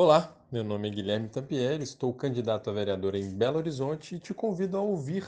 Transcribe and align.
Olá, 0.00 0.32
meu 0.52 0.62
nome 0.62 0.86
é 0.86 0.92
Guilherme 0.92 1.28
Tampieri, 1.28 1.82
estou 1.82 2.14
candidato 2.14 2.70
a 2.70 2.72
vereador 2.72 3.16
em 3.16 3.36
Belo 3.36 3.58
Horizonte 3.58 4.14
e 4.14 4.20
te 4.20 4.32
convido 4.32 4.76
a 4.76 4.80
ouvir 4.80 5.26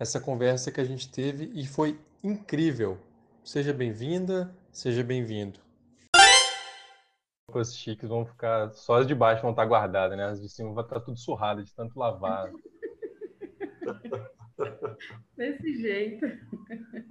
essa 0.00 0.20
conversa 0.20 0.72
que 0.72 0.80
a 0.80 0.84
gente 0.84 1.08
teve 1.08 1.52
e 1.54 1.64
foi 1.64 1.96
incrível. 2.20 2.98
Seja 3.44 3.72
bem-vinda, 3.72 4.52
seja 4.72 5.04
bem-vindo. 5.04 5.60
As 7.54 7.76
chiques 7.76 8.08
vão 8.08 8.26
ficar, 8.26 8.72
só 8.72 8.96
as 8.96 9.06
de 9.06 9.14
baixo 9.14 9.42
vão 9.42 9.52
estar 9.52 9.64
guardadas, 9.64 10.18
né? 10.18 10.24
As 10.24 10.42
de 10.42 10.48
cima 10.48 10.72
vão 10.72 10.82
estar 10.82 10.98
tudo 10.98 11.16
surrado 11.16 11.62
de 11.62 11.72
tanto 11.72 11.96
lavar. 11.96 12.50
Desse 15.38 15.80
jeito. 15.80 16.26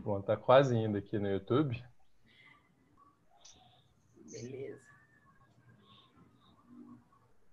Bom, 0.04 0.22
tá 0.22 0.36
quase 0.36 0.76
indo 0.76 0.98
aqui 0.98 1.18
no 1.18 1.30
YouTube. 1.30 1.82
Beleza. 4.30 4.90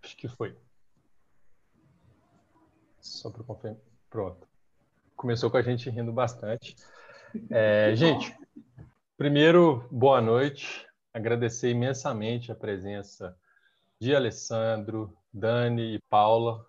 Acho 0.07 0.16
que 0.27 0.37
foi. 0.37 0.57
Só 3.01 3.31
para 3.31 3.45
confirmar. 3.45 3.79
Pronto. 4.11 4.47
Começou 5.17 5.51
com 5.51 5.57
a 5.57 5.63
gente 5.63 5.89
rindo 5.89 6.13
bastante. 6.13 6.77
É, 7.51 7.95
gente, 7.95 8.37
primeiro, 9.17 9.87
boa 9.91 10.21
noite. 10.21 10.87
Agradecer 11.15 11.71
imensamente 11.71 12.51
a 12.51 12.55
presença 12.55 13.37
de 14.01 14.15
Alessandro, 14.15 15.17
Dani 15.33 15.95
e 15.95 15.99
Paula. 16.11 16.65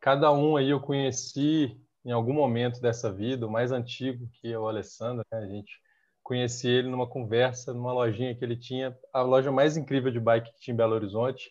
Cada 0.00 0.30
um 0.30 0.56
aí 0.56 0.70
eu 0.70 0.80
conheci 0.80 1.80
em 2.04 2.12
algum 2.12 2.34
momento 2.34 2.80
dessa 2.80 3.10
vida, 3.10 3.46
o 3.46 3.50
mais 3.50 3.72
antigo 3.72 4.28
que 4.34 4.52
é 4.52 4.58
o 4.58 4.68
Alessandro, 4.68 5.24
né? 5.32 5.38
a 5.38 5.46
gente 5.46 5.80
conheci 6.22 6.68
ele 6.68 6.88
numa 6.88 7.06
conversa, 7.06 7.72
numa 7.72 7.92
lojinha 7.92 8.34
que 8.34 8.44
ele 8.44 8.56
tinha, 8.56 8.96
a 9.12 9.22
loja 9.22 9.50
mais 9.50 9.76
incrível 9.76 10.12
de 10.12 10.20
bike 10.20 10.52
que 10.52 10.60
tinha 10.60 10.74
em 10.74 10.76
Belo 10.76 10.94
Horizonte, 10.94 11.50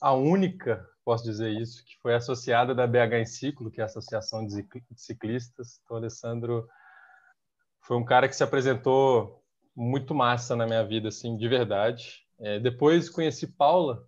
a 0.00 0.12
única, 0.12 0.86
posso 1.04 1.24
dizer 1.24 1.50
isso, 1.50 1.84
que 1.84 1.96
foi 2.02 2.14
associada 2.14 2.74
da 2.74 2.86
BH 2.86 3.14
em 3.14 3.26
Ciclo, 3.26 3.70
que 3.70 3.80
é 3.80 3.84
a 3.84 3.86
Associação 3.86 4.46
de 4.46 4.66
Ciclistas. 4.94 5.80
Então, 5.82 5.96
o 5.96 6.00
Alessandro 6.00 6.68
foi 7.80 7.96
um 7.96 8.04
cara 8.04 8.28
que 8.28 8.36
se 8.36 8.44
apresentou 8.44 9.42
muito 9.74 10.14
massa 10.14 10.54
na 10.54 10.66
minha 10.66 10.84
vida, 10.84 11.08
assim, 11.08 11.36
de 11.36 11.48
verdade. 11.48 12.26
É, 12.38 12.58
depois 12.58 13.08
conheci 13.08 13.46
Paula, 13.46 14.04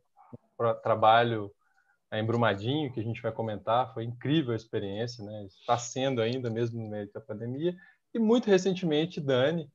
trabalho 0.83 1.53
em 2.13 2.25
Brumadinho, 2.25 2.93
que 2.93 3.01
a 3.01 3.03
gente 3.03 3.23
vai 3.23 3.33
comentar, 3.33 3.93
foi 3.95 4.05
incrível 4.05 4.53
a 4.53 4.57
experiência, 4.57 5.25
né? 5.25 5.47
Está 5.47 5.79
sendo 5.79 6.21
ainda, 6.21 6.51
mesmo 6.51 6.83
no 6.83 6.91
meio 6.91 7.11
da 7.13 7.21
pandemia. 7.21 7.75
E 8.13 8.19
muito 8.19 8.49
recentemente, 8.49 9.21
Dani, 9.21 9.71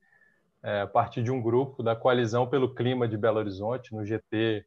é, 0.62 0.82
a 0.82 0.88
partir 0.88 1.24
de 1.24 1.32
um 1.32 1.42
grupo 1.42 1.82
da 1.82 1.96
Coalizão 1.96 2.48
pelo 2.48 2.74
Clima 2.76 3.08
de 3.08 3.18
Belo 3.18 3.40
Horizonte, 3.40 3.94
no 3.94 4.06
GT 4.06 4.66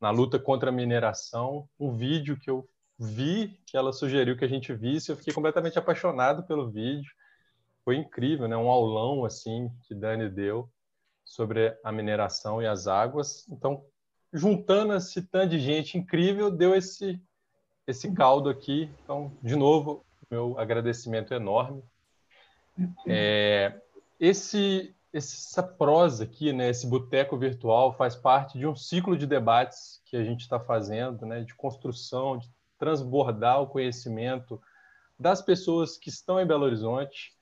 na 0.00 0.10
luta 0.10 0.38
contra 0.38 0.70
a 0.70 0.72
mineração, 0.72 1.68
um 1.78 1.92
vídeo 1.92 2.38
que 2.38 2.50
eu 2.50 2.68
vi, 2.98 3.58
que 3.66 3.76
ela 3.76 3.92
sugeriu 3.92 4.36
que 4.36 4.44
a 4.44 4.48
gente 4.48 4.72
visse, 4.72 5.10
eu 5.10 5.16
fiquei 5.16 5.32
completamente 5.32 5.78
apaixonado 5.78 6.44
pelo 6.44 6.70
vídeo. 6.70 7.10
Foi 7.84 7.96
incrível, 7.96 8.48
né? 8.48 8.56
Um 8.56 8.70
aulão 8.70 9.24
assim 9.24 9.70
que 9.82 9.94
Dani 9.94 10.28
deu 10.28 10.68
sobre 11.24 11.76
a 11.82 11.90
mineração 11.90 12.62
e 12.62 12.66
as 12.66 12.86
águas. 12.86 13.46
Então, 13.48 13.84
juntando 14.32 14.94
esse 14.94 15.22
tanto 15.22 15.50
de 15.50 15.58
gente 15.58 15.98
incrível, 15.98 16.50
deu 16.50 16.74
esse 16.74 17.20
esse 17.86 18.10
caldo 18.12 18.48
aqui. 18.48 18.90
Então, 19.02 19.30
de 19.42 19.56
novo, 19.56 20.04
meu 20.30 20.58
agradecimento 20.58 21.34
enorme. 21.34 21.82
É, 23.06 23.80
esse 24.18 24.94
essa 25.14 25.62
prosa 25.62 26.24
aqui, 26.24 26.52
né, 26.52 26.70
esse 26.70 26.86
boteco 26.86 27.38
virtual, 27.38 27.96
faz 27.96 28.16
parte 28.16 28.58
de 28.58 28.66
um 28.66 28.74
ciclo 28.74 29.16
de 29.16 29.26
debates 29.26 30.02
que 30.06 30.16
a 30.16 30.24
gente 30.24 30.40
está 30.40 30.58
fazendo, 30.58 31.24
né, 31.24 31.42
de 31.42 31.54
construção, 31.54 32.36
de 32.36 32.50
transbordar 32.78 33.62
o 33.62 33.68
conhecimento 33.68 34.60
das 35.18 35.40
pessoas 35.40 35.96
que 35.96 36.08
estão 36.08 36.40
em 36.40 36.46
Belo 36.46 36.64
Horizonte 36.64 37.32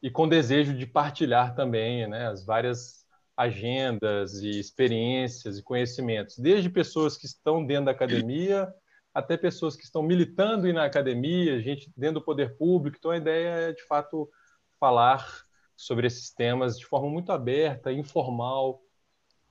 e 0.00 0.08
com 0.08 0.28
desejo 0.28 0.72
de 0.72 0.86
partilhar 0.86 1.54
também 1.56 2.06
né, 2.06 2.28
as 2.28 2.44
várias 2.44 3.04
agendas 3.36 4.34
e 4.34 4.60
experiências 4.60 5.58
e 5.58 5.62
conhecimentos, 5.62 6.38
desde 6.38 6.70
pessoas 6.70 7.16
que 7.16 7.26
estão 7.26 7.66
dentro 7.66 7.86
da 7.86 7.90
academia 7.90 8.72
até 9.12 9.36
pessoas 9.36 9.74
que 9.74 9.82
estão 9.82 10.02
militando 10.02 10.70
na 10.72 10.84
academia, 10.84 11.60
gente 11.60 11.90
dentro 11.96 12.20
do 12.20 12.24
poder 12.24 12.56
público. 12.58 12.98
Então, 12.98 13.10
a 13.10 13.16
ideia 13.16 13.48
é, 13.48 13.72
de 13.72 13.82
fato, 13.86 14.30
falar 14.78 15.45
sobre 15.76 16.06
esses 16.06 16.30
temas 16.30 16.78
de 16.78 16.86
forma 16.86 17.10
muito 17.10 17.30
aberta, 17.30 17.92
informal, 17.92 18.82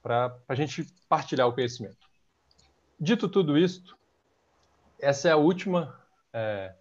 para 0.01 0.35
a 0.47 0.55
gente 0.55 0.85
partilhar 1.07 1.47
o 1.47 1.53
conhecimento. 1.53 2.07
Dito 2.99 3.27
tudo 3.29 3.57
isso, 3.57 3.97
essa 4.99 5.27
é 5.27 5.31
a 5.31 5.37
última 5.37 5.99
é, 6.33 6.73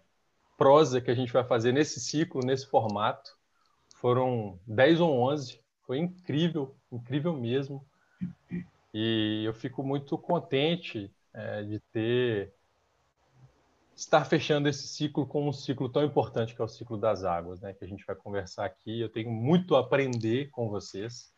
prosa 0.57 1.01
que 1.01 1.11
a 1.11 1.15
gente 1.15 1.31
vai 1.31 1.43
fazer 1.43 1.71
nesse 1.71 1.99
ciclo, 1.99 2.41
nesse 2.45 2.67
formato. 2.67 3.37
Foram 3.97 4.59
10 4.65 4.99
ou 5.01 5.19
11, 5.31 5.59
foi 5.85 5.99
incrível, 5.99 6.75
incrível 6.91 7.33
mesmo. 7.33 7.85
E 8.93 9.43
eu 9.45 9.53
fico 9.53 9.83
muito 9.83 10.17
contente 10.17 11.13
é, 11.33 11.63
de 11.63 11.79
ter 11.91 12.53
estar 13.95 14.25
fechando 14.25 14.67
esse 14.67 14.87
ciclo 14.87 15.25
com 15.25 15.47
um 15.47 15.53
ciclo 15.53 15.87
tão 15.87 16.03
importante 16.03 16.53
que 16.53 16.61
é 16.61 16.65
o 16.65 16.67
ciclo 16.67 16.97
das 16.97 17.23
águas, 17.23 17.61
né? 17.61 17.73
Que 17.73 17.85
a 17.85 17.87
gente 17.87 18.05
vai 18.05 18.15
conversar 18.15 18.65
aqui. 18.65 18.99
Eu 18.99 19.09
tenho 19.09 19.31
muito 19.31 19.75
a 19.75 19.79
aprender 19.79 20.49
com 20.49 20.69
vocês. 20.69 21.33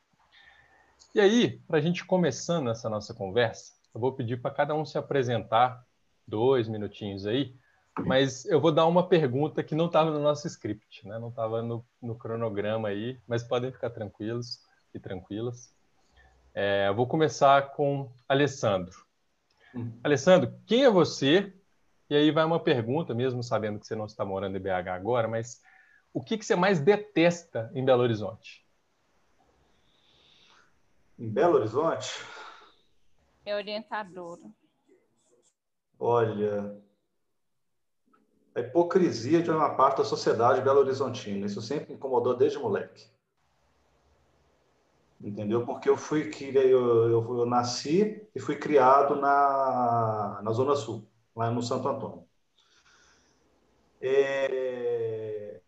E 1.14 1.20
aí, 1.20 1.60
para 1.68 1.78
a 1.78 1.82
gente 1.82 2.04
começando 2.04 2.70
essa 2.70 2.90
nossa 2.90 3.14
conversa, 3.14 3.74
eu 3.94 4.02
vou 4.02 4.14
pedir 4.14 4.42
para 4.42 4.52
cada 4.52 4.74
um 4.74 4.86
se 4.86 4.98
apresentar, 4.98 5.84
dois 6.28 6.68
minutinhos 6.68 7.26
aí, 7.26 7.56
mas 8.06 8.46
eu 8.46 8.60
vou 8.60 8.72
dar 8.72 8.86
uma 8.86 9.08
pergunta 9.08 9.64
que 9.64 9.74
não 9.74 9.86
estava 9.88 10.12
no 10.12 10.20
nosso 10.20 10.46
script, 10.48 11.08
né? 11.08 11.18
Não 11.18 11.30
estava 11.30 11.62
no, 11.62 11.86
no, 12.02 12.16
cronograma 12.16 12.90
aí, 12.90 13.20
mas 13.28 13.44
podem 13.44 13.72
ficar 13.72 13.90
tranquilos 13.90 14.60
e 14.94 15.00
tranquilas. 15.00 15.74
É, 16.54 16.88
eu 16.88 16.96
vou 16.96 17.08
começar 17.08 17.72
com 17.72 18.12
Alessandro. 18.28 18.96
Hum. 19.74 19.92
Alessandro, 20.04 20.54
quem 20.66 20.84
é 20.84 20.90
você 20.90 21.57
e 22.10 22.16
aí 22.16 22.32
vai 22.32 22.46
uma 22.46 22.60
pergunta, 22.60 23.14
mesmo 23.14 23.44
sabendo 23.44 23.80
que 23.80 23.88
você 23.88 23.96
não 23.96 24.06
está 24.06 24.24
morando 24.24 24.56
em 24.56 24.62
BH 24.62 24.90
agora, 24.90 25.28
mas 25.28 25.62
o 26.14 26.24
que, 26.24 26.38
que 26.38 26.46
você 26.46 26.56
mais 26.56 26.80
detesta 26.80 27.70
em 27.74 27.84
Belo 27.84 28.04
Horizonte? 28.04 28.66
Em 31.20 31.30
Belo 31.30 31.56
Horizonte? 31.56 32.24
É 33.46 33.54
orientadora. 33.56 34.44
Olha, 36.00 36.80
a 38.56 38.60
hipocrisia 38.62 39.42
de 39.42 39.52
uma 39.52 39.76
parte 39.76 39.98
da 39.98 40.06
sociedade 40.06 40.62
belo-horizontina. 40.62 41.46
Isso 41.46 41.62
sempre 41.62 41.90
me 41.90 41.96
incomodou 41.96 42.36
desde 42.36 42.58
moleque. 42.60 43.06
Entendeu? 45.20 45.66
Porque 45.66 45.90
eu 45.90 45.98
fui 45.98 46.32
eu, 46.54 47.10
eu, 47.10 47.40
eu 47.40 47.46
nasci 47.46 48.22
e 48.34 48.40
fui 48.40 48.56
criado 48.56 49.16
na, 49.16 50.40
na 50.44 50.52
Zona 50.52 50.76
Sul 50.76 51.08
lá 51.38 51.52
no 51.52 51.62
Santo 51.62 51.88
Antônio. 51.88 52.26
É... 54.02 55.62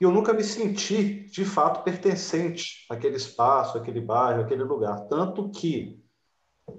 Eu 0.00 0.10
nunca 0.10 0.32
me 0.32 0.42
senti, 0.42 1.24
de 1.26 1.44
fato, 1.44 1.82
pertencente 1.82 2.86
àquele 2.88 3.16
espaço, 3.16 3.76
àquele 3.76 4.00
bairro, 4.00 4.40
àquele 4.40 4.62
lugar. 4.62 5.06
Tanto 5.08 5.50
que 5.50 6.02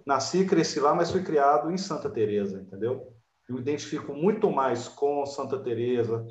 nasci 0.06 0.40
e 0.40 0.48
cresci 0.48 0.80
lá, 0.80 0.96
mas 0.96 1.12
fui 1.12 1.22
criado 1.22 1.70
em 1.70 1.78
Santa 1.78 2.10
Teresa, 2.10 2.60
entendeu? 2.60 3.14
Eu 3.48 3.56
me 3.56 3.62
identifico 3.62 4.14
muito 4.14 4.50
mais 4.50 4.88
com 4.88 5.24
Santa 5.26 5.60
Teresa, 5.60 6.26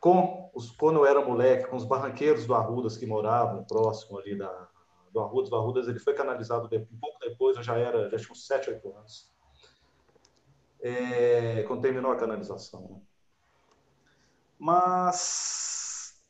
com 0.00 0.50
os, 0.54 0.70
quando 0.70 1.00
eu 1.00 1.06
era 1.06 1.26
moleque, 1.26 1.68
com 1.68 1.76
os 1.76 1.84
barranqueiros 1.84 2.46
do 2.46 2.54
Arrudas 2.54 2.96
que 2.96 3.04
moravam 3.04 3.64
próximo 3.64 4.18
ali 4.18 4.38
da, 4.38 4.68
do 5.12 5.20
Arrudas. 5.20 5.50
O 5.50 5.56
Arrudas 5.56 5.88
ele 5.88 5.98
foi 5.98 6.14
canalizado 6.14 6.66
um 6.66 6.98
pouco 6.98 7.18
depois, 7.20 7.56
eu 7.56 7.62
já 7.62 7.76
era, 7.76 8.08
já 8.08 8.16
tinha 8.16 8.32
uns 8.32 8.46
7, 8.46 8.70
8 8.70 8.96
anos 8.96 9.35
é, 10.80 11.62
quando 11.64 11.82
terminou 11.82 12.12
a 12.12 12.16
canalização. 12.16 12.88
Né? 12.90 13.00
Mas 14.58 16.20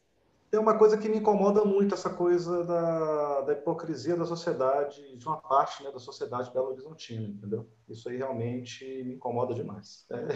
tem 0.50 0.60
uma 0.60 0.78
coisa 0.78 0.96
que 0.96 1.08
me 1.08 1.18
incomoda 1.18 1.64
muito, 1.64 1.94
essa 1.94 2.10
coisa 2.10 2.64
da, 2.64 3.40
da 3.42 3.52
hipocrisia 3.52 4.16
da 4.16 4.24
sociedade, 4.24 5.16
de 5.16 5.26
uma 5.26 5.36
parte 5.36 5.82
né, 5.82 5.90
da 5.90 5.98
sociedade 5.98 6.50
belo-horizontina, 6.52 7.26
entendeu? 7.26 7.68
Isso 7.88 8.08
aí 8.08 8.16
realmente 8.16 8.84
me 9.04 9.14
incomoda 9.14 9.54
demais. 9.54 10.06
É. 10.10 10.26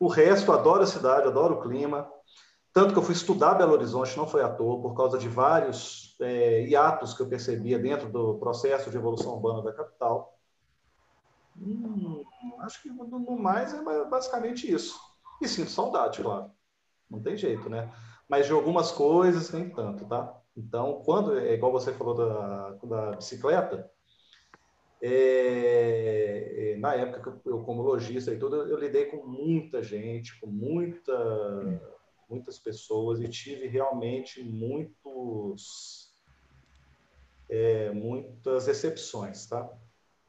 O 0.00 0.06
resto, 0.06 0.52
adoro 0.52 0.82
a 0.82 0.86
cidade, 0.86 1.26
adoro 1.26 1.56
o 1.56 1.60
clima, 1.60 2.08
tanto 2.72 2.92
que 2.92 2.98
eu 3.00 3.02
fui 3.02 3.14
estudar 3.14 3.54
Belo 3.54 3.72
Horizonte, 3.72 4.16
não 4.16 4.26
foi 4.26 4.40
à 4.40 4.48
toa, 4.48 4.80
por 4.80 4.94
causa 4.94 5.18
de 5.18 5.28
vários 5.28 6.16
é, 6.20 6.62
hiatos 6.62 7.12
que 7.12 7.20
eu 7.20 7.28
percebia 7.28 7.76
dentro 7.78 8.08
do 8.08 8.38
processo 8.38 8.88
de 8.90 8.96
evolução 8.96 9.32
urbana 9.32 9.62
da 9.62 9.72
capital. 9.72 10.38
Hum, 11.60 12.22
acho 12.60 12.82
que 12.82 12.88
no 12.88 13.38
mais 13.38 13.74
é 13.74 14.04
basicamente 14.04 14.70
isso. 14.70 14.98
E 15.40 15.48
sinto 15.48 15.70
saudade, 15.70 16.22
claro. 16.22 16.50
Não 17.10 17.20
tem 17.22 17.36
jeito, 17.36 17.68
né? 17.70 17.92
Mas 18.28 18.46
de 18.46 18.52
algumas 18.52 18.92
coisas, 18.92 19.50
nem 19.52 19.70
tanto, 19.70 20.04
tá? 20.06 20.38
Então, 20.56 21.02
quando, 21.04 21.38
é 21.38 21.54
igual 21.54 21.72
você 21.72 21.92
falou 21.92 22.14
da, 22.14 22.70
da 22.82 23.16
bicicleta, 23.16 23.90
é, 25.00 26.76
na 26.78 26.94
época 26.94 27.40
que 27.40 27.48
eu, 27.48 27.62
como 27.62 27.82
lojista 27.82 28.32
e 28.32 28.38
tudo, 28.38 28.56
eu, 28.56 28.68
eu 28.68 28.78
lidei 28.78 29.06
com 29.06 29.24
muita 29.24 29.82
gente, 29.82 30.38
com 30.40 30.48
muita, 30.48 31.80
muitas 32.28 32.58
pessoas 32.58 33.20
e 33.20 33.28
tive 33.28 33.68
realmente 33.68 34.42
muitos, 34.42 36.12
é, 37.48 37.90
muitas 37.92 38.66
exceções, 38.66 39.46
tá? 39.46 39.70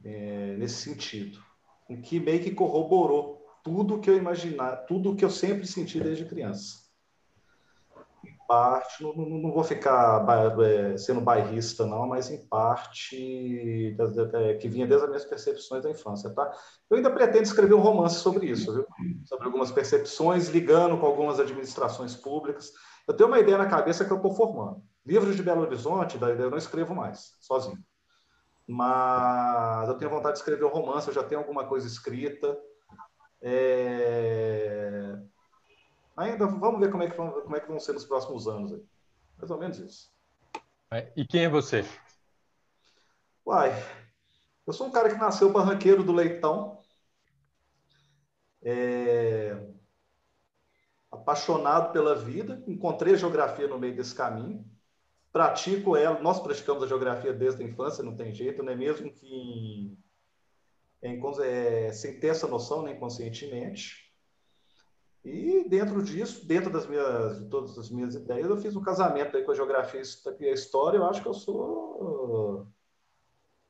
É, 0.04 0.56
nesse 0.56 0.76
sentido, 0.76 1.44
em 1.90 2.02
que 2.02 2.20
meio 2.20 2.42
que 2.42 2.52
corroborou 2.52 3.46
tudo 3.64 4.00
que 4.00 4.10
eu 4.10 4.18
imaginar, 4.18 4.86
tudo 4.86 5.16
que 5.16 5.26
eu 5.26 5.30
sempre 5.30 5.68
senti 5.68 6.00
desde 6.00 6.26
criança 6.26 6.90
parte, 8.50 9.04
não, 9.04 9.14
não 9.14 9.52
vou 9.52 9.64
ficar 9.64 10.26
é, 10.60 10.98
sendo 10.98 11.22
bairrista, 11.22 11.86
não, 11.86 12.08
mas 12.08 12.32
em 12.32 12.48
parte 12.48 13.96
é, 14.34 14.54
que 14.56 14.68
vinha 14.68 14.88
desde 14.88 15.06
as 15.06 15.10
minhas 15.12 15.26
percepções 15.26 15.84
da 15.84 15.92
infância, 15.92 16.32
tá? 16.32 16.52
Eu 16.90 16.98
ainda 16.98 17.12
pretendo 17.12 17.44
escrever 17.44 17.76
um 17.76 17.80
romance 17.80 18.16
sobre 18.16 18.48
isso, 18.48 18.74
viu? 18.74 18.88
Sobre 19.24 19.46
algumas 19.46 19.72
percepções, 19.72 20.50
ligando 20.50 20.98
com 20.98 21.06
algumas 21.06 21.40
administrações 21.40 22.16
públicas. 22.16 22.72
Eu 23.08 23.14
tenho 23.16 23.30
uma 23.30 23.40
ideia 23.40 23.60
na 23.60 23.68
cabeça 23.68 24.04
que 24.04 24.12
eu 24.12 24.18
estou 24.18 24.34
formando. 24.34 24.82
Livros 25.06 25.36
de 25.36 25.44
Belo 25.44 25.62
Horizonte, 25.62 26.18
eu 26.20 26.50
não 26.50 26.58
escrevo 26.58 26.96
mais, 26.96 27.36
sozinho. 27.40 27.78
Mas 28.72 29.90
eu 29.90 29.98
tenho 29.98 30.12
vontade 30.12 30.34
de 30.34 30.40
escrever 30.40 30.64
um 30.64 30.70
romance, 30.70 31.08
eu 31.08 31.14
já 31.14 31.24
tenho 31.24 31.42
alguma 31.42 31.66
coisa 31.66 31.88
escrita. 31.88 32.58
É 33.42 35.18
ainda 36.20 36.46
vamos 36.46 36.80
ver 36.80 36.92
como 36.92 37.04
é 37.04 37.10
que 37.10 37.16
vão, 37.16 37.32
como 37.32 37.56
é 37.56 37.60
que 37.60 37.68
vão 37.68 37.80
ser 37.80 37.94
nos 37.94 38.06
próximos 38.06 38.48
anos. 38.48 38.74
Aí. 38.74 38.84
Mais 39.38 39.52
ou 39.52 39.58
menos 39.58 39.80
isso. 39.80 40.12
É, 40.92 41.12
e 41.16 41.26
quem 41.26 41.46
é 41.46 41.50
você? 41.50 41.86
Uai, 43.46 43.72
eu 44.68 44.74
sou 44.74 44.88
um 44.88 44.92
cara 44.92 45.10
que 45.10 45.16
nasceu 45.16 45.52
barranqueiro 45.52 46.04
do 46.04 46.12
Leitão. 46.12 46.82
É... 48.62 49.58
Apaixonado 51.12 51.92
pela 51.92 52.16
vida, 52.16 52.62
encontrei 52.68 53.14
a 53.14 53.18
geografia 53.18 53.68
no 53.68 53.80
meio 53.80 53.96
desse 53.96 54.14
caminho, 54.14 54.64
pratico 55.32 55.96
ela, 55.96 56.20
nós 56.22 56.40
praticamos 56.40 56.84
a 56.84 56.88
geografia 56.88 57.34
desde 57.34 57.64
a 57.64 57.66
infância, 57.66 58.04
não 58.04 58.16
tem 58.16 58.34
jeito, 58.34 58.64
não 58.64 58.74
é 58.74 58.76
mesmo 58.76 59.12
que 59.12 59.98
em, 61.02 61.22
é, 61.44 61.92
sem 61.92 62.20
ter 62.20 62.28
essa 62.28 62.48
noção, 62.48 62.84
nem 62.84 62.94
né, 62.94 63.00
conscientemente. 63.00 64.10
E 65.24 65.68
dentro 65.68 66.02
disso, 66.02 66.46
dentro 66.46 66.72
das 66.72 66.88
minhas, 66.88 67.40
de 67.40 67.50
todas 67.50 67.78
as 67.78 67.90
minhas 67.90 68.16
ideias, 68.16 68.50
eu 68.50 68.58
fiz 68.58 68.76
um 68.76 68.82
casamento 68.82 69.36
aí 69.36 69.44
com 69.44 69.52
a 69.52 69.56
geografia 69.56 70.02
e 70.40 70.46
a 70.46 70.54
história. 70.54 70.98
Eu 70.98 71.06
acho 71.06 71.22
que 71.22 71.28
eu 71.28 71.34
sou, 71.34 72.68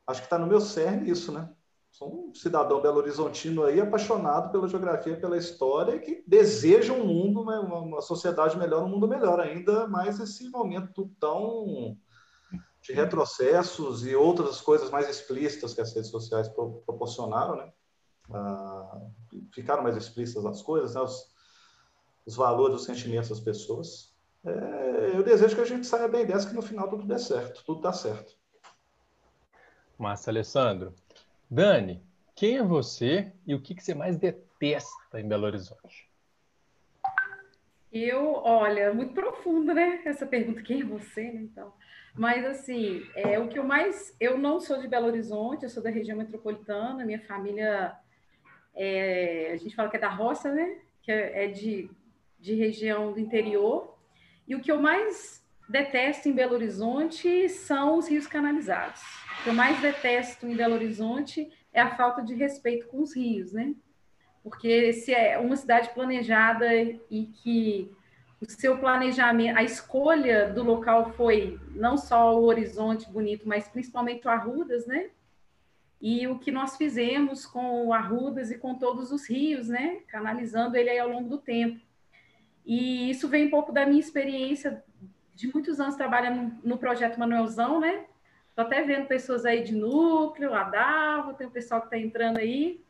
acho 0.07 0.21
que 0.21 0.27
está 0.27 0.37
no 0.37 0.47
meu 0.47 0.61
cerne 0.61 1.09
isso, 1.09 1.31
né? 1.31 1.53
Sou 1.91 2.29
um 2.29 2.33
cidadão 2.33 2.81
belo-horizontino 2.81 3.63
aí 3.63 3.81
apaixonado 3.81 4.51
pela 4.51 4.67
geografia, 4.67 5.19
pela 5.19 5.37
história 5.37 5.95
e 5.95 5.99
que 5.99 6.23
deseja 6.25 6.93
um 6.93 7.05
mundo, 7.05 7.43
né, 7.43 7.59
uma 7.59 8.01
sociedade 8.01 8.57
melhor, 8.57 8.83
um 8.83 8.89
mundo 8.89 9.07
melhor, 9.07 9.39
ainda 9.39 9.87
mais 9.87 10.19
esse 10.19 10.49
momento 10.49 11.11
tão 11.19 11.97
de 12.81 12.93
retrocessos 12.93 14.05
e 14.05 14.15
outras 14.15 14.61
coisas 14.61 14.89
mais 14.89 15.09
explícitas 15.09 15.73
que 15.73 15.81
as 15.81 15.93
redes 15.93 16.09
sociais 16.09 16.47
proporcionaram, 16.47 17.57
né? 17.57 17.71
Ah, 18.31 19.01
ficaram 19.53 19.83
mais 19.83 19.97
explícitas 19.97 20.45
as 20.45 20.61
coisas, 20.61 20.95
né? 20.95 21.01
Os, 21.01 21.33
os 22.25 22.35
valores, 22.35 22.77
os 22.77 22.85
sentimentos 22.85 23.29
das 23.29 23.39
pessoas. 23.39 24.13
É, 24.45 25.11
eu 25.15 25.23
desejo 25.23 25.55
que 25.55 25.61
a 25.61 25.65
gente 25.65 25.85
saia 25.85 26.07
bem 26.07 26.25
dessa, 26.25 26.47
que 26.47 26.55
no 26.55 26.61
final 26.61 26.87
tudo 26.87 27.05
dê 27.05 27.19
certo, 27.19 27.63
tudo 27.65 27.81
dá 27.81 27.91
certo. 27.91 28.37
Massa, 29.97 30.31
Alessandro. 30.31 30.93
Dani, 31.49 32.01
quem 32.35 32.57
é 32.57 32.63
você 32.63 33.31
e 33.45 33.55
o 33.55 33.61
que, 33.61 33.73
que 33.73 33.83
você 33.83 33.93
mais 33.93 34.17
detesta 34.17 35.19
em 35.19 35.27
Belo 35.27 35.45
Horizonte? 35.45 36.09
Eu, 37.91 38.33
olha, 38.35 38.93
muito 38.93 39.13
profundo, 39.13 39.73
né? 39.73 40.01
Essa 40.05 40.27
pergunta, 40.27 40.61
quem 40.61 40.81
é 40.81 40.85
você, 40.85 41.31
né? 41.31 41.41
Então, 41.41 41.73
mas 42.13 42.45
assim, 42.45 43.03
é 43.15 43.39
o 43.39 43.47
que 43.47 43.57
eu 43.57 43.63
mais. 43.63 44.15
Eu 44.19 44.37
não 44.37 44.59
sou 44.59 44.79
de 44.79 44.87
Belo 44.87 45.07
Horizonte, 45.07 45.63
eu 45.63 45.69
sou 45.69 45.81
da 45.81 45.89
região 45.89 46.17
metropolitana, 46.17 47.03
minha 47.03 47.21
família, 47.21 47.95
é, 48.75 49.51
a 49.53 49.57
gente 49.57 49.75
fala 49.75 49.89
que 49.89 49.97
é 49.97 49.99
da 49.99 50.09
roça, 50.09 50.51
né? 50.51 50.77
Que 51.01 51.11
é, 51.11 51.45
é 51.45 51.47
de 51.47 51.89
de 52.39 52.55
região 52.55 53.11
do 53.11 53.19
interior. 53.19 53.97
E 54.47 54.55
o 54.55 54.61
que 54.61 54.71
eu 54.71 54.81
mais 54.81 55.45
detesto 55.69 56.27
em 56.27 56.33
Belo 56.33 56.55
Horizonte 56.55 57.47
são 57.47 57.97
os 57.97 58.07
rios 58.07 58.25
canalizados. 58.25 59.01
O 59.39 59.43
que 59.43 59.49
eu 59.49 59.53
mais 59.53 59.79
detesto 59.79 60.47
em 60.47 60.55
Belo 60.55 60.73
Horizonte 60.73 61.47
é 61.71 61.79
a 61.79 61.95
falta 61.95 62.23
de 62.23 62.33
respeito 62.33 62.87
com 62.87 63.01
os 63.01 63.15
rios, 63.15 63.53
né? 63.53 63.75
Porque 64.43 64.91
se 64.93 65.13
é 65.13 65.37
uma 65.37 65.55
cidade 65.55 65.93
planejada 65.93 66.73
e 66.73 67.27
que 67.43 67.91
o 68.41 68.49
seu 68.49 68.79
planejamento, 68.79 69.57
a 69.57 69.63
escolha 69.63 70.49
do 70.49 70.63
local 70.63 71.11
foi 71.13 71.59
não 71.75 71.97
só 71.97 72.35
o 72.39 72.45
horizonte 72.45 73.09
bonito, 73.09 73.47
mas 73.47 73.67
principalmente 73.67 74.27
o 74.27 74.31
Arrudas, 74.31 74.87
né? 74.87 75.11
E 76.01 76.25
o 76.27 76.39
que 76.39 76.51
nós 76.51 76.77
fizemos 76.77 77.45
com 77.45 77.85
o 77.85 77.93
Arrudas 77.93 78.49
e 78.49 78.57
com 78.57 78.75
todos 78.75 79.11
os 79.11 79.29
rios, 79.29 79.67
né? 79.67 79.99
Canalizando 80.07 80.75
ele 80.77 80.89
aí 80.89 80.99
ao 80.99 81.09
longo 81.09 81.29
do 81.29 81.37
tempo. 81.37 81.79
E 82.65 83.09
isso 83.09 83.27
vem 83.27 83.47
um 83.47 83.49
pouco 83.49 83.71
da 83.71 83.85
minha 83.85 83.99
experiência 83.99 84.83
de 85.39 85.49
muitos 85.53 85.79
anos 85.79 85.95
trabalhando 85.95 86.53
no 86.65 86.77
projeto 86.77 87.17
Manuelzão, 87.17 87.79
né? 87.79 88.03
Estou 88.49 88.65
até 88.65 88.81
vendo 88.81 89.07
pessoas 89.07 89.45
aí 89.45 89.63
de 89.63 89.73
núcleo, 89.73 90.53
Adavo, 90.53 91.33
tem 91.33 91.47
o 91.47 91.51
pessoal 91.51 91.79
que 91.79 91.87
está 91.87 91.97
entrando 91.97 92.39
aí. 92.39 92.83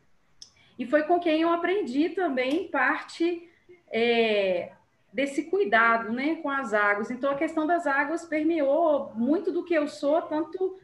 E 0.78 0.84
foi 0.88 1.04
com 1.04 1.20
quem 1.20 1.42
eu 1.42 1.52
aprendi 1.52 2.10
também 2.10 2.68
parte 2.68 3.48
é, 3.92 4.72
desse 5.14 5.44
cuidado 5.44 6.12
né, 6.12 6.38
com 6.38 6.50
as 6.50 6.74
águas. 6.74 7.12
Então, 7.12 7.30
a 7.30 7.38
questão 7.38 7.68
das 7.68 7.86
águas 7.86 8.26
permeou 8.26 9.12
muito 9.14 9.52
do 9.52 9.64
que 9.64 9.76
eu 9.76 9.88
sou, 9.88 10.20
tanto 10.24 10.80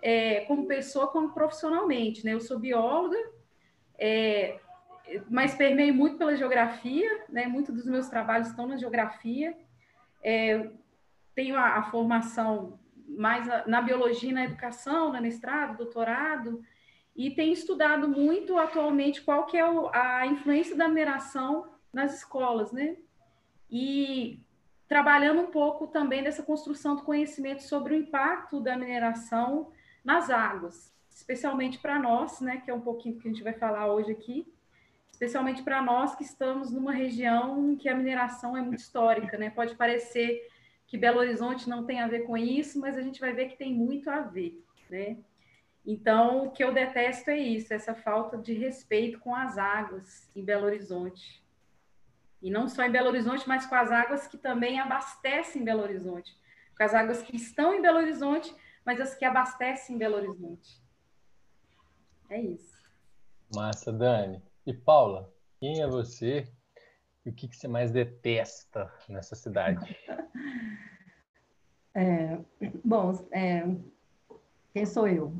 é, 0.00 0.40
como 0.46 0.66
pessoa 0.66 1.08
como 1.08 1.34
profissionalmente. 1.34 2.24
Né? 2.24 2.32
Eu 2.32 2.40
sou 2.40 2.58
bióloga, 2.58 3.18
é, 3.98 4.58
mas 5.28 5.54
permeio 5.54 5.92
muito 5.92 6.16
pela 6.16 6.34
geografia, 6.34 7.24
né? 7.28 7.46
Muitos 7.46 7.74
dos 7.74 7.84
meus 7.84 8.08
trabalhos 8.08 8.48
estão 8.48 8.66
na 8.66 8.78
geografia. 8.78 9.54
É, 10.22 10.70
tenho 11.40 11.56
a, 11.56 11.78
a, 11.78 11.82
formação 11.84 12.78
mais 13.08 13.46
na, 13.46 13.66
na, 13.66 13.80
biologia, 13.80 14.30
na 14.30 14.44
educação, 14.44 15.10
na 15.10 15.22
mestrado, 15.22 15.78
doutorado, 15.78 16.62
e 17.16 17.30
tenho 17.30 17.54
estudado 17.54 18.06
muito 18.06 18.58
atualmente 18.58 19.22
qual 19.22 19.46
que 19.46 19.56
é 19.56 19.64
o, 19.66 19.88
a 19.88 20.26
influência 20.26 20.76
da 20.76 20.86
mineração 20.86 21.66
nas 21.90 22.14
escolas, 22.14 22.72
né? 22.72 22.98
E 23.70 24.44
trabalhando 24.86 25.40
um 25.40 25.50
pouco 25.50 25.86
também 25.86 26.22
dessa 26.22 26.42
construção 26.42 26.96
do 26.96 27.04
conhecimento 27.04 27.62
sobre 27.62 27.94
o 27.94 27.96
impacto 27.96 28.60
da 28.60 28.76
mineração 28.76 29.72
nas 30.04 30.28
águas, 30.28 30.94
especialmente 31.08 31.78
para 31.78 31.98
nós, 31.98 32.40
né, 32.40 32.60
que 32.62 32.70
é 32.70 32.74
um 32.74 32.80
pouquinho 32.80 33.18
que 33.18 33.26
a 33.26 33.30
gente 33.30 33.42
vai 33.42 33.54
falar 33.54 33.90
hoje 33.90 34.12
aqui, 34.12 34.52
especialmente 35.10 35.62
para 35.62 35.80
nós 35.80 36.14
que 36.14 36.22
estamos 36.22 36.70
numa 36.70 36.92
região 36.92 37.76
que 37.76 37.88
a 37.88 37.94
mineração 37.94 38.56
é 38.56 38.60
muito 38.60 38.80
histórica, 38.80 39.38
né? 39.38 39.48
Pode 39.48 39.74
parecer 39.74 40.50
que 40.90 40.98
Belo 40.98 41.20
Horizonte 41.20 41.68
não 41.68 41.86
tem 41.86 42.00
a 42.00 42.08
ver 42.08 42.26
com 42.26 42.36
isso, 42.36 42.80
mas 42.80 42.98
a 42.98 43.00
gente 43.00 43.20
vai 43.20 43.32
ver 43.32 43.48
que 43.48 43.56
tem 43.56 43.72
muito 43.72 44.10
a 44.10 44.22
ver, 44.22 44.60
né? 44.90 45.18
Então, 45.86 46.46
o 46.46 46.50
que 46.50 46.64
eu 46.64 46.74
detesto 46.74 47.30
é 47.30 47.38
isso, 47.38 47.72
essa 47.72 47.94
falta 47.94 48.36
de 48.36 48.54
respeito 48.54 49.20
com 49.20 49.32
as 49.32 49.56
águas 49.56 50.28
em 50.34 50.44
Belo 50.44 50.66
Horizonte. 50.66 51.46
E 52.42 52.50
não 52.50 52.68
só 52.68 52.82
em 52.82 52.90
Belo 52.90 53.06
Horizonte, 53.06 53.48
mas 53.48 53.66
com 53.66 53.76
as 53.76 53.92
águas 53.92 54.26
que 54.26 54.36
também 54.36 54.80
abastecem 54.80 55.62
Belo 55.62 55.82
Horizonte. 55.82 56.36
Com 56.76 56.82
as 56.82 56.92
águas 56.92 57.22
que 57.22 57.36
estão 57.36 57.72
em 57.72 57.80
Belo 57.80 57.98
Horizonte, 57.98 58.52
mas 58.84 59.00
as 59.00 59.14
que 59.14 59.24
abastecem 59.24 59.96
Belo 59.96 60.16
Horizonte. 60.16 60.82
É 62.28 62.40
isso. 62.40 62.82
Massa, 63.54 63.92
Dani. 63.92 64.42
E 64.66 64.74
Paula, 64.74 65.32
quem 65.60 65.82
é 65.82 65.86
você 65.86 66.52
o 67.30 67.32
que, 67.32 67.48
que 67.48 67.56
você 67.56 67.68
mais 67.68 67.90
detesta 67.90 68.92
nessa 69.08 69.34
cidade? 69.34 69.96
É, 71.92 72.38
bom, 72.84 73.12
é, 73.32 73.64
quem 74.72 74.86
sou 74.86 75.08
eu? 75.08 75.34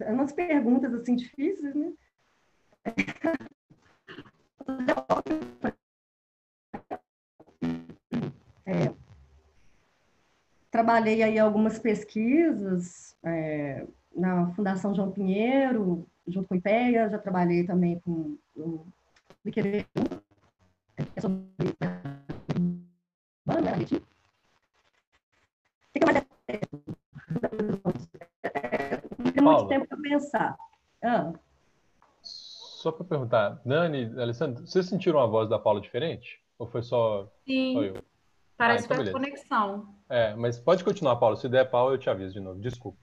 É 0.00 0.10
umas 0.10 0.32
perguntas 0.32 0.94
assim 0.94 1.14
difíceis, 1.14 1.74
né? 1.74 1.92
É, 8.64 8.94
trabalhei 10.70 11.22
aí 11.22 11.38
algumas 11.38 11.78
pesquisas 11.78 13.14
é, 13.22 13.86
na 14.16 14.50
Fundação 14.54 14.94
João 14.94 15.12
Pinheiro, 15.12 16.08
junto 16.26 16.48
com 16.48 16.54
o 16.54 16.58
IPEA, 16.58 17.10
já 17.10 17.18
trabalhei 17.18 17.66
também 17.66 18.00
com 18.00 18.38
o 18.56 18.86
é 21.16 21.20
sobre 21.20 21.40
banda, 23.46 23.76
né, 23.76 23.84
Fica 25.92 26.06
mais 26.06 26.24
tem 29.32 29.42
muito 29.42 29.68
tempo 29.68 29.86
para 29.88 29.98
pensar. 29.98 30.56
Ah. 31.02 31.32
só 32.22 32.92
para 32.92 33.04
perguntar, 33.04 33.60
Dani, 33.64 34.04
Alessandro, 34.20 34.66
vocês 34.66 34.86
sentiram 34.86 35.20
a 35.20 35.26
voz 35.26 35.48
da 35.48 35.58
Paula 35.58 35.80
diferente? 35.80 36.40
Ou 36.58 36.66
foi 36.66 36.82
só, 36.82 37.30
Sim, 37.46 37.74
só 37.74 37.82
eu? 37.82 37.94
parece 38.56 38.84
Ah, 38.84 38.86
então 38.86 38.86
que 38.86 38.86
foi 38.88 38.94
a 38.94 38.98
beleza. 38.98 39.18
conexão. 39.18 39.94
É, 40.08 40.34
mas 40.34 40.58
pode 40.58 40.84
continuar, 40.84 41.16
Paula. 41.16 41.36
Se 41.36 41.48
der 41.48 41.70
pau, 41.70 41.90
eu 41.92 41.98
te 41.98 42.10
aviso 42.10 42.34
de 42.34 42.40
novo. 42.40 42.60
Desculpa. 42.60 42.98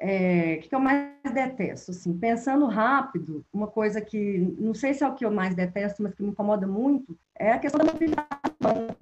É, 0.00 0.54
o 0.54 0.60
que 0.60 0.74
eu 0.74 0.80
mais 0.80 1.12
detesto? 1.32 1.90
Assim, 1.90 2.16
pensando 2.16 2.66
rápido, 2.66 3.44
uma 3.52 3.66
coisa 3.66 4.00
que 4.00 4.38
não 4.58 4.72
sei 4.74 4.94
se 4.94 5.02
é 5.02 5.08
o 5.08 5.14
que 5.14 5.24
eu 5.24 5.30
mais 5.30 5.54
detesto, 5.54 6.02
mas 6.02 6.14
que 6.14 6.22
me 6.22 6.30
incomoda 6.30 6.66
muito, 6.66 7.18
é 7.36 7.52
a 7.52 7.58
questão 7.58 7.84
da 7.84 7.92
mobilidade 7.92 8.28
urbana. 8.60 8.96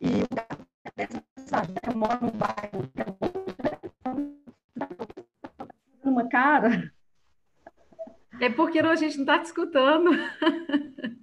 E 0.00 0.22
o 0.22 0.28
eu 1.90 1.96
moro 1.96 2.18
num 2.24 2.30
bairro 2.30 2.88
que 2.94 3.00
é 3.00 3.18
numa 6.04 6.28
cara, 6.28 6.92
É 8.40 8.48
porque 8.48 8.78
a 8.78 8.94
gente 8.94 9.16
não 9.16 9.24
está 9.24 9.38
te 9.40 9.46
escutando. 9.46 10.10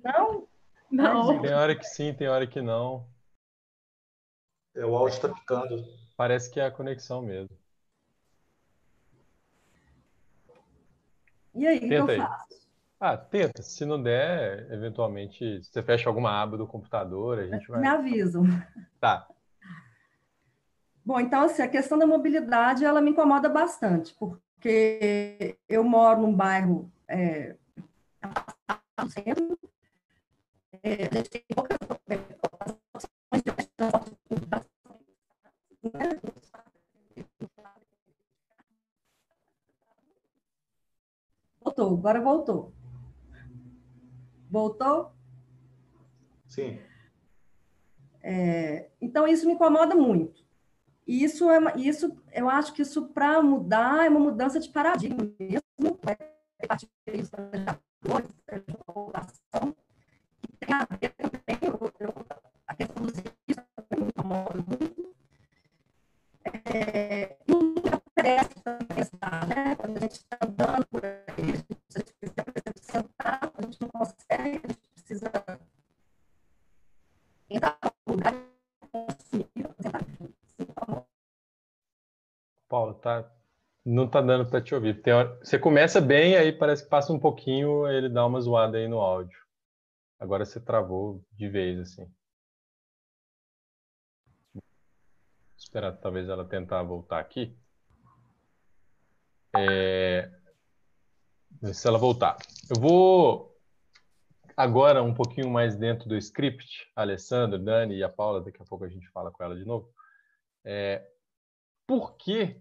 não, 0.04 0.48
Não. 0.92 1.42
Tem 1.42 1.54
hora 1.54 1.76
que 1.76 1.86
sim, 1.86 2.14
tem 2.14 2.28
hora 2.28 2.46
que 2.46 2.62
não. 2.62 3.08
É, 4.76 4.86
o 4.86 4.96
áudio 4.96 5.16
está 5.16 5.30
picando. 5.30 5.84
Parece 6.18 6.52
que 6.52 6.60
é 6.60 6.66
a 6.66 6.72
conexão 6.72 7.22
mesmo. 7.22 7.58
E 11.56 11.68
aí, 11.68 11.78
o 11.78 11.88
que 11.88 11.94
eu 11.94 12.08
faço? 12.08 12.56
Ah, 13.00 13.18
tenta. 13.18 13.62
Se 13.62 13.86
não 13.86 14.02
der, 14.02 14.72
eventualmente, 14.72 15.62
você 15.64 15.84
fecha 15.84 16.10
alguma 16.10 16.32
aba 16.42 16.58
do 16.58 16.68
computador, 16.68 17.40
a 17.40 17.48
gente 17.48 17.68
vai. 17.68 17.82
Me 17.82 17.88
avisam. 17.88 18.46
Tá. 19.00 19.28
Bom, 21.06 21.20
então, 21.20 21.42
assim, 21.44 21.62
a 21.62 21.68
questão 21.68 22.00
da 22.00 22.08
mobilidade, 22.08 22.84
ela 22.84 23.00
me 23.00 23.12
incomoda 23.12 23.48
bastante, 23.48 24.16
porque 24.16 25.56
eu 25.70 25.84
moro 25.84 26.22
num 26.22 26.34
bairro 26.34 26.92
é, 27.08 27.56
centro, 29.10 29.60
é, 30.82 31.04
a 31.06 31.16
gente 31.16 31.30
tem 31.30 31.44
poucas 31.54 31.78
opções 31.84 33.44
de 33.44 33.68
transporte 33.76 34.16
público, 35.82 36.35
Voltou, 41.76 41.98
agora 41.98 42.22
voltou. 42.22 42.74
Voltou? 44.50 45.12
Sim. 46.48 46.80
Então, 49.02 49.28
isso 49.28 49.46
me 49.46 49.54
incomoda 49.54 49.94
muito. 49.94 50.46
E 51.06 51.24
Isso, 51.24 51.50
é, 51.52 51.60
isso 51.78 52.18
eu 52.32 52.50
acho 52.50 52.74
que 52.74 52.82
isso, 52.82 53.08
para 53.10 53.42
mudar, 53.42 54.06
é 54.06 54.10
uma 54.10 54.20
mudança 54.20 54.60
de 54.60 54.70
paradigma 54.70 55.30
mesmo, 55.40 56.00
é 56.08 56.66
planejadores, 57.06 58.32
população, 58.86 59.76
que 60.42 60.58
tem 60.58 60.74
a 60.74 60.86
ver 60.86 61.14
também, 61.14 61.60
eu- 61.62 61.92
eu- 62.00 62.26
a 62.66 62.74
questão 62.76 63.04
dos 63.06 63.14
riscos 63.18 63.66
também 63.76 64.06
me 64.06 64.10
incomoda 64.10 64.64
muito. 64.68 65.14
É, 66.74 67.38
e 68.26 68.62
também 68.62 69.00
está, 69.00 69.46
né? 69.46 69.76
Quando 69.76 69.98
a 69.98 70.00
gente 70.02 70.12
está 70.14 70.38
andando 70.42 70.86
por 70.88 71.06
aí, 71.06 71.16
a 71.38 71.46
gente 71.46 71.64
precisa 71.76 72.06
exemplo, 72.22 72.74
sentar, 72.82 73.52
a 73.58 73.62
gente 73.62 73.82
não 73.82 73.90
consegue, 73.90 74.62
a 74.64 74.68
gente 74.68 74.90
precisa 74.94 75.32
entrar 77.50 77.78
no 78.08 78.14
lugar 78.16 78.46
Paulo, 82.68 82.96
tá. 82.96 83.32
Não 83.86 84.10
tá 84.10 84.20
dando 84.22 84.50
para 84.50 84.62
te 84.62 84.74
ouvir. 84.74 85.02
Hora- 85.08 85.38
Você 85.44 85.60
começa 85.60 86.02
bem, 86.02 86.36
aí 86.36 86.52
parece 86.52 86.84
que 86.84 86.90
passa 86.90 87.14
um 87.14 87.20
pouquinho, 87.20 87.88
ele 87.88 88.10
dá 88.10 88.26
uma 88.26 88.42
zoada 88.42 88.78
aí 88.78 88.88
no 88.88 89.00
áudio. 89.00 89.38
Agora 90.20 90.44
você 90.46 90.60
travou 90.60 91.24
de 91.34 91.48
vez, 91.48 91.80
assim. 91.80 92.12
Esperar 95.58 95.94
talvez 95.98 96.28
ela 96.28 96.44
tentar 96.48 96.82
voltar 96.84 97.20
aqui. 97.20 97.56
É... 99.58 100.32
Se 101.74 101.88
ela 101.88 101.98
voltar. 101.98 102.38
Eu 102.70 102.80
vou 102.80 103.56
agora 104.56 105.04
um 105.04 105.14
pouquinho 105.14 105.50
mais 105.50 105.76
dentro 105.76 106.08
do 106.08 106.16
script. 106.18 106.88
A 106.96 107.02
Alessandra, 107.02 107.60
Dani 107.60 107.96
e 107.96 108.04
a 108.04 108.10
Paula, 108.10 108.42
daqui 108.42 108.62
a 108.62 108.66
pouco 108.66 108.86
a 108.86 108.90
gente 108.90 109.08
fala 109.10 109.32
com 109.32 109.44
ela 109.44 109.56
de 109.56 109.66
novo. 109.66 109.90
É, 110.64 111.08
por 111.86 112.16
que, 112.18 112.60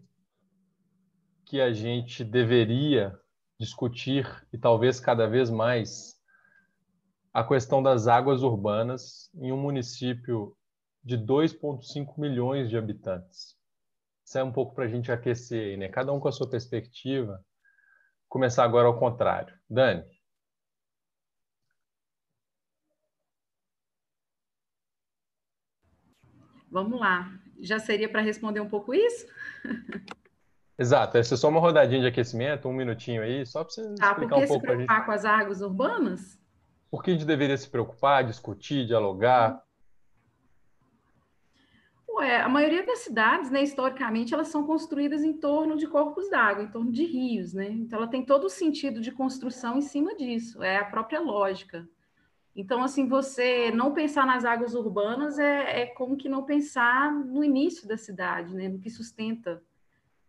que 1.45 1.61
a 1.61 1.73
gente 1.73 2.25
deveria 2.25 3.19
discutir, 3.59 4.27
e 4.53 4.59
talvez 4.59 4.99
cada 5.01 5.27
vez 5.27 5.49
mais, 5.49 6.21
a 7.33 7.43
questão 7.43 7.83
das 7.83 8.07
águas 8.07 8.43
urbanas 8.43 9.31
em 9.35 9.53
um 9.53 9.57
município 9.57 10.57
de 11.03 11.17
2,5 11.17 12.19
milhões 12.19 12.69
de 12.69 12.77
habitantes? 12.77 13.57
Isso 14.25 14.39
é 14.39 14.45
um 14.45 14.53
pouco 14.53 14.75
para 14.75 14.85
a 14.85 14.89
gente 14.89 15.13
aquecer 15.13 15.63
aí, 15.63 15.77
né? 15.77 15.89
Cada 15.89 16.13
um 16.13 16.19
com 16.19 16.29
a 16.29 16.33
sua 16.33 16.49
perspectiva. 16.49 17.45
Começar 18.29 18.65
agora 18.65 18.89
ao 18.89 18.99
contrário. 18.99 19.55
Dani, 19.69 20.05
Vamos 26.75 26.99
lá. 26.99 27.31
Já 27.61 27.79
seria 27.79 28.09
para 28.09 28.21
responder 28.21 28.59
um 28.59 28.69
pouco 28.69 28.93
isso? 28.93 29.29
exato, 30.77 31.17
essa 31.17 31.35
é 31.35 31.37
só 31.37 31.49
uma 31.49 31.61
rodadinha 31.61 32.01
de 32.01 32.09
aquecimento, 32.09 32.69
um 32.69 32.73
minutinho 32.73 33.23
aí, 33.23 33.47
só 33.47 33.63
para 33.63 33.73
você 33.73 33.95
Tá, 33.95 34.13
por 34.13 34.25
explicar 34.25 34.37
um 34.37 34.41
que 34.41 34.47
se 34.47 34.53
pouco 34.53 34.67
para 34.67 34.75
a 34.75 34.77
gente. 34.79 34.87
preocupar 34.87 35.07
com 35.07 35.13
as 35.13 35.25
águas 35.25 35.61
urbanas? 35.61 36.41
Por 36.91 37.01
que 37.05 37.11
a 37.11 37.15
gente 37.15 37.25
deveria 37.25 37.57
se 37.57 37.69
preocupar, 37.71 38.25
discutir, 38.25 38.87
dialogar? 38.87 39.64
Ué, 42.17 42.41
a 42.41 42.49
maioria 42.49 42.87
das 42.87 43.01
cidades, 43.01 43.51
né, 43.51 43.63
historicamente, 43.63 44.33
elas 44.33 44.47
são 44.47 44.65
construídas 44.65 45.25
em 45.25 45.33
torno 45.33 45.77
de 45.77 45.89
corpos 45.89 46.31
d'água, 46.31 46.63
em 46.63 46.71
torno 46.71 46.93
de 46.93 47.05
rios, 47.05 47.53
né? 47.53 47.69
Então, 47.69 47.99
ela 47.99 48.07
tem 48.07 48.25
todo 48.25 48.45
o 48.45 48.49
sentido 48.49 49.01
de 49.01 49.11
construção 49.11 49.79
em 49.79 49.81
cima 49.81 50.15
disso, 50.15 50.63
é 50.63 50.77
a 50.77 50.85
própria 50.85 51.19
lógica. 51.19 51.89
Então, 52.55 52.85
assim, 52.85 53.09
você 53.09 53.73
não 53.73 53.93
pensar 53.93 54.25
nas 54.25 54.45
águas 54.45 54.75
urbanas 54.75 55.41
é, 55.41 55.83
é 55.83 55.87
como 55.87 56.17
que 56.17 56.29
não 56.29 56.45
pensar 56.45 57.13
no 57.13 57.43
início 57.43 57.89
da 57.89 57.97
cidade, 57.97 58.55
né? 58.55 58.69
No 58.69 58.79
que 58.79 58.91
sustenta. 58.91 59.61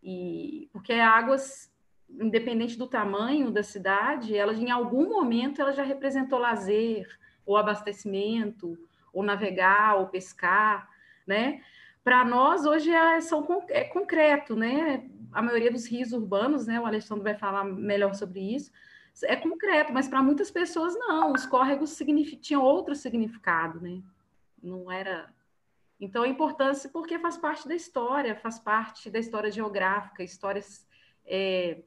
E, 0.02 0.68
porque 0.72 0.92
águas, 0.94 1.72
independente 2.10 2.76
do 2.76 2.88
tamanho 2.88 3.52
da 3.52 3.62
cidade, 3.62 4.36
ela 4.36 4.52
em 4.52 4.72
algum 4.72 5.08
momento 5.08 5.60
ela 5.60 5.72
já 5.72 5.84
representou 5.84 6.40
lazer, 6.40 7.06
ou 7.44 7.56
abastecimento, 7.56 8.76
ou 9.12 9.22
navegar, 9.22 9.96
ou 9.96 10.08
pescar, 10.08 10.88
né? 11.24 11.62
Para 12.06 12.24
nós, 12.24 12.64
hoje, 12.64 12.88
é, 12.88 13.20
são, 13.20 13.44
é 13.68 13.82
concreto, 13.82 14.54
né? 14.54 15.10
A 15.32 15.42
maioria 15.42 15.72
dos 15.72 15.88
rios 15.88 16.12
urbanos, 16.12 16.64
né? 16.64 16.78
O 16.78 16.86
Alexandre 16.86 17.24
vai 17.24 17.34
falar 17.34 17.64
melhor 17.64 18.14
sobre 18.14 18.38
isso, 18.54 18.70
é 19.24 19.34
concreto, 19.34 19.92
mas 19.92 20.06
para 20.06 20.22
muitas 20.22 20.48
pessoas 20.48 20.96
não. 20.96 21.32
Os 21.32 21.44
córregos 21.46 22.00
tinham 22.40 22.62
outro 22.62 22.94
significado, 22.94 23.80
né? 23.80 24.00
Não 24.62 24.88
era. 24.88 25.34
Então, 25.98 26.22
a 26.22 26.28
importância, 26.28 26.88
porque 26.88 27.18
faz 27.18 27.36
parte 27.36 27.66
da 27.66 27.74
história, 27.74 28.36
faz 28.36 28.56
parte 28.56 29.10
da 29.10 29.18
história 29.18 29.50
geográfica, 29.50 30.22
histórias. 30.22 30.86
é, 31.26 31.82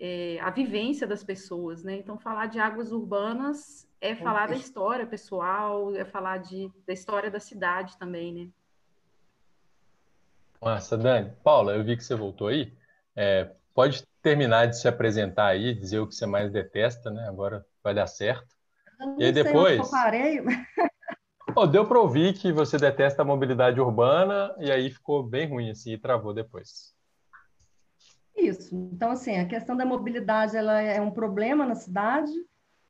é, 0.00 0.40
a 0.40 0.50
vivência 0.50 1.06
das 1.06 1.22
pessoas, 1.22 1.84
né? 1.84 1.94
Então, 1.94 2.18
falar 2.18 2.46
de 2.46 2.58
águas 2.58 2.90
urbanas 2.90 3.88
é 4.00 4.16
falar 4.16 4.48
da 4.48 4.56
história 4.56 5.06
pessoal, 5.06 5.94
é 5.94 6.04
falar 6.04 6.38
de, 6.38 6.72
da 6.84 6.92
história 6.92 7.30
da 7.30 7.38
cidade 7.38 7.96
também, 7.96 8.34
né? 8.34 8.50
Massa, 10.62 10.96
Dani. 10.96 11.32
Paula, 11.42 11.74
eu 11.74 11.82
vi 11.82 11.96
que 11.96 12.04
você 12.04 12.14
voltou 12.14 12.46
aí. 12.46 12.72
É, 13.16 13.50
pode 13.74 14.06
terminar 14.22 14.66
de 14.66 14.78
se 14.78 14.86
apresentar 14.86 15.46
aí, 15.46 15.74
dizer 15.74 15.98
o 15.98 16.06
que 16.06 16.14
você 16.14 16.24
mais 16.24 16.52
detesta, 16.52 17.10
né? 17.10 17.26
Agora 17.28 17.66
vai 17.82 17.92
dar 17.92 18.06
certo. 18.06 18.54
E 19.18 19.24
aí 19.24 19.32
depois? 19.32 19.76
eu 19.76 19.90
parei, 19.90 20.40
Pô, 21.52 21.66
deu 21.66 21.84
para 21.84 21.98
ouvir 21.98 22.34
que 22.34 22.52
você 22.52 22.78
detesta 22.78 23.22
a 23.22 23.24
mobilidade 23.24 23.80
urbana 23.80 24.54
e 24.58 24.70
aí 24.70 24.88
ficou 24.88 25.24
bem 25.24 25.48
ruim 25.48 25.70
assim 25.70 25.94
e 25.94 25.98
travou 25.98 26.32
depois. 26.32 26.94
Isso. 28.36 28.74
Então, 28.92 29.10
assim, 29.10 29.38
a 29.38 29.46
questão 29.46 29.76
da 29.76 29.84
mobilidade 29.84 30.56
ela 30.56 30.80
é 30.80 31.00
um 31.00 31.10
problema 31.10 31.66
na 31.66 31.74
cidade. 31.74 32.32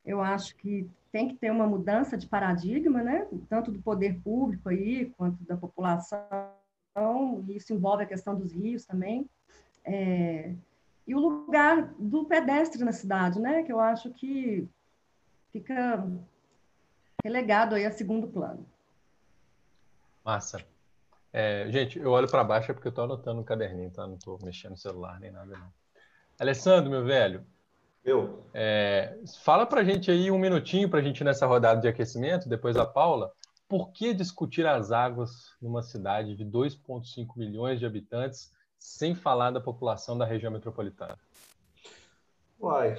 Eu 0.05 0.21
acho 0.21 0.55
que 0.57 0.87
tem 1.11 1.27
que 1.27 1.35
ter 1.35 1.51
uma 1.51 1.65
mudança 1.65 2.15
de 2.15 2.27
paradigma, 2.27 3.01
né? 3.01 3.27
Tanto 3.49 3.71
do 3.71 3.81
poder 3.81 4.21
público 4.21 4.69
aí, 4.69 5.11
quanto 5.17 5.43
da 5.43 5.57
população. 5.57 6.53
E 7.47 7.57
isso 7.57 7.73
envolve 7.73 8.03
a 8.03 8.07
questão 8.07 8.35
dos 8.35 8.51
rios 8.51 8.85
também. 8.85 9.27
É, 9.83 10.53
E 11.07 11.15
o 11.15 11.19
lugar 11.19 11.93
do 11.99 12.25
pedestre 12.25 12.83
na 12.83 12.91
cidade, 12.91 13.39
né? 13.39 13.63
Que 13.63 13.73
eu 13.73 13.79
acho 13.79 14.09
que 14.11 14.67
fica 15.51 16.07
relegado 17.23 17.75
aí 17.75 17.85
a 17.85 17.91
segundo 17.91 18.27
plano. 18.27 18.65
Massa. 20.23 20.63
É, 21.31 21.65
gente, 21.69 21.97
eu 21.99 22.11
olho 22.11 22.29
para 22.29 22.43
baixo 22.43 22.71
é 22.71 22.73
porque 22.73 22.87
eu 22.87 22.91
estou 22.91 23.05
anotando 23.05 23.37
no 23.37 23.43
caderninho, 23.43 23.89
tá? 23.89 24.05
Não 24.05 24.15
estou 24.15 24.37
mexendo 24.43 24.71
no 24.71 24.77
celular 24.77 25.19
nem 25.19 25.31
nada, 25.31 25.57
não. 25.57 25.73
Alessandro, 26.39 26.91
meu 26.91 27.03
velho. 27.03 27.45
Eu. 28.05 28.43
É, 28.53 29.17
fala 29.43 29.65
pra 29.65 29.83
gente 29.83 30.11
aí 30.11 30.29
um 30.29 30.37
minutinho 30.37 30.89
pra 30.89 31.01
gente 31.01 31.21
ir 31.21 31.23
nessa 31.23 31.47
rodada 31.47 31.81
de 31.81 31.87
aquecimento, 31.87 32.47
depois 32.47 32.75
a 32.77 32.85
Paula. 32.85 33.31
Por 33.67 33.91
que 33.91 34.13
discutir 34.13 34.65
as 34.65 34.91
águas 34.91 35.51
numa 35.61 35.81
cidade 35.81 36.35
de 36.35 36.45
2,5 36.45 37.37
milhões 37.37 37.79
de 37.79 37.85
habitantes, 37.85 38.51
sem 38.77 39.15
falar 39.15 39.51
da 39.51 39.61
população 39.61 40.17
da 40.17 40.25
região 40.25 40.51
metropolitana? 40.51 41.17
Uai, 42.59 42.97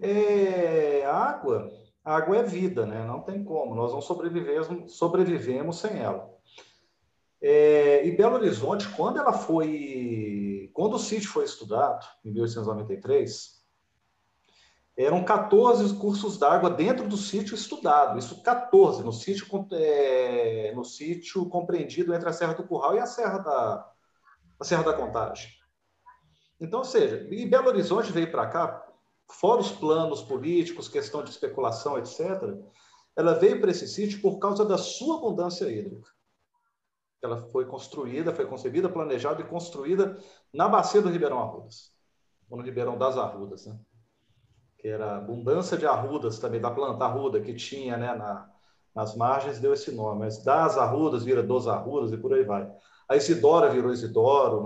é, 0.00 1.04
água, 1.06 1.72
água 2.04 2.36
é 2.36 2.42
vida, 2.42 2.86
né? 2.86 3.04
Não 3.04 3.20
tem 3.20 3.42
como. 3.42 3.74
Nós 3.74 3.92
não 3.92 4.00
sobrevivemos, 4.00 4.96
sobrevivemos 4.96 5.78
sem 5.78 5.98
ela. 5.98 6.32
É, 7.40 8.06
e 8.06 8.16
Belo 8.16 8.36
Horizonte, 8.36 8.88
quando 8.96 9.18
ela 9.18 9.32
foi, 9.32 10.70
quando 10.72 10.94
o 10.94 10.98
sítio 10.98 11.28
foi 11.28 11.44
estudado 11.44 12.06
em 12.24 12.32
1893, 12.32 13.53
eram 14.96 15.24
14 15.24 15.96
cursos 15.96 16.38
d'água 16.38 16.70
dentro 16.70 17.08
do 17.08 17.16
sítio 17.16 17.54
estudado. 17.54 18.18
Isso 18.18 18.42
14 18.42 19.02
no 19.02 19.12
sítio 19.12 19.46
é, 19.72 20.72
no 20.74 20.84
sítio 20.84 21.48
compreendido 21.48 22.14
entre 22.14 22.28
a 22.28 22.32
Serra 22.32 22.54
do 22.54 22.64
Curral 22.64 22.94
e 22.94 23.00
a 23.00 23.06
Serra 23.06 23.38
da 23.38 23.90
a 24.58 24.64
Serra 24.64 24.84
da 24.84 24.92
Contagem. 24.92 25.50
Então, 26.60 26.78
ou 26.78 26.84
seja, 26.84 27.26
e 27.28 27.44
Belo 27.44 27.68
Horizonte 27.68 28.12
veio 28.12 28.30
para 28.30 28.46
cá, 28.46 28.86
fora 29.28 29.60
os 29.60 29.72
planos 29.72 30.22
políticos, 30.22 30.88
questão 30.88 31.24
de 31.24 31.30
especulação, 31.30 31.98
etc. 31.98 32.20
Ela 33.16 33.34
veio 33.34 33.60
para 33.60 33.72
esse 33.72 33.88
sítio 33.88 34.20
por 34.20 34.38
causa 34.38 34.64
da 34.64 34.78
sua 34.78 35.16
abundância 35.16 35.66
hídrica. 35.66 36.08
Ela 37.20 37.40
foi 37.48 37.66
construída, 37.66 38.32
foi 38.32 38.46
concebida, 38.46 38.88
planejada 38.88 39.40
e 39.40 39.46
construída 39.46 40.16
na 40.52 40.68
bacia 40.68 41.02
do 41.02 41.08
Ribeirão 41.08 41.40
Arrudas, 41.40 41.92
ou 42.48 42.56
no 42.56 42.62
Ribeirão 42.62 42.96
das 42.96 43.18
Arrudas, 43.18 43.66
né? 43.66 43.76
Que 44.84 44.88
era 44.90 45.16
abundância 45.16 45.78
de 45.78 45.86
arrudas 45.86 46.38
também, 46.38 46.60
da 46.60 46.70
planta 46.70 47.06
arruda 47.06 47.40
que 47.40 47.54
tinha 47.54 47.96
né, 47.96 48.14
na, 48.14 48.52
nas 48.94 49.16
margens, 49.16 49.58
deu 49.58 49.72
esse 49.72 49.90
nome. 49.90 50.18
Mas 50.18 50.44
das 50.44 50.76
arrudas 50.76 51.24
vira 51.24 51.42
dos 51.42 51.66
arrudas 51.66 52.12
e 52.12 52.18
por 52.18 52.34
aí 52.34 52.44
vai. 52.44 52.70
A 53.08 53.16
Isidora 53.16 53.70
virou 53.70 53.94
Isidoro, 53.94 54.62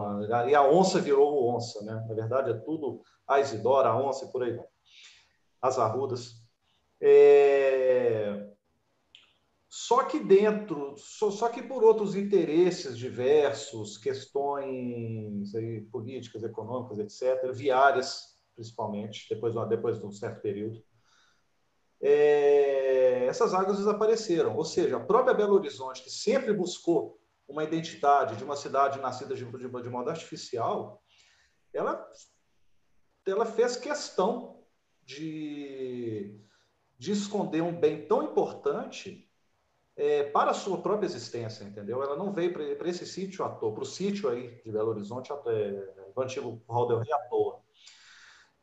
e 0.48 0.56
a 0.56 0.68
onça 0.68 0.98
virou 0.98 1.54
onça. 1.54 1.84
Né? 1.84 2.04
Na 2.08 2.14
verdade, 2.14 2.50
é 2.50 2.54
tudo 2.54 3.00
a 3.28 3.38
Isidora, 3.38 3.90
a 3.90 3.96
onça 3.96 4.24
e 4.24 4.32
por 4.32 4.42
aí 4.42 4.56
vai. 4.56 4.66
As 5.62 5.78
arrudas. 5.78 6.42
É... 7.00 8.44
Só 9.68 10.02
que 10.02 10.18
dentro, 10.18 10.96
só, 10.96 11.30
só, 11.30 11.48
que 11.48 11.62
por 11.62 11.84
outros 11.84 12.16
interesses 12.16 12.98
diversos, 12.98 13.96
questões 13.96 15.54
aí, 15.54 15.80
políticas, 15.82 16.42
econômicas, 16.42 16.98
etc., 16.98 17.52
viárias, 17.52 18.37
principalmente, 18.58 19.28
depois, 19.30 19.54
depois 19.68 20.00
de 20.00 20.04
um 20.04 20.10
certo 20.10 20.42
período. 20.42 20.84
É, 22.00 23.24
essas 23.26 23.54
águas 23.54 23.78
desapareceram. 23.78 24.56
Ou 24.56 24.64
seja, 24.64 24.96
a 24.96 25.04
própria 25.04 25.32
Belo 25.32 25.54
Horizonte, 25.54 26.02
que 26.02 26.10
sempre 26.10 26.52
buscou 26.52 27.20
uma 27.46 27.62
identidade 27.62 28.36
de 28.36 28.42
uma 28.42 28.56
cidade 28.56 29.00
nascida 29.00 29.34
de, 29.36 29.44
de, 29.44 29.68
de 29.68 29.88
modo 29.88 30.10
artificial, 30.10 31.00
ela, 31.72 32.04
ela 33.24 33.46
fez 33.46 33.76
questão 33.76 34.64
de, 35.04 36.36
de 36.98 37.12
esconder 37.12 37.62
um 37.62 37.78
bem 37.78 38.06
tão 38.06 38.24
importante 38.24 39.30
é, 39.96 40.24
para 40.24 40.50
a 40.50 40.54
sua 40.54 40.82
própria 40.82 41.06
existência, 41.06 41.62
entendeu? 41.64 42.02
Ela 42.02 42.16
não 42.16 42.32
veio 42.32 42.52
para 42.52 42.88
esse 42.88 43.06
sítio 43.06 43.44
à 43.44 43.50
toa, 43.50 43.72
para 43.72 43.82
o 43.84 43.86
sítio 43.86 44.28
aí 44.28 44.60
de 44.64 44.72
Belo 44.72 44.90
Horizonte, 44.90 45.32
até, 45.32 45.70
do 46.14 46.20
antigo 46.20 46.60
Hall 46.68 46.88
del 46.88 46.98
Rey 46.98 47.12
à 47.12 47.18
toa. 47.28 47.67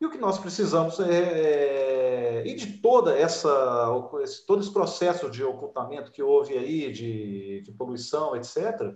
E 0.00 0.06
o 0.06 0.10
que 0.10 0.18
nós 0.18 0.38
precisamos 0.38 1.00
é, 1.00 2.42
é 2.42 2.46
e 2.46 2.54
de 2.54 2.78
toda 2.78 3.16
essa 3.16 3.48
todo 4.46 4.60
esse 4.60 4.72
processo 4.72 5.30
de 5.30 5.42
ocultamento 5.42 6.12
que 6.12 6.22
houve 6.22 6.56
aí 6.56 6.92
de, 6.92 7.62
de 7.62 7.72
poluição, 7.72 8.36
etc, 8.36 8.94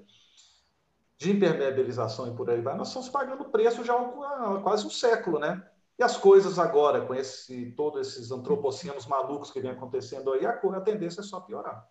de 1.17 1.33
impermeabilização 1.33 2.29
e 2.29 2.35
por 2.35 2.49
aí 2.51 2.61
vai, 2.61 2.77
nós 2.77 2.89
estamos 2.89 3.09
pagando 3.09 3.45
preço 3.47 3.85
já 3.85 3.95
há 3.95 4.61
quase 4.63 4.87
um 4.87 4.91
século, 4.91 5.39
né? 5.39 5.63
E 5.99 6.03
as 6.03 6.17
coisas 6.17 6.59
agora, 6.59 7.05
com 7.05 7.15
esse, 7.15 7.73
todos 7.73 8.09
esses 8.09 8.31
antropocinos 8.31 9.07
malucos 9.07 9.51
que 9.51 9.61
vem 9.61 9.71
acontecendo 9.71 10.33
aí, 10.33 10.47
a, 10.47 10.53
a 10.53 10.81
tendência 10.81 11.21
é 11.21 11.25
só 11.25 11.41
piorar. 11.41 11.87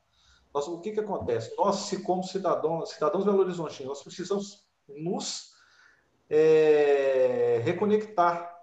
Nós, 0.52 0.68
o 0.68 0.80
que, 0.80 0.94
que 0.94 1.00
acontece? 1.00 1.56
Nós, 1.56 1.76
se 1.76 2.02
como 2.02 2.24
cidadãos, 2.24 2.90
cidadãos 2.90 3.24
Belo 3.24 3.42
Horizonte, 3.42 3.84
nós 3.84 4.02
precisamos 4.02 4.68
nos 4.88 5.54
é, 6.28 7.62
reconectar 7.64 8.59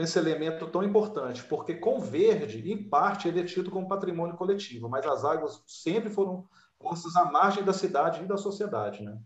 com 0.00 0.04
esse 0.04 0.18
elemento 0.18 0.66
tão 0.68 0.82
importante, 0.82 1.44
porque 1.44 1.74
com 1.74 2.00
verde, 2.00 2.72
em 2.72 2.88
parte, 2.88 3.28
ele 3.28 3.40
é 3.40 3.44
tido 3.44 3.70
como 3.70 3.86
patrimônio 3.86 4.34
coletivo, 4.34 4.88
mas 4.88 5.06
as 5.06 5.26
águas 5.26 5.62
sempre 5.66 6.08
foram 6.08 6.48
postas 6.78 7.14
à 7.16 7.26
margem 7.26 7.62
da 7.62 7.74
cidade 7.74 8.22
e 8.22 8.26
da 8.26 8.38
sociedade, 8.38 9.02
né? 9.02 9.20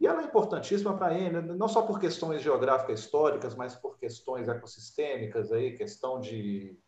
E 0.00 0.06
ela 0.06 0.22
é 0.22 0.24
importantíssima 0.24 0.96
para 0.96 1.12
ele, 1.12 1.38
não 1.42 1.68
só 1.68 1.82
por 1.82 2.00
questões 2.00 2.40
geográficas 2.40 3.00
históricas, 3.00 3.54
mas 3.54 3.74
por 3.74 3.98
questões 3.98 4.48
ecossistêmicas, 4.48 5.52
aí, 5.52 5.76
questão 5.76 6.18
de, 6.18 6.78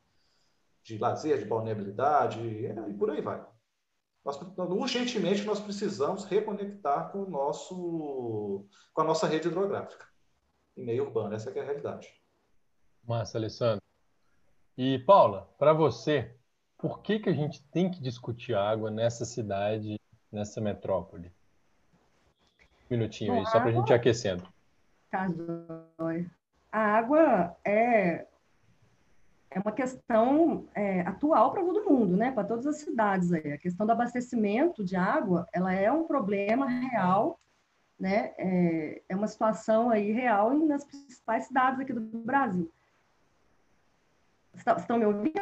de 0.83 0.97
lazer, 0.97 1.39
de 1.39 1.45
balneabilidade, 1.45 2.41
e 2.41 2.95
por 2.95 3.11
aí 3.11 3.21
vai. 3.21 3.47
Nós, 4.25 4.41
urgentemente, 4.57 5.45
nós 5.45 5.61
precisamos 5.61 6.25
reconectar 6.25 7.13
com, 7.13 7.25
o 7.25 7.31
nosso, 7.31 8.67
com 8.95 9.03
a 9.03 9.05
nossa 9.05 9.27
rede 9.27 9.49
hidrográfica 9.49 10.07
em 10.75 10.85
meio 10.85 11.05
urbano. 11.05 11.35
Essa 11.35 11.51
é 11.51 11.61
a 11.61 11.65
realidade. 11.65 12.26
Massa, 13.07 13.39
Alessandro. 13.39 13.83
E, 14.77 14.99
Paula, 15.01 15.49
para 15.59 15.73
você, 15.73 16.35
por 16.77 17.01
que, 17.01 17.21
que 17.21 17.29
a 17.29 17.33
gente 17.33 17.63
tem 17.69 17.91
que 17.91 18.03
discutir 18.03 18.55
água 18.55 18.91
nessa 18.91 19.25
cidade, 19.25 19.99
nessa 20.31 20.61
metrópole? 20.61 21.33
Um 22.91 22.97
minutinho 22.97 23.35
aí, 23.35 23.47
só 23.47 23.61
para 23.61 23.71
a 23.71 23.73
gente 23.73 23.91
ir 23.91 23.95
aquecendo. 23.95 24.47
Tá, 25.11 25.29
a 26.73 26.81
água 26.81 27.57
é, 27.65 28.27
é 29.51 29.61
uma 29.61 29.73
questão 29.73 30.69
é, 30.75 31.01
atual 31.03 31.53
para 31.53 31.65
todo 31.65 31.89
mundo, 31.89 32.17
né? 32.17 32.33
Para 32.33 32.45
todas 32.47 32.67
as 32.67 32.79
cidades 32.79 33.33
aí. 33.33 33.53
A 33.53 33.59
questão 33.59 33.87
do 33.87 33.93
abastecimento 33.93 34.85
de 34.85 34.97
água, 34.97 35.47
ela 35.53 35.73
é 35.73 35.91
um 35.91 36.07
problema 36.07 36.67
real, 36.67 37.41
né? 37.99 38.35
É, 38.37 39.03
é 39.09 39.17
uma 39.17 39.29
situação 39.29 39.91
aí 39.91 40.13
real 40.13 40.53
nas 40.55 40.85
principais 40.85 41.47
cidades 41.47 41.81
aqui 41.81 41.93
do 41.93 42.01
Brasil. 42.19 42.71
Estão 44.57 44.99
me 44.99 45.07
ouvindo? 45.07 45.41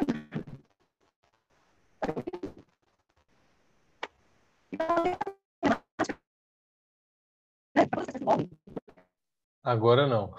Agora 9.62 10.06
não. 10.06 10.34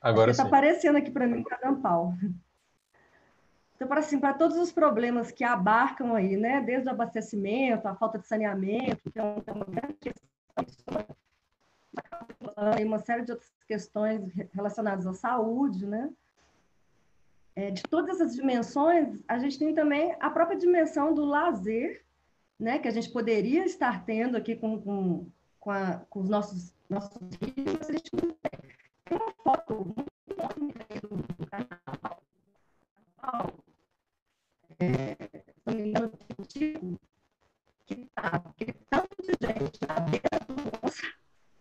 Agora 0.00 0.30
Está 0.30 0.44
aparecendo 0.44 0.96
aqui 0.96 1.10
para 1.10 1.26
mim 1.26 1.42
cada 1.42 1.74
pau. 1.76 2.14
Então, 3.74 3.86
para 3.86 4.00
assim, 4.00 4.18
para 4.18 4.34
todos 4.34 4.56
os 4.58 4.72
problemas 4.72 5.30
que 5.30 5.44
abarcam 5.44 6.14
aí, 6.14 6.36
né, 6.36 6.60
desde 6.60 6.88
o 6.88 6.90
abastecimento, 6.90 7.86
a 7.86 7.94
falta 7.94 8.18
de 8.18 8.26
saneamento, 8.26 9.10
que 9.10 9.18
é 9.18 9.22
uma 9.22 9.64
grande 9.64 9.94
questão, 9.94 10.28
uma 12.84 12.98
série 12.98 13.24
de 13.24 13.32
outras 13.32 13.50
questões 13.66 14.32
relacionadas 14.52 15.06
à 15.06 15.14
saúde, 15.14 15.86
né? 15.86 16.10
É, 17.56 17.70
de 17.70 17.82
todas 17.82 18.20
essas 18.20 18.36
dimensões, 18.36 19.22
a 19.26 19.38
gente 19.38 19.58
tem 19.58 19.74
também 19.74 20.14
a 20.20 20.30
própria 20.30 20.58
dimensão 20.58 21.12
do 21.12 21.24
lazer, 21.24 22.04
né? 22.58 22.78
Que 22.78 22.88
a 22.88 22.92
gente 22.92 23.10
poderia 23.10 23.64
estar 23.64 24.04
tendo 24.04 24.36
aqui 24.36 24.54
com, 24.56 24.80
com, 24.80 25.26
com, 25.58 25.70
a, 25.70 25.98
com 26.08 26.20
os 26.20 26.28
nossos, 26.28 26.72
nossos 26.88 27.18
mas 27.20 27.88
a 27.88 27.92
gente 27.92 28.10
não 28.14 28.30
tem. 28.30 28.60
Tem 29.04 29.18
uma 29.18 29.32
foto 29.42 29.94
muito 29.96 30.10
aí 30.90 31.00
do, 31.00 31.08
do 31.08 31.48
é, 34.80 35.16
não 35.66 35.74
me 35.74 35.88
engano, 35.88 36.12
tipo, 36.46 37.00
que 37.84 37.96
tá 38.14 38.36
aquele 38.36 38.74
tanto 38.88 39.16
de 39.22 39.32
gente 39.40 39.80
na 39.86 40.00
beira 40.00 40.38
do 40.46 40.54
nosso 40.54 41.17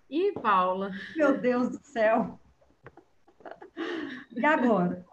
Ih, 0.09 0.31
Paula. 0.33 0.91
Meu 1.15 1.37
Deus 1.37 1.69
do 1.69 1.85
céu. 1.85 2.39
E 4.35 4.45
agora? 4.45 5.05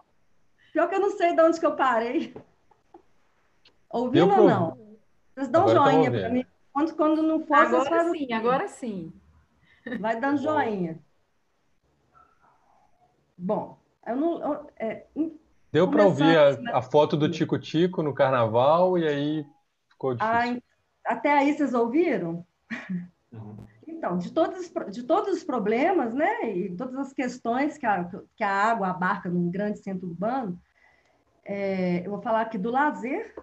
Pior 0.71 0.89
que 0.89 0.95
eu 0.95 0.99
não 0.99 1.11
sei 1.11 1.35
de 1.35 1.41
onde 1.41 1.59
que 1.59 1.65
eu 1.65 1.75
parei. 1.75 2.35
Ouvindo 3.89 4.33
ou 4.33 4.49
não? 4.49 4.97
Vocês 5.33 5.47
dão 5.49 5.63
agora 5.63 5.91
joinha 5.91 6.11
para 6.11 6.29
mim. 6.29 6.45
Quando, 6.73 6.95
quando 6.95 7.23
não 7.23 7.45
for, 7.45 7.55
agora 7.55 7.83
vocês 7.83 7.87
fazem 7.87 8.27
sim, 8.27 8.33
agora 8.33 8.67
sim. 8.67 9.13
Vai 9.99 10.19
dando 10.19 10.41
joinha. 10.41 10.99
Bom, 13.37 13.77
eu 14.05 14.15
não. 14.15 14.41
Eu, 14.41 14.71
é, 14.77 15.05
Deu 15.71 15.89
para 15.89 16.05
ouvir 16.05 16.37
a, 16.37 16.77
a, 16.77 16.81
foto 16.81 17.17
do 17.17 17.29
Tico 17.29 17.59
Tico 17.59 18.01
no 18.01 18.13
carnaval 18.13 18.97
e 18.97 19.07
aí 19.07 19.45
ficou 19.89 20.13
difícil. 20.13 20.61
Ah, 21.05 21.13
até 21.13 21.37
aí 21.37 21.53
vocês 21.53 21.73
ouviram? 21.73 22.45
Uhum. 23.31 23.64
Então, 24.05 24.19
de 24.19 24.31
todos, 24.31 24.71
de 24.91 25.01
todos 25.01 25.37
os 25.37 25.43
problemas, 25.43 26.13
né, 26.13 26.55
e 26.55 26.75
todas 26.75 26.95
as 26.95 27.11
questões 27.11 27.75
que 27.75 27.87
a, 27.87 28.07
que 28.35 28.43
a 28.43 28.51
água 28.51 28.89
abarca 28.89 29.27
num 29.29 29.49
grande 29.49 29.79
centro 29.79 30.07
urbano, 30.07 30.61
é, 31.43 32.05
eu 32.05 32.11
vou 32.11 32.21
falar 32.21 32.41
aqui 32.41 32.55
do 32.55 32.69
lazer. 32.69 33.33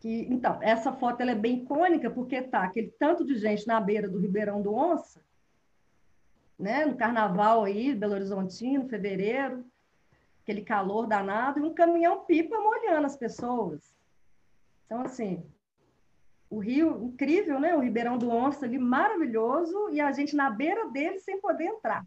Que, 0.00 0.26
então, 0.28 0.58
essa 0.60 0.92
foto 0.92 1.20
ela 1.20 1.30
é 1.30 1.36
bem 1.36 1.62
icônica 1.62 2.10
porque 2.10 2.42
tá 2.42 2.64
aquele 2.64 2.92
tanto 2.98 3.24
de 3.24 3.36
gente 3.36 3.64
na 3.64 3.80
beira 3.80 4.08
do 4.08 4.18
Ribeirão 4.18 4.60
do 4.60 4.74
Onça, 4.74 5.20
né, 6.58 6.84
no 6.84 6.96
carnaval 6.96 7.62
aí, 7.62 7.94
Belo 7.94 8.14
Horizontino, 8.14 8.88
fevereiro, 8.88 9.64
aquele 10.42 10.62
calor 10.62 11.06
danado, 11.06 11.60
e 11.60 11.62
um 11.62 11.72
caminhão-pipa 11.72 12.58
molhando 12.58 13.06
as 13.06 13.16
pessoas. 13.16 13.94
Então, 14.84 15.02
assim, 15.02 15.44
o 16.50 16.58
rio 16.58 17.04
incrível, 17.04 17.60
né? 17.60 17.74
O 17.76 17.80
Ribeirão 17.80 18.18
do 18.18 18.28
Onça 18.28 18.66
ali 18.66 18.76
maravilhoso 18.76 19.88
e 19.90 20.00
a 20.00 20.10
gente 20.10 20.34
na 20.34 20.50
beira 20.50 20.88
dele 20.90 21.20
sem 21.20 21.40
poder 21.40 21.64
entrar. 21.64 22.04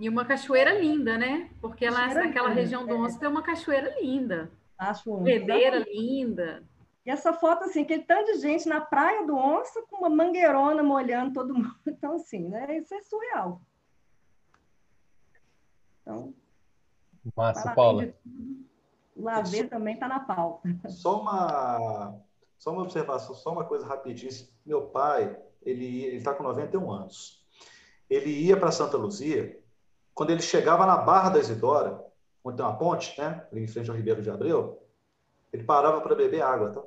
E 0.00 0.08
uma 0.08 0.24
cachoeira 0.24 0.80
linda, 0.80 1.18
né? 1.18 1.50
Porque 1.60 1.88
lá 1.88 2.12
naquela 2.14 2.48
região 2.48 2.86
do 2.86 2.96
Onça 2.96 3.16
é. 3.16 3.20
tem 3.20 3.28
uma 3.28 3.42
cachoeira 3.42 3.94
linda. 4.00 4.50
Acho 4.78 5.18
Bebeira 5.18 5.78
linda. 5.78 6.64
E 7.04 7.10
essa 7.10 7.34
foto, 7.34 7.64
assim, 7.64 7.82
aquele 7.82 8.02
tanto 8.04 8.32
de 8.32 8.38
gente 8.38 8.66
na 8.68 8.80
praia 8.80 9.26
do 9.26 9.36
Onça 9.36 9.82
com 9.82 9.98
uma 9.98 10.08
mangueirona 10.08 10.82
molhando 10.82 11.34
todo 11.34 11.54
mundo. 11.54 11.74
Então, 11.86 12.16
assim, 12.16 12.48
né? 12.48 12.78
Isso 12.78 12.94
é 12.94 13.02
surreal. 13.02 13.60
Então. 16.00 16.34
Massa, 17.36 17.74
Paula. 17.74 18.12
O 19.14 19.22
lazer 19.22 19.68
também 19.68 19.94
está 19.94 20.08
na 20.08 20.20
pauta. 20.20 20.68
Só 20.88 21.20
uma 21.20 22.18
só 22.62 22.70
uma 22.70 22.82
observação, 22.82 23.34
só 23.34 23.50
uma 23.50 23.64
coisa 23.64 23.84
rapidinho. 23.84 24.30
Meu 24.64 24.82
pai, 24.82 25.36
ele 25.62 26.14
está 26.14 26.32
com 26.32 26.44
91 26.44 26.92
anos. 26.92 27.44
Ele 28.08 28.30
ia 28.30 28.56
para 28.56 28.70
Santa 28.70 28.96
Luzia, 28.96 29.60
quando 30.14 30.30
ele 30.30 30.40
chegava 30.40 30.86
na 30.86 30.96
Barra 30.96 31.30
da 31.30 31.40
Isidora, 31.40 32.06
onde 32.44 32.58
tem 32.58 32.64
uma 32.64 32.78
ponte, 32.78 33.20
né? 33.20 33.44
Ali 33.50 33.64
em 33.64 33.66
frente 33.66 33.90
ao 33.90 33.96
Ribeiro 33.96 34.22
de 34.22 34.30
Abreu, 34.30 34.80
ele 35.52 35.64
parava 35.64 36.00
para 36.02 36.14
beber 36.14 36.40
água. 36.40 36.70
Tá? 36.70 36.82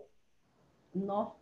Não. 0.95 1.35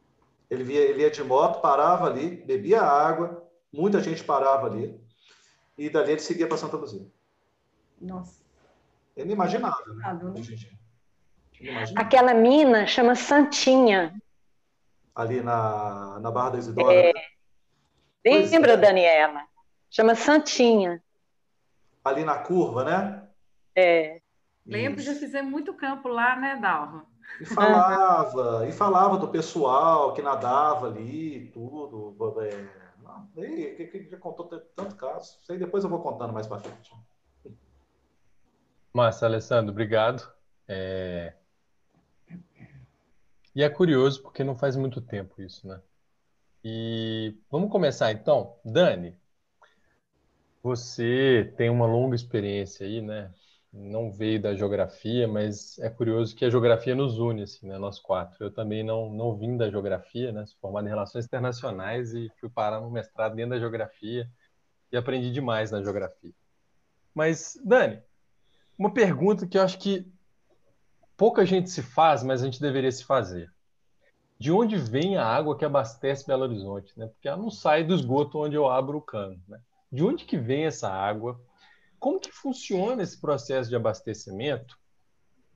Ele, 0.49 0.63
via, 0.63 0.81
ele 0.81 1.03
ia 1.03 1.11
de 1.11 1.23
moto, 1.23 1.61
parava 1.61 2.07
ali, 2.07 2.37
bebia 2.37 2.81
água, 2.81 3.47
muita 3.71 4.01
gente 4.01 4.23
parava 4.23 4.65
ali, 4.65 4.99
e 5.77 5.91
dali 5.91 6.13
ele 6.13 6.21
seguia 6.21 6.47
para 6.47 6.57
Santa 6.57 6.77
Luzia. 6.77 7.05
Nossa. 8.01 8.41
É 9.15 9.21
inimaginável, 9.21 9.93
né? 9.93 10.19
né? 10.23 11.85
Aquela 11.95 12.33
mina 12.33 12.87
chama 12.87 13.13
Santinha 13.13 14.19
ali 15.15 15.41
na, 15.41 16.19
na 16.19 16.31
Barra 16.31 16.51
da 16.51 16.57
Isidora. 16.57 16.93
É. 16.93 17.13
Né? 17.13 18.39
Lembra, 18.49 18.73
é. 18.73 18.77
Daniela? 18.77 19.43
Chama 19.89 20.15
Santinha. 20.15 21.01
Ali 22.03 22.25
na 22.25 22.37
curva, 22.39 22.83
né? 22.83 23.27
É. 23.75 24.21
Lembro, 24.65 25.01
já 25.01 25.13
fizemos 25.13 25.51
muito 25.51 25.73
campo 25.73 26.07
lá, 26.07 26.35
né, 26.35 26.57
Dalva? 26.61 27.05
E 27.39 27.45
falava, 27.45 28.67
e 28.67 28.71
falava 28.71 29.17
do 29.17 29.27
pessoal 29.27 30.13
que 30.13 30.21
nadava 30.21 30.87
ali, 30.87 31.49
tudo. 31.53 32.15
É, 32.41 32.67
não, 33.01 33.27
que, 33.33 33.87
que 33.87 34.09
já 34.09 34.17
contou 34.17 34.45
tanto 34.45 34.95
caso. 34.95 35.39
Isso 35.41 35.51
aí 35.51 35.57
depois 35.57 35.83
eu 35.83 35.89
vou 35.89 36.01
contando 36.01 36.33
mais 36.33 36.47
para 36.47 36.59
frente. 36.59 36.91
Massa, 38.93 39.25
Alessandro, 39.25 39.71
obrigado. 39.71 40.31
É, 40.67 41.33
e 43.55 43.63
é 43.63 43.69
curioso 43.69 44.21
porque 44.21 44.43
não 44.43 44.55
faz 44.55 44.75
muito 44.75 45.01
tempo 45.01 45.41
isso, 45.41 45.67
né? 45.67 45.79
E 46.63 47.35
vamos 47.51 47.69
começar 47.69 48.11
então. 48.11 48.57
Dani, 48.63 49.15
você 50.61 51.53
tem 51.57 51.69
uma 51.69 51.85
longa 51.85 52.15
experiência 52.15 52.87
aí, 52.87 53.01
né? 53.01 53.33
Não 53.71 54.11
veio 54.11 54.41
da 54.41 54.55
geografia, 54.55 55.27
mas 55.27 55.77
é 55.79 55.89
curioso 55.89 56.35
que 56.35 56.45
a 56.45 56.49
geografia 56.49 56.95
nos 56.95 57.19
une, 57.19 57.43
assim, 57.43 57.67
né? 57.67 57.77
Nós 57.77 57.99
quatro. 57.99 58.45
Eu 58.45 58.51
também 58.51 58.83
não, 58.83 59.11
não 59.11 59.35
vim 59.35 59.57
da 59.57 59.69
geografia, 59.69 60.31
né? 60.31 60.45
Sou 60.45 60.57
formado 60.61 60.85
em 60.85 60.89
relações 60.89 61.25
internacionais 61.25 62.13
e 62.13 62.31
fui 62.39 62.49
parar 62.49 62.79
no 62.79 62.89
mestrado 62.89 63.35
dentro 63.35 63.51
da 63.51 63.59
geografia 63.59 64.29
e 64.91 64.95
aprendi 64.95 65.31
demais 65.31 65.71
na 65.71 65.81
geografia. 65.81 66.31
Mas, 67.13 67.59
Dani, 67.63 68.01
uma 68.77 68.93
pergunta 68.93 69.45
que 69.45 69.57
eu 69.57 69.63
acho 69.63 69.77
que 69.79 70.12
pouca 71.17 71.45
gente 71.45 71.69
se 71.69 71.81
faz, 71.81 72.23
mas 72.23 72.41
a 72.41 72.45
gente 72.45 72.61
deveria 72.61 72.91
se 72.91 73.03
fazer. 73.03 73.51
De 74.39 74.51
onde 74.51 74.75
vem 74.75 75.15
a 75.17 75.25
água 75.25 75.57
que 75.57 75.63
abastece 75.63 76.27
Belo 76.27 76.43
Horizonte? 76.43 76.97
Né? 76.97 77.07
Porque 77.07 77.27
ela 77.27 77.37
não 77.37 77.49
sai 77.49 77.83
do 77.83 77.93
esgoto 77.93 78.39
onde 78.39 78.55
eu 78.55 78.69
abro 78.69 78.97
o 78.97 79.01
cano. 79.01 79.41
Né? 79.47 79.59
De 79.91 80.03
onde 80.03 80.25
que 80.25 80.37
vem 80.37 80.65
essa 80.65 80.89
água? 80.89 81.39
Como 81.99 82.19
que 82.19 82.31
funciona 82.31 83.01
esse 83.01 83.19
processo 83.21 83.69
de 83.69 83.75
abastecimento? 83.75 84.77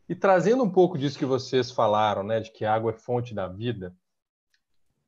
E 0.08 0.16
trazendo 0.16 0.64
um 0.64 0.70
pouco 0.70 0.98
disso 0.98 1.20
que 1.20 1.26
vocês 1.26 1.70
falaram, 1.70 2.24
né, 2.24 2.40
de 2.40 2.52
que 2.52 2.64
a 2.64 2.74
água 2.74 2.92
é 2.92 2.98
fonte 2.98 3.34
da 3.34 3.48
vida, 3.48 3.94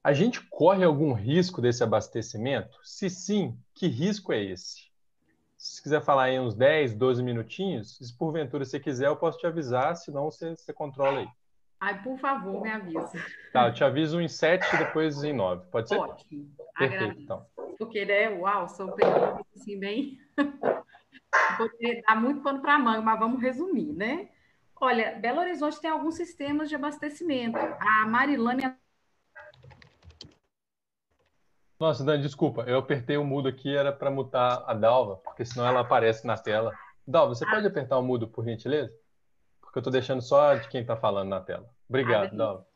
a 0.03 0.11
gente 0.11 0.41
corre 0.49 0.83
algum 0.83 1.13
risco 1.13 1.61
desse 1.61 1.83
abastecimento? 1.83 2.77
Se 2.83 3.09
sim, 3.09 3.57
que 3.73 3.87
risco 3.87 4.33
é 4.33 4.43
esse? 4.43 4.88
Se 5.59 5.83
quiser 5.83 6.01
falar 6.01 6.29
em 6.29 6.39
uns 6.39 6.55
10, 6.55 6.95
12 6.95 7.21
minutinhos, 7.21 7.97
se 7.97 8.17
porventura 8.17 8.63
você 8.63 8.79
quiser, 8.79 9.07
eu 9.07 9.17
posso 9.17 9.37
te 9.37 9.45
avisar, 9.45 9.93
senão 9.97 10.31
você, 10.31 10.55
você 10.55 10.71
controla 10.71 11.19
aí. 11.19 11.27
Ai, 11.81 12.01
por 12.01 12.17
favor, 12.17 12.61
me 12.61 12.71
avisa. 12.71 13.11
Tá, 13.51 13.67
eu 13.67 13.73
te 13.73 13.83
aviso 13.83 14.21
em 14.21 14.27
7 14.29 14.73
e 14.73 14.77
depois 14.77 15.21
em 15.21 15.33
9. 15.33 15.65
Pode 15.69 15.89
ser? 15.89 15.97
Ótimo. 15.97 16.49
Perfeito, 16.77 17.03
Agradeço. 17.03 17.21
então. 17.21 17.45
Porque, 17.77 18.05
né, 18.05 18.29
uau, 18.29 18.69
sou 18.69 18.93
pergunta 18.93 19.45
assim, 19.53 19.77
bem. 19.77 20.17
Poderia 21.57 22.01
dar 22.07 22.15
muito 22.15 22.41
pano 22.41 22.61
para 22.61 22.79
manga, 22.79 23.01
mas 23.01 23.19
vamos 23.19 23.41
resumir, 23.41 23.91
né? 23.91 24.29
Olha, 24.79 25.19
Belo 25.19 25.41
Horizonte 25.41 25.81
tem 25.81 25.91
alguns 25.91 26.15
sistemas 26.15 26.69
de 26.69 26.75
abastecimento. 26.75 27.57
A 27.57 28.07
Marilânia 28.07 28.77
nossa, 31.79 32.03
Dan, 32.03 32.19
desculpa, 32.19 32.63
eu 32.63 32.77
apertei 32.77 33.15
o 33.17 33.23
mudo 33.23 33.47
aqui, 33.47 33.73
era 33.73 33.91
para 33.91 34.11
mutar 34.11 34.63
a 34.67 34.73
Dalva, 34.73 35.15
porque 35.17 35.45
senão 35.45 35.65
ela 35.65 35.79
aparece 35.79 36.27
na 36.27 36.37
tela. 36.37 36.77
Dalva, 37.07 37.33
você 37.33 37.45
pode 37.45 37.65
apertar 37.65 37.97
o 37.97 38.03
mudo, 38.03 38.27
por 38.27 38.43
gentileza? 38.43 38.91
Porque 39.61 39.77
eu 39.77 39.81
estou 39.81 39.93
deixando 39.93 40.21
só 40.21 40.55
de 40.55 40.67
quem 40.67 40.81
está 40.81 40.97
falando 40.97 41.29
na 41.29 41.39
tela. 41.39 41.69
Obrigado, 41.87 42.33
ah, 42.33 42.35
Dalva. 42.35 42.67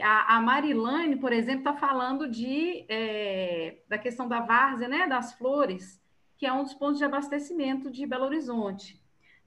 A, 0.00 0.36
a 0.36 0.40
Marilane, 0.40 1.16
por 1.16 1.32
exemplo, 1.32 1.60
está 1.60 1.74
falando 1.74 2.26
de, 2.30 2.86
é, 2.88 3.82
da 3.86 3.98
questão 3.98 4.26
da 4.26 4.40
várzea, 4.40 4.88
né, 4.88 5.06
das 5.06 5.34
flores, 5.34 6.00
que 6.38 6.46
é 6.46 6.52
um 6.52 6.62
dos 6.62 6.72
pontos 6.72 6.98
de 6.98 7.04
abastecimento 7.04 7.90
de 7.90 8.06
Belo 8.06 8.24
Horizonte. 8.24 8.98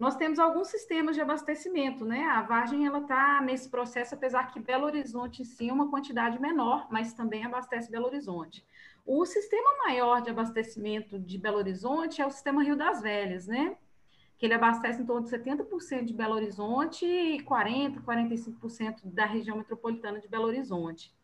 Nós 0.02 0.16
temos 0.16 0.40
alguns 0.40 0.70
sistemas 0.70 1.16
de 1.16 1.22
abastecimento, 1.22 2.04
né? 2.04 2.24
A 2.26 2.42
Vargem 2.42 2.88
ela 2.88 3.02
está 3.02 3.40
nesse 3.40 3.70
processo, 3.70 4.16
apesar 4.16 4.52
que 4.52 4.60
Belo 4.60 4.86
Horizonte 4.86 5.46
sim 5.46 5.70
é 5.70 5.74
uma 5.74 5.92
quantidade 5.92 6.42
menor, 6.42 6.88
mas 6.90 7.14
também 7.14 7.46
abastece 7.46 7.92
Belo 7.92 8.08
Horizonte. 8.08 8.66
O 9.06 9.24
sistema 9.28 9.78
maior 9.86 10.20
de 10.24 10.32
abastecimento 10.32 11.20
de 11.20 11.38
Belo 11.38 11.58
Horizonte 11.58 12.20
é 12.20 12.26
o 12.26 12.32
sistema 12.32 12.64
Rio 12.64 12.76
das 12.76 13.00
Velhas, 13.00 13.46
né? 13.46 13.78
Que 14.40 14.48
ele 14.48 14.56
abastece 14.56 15.04
em 15.04 15.06
torno 15.06 15.24
de 15.24 15.30
70% 15.30 16.04
de 16.06 16.16
Belo 16.16 16.34
Horizonte 16.34 17.06
e 17.06 17.40
40%, 17.44 18.04
45% 18.04 19.02
da 19.04 19.26
região 19.26 19.56
metropolitana 19.56 20.20
de 20.20 20.28
Belo 20.28 20.48
Horizonte. 20.48 21.16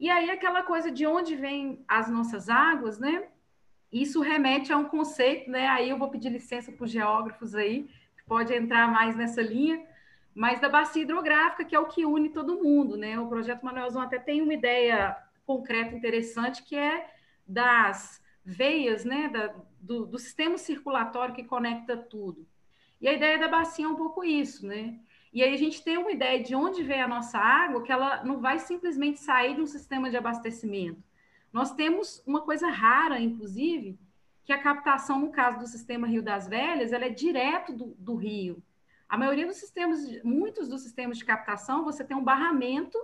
E 0.00 0.10
aí 0.10 0.28
aquela 0.28 0.64
coisa 0.64 0.90
de 0.90 1.06
onde 1.06 1.36
vêm 1.36 1.84
as 1.86 2.10
nossas 2.10 2.48
águas, 2.48 2.98
né? 2.98 3.28
Isso 3.92 4.22
remete 4.22 4.72
a 4.72 4.78
um 4.78 4.84
conceito, 4.84 5.50
né? 5.50 5.68
Aí 5.68 5.90
eu 5.90 5.98
vou 5.98 6.08
pedir 6.08 6.30
licença 6.30 6.72
para 6.72 6.84
os 6.84 6.90
geógrafos 6.90 7.54
aí, 7.54 7.84
que 8.16 8.24
pode 8.26 8.54
entrar 8.54 8.90
mais 8.90 9.14
nessa 9.14 9.42
linha, 9.42 9.84
mas 10.34 10.60
da 10.60 10.68
bacia 10.68 11.02
hidrográfica, 11.02 11.64
que 11.64 11.76
é 11.76 11.78
o 11.78 11.86
que 11.86 12.06
une 12.06 12.30
todo 12.30 12.62
mundo, 12.62 12.96
né? 12.96 13.18
O 13.18 13.28
projeto 13.28 13.62
Manuelzão 13.62 14.00
até 14.00 14.18
tem 14.18 14.40
uma 14.40 14.54
ideia 14.54 15.14
concreta 15.44 15.94
interessante, 15.94 16.62
que 16.62 16.74
é 16.74 17.06
das 17.46 18.22
veias, 18.42 19.04
né? 19.04 19.28
Da, 19.28 19.54
do, 19.78 20.06
do 20.06 20.18
sistema 20.18 20.56
circulatório 20.56 21.34
que 21.34 21.44
conecta 21.44 21.94
tudo. 21.94 22.46
E 22.98 23.06
a 23.06 23.12
ideia 23.12 23.38
da 23.38 23.48
bacia 23.48 23.84
é 23.84 23.88
um 23.88 23.96
pouco 23.96 24.24
isso, 24.24 24.66
né? 24.66 24.98
E 25.34 25.42
aí 25.42 25.52
a 25.52 25.58
gente 25.58 25.82
tem 25.82 25.98
uma 25.98 26.12
ideia 26.12 26.42
de 26.42 26.54
onde 26.54 26.82
vem 26.82 27.02
a 27.02 27.08
nossa 27.08 27.38
água, 27.38 27.82
que 27.82 27.92
ela 27.92 28.24
não 28.24 28.40
vai 28.40 28.58
simplesmente 28.58 29.20
sair 29.20 29.54
de 29.54 29.60
um 29.60 29.66
sistema 29.66 30.08
de 30.08 30.16
abastecimento 30.16 31.02
nós 31.52 31.74
temos 31.74 32.22
uma 32.26 32.40
coisa 32.40 32.68
rara, 32.68 33.20
inclusive, 33.20 33.98
que 34.44 34.52
a 34.52 34.58
captação, 34.58 35.20
no 35.20 35.30
caso 35.30 35.58
do 35.58 35.66
sistema 35.66 36.06
Rio 36.06 36.22
das 36.22 36.48
Velhas, 36.48 36.92
ela 36.92 37.04
é 37.04 37.10
direto 37.10 37.72
do, 37.72 37.94
do 37.98 38.14
rio. 38.14 38.62
A 39.08 39.18
maioria 39.18 39.46
dos 39.46 39.56
sistemas, 39.56 40.00
muitos 40.24 40.68
dos 40.68 40.82
sistemas 40.82 41.18
de 41.18 41.24
captação, 41.24 41.84
você 41.84 42.02
tem 42.02 42.16
um 42.16 42.24
barramento, 42.24 42.98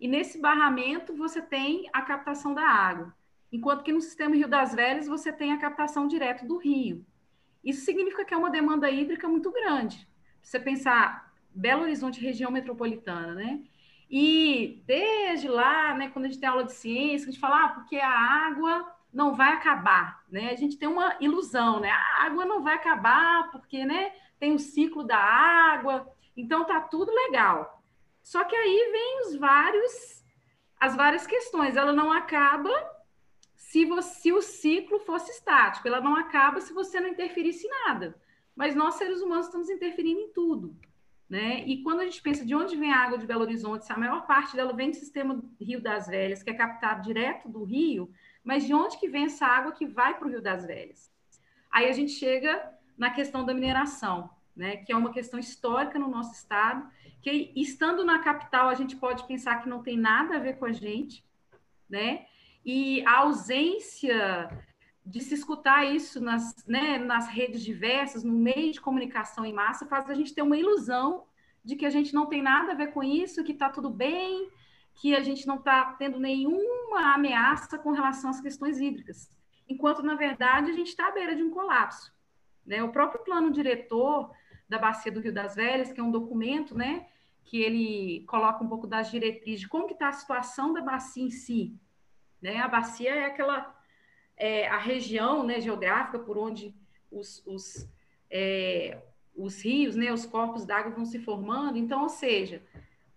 e 0.00 0.08
nesse 0.08 0.40
barramento 0.40 1.14
você 1.14 1.40
tem 1.42 1.88
a 1.92 2.02
captação 2.02 2.54
da 2.54 2.66
água. 2.66 3.14
Enquanto 3.52 3.82
que 3.82 3.92
no 3.92 4.00
sistema 4.00 4.34
Rio 4.34 4.48
das 4.48 4.74
Velhas 4.74 5.06
você 5.06 5.32
tem 5.32 5.52
a 5.52 5.58
captação 5.58 6.08
direto 6.08 6.46
do 6.46 6.56
rio. 6.56 7.04
Isso 7.62 7.84
significa 7.84 8.24
que 8.24 8.34
é 8.34 8.36
uma 8.36 8.50
demanda 8.50 8.90
hídrica 8.90 9.28
muito 9.28 9.50
grande. 9.50 10.08
Você 10.42 10.58
pensar 10.58 11.32
Belo 11.54 11.82
Horizonte, 11.82 12.20
região 12.20 12.50
metropolitana, 12.50 13.34
né? 13.34 13.62
E 14.08 14.82
desde 14.86 15.48
lá, 15.48 15.94
né, 15.94 16.10
quando 16.10 16.26
a 16.26 16.28
gente 16.28 16.40
tem 16.40 16.48
aula 16.48 16.64
de 16.64 16.72
ciência, 16.72 17.28
a 17.28 17.30
gente 17.30 17.40
fala, 17.40 17.64
ah, 17.64 17.68
porque 17.70 17.96
a 17.96 18.10
água 18.10 18.92
não 19.12 19.34
vai 19.34 19.52
acabar, 19.52 20.24
né? 20.30 20.50
A 20.50 20.56
gente 20.56 20.76
tem 20.76 20.88
uma 20.88 21.16
ilusão, 21.20 21.80
né? 21.80 21.90
A 21.90 22.24
água 22.24 22.44
não 22.44 22.62
vai 22.62 22.74
acabar 22.74 23.50
porque, 23.50 23.84
né, 23.84 24.12
tem 24.38 24.54
o 24.54 24.58
ciclo 24.58 25.02
da 25.02 25.18
água, 25.18 26.06
então 26.36 26.64
tá 26.64 26.80
tudo 26.80 27.12
legal. 27.12 27.82
Só 28.22 28.44
que 28.44 28.54
aí 28.54 28.90
vem 28.92 29.20
os 29.22 29.36
vários 29.36 30.16
as 30.78 30.94
várias 30.94 31.26
questões. 31.26 31.76
Ela 31.76 31.92
não 31.92 32.12
acaba 32.12 32.70
se, 33.54 33.84
você, 33.84 34.20
se 34.20 34.32
o 34.32 34.42
ciclo 34.42 34.98
fosse 35.00 35.30
estático, 35.30 35.88
ela 35.88 36.00
não 36.00 36.14
acaba 36.14 36.60
se 36.60 36.72
você 36.72 37.00
não 37.00 37.08
interferisse 37.08 37.66
em 37.66 37.70
nada. 37.70 38.20
Mas 38.54 38.74
nós 38.74 38.94
seres 38.94 39.20
humanos 39.20 39.46
estamos 39.46 39.68
interferindo 39.68 40.20
em 40.20 40.32
tudo. 40.32 40.76
Né? 41.28 41.64
E 41.66 41.82
quando 41.82 42.00
a 42.00 42.04
gente 42.04 42.22
pensa 42.22 42.44
de 42.44 42.54
onde 42.54 42.76
vem 42.76 42.92
a 42.92 42.98
água 42.98 43.18
de 43.18 43.26
Belo 43.26 43.42
Horizonte, 43.42 43.90
a 43.92 43.98
maior 43.98 44.26
parte 44.26 44.54
dela 44.54 44.72
vem 44.72 44.90
do 44.90 44.96
sistema 44.96 45.42
Rio 45.60 45.80
das 45.80 46.06
Velhas, 46.06 46.42
que 46.42 46.50
é 46.50 46.54
captado 46.54 47.02
direto 47.02 47.48
do 47.48 47.64
rio, 47.64 48.12
mas 48.44 48.64
de 48.64 48.72
onde 48.72 48.96
que 48.96 49.08
vem 49.08 49.24
essa 49.24 49.44
água 49.44 49.72
que 49.72 49.84
vai 49.84 50.16
para 50.16 50.28
o 50.28 50.30
Rio 50.30 50.40
das 50.40 50.64
Velhas? 50.64 51.12
Aí 51.70 51.88
a 51.88 51.92
gente 51.92 52.12
chega 52.12 52.72
na 52.96 53.10
questão 53.10 53.44
da 53.44 53.52
mineração, 53.52 54.30
né? 54.54 54.76
que 54.76 54.92
é 54.92 54.96
uma 54.96 55.12
questão 55.12 55.38
histórica 55.38 55.98
no 55.98 56.08
nosso 56.08 56.32
estado, 56.32 56.88
que 57.20 57.52
estando 57.56 58.04
na 58.04 58.20
capital 58.20 58.68
a 58.68 58.74
gente 58.74 58.94
pode 58.94 59.26
pensar 59.26 59.60
que 59.60 59.68
não 59.68 59.82
tem 59.82 59.98
nada 59.98 60.36
a 60.36 60.40
ver 60.40 60.58
com 60.58 60.64
a 60.64 60.72
gente, 60.72 61.24
né? 61.90 62.26
E 62.64 63.04
a 63.04 63.18
ausência 63.18 64.48
de 65.06 65.20
se 65.20 65.34
escutar 65.34 65.84
isso 65.84 66.20
nas, 66.20 66.64
né, 66.66 66.98
nas 66.98 67.28
redes 67.28 67.62
diversas, 67.62 68.24
no 68.24 68.32
meio 68.32 68.72
de 68.72 68.80
comunicação 68.80 69.46
em 69.46 69.52
massa, 69.52 69.86
faz 69.86 70.10
a 70.10 70.14
gente 70.14 70.34
ter 70.34 70.42
uma 70.42 70.58
ilusão 70.58 71.24
de 71.64 71.76
que 71.76 71.86
a 71.86 71.90
gente 71.90 72.12
não 72.12 72.26
tem 72.26 72.42
nada 72.42 72.72
a 72.72 72.74
ver 72.74 72.88
com 72.88 73.04
isso, 73.04 73.44
que 73.44 73.52
está 73.52 73.70
tudo 73.70 73.88
bem, 73.88 74.50
que 74.94 75.14
a 75.14 75.22
gente 75.22 75.46
não 75.46 75.56
está 75.56 75.92
tendo 75.92 76.18
nenhuma 76.18 77.14
ameaça 77.14 77.78
com 77.78 77.92
relação 77.92 78.30
às 78.30 78.40
questões 78.40 78.80
hídricas, 78.80 79.30
enquanto, 79.68 80.02
na 80.02 80.16
verdade, 80.16 80.72
a 80.72 80.74
gente 80.74 80.88
está 80.88 81.08
à 81.08 81.12
beira 81.12 81.36
de 81.36 81.42
um 81.42 81.50
colapso. 81.50 82.12
Né? 82.66 82.82
O 82.82 82.90
próprio 82.90 83.22
plano 83.22 83.52
diretor 83.52 84.32
da 84.68 84.78
Bacia 84.78 85.12
do 85.12 85.20
Rio 85.20 85.32
das 85.32 85.54
Velhas, 85.54 85.92
que 85.92 86.00
é 86.00 86.02
um 86.02 86.10
documento 86.10 86.76
né, 86.76 87.06
que 87.44 87.60
ele 87.62 88.24
coloca 88.26 88.64
um 88.64 88.68
pouco 88.68 88.88
das 88.88 89.08
diretrizes 89.08 89.60
de 89.60 89.68
como 89.68 89.86
está 89.88 90.08
a 90.08 90.12
situação 90.12 90.72
da 90.72 90.82
bacia 90.82 91.22
em 91.22 91.30
si. 91.30 91.78
Né? 92.42 92.58
A 92.58 92.66
bacia 92.66 93.14
é 93.14 93.24
aquela 93.26 93.75
é, 94.36 94.68
a 94.68 94.78
região 94.78 95.42
né, 95.42 95.60
geográfica 95.60 96.18
por 96.18 96.36
onde 96.36 96.74
os, 97.10 97.42
os, 97.46 97.88
é, 98.30 98.98
os 99.34 99.62
rios, 99.62 99.96
né, 99.96 100.12
os 100.12 100.26
corpos 100.26 100.64
d'água 100.64 100.92
vão 100.92 101.04
se 101.04 101.18
formando. 101.18 101.78
Então, 101.78 102.02
ou 102.02 102.08
seja, 102.08 102.62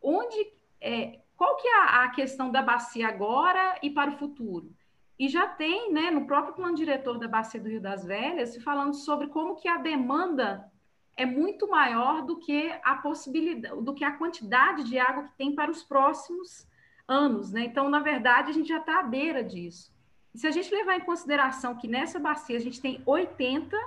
onde 0.01 0.53
é, 0.81 1.19
qual 1.35 1.55
que 1.57 1.67
é 1.67 1.73
a, 1.73 2.09
questão 2.09 2.51
da 2.51 2.61
bacia 2.61 3.07
agora 3.07 3.77
e 3.81 3.89
para 3.89 4.11
o 4.11 4.17
futuro? 4.17 4.73
E 5.17 5.27
já 5.27 5.47
tem, 5.47 5.91
né, 5.91 6.11
no 6.11 6.25
próprio 6.25 6.53
plano 6.53 6.75
diretor 6.75 7.17
da 7.17 7.27
bacia 7.27 7.59
do 7.59 7.69
Rio 7.69 7.81
das 7.81 8.05
Velhas, 8.05 8.55
falando 8.63 8.93
sobre 8.93 9.27
como 9.27 9.55
que 9.55 9.67
a 9.67 9.77
demanda 9.77 10.69
é 11.17 11.25
muito 11.25 11.69
maior 11.69 12.25
do 12.25 12.37
que 12.37 12.71
a 12.83 12.95
possibilidade, 12.95 13.81
do 13.83 13.93
que 13.93 14.05
a 14.05 14.17
quantidade 14.17 14.85
de 14.85 14.97
água 14.97 15.23
que 15.23 15.37
tem 15.37 15.53
para 15.53 15.69
os 15.69 15.83
próximos 15.83 16.65
anos, 17.05 17.51
né? 17.51 17.65
Então, 17.65 17.89
na 17.89 17.99
verdade, 17.99 18.51
a 18.51 18.53
gente 18.53 18.69
já 18.69 18.79
está 18.79 18.99
à 18.99 19.03
beira 19.03 19.43
disso. 19.43 19.93
Se 20.39 20.47
a 20.47 20.51
gente 20.51 20.73
levar 20.73 20.95
em 20.95 21.01
consideração 21.01 21.75
que 21.75 21.85
nessa 21.85 22.17
bacia 22.17 22.55
a 22.55 22.61
gente 22.61 22.79
tem 22.79 23.03
80, 23.05 23.77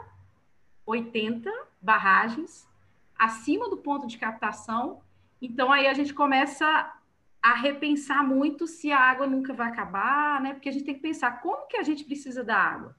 80 0.84 1.50
barragens 1.80 2.68
acima 3.18 3.70
do 3.70 3.78
ponto 3.78 4.06
de 4.06 4.18
captação, 4.18 5.00
então 5.40 5.72
aí 5.72 5.86
a 5.86 5.94
gente 5.94 6.12
começa 6.12 6.94
a 7.40 7.54
repensar 7.54 8.22
muito 8.22 8.66
se 8.66 8.92
a 8.92 8.98
água 8.98 9.26
nunca 9.26 9.54
vai 9.54 9.68
acabar, 9.68 10.42
né? 10.42 10.52
Porque 10.52 10.68
a 10.68 10.72
gente 10.72 10.84
tem 10.84 10.94
que 10.94 11.00
pensar 11.00 11.40
como 11.40 11.66
que 11.68 11.78
a 11.78 11.82
gente 11.82 12.04
precisa 12.04 12.44
da 12.44 12.58
água. 12.58 12.94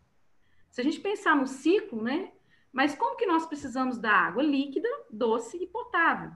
Se 0.71 0.81
a 0.81 0.83
gente 0.83 0.99
pensar 0.99 1.35
no 1.35 1.45
ciclo, 1.45 2.01
né? 2.01 2.31
Mas 2.71 2.95
como 2.95 3.15
que 3.15 3.27
nós 3.27 3.45
precisamos 3.45 3.99
da 3.99 4.13
água? 4.13 4.41
Líquida, 4.41 4.89
doce 5.11 5.57
e 5.61 5.67
potável. 5.67 6.31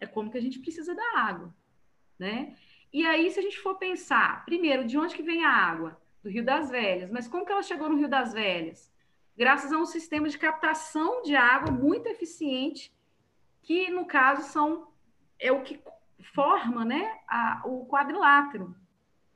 É 0.00 0.06
como 0.06 0.30
que 0.30 0.38
a 0.38 0.42
gente 0.42 0.60
precisa 0.60 0.94
da 0.94 1.18
água, 1.18 1.54
né? 2.18 2.56
E 2.90 3.04
aí, 3.04 3.30
se 3.30 3.38
a 3.38 3.42
gente 3.42 3.58
for 3.58 3.74
pensar, 3.74 4.46
primeiro, 4.46 4.86
de 4.86 4.96
onde 4.96 5.14
que 5.14 5.22
vem 5.22 5.44
a 5.44 5.50
água? 5.50 6.05
Do 6.26 6.32
Rio 6.32 6.44
das 6.44 6.68
Velhas. 6.68 7.08
Mas 7.08 7.28
como 7.28 7.46
que 7.46 7.52
ela 7.52 7.62
chegou 7.62 7.88
no 7.88 7.96
Rio 7.96 8.08
das 8.08 8.32
Velhas? 8.32 8.92
Graças 9.36 9.72
a 9.72 9.78
um 9.78 9.86
sistema 9.86 10.28
de 10.28 10.36
captação 10.36 11.22
de 11.22 11.36
água 11.36 11.70
muito 11.70 12.08
eficiente, 12.08 12.92
que, 13.62 13.88
no 13.90 14.04
caso, 14.04 14.42
são 14.50 14.88
é 15.38 15.52
o 15.52 15.62
que 15.62 15.80
forma 16.34 16.84
né, 16.84 17.16
a, 17.28 17.62
o 17.64 17.86
quadrilátero. 17.86 18.74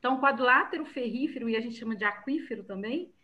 Então, 0.00 0.16
o 0.16 0.20
quadrilátero 0.20 0.84
ferrífero, 0.84 1.48
e 1.48 1.56
a 1.56 1.60
gente 1.60 1.76
chama 1.76 1.94
de 1.94 2.02
aquífero 2.02 2.64
também, 2.64 3.14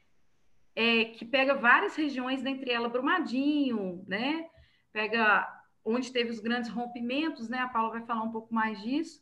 é, 0.76 1.06
que 1.06 1.24
pega 1.24 1.56
várias 1.56 1.96
regiões, 1.96 2.42
dentre 2.42 2.70
elas 2.70 2.92
Brumadinho, 2.92 4.04
né? 4.06 4.48
Pega 4.92 5.44
onde 5.84 6.12
teve 6.12 6.30
os 6.30 6.38
grandes 6.38 6.70
rompimentos, 6.70 7.48
né? 7.48 7.58
A 7.58 7.68
Paula 7.68 7.90
vai 7.90 8.06
falar 8.06 8.22
um 8.22 8.30
pouco 8.30 8.54
mais 8.54 8.80
disso. 8.80 9.20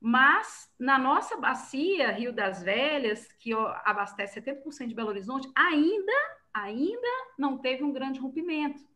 Mas 0.00 0.72
na 0.78 0.98
nossa 0.98 1.36
bacia, 1.36 2.12
Rio 2.12 2.32
das 2.32 2.62
Velhas, 2.62 3.32
que 3.32 3.52
abastece 3.84 4.40
70% 4.40 4.86
de 4.86 4.94
Belo 4.94 5.08
Horizonte, 5.08 5.50
ainda, 5.54 6.12
ainda 6.54 7.08
não 7.36 7.58
teve 7.58 7.82
um 7.82 7.92
grande 7.92 8.20
rompimento. 8.20 8.86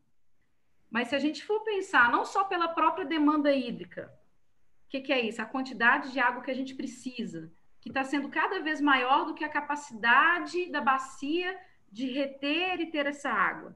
Mas 0.89 1.09
se 1.09 1.15
a 1.15 1.19
gente 1.19 1.43
for 1.43 1.59
pensar 1.61 2.11
não 2.11 2.23
só 2.23 2.45
pela 2.45 2.69
própria 2.69 3.05
demanda 3.05 3.53
hídrica, 3.53 4.13
o 4.85 4.89
que, 4.89 5.01
que 5.01 5.11
é 5.11 5.19
isso? 5.21 5.41
A 5.41 5.45
quantidade 5.45 6.11
de 6.11 6.19
água 6.19 6.43
que 6.43 6.51
a 6.51 6.55
gente 6.55 6.75
precisa, 6.75 7.51
que 7.81 7.89
está 7.89 8.03
sendo 8.03 8.29
cada 8.29 8.61
vez 8.61 8.79
maior 8.79 9.25
do 9.25 9.33
que 9.33 9.43
a 9.43 9.49
capacidade 9.49 10.71
da 10.71 10.79
bacia 10.79 11.59
de 11.91 12.11
reter 12.11 12.79
e 12.79 12.91
ter 12.91 13.05
essa 13.07 13.29
água. 13.29 13.75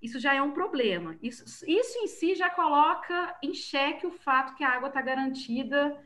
Isso 0.00 0.18
já 0.18 0.34
é 0.34 0.40
um 0.40 0.52
problema. 0.52 1.16
Isso, 1.22 1.44
isso 1.68 1.98
em 1.98 2.06
si 2.06 2.34
já 2.34 2.48
coloca 2.48 3.36
em 3.42 3.52
xeque 3.52 4.06
o 4.06 4.10
fato 4.10 4.54
que 4.54 4.64
a 4.64 4.70
água 4.70 4.88
está 4.88 5.02
garantida 5.02 5.98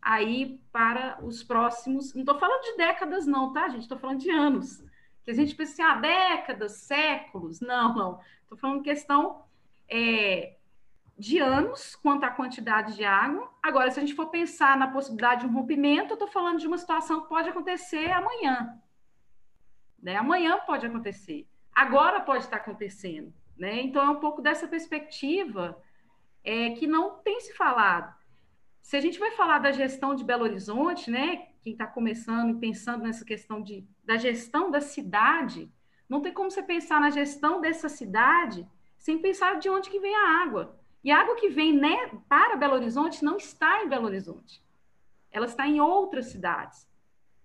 aí 0.00 0.60
para 0.72 1.18
os 1.22 1.42
próximos. 1.42 2.14
Não 2.14 2.22
estou 2.22 2.38
falando 2.38 2.62
de 2.62 2.76
décadas, 2.76 3.26
não, 3.26 3.52
tá, 3.52 3.68
gente? 3.68 3.82
Estou 3.82 3.98
falando 3.98 4.20
de 4.20 4.30
anos. 4.30 4.82
Que 5.24 5.32
a 5.32 5.34
gente 5.34 5.54
pensa 5.54 5.72
assim, 5.72 5.82
ah, 5.82 5.96
décadas, 5.96 6.72
séculos. 6.72 7.60
Não, 7.60 7.94
não. 7.94 8.20
Estou 8.42 8.56
falando 8.56 8.82
questão 8.82 9.44
é, 9.88 10.56
de 11.18 11.38
anos 11.38 11.96
quanto 11.96 12.24
à 12.24 12.30
quantidade 12.30 12.94
de 12.94 13.04
água. 13.04 13.52
Agora, 13.62 13.90
se 13.90 13.98
a 13.98 14.02
gente 14.02 14.14
for 14.14 14.26
pensar 14.26 14.76
na 14.78 14.88
possibilidade 14.88 15.42
de 15.42 15.46
um 15.48 15.52
rompimento, 15.52 16.14
estou 16.14 16.28
falando 16.28 16.58
de 16.58 16.66
uma 16.66 16.78
situação 16.78 17.22
que 17.22 17.28
pode 17.28 17.48
acontecer 17.48 18.10
amanhã. 18.10 18.80
Né? 20.00 20.16
Amanhã 20.16 20.58
pode 20.66 20.86
acontecer. 20.86 21.46
Agora 21.74 22.20
pode 22.20 22.44
estar 22.44 22.56
acontecendo. 22.56 23.32
Né? 23.60 23.82
Então, 23.82 24.02
é 24.02 24.08
um 24.08 24.20
pouco 24.20 24.40
dessa 24.40 24.66
perspectiva 24.66 25.78
é, 26.42 26.70
que 26.70 26.86
não 26.86 27.18
tem 27.18 27.38
se 27.40 27.52
falado. 27.52 28.18
Se 28.80 28.96
a 28.96 29.00
gente 29.02 29.18
vai 29.18 29.32
falar 29.32 29.58
da 29.58 29.70
gestão 29.70 30.14
de 30.14 30.24
Belo 30.24 30.44
Horizonte, 30.44 31.10
né, 31.10 31.48
quem 31.60 31.74
está 31.74 31.86
começando 31.86 32.56
e 32.56 32.58
pensando 32.58 33.04
nessa 33.04 33.22
questão 33.22 33.60
de, 33.60 33.86
da 34.02 34.16
gestão 34.16 34.70
da 34.70 34.80
cidade, 34.80 35.70
não 36.08 36.22
tem 36.22 36.32
como 36.32 36.50
você 36.50 36.62
pensar 36.62 37.02
na 37.02 37.10
gestão 37.10 37.60
dessa 37.60 37.90
cidade 37.90 38.66
sem 38.98 39.18
pensar 39.18 39.58
de 39.58 39.68
onde 39.68 39.90
que 39.90 40.00
vem 40.00 40.16
a 40.16 40.42
água. 40.42 40.74
E 41.04 41.10
a 41.10 41.20
água 41.20 41.36
que 41.36 41.50
vem 41.50 41.74
né, 41.74 42.10
para 42.30 42.56
Belo 42.56 42.76
Horizonte 42.76 43.22
não 43.22 43.36
está 43.36 43.84
em 43.84 43.90
Belo 43.90 44.06
Horizonte. 44.06 44.62
Ela 45.30 45.44
está 45.44 45.68
em 45.68 45.80
outras 45.80 46.26
cidades. 46.26 46.88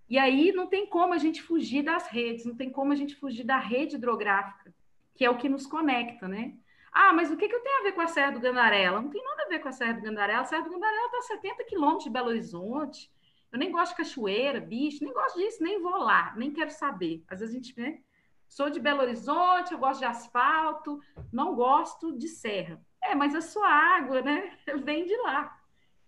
E 0.09 0.17
aí 0.17 0.53
não 0.53 0.67
tem 0.67 0.87
como 0.87 1.13
a 1.13 1.17
gente 1.17 1.41
fugir 1.41 1.83
das 1.83 2.07
redes, 2.07 2.45
não 2.45 2.55
tem 2.55 2.69
como 2.69 2.93
a 2.93 2.95
gente 2.95 3.17
fugir 3.17 3.43
da 3.43 3.57
rede 3.57 3.97
hidrográfica, 3.97 4.73
que 5.15 5.25
é 5.25 5.29
o 5.29 5.37
que 5.37 5.49
nos 5.49 5.65
conecta, 5.65 6.27
né? 6.27 6.53
Ah, 6.91 7.11
mas 7.11 7.31
o 7.31 7.37
que, 7.37 7.47
que 7.47 7.55
eu 7.55 7.61
tenho 7.61 7.79
a 7.79 7.83
ver 7.83 7.91
com 7.93 8.01
a 8.01 8.07
Serra 8.07 8.31
do 8.31 8.39
Gandarela? 8.39 9.01
Não 9.01 9.09
tem 9.09 9.23
nada 9.23 9.43
a 9.43 9.47
ver 9.47 9.59
com 9.59 9.67
a 9.67 9.71
Serra 9.71 9.93
do 9.93 10.01
Gandarela. 10.01 10.41
A 10.41 10.45
Serra 10.45 10.63
do 10.63 10.69
Gandarela 10.69 11.05
está 11.07 11.17
a 11.17 11.21
70 11.21 11.63
quilômetros 11.65 12.03
de 12.05 12.09
Belo 12.09 12.29
Horizonte. 12.29 13.11
Eu 13.51 13.59
nem 13.59 13.71
gosto 13.71 13.91
de 13.91 13.97
cachoeira, 13.97 14.59
bicho, 14.59 15.03
nem 15.03 15.13
gosto 15.13 15.37
disso, 15.37 15.63
nem 15.63 15.81
vou 15.81 15.97
lá, 15.97 16.33
nem 16.35 16.51
quero 16.51 16.71
saber. 16.71 17.23
Às 17.27 17.39
vezes 17.39 17.55
a 17.55 17.57
gente, 17.57 17.79
né? 17.79 18.01
Sou 18.47 18.69
de 18.69 18.79
Belo 18.79 19.01
Horizonte, 19.01 19.73
eu 19.73 19.77
gosto 19.77 19.99
de 19.99 20.05
asfalto, 20.05 21.01
não 21.31 21.55
gosto 21.55 22.17
de 22.17 22.27
serra. 22.27 22.81
É, 23.03 23.15
mas 23.15 23.35
a 23.35 23.41
sua 23.41 23.67
água, 23.67 24.21
né, 24.21 24.57
vem 24.83 25.05
de 25.05 25.15
lá. 25.17 25.57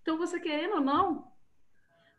Então, 0.02 0.17
você 0.17 0.39
querendo 0.39 0.76
ou 0.76 0.82
não, 0.82 1.32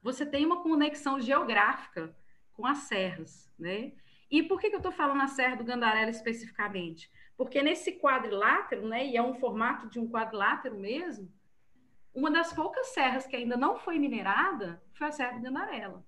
você 0.02 0.26
tem 0.26 0.44
uma 0.44 0.62
conexão 0.62 1.18
geográfica 1.18 2.14
com 2.52 2.66
as 2.66 2.78
serras, 2.78 3.50
né? 3.58 3.92
E 4.30 4.42
por 4.42 4.60
que, 4.60 4.68
que 4.68 4.76
eu 4.76 4.80
estou 4.80 4.92
falando 4.92 5.22
a 5.22 5.26
Serra 5.26 5.56
do 5.56 5.64
Gandarela 5.64 6.10
especificamente? 6.10 7.10
Porque 7.36 7.62
nesse 7.62 7.92
quadrilátero, 7.92 8.86
né, 8.86 9.06
e 9.06 9.16
é 9.16 9.22
um 9.22 9.34
formato 9.34 9.88
de 9.88 9.98
um 9.98 10.08
quadrilátero 10.08 10.78
mesmo, 10.78 11.32
uma 12.14 12.30
das 12.30 12.52
poucas 12.52 12.88
serras 12.88 13.26
que 13.26 13.36
ainda 13.36 13.56
não 13.56 13.76
foi 13.76 13.98
minerada 13.98 14.82
foi 14.92 15.06
a 15.06 15.12
Serra 15.12 15.38
do 15.38 15.42
Gandarela. 15.42 16.04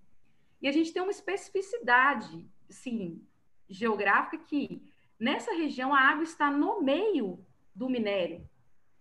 E 0.60 0.68
a 0.68 0.72
gente 0.72 0.92
tem 0.92 1.00
uma 1.00 1.10
especificidade, 1.10 2.46
sim, 2.68 3.24
geográfica 3.68 4.44
que 4.44 4.82
nessa 5.18 5.52
região 5.54 5.94
a 5.94 6.00
água 6.00 6.24
está 6.24 6.50
no 6.50 6.82
meio 6.82 7.44
do 7.74 7.88
minério. 7.88 8.48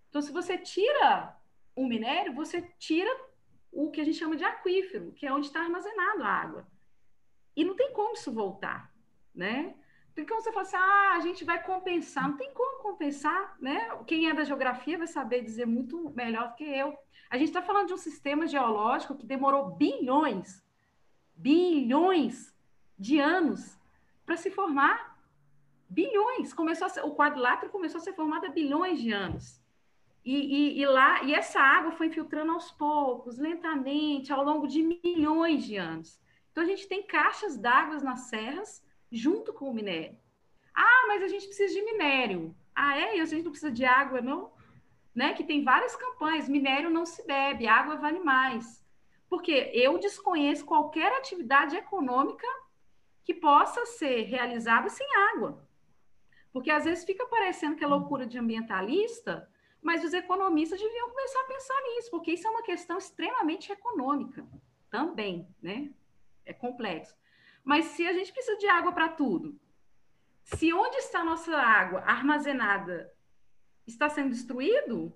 Então, 0.09 0.21
se 0.21 0.31
você 0.31 0.57
tira 0.57 1.35
o 1.75 1.87
minério, 1.87 2.33
você 2.33 2.61
tira 2.77 3.09
o 3.71 3.89
que 3.91 4.01
a 4.01 4.03
gente 4.03 4.17
chama 4.17 4.35
de 4.35 4.43
aquífero, 4.43 5.11
que 5.13 5.25
é 5.25 5.33
onde 5.33 5.47
está 5.47 5.61
armazenado 5.61 6.23
a 6.23 6.27
água. 6.27 6.67
E 7.55 7.63
não 7.63 7.75
tem 7.75 7.91
como 7.93 8.13
isso 8.13 8.31
voltar, 8.31 8.88
né? 9.39 9.73
Tem 10.13 10.25
como 10.25 10.41
você 10.41 10.51
falar 10.51 10.63
assim, 10.63 10.75
ah, 10.75 11.13
a 11.15 11.19
gente 11.21 11.45
vai 11.45 11.63
compensar. 11.63 12.27
Não 12.27 12.35
tem 12.35 12.53
como 12.53 12.83
compensar, 12.83 13.55
né? 13.59 13.89
Quem 14.05 14.29
é 14.29 14.33
da 14.33 14.43
geografia 14.43 14.97
vai 14.97 15.07
saber 15.07 15.41
dizer 15.41 15.65
muito 15.65 16.11
melhor 16.13 16.49
do 16.49 16.55
que 16.55 16.65
eu. 16.65 16.93
A 17.29 17.37
gente 17.37 17.47
está 17.47 17.61
falando 17.61 17.87
de 17.87 17.93
um 17.93 17.97
sistema 17.97 18.45
geológico 18.45 19.15
que 19.15 19.25
demorou 19.25 19.71
bilhões, 19.71 20.61
bilhões 21.33 22.53
de 22.97 23.17
anos 23.19 23.79
para 24.25 24.35
se 24.35 24.51
formar. 24.51 25.17
Bilhões. 25.89 26.53
Começou 26.53 26.89
ser, 26.89 27.05
o 27.05 27.15
quadrilátero 27.15 27.71
começou 27.71 27.99
a 27.99 28.03
ser 28.03 28.13
formado 28.13 28.45
há 28.45 28.49
bilhões 28.49 29.01
de 29.01 29.11
anos. 29.11 29.59
E, 30.25 30.35
e, 30.35 30.81
e, 30.81 30.85
lá, 30.85 31.23
e 31.23 31.33
essa 31.33 31.61
água 31.61 31.93
foi 31.93 32.07
infiltrando 32.07 32.51
aos 32.51 32.71
poucos, 32.71 33.37
lentamente, 33.37 34.33
ao 34.33 34.43
longo 34.43 34.67
de 34.67 34.83
milhões 34.83 35.63
de 35.63 35.77
anos. 35.77 36.19
Então, 36.51 36.61
a 36.61 36.67
gente 36.67 36.87
tem 36.89 37.07
caixas 37.07 37.57
d'água 37.57 37.99
nas 37.99 38.21
serras 38.21 38.83
junto 39.11 39.53
com 39.53 39.69
o 39.69 39.73
minério. 39.73 40.17
Ah, 40.73 41.05
mas 41.07 41.23
a 41.23 41.27
gente 41.27 41.45
precisa 41.45 41.73
de 41.73 41.81
minério. 41.81 42.55
Ah, 42.75 42.97
é? 42.97 43.17
E 43.17 43.19
a 43.19 43.25
gente 43.25 43.43
não 43.43 43.51
precisa 43.51 43.71
de 43.71 43.85
água, 43.85 44.21
não? 44.21 44.51
Né? 45.13 45.33
Que 45.33 45.43
tem 45.43 45.63
várias 45.63 45.95
campanhas. 45.95 46.47
Minério 46.47 46.89
não 46.89 47.05
se 47.05 47.25
bebe, 47.25 47.67
água 47.67 47.97
vale 47.97 48.19
mais. 48.19 48.85
Porque 49.29 49.71
eu 49.73 49.97
desconheço 49.99 50.65
qualquer 50.65 51.11
atividade 51.17 51.75
econômica 51.75 52.47
que 53.23 53.33
possa 53.33 53.85
ser 53.85 54.23
realizada 54.23 54.89
sem 54.89 55.07
água. 55.33 55.67
Porque 56.51 56.71
às 56.71 56.85
vezes 56.85 57.05
fica 57.05 57.25
parecendo 57.27 57.75
que 57.75 57.83
é 57.83 57.87
loucura 57.87 58.25
de 58.25 58.39
ambientalista, 58.39 59.47
mas 59.81 60.03
os 60.03 60.13
economistas 60.13 60.79
deviam 60.79 61.09
começar 61.09 61.41
a 61.41 61.47
pensar 61.47 61.81
nisso, 61.83 62.09
porque 62.09 62.31
isso 62.31 62.47
é 62.47 62.49
uma 62.49 62.63
questão 62.63 62.97
extremamente 62.97 63.71
econômica 63.71 64.47
também, 64.89 65.47
né? 65.61 65.91
É 66.45 66.53
complexo. 66.53 67.18
Mas 67.69 67.85
se 67.85 68.07
a 68.07 68.13
gente 68.13 68.33
precisa 68.33 68.57
de 68.57 68.65
água 68.65 68.91
para 68.91 69.09
tudo, 69.09 69.55
se 70.41 70.73
onde 70.73 70.97
está 70.97 71.19
a 71.19 71.23
nossa 71.23 71.55
água 71.55 71.99
armazenada 71.99 73.13
está 73.85 74.09
sendo 74.09 74.31
destruído, 74.31 75.13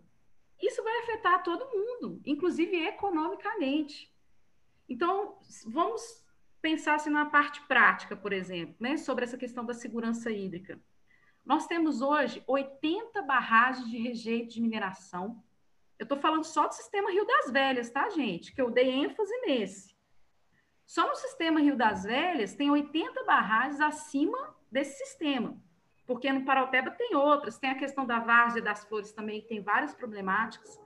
isso 0.61 0.83
vai 0.83 0.99
afetar 0.99 1.41
todo 1.41 1.71
mundo, 1.71 2.21
inclusive 2.23 2.77
economicamente. 2.85 4.13
Então, 4.87 5.39
vamos 5.65 6.23
pensar 6.61 6.93
assim, 6.93 7.09
na 7.09 7.25
parte 7.25 7.59
prática, 7.63 8.15
por 8.15 8.31
exemplo, 8.31 8.75
né, 8.79 8.97
sobre 8.97 9.23
essa 9.23 9.35
questão 9.35 9.65
da 9.65 9.73
segurança 9.73 10.29
hídrica. 10.29 10.79
Nós 11.43 11.65
temos 11.65 12.03
hoje 12.03 12.43
80 12.45 13.19
barragens 13.23 13.89
de 13.89 13.97
rejeito 13.97 14.53
de 14.53 14.61
mineração. 14.61 15.43
Eu 15.97 16.03
estou 16.03 16.19
falando 16.19 16.43
só 16.43 16.67
do 16.67 16.75
sistema 16.75 17.09
Rio 17.09 17.25
das 17.25 17.49
Velhas, 17.49 17.89
tá, 17.89 18.07
gente? 18.11 18.53
Que 18.53 18.61
eu 18.61 18.69
dei 18.69 18.91
ênfase 18.91 19.35
nesse. 19.41 19.92
Só 20.85 21.07
no 21.07 21.15
sistema 21.15 21.59
Rio 21.59 21.75
das 21.75 22.03
Velhas 22.03 22.53
tem 22.53 22.69
80 22.69 23.23
barragens 23.23 23.79
acima 23.79 24.55
desse 24.71 24.97
sistema, 25.05 25.57
porque 26.05 26.31
no 26.31 26.45
Paraupeba 26.45 26.91
tem 26.91 27.15
outras, 27.15 27.57
tem 27.57 27.69
a 27.69 27.77
questão 27.77 28.05
da 28.05 28.19
várzea 28.19 28.61
das 28.61 28.83
flores 28.85 29.11
também, 29.11 29.41
que 29.41 29.47
tem 29.47 29.61
várias 29.61 29.93
problemáticas. 29.93 30.79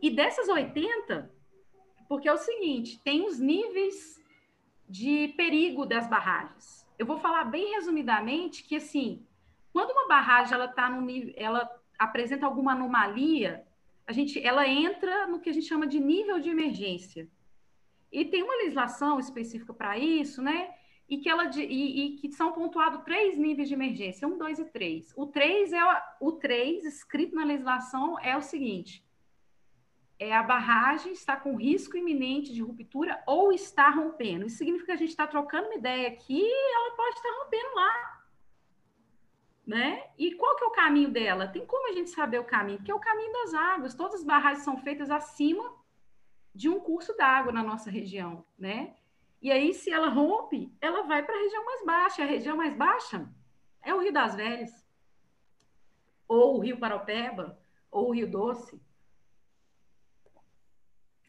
E 0.00 0.10
dessas 0.10 0.48
80, 0.48 1.30
porque 2.08 2.28
é 2.28 2.32
o 2.32 2.38
seguinte, 2.38 3.00
tem 3.02 3.26
os 3.26 3.38
níveis 3.38 4.18
de 4.88 5.28
perigo 5.36 5.84
das 5.84 6.08
barragens. 6.08 6.86
Eu 6.98 7.04
vou 7.04 7.18
falar 7.18 7.44
bem 7.44 7.74
resumidamente 7.74 8.62
que 8.64 8.76
assim, 8.76 9.26
quando 9.72 9.90
uma 9.90 10.08
barragem 10.08 10.54
ela 10.54 10.68
tá 10.68 10.88
no 10.88 11.00
nível, 11.02 11.32
ela 11.36 11.70
apresenta 11.98 12.46
alguma 12.46 12.72
anomalia, 12.72 13.66
a 14.06 14.12
gente 14.12 14.44
ela 14.44 14.66
entra 14.66 15.26
no 15.26 15.40
que 15.40 15.50
a 15.50 15.52
gente 15.52 15.66
chama 15.66 15.86
de 15.86 16.00
nível 16.00 16.40
de 16.40 16.48
emergência. 16.48 17.28
E 18.10 18.24
tem 18.24 18.42
uma 18.42 18.56
legislação 18.56 19.18
específica 19.20 19.72
para 19.72 19.98
isso, 19.98 20.42
né? 20.42 20.74
E 21.08 21.18
que, 21.18 21.28
ela, 21.28 21.50
e, 21.56 22.06
e, 22.06 22.16
que 22.16 22.30
são 22.32 22.52
pontuados 22.52 23.02
três 23.02 23.36
níveis 23.38 23.68
de 23.68 23.74
emergência, 23.74 24.28
um, 24.28 24.36
dois 24.36 24.58
e 24.58 24.64
três. 24.64 25.12
O 25.16 25.26
três 25.26 25.72
é 25.72 25.80
o 26.20 26.32
três 26.32 26.84
escrito 26.84 27.34
na 27.34 27.44
legislação 27.44 28.18
é 28.20 28.36
o 28.36 28.42
seguinte: 28.42 29.02
é 30.18 30.34
a 30.34 30.42
barragem 30.42 31.12
está 31.12 31.36
com 31.36 31.56
risco 31.56 31.96
iminente 31.96 32.52
de 32.52 32.60
ruptura 32.60 33.22
ou 33.26 33.52
está 33.52 33.88
rompendo. 33.88 34.46
Isso 34.46 34.58
significa 34.58 34.86
que 34.86 34.92
a 34.92 34.96
gente 34.96 35.10
está 35.10 35.26
trocando 35.26 35.68
uma 35.68 35.76
ideia 35.76 36.08
aqui, 36.08 36.42
ela 36.42 36.96
pode 36.96 37.16
estar 37.16 37.30
rompendo 37.42 37.74
lá. 37.74 38.18
Né? 39.66 40.02
E 40.16 40.34
qual 40.34 40.56
que 40.56 40.64
é 40.64 40.66
o 40.66 40.72
caminho 40.72 41.10
dela? 41.10 41.46
Tem 41.46 41.64
como 41.64 41.90
a 41.90 41.92
gente 41.92 42.08
saber 42.10 42.38
o 42.38 42.44
caminho? 42.44 42.78
Porque 42.78 42.90
é 42.90 42.94
o 42.94 43.00
caminho 43.00 43.32
das 43.32 43.54
águas. 43.54 43.94
Todas 43.94 44.20
as 44.20 44.24
barragens 44.24 44.64
são 44.64 44.78
feitas 44.78 45.10
acima 45.10 45.77
de 46.54 46.68
um 46.68 46.80
curso 46.80 47.16
d'água 47.16 47.52
na 47.52 47.62
nossa 47.62 47.90
região, 47.90 48.44
né? 48.58 48.94
E 49.40 49.52
aí, 49.52 49.72
se 49.72 49.90
ela 49.90 50.08
rompe, 50.08 50.72
ela 50.80 51.02
vai 51.02 51.24
para 51.24 51.34
a 51.34 51.42
região 51.42 51.64
mais 51.64 51.84
baixa. 51.84 52.22
A 52.22 52.26
região 52.26 52.56
mais 52.56 52.74
baixa 52.74 53.28
é 53.82 53.94
o 53.94 54.00
Rio 54.00 54.12
das 54.12 54.34
Velhas, 54.34 54.86
ou 56.26 56.56
o 56.56 56.60
Rio 56.60 56.78
Paraupeba, 56.78 57.58
ou 57.90 58.08
o 58.08 58.12
Rio 58.12 58.28
Doce. 58.28 58.80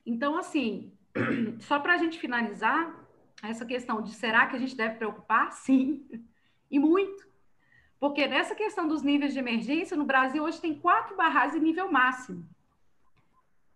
Então, 0.06 0.38
assim, 0.38 0.92
só 1.62 1.80
para 1.80 1.94
a 1.94 1.98
gente 1.98 2.20
finalizar, 2.20 3.08
essa 3.44 3.66
questão 3.66 4.02
de 4.02 4.14
será 4.14 4.48
que 4.48 4.56
a 4.56 4.60
gente 4.60 4.76
deve 4.76 4.96
preocupar? 4.96 5.52
Sim, 5.54 6.06
e 6.70 6.80
muito. 6.80 7.30
Porque 8.00 8.28
nessa 8.28 8.56
questão 8.56 8.88
dos 8.88 9.04
níveis 9.04 9.34
de 9.34 9.40
emergência, 9.40 9.96
no 9.96 10.06
Brasil 10.06 10.44
hoje 10.44 10.62
tem 10.62 10.80
quatro 10.80 11.16
barragens 11.16 11.56
em 11.56 11.66
nível 11.66 11.92
máximo. 11.92 12.48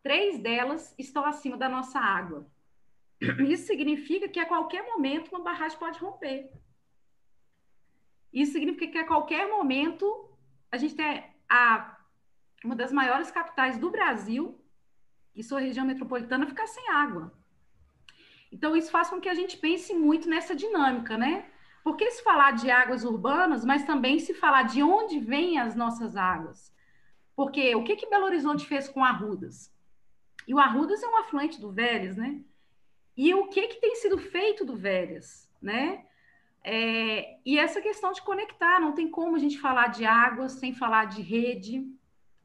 Três 0.03 0.37
delas 0.37 0.93
estão 0.99 1.25
acima 1.25 1.57
da 1.57 1.69
nossa 1.69 1.97
água. 1.97 2.45
Isso 3.47 3.65
significa 3.67 4.27
que 4.27 4.39
a 4.39 4.45
qualquer 4.45 4.85
momento 4.85 5.29
uma 5.29 5.43
barragem 5.43 5.79
pode 5.79 5.97
romper. 5.97 6.51
Isso 8.31 8.51
significa 8.51 8.91
que 8.91 8.97
a 8.97 9.07
qualquer 9.07 9.49
momento 9.49 10.05
a 10.69 10.77
gente 10.77 10.95
tem 10.95 11.23
a, 11.49 11.97
uma 12.65 12.75
das 12.75 12.91
maiores 12.91 13.31
capitais 13.31 13.77
do 13.77 13.89
Brasil 13.89 14.59
e 15.33 15.41
sua 15.41 15.59
região 15.59 15.85
metropolitana 15.85 16.47
ficar 16.47 16.67
sem 16.67 16.89
água. 16.89 17.33
Então, 18.51 18.75
isso 18.75 18.91
faz 18.91 19.09
com 19.09 19.21
que 19.21 19.29
a 19.29 19.33
gente 19.33 19.57
pense 19.57 19.93
muito 19.93 20.29
nessa 20.29 20.55
dinâmica, 20.55 21.17
né? 21.17 21.49
Porque 21.83 22.09
se 22.11 22.23
falar 22.23 22.51
de 22.51 22.69
águas 22.69 23.03
urbanas, 23.03 23.65
mas 23.65 23.83
também 23.83 24.19
se 24.19 24.33
falar 24.33 24.63
de 24.63 24.83
onde 24.83 25.19
vêm 25.19 25.59
as 25.59 25.75
nossas 25.75 26.15
águas. 26.15 26.71
Porque 27.35 27.73
o 27.75 27.83
que, 27.83 27.95
que 27.95 28.09
Belo 28.09 28.25
Horizonte 28.25 28.65
fez 28.65 28.87
com 28.87 29.03
Arrudas? 29.03 29.72
E 30.47 30.53
o 30.53 30.59
Arrudas 30.59 31.01
é 31.01 31.07
um 31.07 31.17
afluente 31.17 31.59
do 31.59 31.71
Velhas, 31.71 32.17
né? 32.17 32.39
E 33.15 33.33
o 33.33 33.47
que, 33.47 33.67
que 33.67 33.81
tem 33.81 33.95
sido 33.95 34.17
feito 34.17 34.65
do 34.65 34.75
Velhas, 34.75 35.49
né? 35.61 36.05
É, 36.63 37.37
e 37.45 37.59
essa 37.59 37.81
questão 37.81 38.11
de 38.11 38.21
conectar, 38.21 38.79
não 38.79 38.93
tem 38.93 39.09
como 39.09 39.35
a 39.35 39.39
gente 39.39 39.59
falar 39.59 39.87
de 39.87 40.05
água 40.05 40.47
sem 40.47 40.73
falar 40.73 41.05
de 41.05 41.21
rede, 41.21 41.85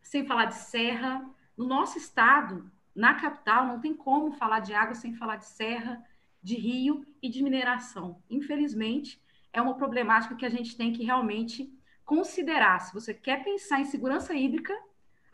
sem 0.02 0.26
falar 0.26 0.46
de 0.46 0.56
serra. 0.56 1.24
No 1.56 1.66
nosso 1.66 1.98
estado, 1.98 2.70
na 2.94 3.14
capital, 3.14 3.66
não 3.66 3.80
tem 3.80 3.94
como 3.94 4.32
falar 4.32 4.60
de 4.60 4.74
água 4.74 4.94
sem 4.94 5.14
falar 5.14 5.36
de 5.36 5.46
serra, 5.46 6.04
de 6.42 6.56
rio 6.56 7.04
e 7.22 7.28
de 7.28 7.42
mineração. 7.42 8.20
Infelizmente, 8.28 9.22
é 9.52 9.62
uma 9.62 9.74
problemática 9.74 10.34
que 10.34 10.46
a 10.46 10.50
gente 10.50 10.76
tem 10.76 10.92
que 10.92 11.04
realmente 11.04 11.72
considerar. 12.04 12.80
Se 12.80 12.92
você 12.92 13.14
quer 13.14 13.44
pensar 13.44 13.80
em 13.80 13.84
segurança 13.84 14.34
hídrica, 14.34 14.74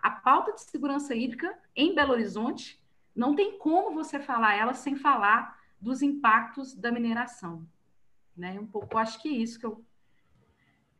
a 0.05 0.11
pauta 0.11 0.53
de 0.53 0.61
segurança 0.61 1.15
hídrica 1.15 1.59
em 1.75 1.95
Belo 1.95 2.13
Horizonte 2.13 2.79
não 3.17 3.35
tem 3.35 3.57
como 3.57 3.95
você 3.95 4.21
falar 4.21 4.55
ela 4.55 4.75
sem 4.75 4.97
falar 4.97 5.59
dos 5.81 6.03
impactos 6.03 6.75
da 6.75 6.93
mineração. 6.93 7.67
Né? 8.37 8.61
Um 8.61 8.67
pouco, 8.67 8.99
acho 8.99 9.23
que 9.23 9.31
é 9.31 9.33
isso 9.33 9.59
que 9.59 9.65
eu 9.65 9.83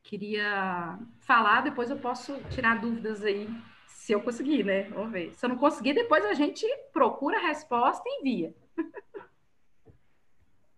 queria 0.03 0.99
falar, 1.19 1.61
depois 1.61 1.91
eu 1.91 1.99
posso 1.99 2.33
tirar 2.49 2.81
dúvidas 2.81 3.23
aí, 3.23 3.47
se 3.87 4.13
eu 4.13 4.23
conseguir, 4.23 4.65
né? 4.65 4.85
Vamos 4.85 5.13
ver. 5.13 5.35
Se 5.35 5.45
eu 5.45 5.51
não 5.51 5.59
conseguir, 5.59 5.93
depois 5.93 6.25
a 6.25 6.33
gente 6.33 6.67
procura 6.91 7.37
a 7.37 7.47
resposta 7.47 8.03
e 8.07 8.21
envia. 8.21 8.55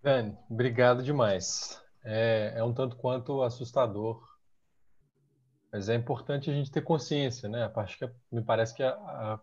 Dani, 0.03 0.37
obrigado 0.51 1.01
demais. 1.01 1.81
É, 2.03 2.55
é 2.57 2.65
um 2.65 2.75
tanto 2.75 2.97
quanto 2.97 3.43
assustador 3.43 4.36
mas 5.77 5.91
é 5.91 5.95
importante 5.95 6.51
a 6.51 6.55
gente 6.55 6.71
ter 6.71 6.81
consciência, 6.81 7.51
né? 7.51 7.65
A 7.65 7.69
parte 7.69 7.99
que 7.99 8.11
me 8.33 8.43
parece 8.43 8.75
que 8.75 8.83
a, 8.83 8.93
a 8.95 9.41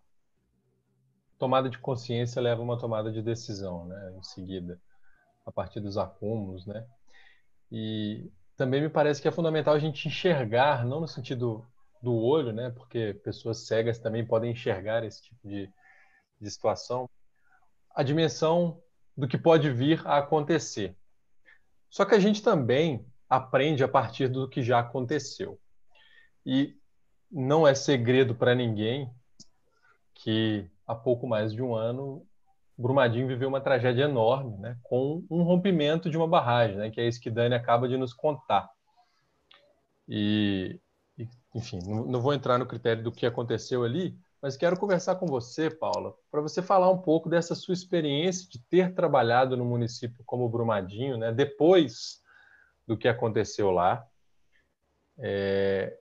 tomada 1.38 1.69
de 1.69 1.77
consciência 1.77 2.41
leva 2.41 2.59
a 2.59 2.63
uma 2.63 2.75
tomada 2.75 3.11
de 3.11 3.21
decisão, 3.21 3.86
né? 3.86 4.15
Em 4.17 4.23
seguida, 4.23 4.81
a 5.45 5.51
partir 5.51 5.79
dos 5.79 5.95
acúmulos, 5.95 6.65
né? 6.65 6.88
E 7.71 8.31
também 8.57 8.81
me 8.81 8.89
parece 8.89 9.21
que 9.21 9.27
é 9.27 9.31
fundamental 9.31 9.75
a 9.75 9.79
gente 9.79 10.07
enxergar, 10.07 10.84
não 10.84 11.01
no 11.01 11.07
sentido 11.07 11.63
do 12.01 12.15
olho, 12.15 12.51
né? 12.51 12.71
Porque 12.71 13.13
pessoas 13.23 13.67
cegas 13.67 13.99
também 13.99 14.25
podem 14.25 14.53
enxergar 14.53 15.03
esse 15.03 15.21
tipo 15.21 15.47
de, 15.47 15.71
de 16.41 16.49
situação, 16.49 17.07
a 17.93 18.01
dimensão 18.01 18.81
do 19.15 19.27
que 19.27 19.38
pode 19.38 19.69
vir 19.69 20.01
a 20.07 20.17
acontecer. 20.17 20.97
Só 21.91 22.05
que 22.05 22.15
a 22.15 22.19
gente 22.19 22.41
também 22.41 23.05
aprende 23.29 23.84
a 23.84 23.88
partir 23.88 24.27
do 24.27 24.49
que 24.49 24.63
já 24.63 24.79
aconteceu. 24.79 25.59
E 26.45 26.75
não 27.31 27.67
é 27.67 27.73
segredo 27.73 28.35
para 28.35 28.53
ninguém 28.53 29.09
que 30.13 30.69
há 30.85 30.93
pouco 30.93 31.27
mais 31.27 31.53
de 31.53 31.61
um 31.61 31.73
ano 31.75 32.25
Brumadinho 32.77 33.27
viveu 33.27 33.47
uma 33.47 33.61
tragédia 33.61 34.03
enorme, 34.03 34.57
né, 34.57 34.77
com 34.83 35.23
um 35.29 35.43
rompimento 35.43 36.09
de 36.09 36.17
uma 36.17 36.27
barragem, 36.27 36.77
né, 36.77 36.89
que 36.89 36.99
é 36.99 37.07
isso 37.07 37.21
que 37.21 37.29
Dani 37.29 37.53
acaba 37.53 37.87
de 37.87 37.97
nos 37.97 38.13
contar. 38.13 38.69
E, 40.07 40.79
enfim, 41.53 41.79
não, 41.85 42.05
não 42.05 42.21
vou 42.21 42.33
entrar 42.33 42.57
no 42.57 42.65
critério 42.65 43.03
do 43.03 43.11
que 43.11 43.25
aconteceu 43.25 43.83
ali, 43.83 44.17
mas 44.41 44.57
quero 44.57 44.77
conversar 44.77 45.15
com 45.15 45.27
você, 45.27 45.69
Paula, 45.69 46.13
para 46.31 46.41
você 46.41 46.61
falar 46.61 46.89
um 46.89 46.97
pouco 46.97 47.29
dessa 47.29 47.55
sua 47.55 47.73
experiência 47.73 48.49
de 48.49 48.59
ter 48.59 48.93
trabalhado 48.93 49.55
no 49.55 49.63
município 49.63 50.23
como 50.25 50.49
Brumadinho, 50.49 51.15
né, 51.15 51.31
depois 51.31 52.21
do 52.87 52.97
que 52.97 53.07
aconteceu 53.07 53.71
lá. 53.71 54.05
É... 55.17 55.97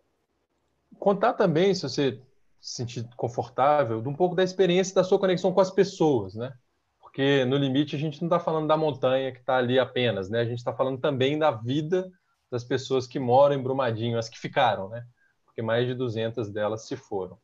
Contar 1.03 1.32
também, 1.32 1.74
se 1.74 1.82
você 1.82 2.12
se 2.61 2.76
sentir 2.76 3.05
confortável, 3.16 4.00
de 4.00 4.09
um 4.09 4.14
pouco 4.14 4.36
da 4.36 4.44
experiência 4.44 4.94
da 4.94 5.03
sua 5.03 5.18
conexão 5.18 5.53
com 5.53 5.61
as 5.61 5.68
pessoas, 5.68 6.36
né? 6.36 6.53
Porque 7.00 7.44
no 7.44 7.57
limite 7.57 7.96
a 7.96 7.98
gente 7.98 8.22
não 8.22 8.28
está 8.28 8.38
falando 8.38 8.68
da 8.68 8.76
montanha 8.76 9.32
que 9.32 9.40
está 9.40 9.57
ali 9.57 9.80
apenas, 9.80 10.30
né? 10.30 10.38
A 10.38 10.44
gente 10.44 10.59
está 10.59 10.72
falando 10.72 11.00
também 11.00 11.36
da 11.36 11.50
vida 11.50 12.09
das 12.48 12.62
pessoas 12.62 13.05
que 13.09 13.18
moram 13.18 13.57
em 13.57 13.61
Brumadinho, 13.61 14.16
as 14.16 14.28
que 14.28 14.38
ficaram, 14.38 14.88
né? 14.90 15.05
Porque 15.44 15.61
mais 15.61 15.88
de 15.88 15.94
200 15.96 16.53
delas 16.53 16.86
se 16.86 16.94
foram. 16.94 17.36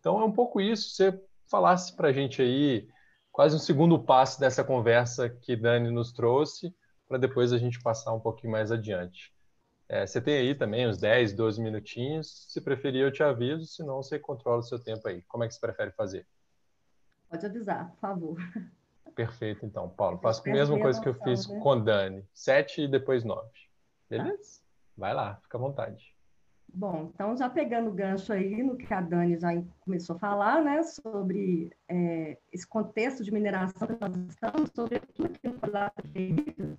Então 0.00 0.18
é 0.18 0.24
um 0.24 0.32
pouco 0.32 0.58
isso. 0.58 0.88
Você 0.88 1.20
falasse 1.50 1.94
para 1.94 2.08
a 2.08 2.12
gente 2.14 2.40
aí 2.40 2.88
quase 3.30 3.54
um 3.54 3.58
segundo 3.58 3.98
passo 3.98 4.40
dessa 4.40 4.64
conversa 4.64 5.28
que 5.28 5.54
Dani 5.54 5.90
nos 5.90 6.14
trouxe, 6.14 6.74
para 7.06 7.18
depois 7.18 7.52
a 7.52 7.58
gente 7.58 7.78
passar 7.82 8.14
um 8.14 8.20
pouquinho 8.20 8.52
mais 8.52 8.72
adiante. 8.72 9.35
É, 9.88 10.06
você 10.06 10.20
tem 10.20 10.36
aí 10.38 10.54
também 10.54 10.88
uns 10.88 10.98
10, 10.98 11.32
12 11.32 11.62
minutinhos. 11.62 12.46
Se 12.48 12.60
preferir, 12.60 13.02
eu 13.02 13.12
te 13.12 13.22
aviso, 13.22 13.66
senão 13.66 14.02
você 14.02 14.18
controla 14.18 14.58
o 14.58 14.62
seu 14.62 14.78
tempo 14.78 15.06
aí. 15.06 15.22
Como 15.22 15.44
é 15.44 15.48
que 15.48 15.54
você 15.54 15.60
prefere 15.60 15.92
fazer? 15.92 16.26
Pode 17.28 17.46
avisar, 17.46 17.90
por 17.90 17.98
favor. 17.98 18.36
Perfeito, 19.14 19.64
então, 19.64 19.88
Paulo. 19.88 20.18
Faço 20.18 20.42
a 20.46 20.52
mesma 20.52 20.78
coisa 20.78 21.00
que 21.00 21.08
eu 21.08 21.14
fiz 21.14 21.46
né? 21.46 21.60
com 21.60 21.82
Dani. 21.82 22.24
Sete 22.34 22.82
e 22.82 22.88
depois 22.88 23.24
nove. 23.24 23.50
Beleza? 24.10 24.60
Tá. 24.60 24.66
Vai 24.96 25.14
lá, 25.14 25.36
fica 25.36 25.56
à 25.56 25.60
vontade. 25.60 26.16
Bom, 26.68 27.10
então 27.14 27.36
já 27.36 27.48
pegando 27.48 27.88
o 27.88 27.94
gancho 27.94 28.32
aí 28.32 28.62
no 28.62 28.76
que 28.76 28.92
a 28.92 29.00
Dani 29.00 29.38
já 29.38 29.50
começou 29.80 30.16
a 30.16 30.18
falar, 30.18 30.62
né, 30.62 30.82
sobre 30.82 31.70
é, 31.88 32.36
esse 32.52 32.66
contexto 32.66 33.24
de 33.24 33.30
mineração 33.30 33.88
que 33.88 34.00
nós 34.00 34.14
estamos, 34.28 34.70
sobretudo 34.74 35.26
aqui 35.26 35.48
no 35.48 35.72
Lado 35.72 35.94
Ferreira, 36.12 36.78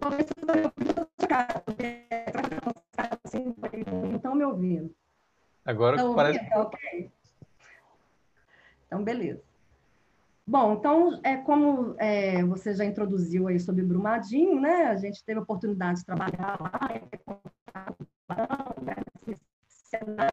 talvez 0.00 0.26
assim, 3.24 3.54
não 3.90 4.16
estão 4.16 4.34
me 4.34 4.44
ouvindo. 4.44 4.94
Agora 5.64 5.96
Estão 5.96 6.14
parece... 6.14 6.38
Ouvindo? 6.38 6.60
Ok. 6.60 7.10
Então, 8.86 9.04
beleza. 9.04 9.42
Bom, 10.46 10.74
então, 10.74 11.20
é, 11.22 11.36
como 11.36 11.94
é, 11.98 12.42
você 12.42 12.72
já 12.72 12.84
introduziu 12.84 13.48
aí 13.48 13.60
sobre 13.60 13.84
Brumadinho, 13.84 14.60
né? 14.60 14.86
A 14.86 14.96
gente 14.96 15.22
teve 15.22 15.38
a 15.38 15.42
oportunidade 15.42 16.00
de 16.00 16.06
trabalhar 16.06 16.58
lá, 16.58 16.88
né? 18.80 18.94
cenário 19.68 20.32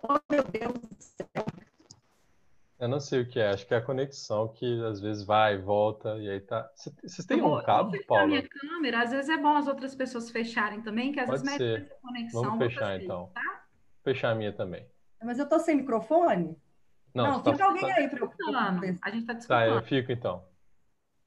Oh, 0.00 0.18
meu 0.30 0.44
Deus 0.44 0.72
do 0.72 0.96
céu. 0.98 1.67
Eu 2.78 2.88
não 2.88 3.00
sei 3.00 3.22
o 3.22 3.28
que 3.28 3.40
é, 3.40 3.50
acho 3.50 3.66
que 3.66 3.74
é 3.74 3.78
a 3.78 3.82
conexão 3.82 4.46
que 4.48 4.84
às 4.84 5.00
vezes 5.00 5.24
vai 5.24 5.54
e 5.54 5.58
volta, 5.58 6.16
e 6.18 6.30
aí 6.30 6.40
tá. 6.40 6.70
Vocês 6.76 7.26
têm 7.26 7.42
um 7.42 7.60
cabo, 7.62 7.92
Paulo? 8.06 8.28
minha 8.28 8.48
câmera, 8.48 9.02
às 9.02 9.10
vezes 9.10 9.28
é 9.28 9.36
bom 9.36 9.56
as 9.56 9.66
outras 9.66 9.96
pessoas 9.96 10.30
fecharem 10.30 10.80
também, 10.80 11.10
que 11.10 11.18
às 11.18 11.26
Pode 11.26 11.42
vezes 11.42 11.58
mete 11.58 11.92
a 11.92 11.94
conexão. 11.96 12.42
Vamos 12.42 12.58
fechar 12.58 13.02
então. 13.02 13.30
Tá? 13.34 13.66
Fechar 14.04 14.30
a 14.30 14.34
minha 14.36 14.52
também. 14.52 14.86
Mas 15.20 15.40
eu 15.40 15.48
tô 15.48 15.58
sem 15.58 15.76
microfone? 15.76 16.56
Não, 17.12 17.32
não 17.32 17.44
fica 17.44 17.58
tá, 17.58 17.64
alguém 17.64 17.88
tá... 17.88 17.94
aí 17.96 18.08
para 18.08 18.20
eu. 18.20 18.28
A 19.02 19.10
gente 19.10 19.26
tá 19.26 19.32
discutindo. 19.32 19.48
Tá, 19.48 19.66
eu 19.66 19.82
fico 19.82 20.12
então. 20.12 20.44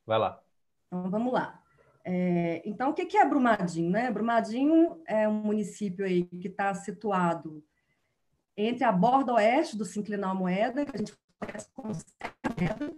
Vai 0.05 0.19
lá. 0.19 0.41
Então 0.87 1.09
vamos 1.09 1.33
lá. 1.33 1.61
É, 2.05 2.61
então, 2.65 2.91
o 2.91 2.93
que 2.93 3.17
é 3.17 3.25
Brumadinho? 3.25 3.91
Né? 3.91 4.09
Brumadinho 4.09 5.01
é 5.05 5.27
um 5.27 5.33
município 5.33 6.05
aí 6.05 6.23
que 6.23 6.47
está 6.47 6.73
situado 6.73 7.63
entre 8.55 8.83
a 8.83 8.91
borda 8.91 9.33
oeste 9.33 9.77
do 9.77 9.85
Sinclinal 9.85 10.35
Moeda, 10.35 10.85
que 10.85 10.95
a 10.95 10.97
gente 10.97 11.13
como 11.73 11.93
Moeda, 12.59 12.95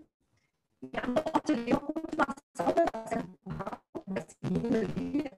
e 0.82 0.98
a 0.98 1.08
norte 1.08 1.52
ali 1.52 1.72
é 1.72 1.76
uma 1.76 1.88
continuação 1.88 2.74
da 2.76 3.08
Serra 3.08 3.24
do 3.24 3.38
Curral, 3.38 3.82
vai 4.08 4.22
seguindo 4.22 4.76
ali, 4.76 5.34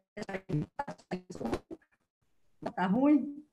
tá 2.76 2.88
ruim? 2.88 3.46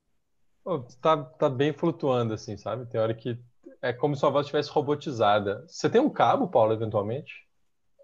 Oh, 0.65 0.79
tá, 0.79 1.23
tá 1.23 1.49
bem 1.49 1.73
flutuando, 1.73 2.33
assim, 2.33 2.57
sabe? 2.57 2.85
Tem 2.85 2.99
hora 2.99 3.13
que 3.13 3.39
é 3.81 3.91
como 3.91 4.15
se 4.15 4.25
a 4.25 4.29
voz 4.29 4.45
estivesse 4.45 4.69
robotizada. 4.69 5.65
Você 5.67 5.89
tem 5.89 5.99
um 5.99 6.09
cabo, 6.09 6.47
Paulo, 6.47 6.73
eventualmente? 6.73 7.47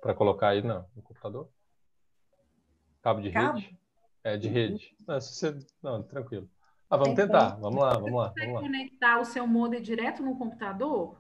Para 0.02 0.14
colocar 0.14 0.50
aí 0.50 0.62
não, 0.62 0.86
no 0.96 1.02
computador? 1.02 1.50
Cabo 3.02 3.22
de 3.22 3.32
Cabo? 3.32 3.60
rede? 3.60 3.80
É, 4.24 4.38
de 4.38 4.48
rede. 4.50 4.96
Não, 5.08 5.20
você... 5.20 5.58
não 5.82 6.04
tranquilo. 6.04 6.50
Ah, 6.90 6.98
vamos 6.98 7.16
tentar. 7.16 7.56
Vamos 7.60 7.80
lá, 7.80 7.94
vamos 7.94 8.14
lá. 8.14 8.30
Você 8.30 8.40
vamos 8.42 8.56
lá. 8.56 8.62
conectar 8.62 9.20
o 9.20 9.26
seu 9.26 9.48
modem 9.48 9.82
direto 9.82 10.22
no 10.22 10.38
computador? 10.38 11.18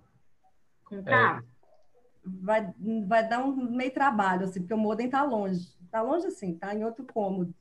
É. 0.92 1.42
Vai, 2.24 2.74
vai 3.08 3.28
dar 3.28 3.44
um 3.44 3.56
meio 3.56 3.94
trabalho, 3.94 4.46
assim, 4.46 4.60
porque 4.60 4.74
o 4.74 4.78
modem 4.78 5.06
está 5.06 5.24
longe. 5.24 5.78
Está 5.84 6.02
longe, 6.02 6.28
assim, 6.28 6.54
está 6.54 6.74
em 6.74 6.84
outro 6.84 7.06
cômodo. 7.06 7.54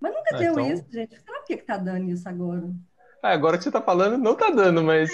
Mas 0.00 0.14
nunca 0.14 0.34
ah, 0.34 0.38
deu 0.38 0.52
então... 0.52 0.66
isso, 0.66 0.84
gente. 0.90 1.18
Será 1.20 1.42
que 1.42 1.54
está 1.54 1.76
dando 1.76 2.10
isso 2.10 2.28
agora? 2.28 2.70
Ah, 3.22 3.30
agora 3.30 3.56
que 3.56 3.62
você 3.62 3.70
está 3.70 3.80
falando, 3.80 4.18
não 4.18 4.32
está 4.32 4.50
dando, 4.50 4.82
mas. 4.82 5.10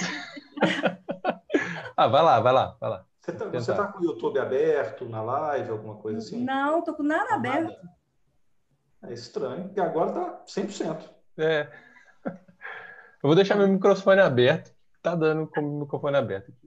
ah, 1.96 2.08
vai 2.08 2.22
lá, 2.22 2.40
vai 2.40 2.52
lá, 2.52 2.76
vai 2.80 2.90
lá. 2.90 3.06
Você 3.20 3.30
está 3.30 3.74
tá 3.76 3.92
com 3.92 4.00
o 4.00 4.04
YouTube 4.04 4.38
aberto 4.40 5.08
na 5.08 5.22
live, 5.22 5.70
alguma 5.70 5.94
coisa 5.94 6.18
assim? 6.18 6.42
Não, 6.42 6.80
estou 6.80 6.94
com 6.94 7.04
nada 7.04 7.36
aberto. 7.36 7.68
Nada. 7.68 7.92
É 9.04 9.12
estranho, 9.12 9.64
porque 9.64 9.80
agora 9.80 10.10
está 10.44 10.60
100%. 10.60 11.08
É. 11.38 11.68
Eu 12.26 13.28
vou 13.28 13.36
deixar 13.36 13.54
meu 13.54 13.68
microfone 13.68 14.20
aberto. 14.20 14.74
Tá 15.00 15.14
dando 15.14 15.46
com 15.46 15.60
o 15.60 15.80
microfone 15.80 16.16
aberto 16.16 16.50
aqui. 16.50 16.61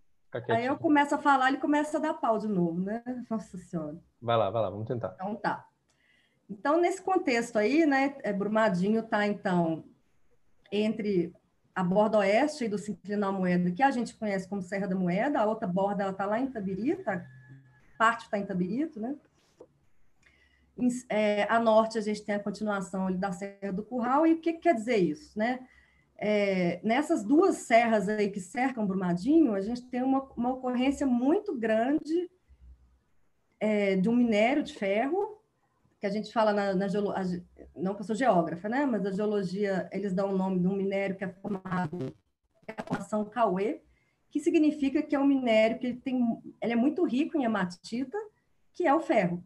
Aí 0.49 0.65
eu 0.65 0.77
começo 0.77 1.15
a 1.15 1.17
falar, 1.17 1.49
ele 1.49 1.57
começa 1.57 1.97
a 1.97 2.01
dar 2.01 2.13
pau 2.13 2.37
de 2.37 2.47
novo, 2.47 2.79
né? 2.81 3.03
Nossa 3.29 3.57
Senhora. 3.57 3.97
Vai 4.21 4.37
lá, 4.37 4.49
vai 4.49 4.61
lá, 4.61 4.69
vamos 4.69 4.87
tentar. 4.87 5.13
Então 5.15 5.35
tá. 5.35 5.67
Então, 6.49 6.79
nesse 6.79 7.01
contexto 7.01 7.57
aí, 7.57 7.85
né, 7.85 8.15
é, 8.23 8.31
Brumadinho 8.31 8.99
está, 8.99 9.25
então, 9.25 9.83
entre 10.71 11.33
a 11.73 11.83
borda 11.83 12.19
oeste 12.19 12.67
do 12.67 12.77
Sinclinal 12.77 13.33
Moeda, 13.33 13.71
que 13.71 13.81
a 13.81 13.91
gente 13.91 14.15
conhece 14.15 14.47
como 14.47 14.61
Serra 14.61 14.87
da 14.87 14.95
Moeda, 14.95 15.39
a 15.39 15.45
outra 15.45 15.67
borda 15.67 16.07
está 16.09 16.25
lá 16.25 16.39
em 16.39 16.47
Tabirita, 16.47 17.25
parte 17.97 18.25
está 18.25 18.37
em 18.37 18.45
Tabirito, 18.45 18.99
né? 18.99 19.15
Em, 20.77 20.87
é, 21.09 21.43
a 21.49 21.59
norte 21.59 21.97
a 21.97 22.01
gente 22.01 22.23
tem 22.23 22.35
a 22.35 22.39
continuação 22.39 23.11
da 23.11 23.31
Serra 23.31 23.73
do 23.73 23.83
Curral, 23.83 24.27
e 24.27 24.33
o 24.33 24.39
que, 24.39 24.53
que 24.53 24.59
quer 24.59 24.75
dizer 24.75 24.97
isso, 24.97 25.37
né? 25.37 25.67
É, 26.17 26.79
nessas 26.83 27.23
duas 27.23 27.57
serras 27.57 28.07
aí 28.07 28.29
que 28.29 28.39
cercam 28.39 28.87
Brumadinho, 28.87 29.53
a 29.53 29.61
gente 29.61 29.81
tem 29.83 30.01
uma, 30.01 30.23
uma 30.35 30.53
ocorrência 30.53 31.05
muito 31.05 31.53
grande 31.57 32.29
é, 33.59 33.95
de 33.95 34.07
um 34.07 34.15
minério 34.15 34.63
de 34.63 34.73
ferro, 34.73 35.41
que 35.99 36.05
a 36.05 36.09
gente 36.09 36.31
fala 36.31 36.53
na, 36.53 36.73
na 36.73 36.87
geologia, 36.87 37.43
não 37.75 37.95
que 37.95 38.01
eu 38.01 38.05
sou 38.05 38.15
geógrafa, 38.15 38.69
né? 38.69 38.85
Mas 38.85 39.05
a 39.05 39.11
geologia, 39.11 39.89
eles 39.91 40.13
dão 40.13 40.33
o 40.33 40.37
nome 40.37 40.59
de 40.59 40.67
um 40.67 40.75
minério 40.75 41.15
que 41.15 41.23
é 41.23 41.29
formado, 41.29 42.13
é 42.67 42.73
a 42.77 42.83
formação 42.83 43.25
Cauê, 43.25 43.81
que 44.29 44.39
significa 44.39 45.01
que 45.01 45.15
é 45.15 45.19
um 45.19 45.25
minério 45.25 45.79
que 45.79 45.87
ele 45.87 45.97
tem, 45.97 46.21
ele 46.61 46.73
é 46.73 46.75
muito 46.75 47.03
rico 47.05 47.37
em 47.37 47.43
hematita, 47.43 48.17
que 48.73 48.85
é 48.85 48.93
o 48.93 48.99
ferro. 48.99 49.43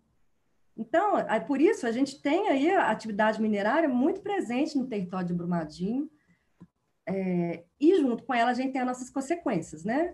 Então, 0.75 1.17
é 1.17 1.39
por 1.39 1.59
isso 1.59 1.85
a 1.85 1.91
gente 1.91 2.21
tem 2.21 2.47
aí 2.47 2.71
a 2.71 2.89
atividade 2.89 3.41
minerária 3.41 3.89
muito 3.89 4.21
presente 4.21 4.77
no 4.77 4.87
território 4.87 5.27
de 5.27 5.33
Brumadinho, 5.33 6.09
é, 7.05 7.63
e 7.79 7.95
junto 7.99 8.23
com 8.23 8.33
ela 8.33 8.51
a 8.51 8.53
gente 8.53 8.71
tem 8.71 8.81
as 8.81 8.87
nossas 8.87 9.09
consequências, 9.09 9.83
né? 9.83 10.13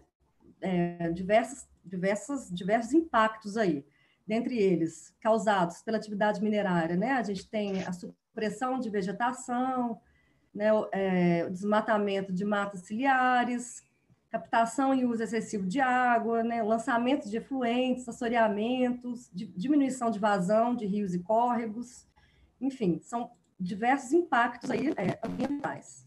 É, 0.62 1.12
diversos, 1.12 1.68
diversos, 1.84 2.50
diversos 2.50 2.94
impactos 2.94 3.58
aí 3.58 3.86
dentre 4.26 4.58
eles 4.58 5.14
causados 5.22 5.82
pela 5.82 5.98
atividade 5.98 6.42
minerária, 6.42 6.96
né? 6.96 7.12
A 7.12 7.24
gente 7.24 7.48
tem 7.48 7.84
a 7.84 7.92
supressão 7.92 8.80
de 8.80 8.90
vegetação, 8.90 10.00
né? 10.54 10.74
o, 10.74 10.90
é, 10.92 11.46
o 11.46 11.52
desmatamento 11.52 12.34
de 12.34 12.44
matas 12.44 12.82
ciliares, 12.82 13.84
captação 14.32 14.94
e 14.94 15.06
uso 15.06 15.22
excessivo 15.24 15.68
de 15.68 15.80
água, 15.80 16.44
né? 16.44 16.64
lançamento 16.64 17.30
de 17.30 17.38
efluentes, 17.38 18.10
assoreamentos, 18.10 19.30
diminuição 19.34 20.10
de 20.10 20.20
vazão 20.20 20.76
de 20.76 20.86
rios 20.86 21.14
e 21.14 21.20
córregos, 21.20 22.08
enfim, 22.60 23.00
são 23.04 23.32
diversos 23.60 24.12
impactos 24.12 24.72
aí 24.72 24.90
é, 24.98 25.20
ambientais 25.24 26.05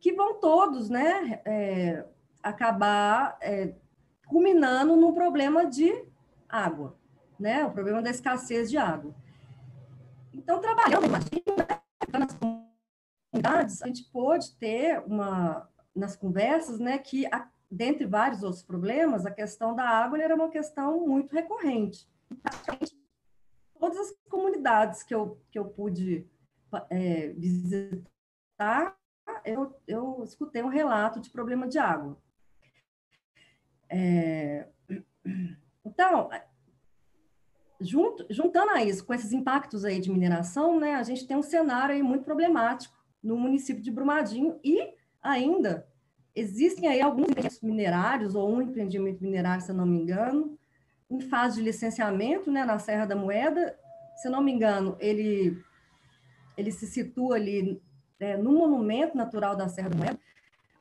que 0.00 0.12
vão 0.12 0.40
todos, 0.40 0.88
né, 0.88 1.40
é, 1.44 2.04
acabar 2.42 3.36
é, 3.40 3.74
culminando 4.26 4.96
num 4.96 5.12
problema 5.12 5.66
de 5.66 6.04
água, 6.48 6.96
né? 7.38 7.64
O 7.64 7.72
problema 7.72 8.02
da 8.02 8.10
escassez 8.10 8.70
de 8.70 8.76
água. 8.76 9.14
Então, 10.32 10.60
trabalhando 10.60 11.08
né, 11.08 11.18
nas 12.12 12.34
comunidades, 12.34 13.82
a 13.82 13.86
gente 13.86 14.04
pôde 14.10 14.54
ter 14.56 15.02
uma, 15.06 15.68
nas 15.94 16.16
conversas, 16.16 16.78
né, 16.78 16.98
que, 16.98 17.26
a, 17.26 17.48
dentre 17.70 18.06
vários 18.06 18.42
outros 18.42 18.62
problemas, 18.62 19.26
a 19.26 19.30
questão 19.30 19.74
da 19.74 19.84
água 19.84 20.20
era 20.22 20.34
uma 20.34 20.48
questão 20.48 21.06
muito 21.06 21.34
recorrente. 21.34 22.08
Todas 23.78 23.98
as 23.98 24.14
comunidades 24.28 25.02
que 25.02 25.14
eu, 25.14 25.40
que 25.50 25.58
eu 25.58 25.64
pude 25.66 26.26
é, 26.90 27.28
visitar, 27.28 28.96
eu, 29.44 29.74
eu 29.86 30.22
escutei 30.24 30.62
um 30.62 30.68
relato 30.68 31.20
de 31.20 31.30
problema 31.30 31.66
de 31.66 31.78
água. 31.78 32.16
É, 33.90 34.68
então, 35.84 36.28
junto, 37.80 38.26
juntando 38.30 38.72
a 38.72 38.84
isso, 38.84 39.04
com 39.04 39.14
esses 39.14 39.32
impactos 39.32 39.84
aí 39.84 40.00
de 40.00 40.10
mineração, 40.10 40.78
né, 40.78 40.94
a 40.94 41.02
gente 41.02 41.26
tem 41.26 41.36
um 41.36 41.42
cenário 41.42 41.94
aí 41.94 42.02
muito 42.02 42.24
problemático 42.24 42.96
no 43.22 43.36
município 43.36 43.82
de 43.82 43.90
Brumadinho 43.90 44.58
e 44.62 44.94
ainda 45.22 45.86
existem 46.34 46.88
aí 46.88 47.00
alguns 47.00 47.30
empreendimentos 47.30 47.60
minerários, 47.60 48.34
ou 48.34 48.48
um 48.50 48.62
empreendimento 48.62 49.22
minerário, 49.22 49.62
se 49.62 49.70
eu 49.70 49.76
não 49.76 49.86
me 49.86 49.98
engano, 49.98 50.58
em 51.10 51.20
fase 51.20 51.56
de 51.56 51.62
licenciamento, 51.62 52.50
né, 52.50 52.64
na 52.64 52.78
Serra 52.78 53.06
da 53.06 53.16
Moeda. 53.16 53.76
Se 54.16 54.28
eu 54.28 54.32
não 54.32 54.42
me 54.42 54.52
engano, 54.52 54.96
ele, 55.00 55.60
ele 56.56 56.70
se 56.70 56.86
situa 56.86 57.36
ali 57.36 57.82
é, 58.20 58.36
no 58.36 58.52
monumento 58.52 59.16
natural 59.16 59.56
da 59.56 59.68
Serra 59.68 59.90
da 59.90 59.96
Moeda. 59.96 60.18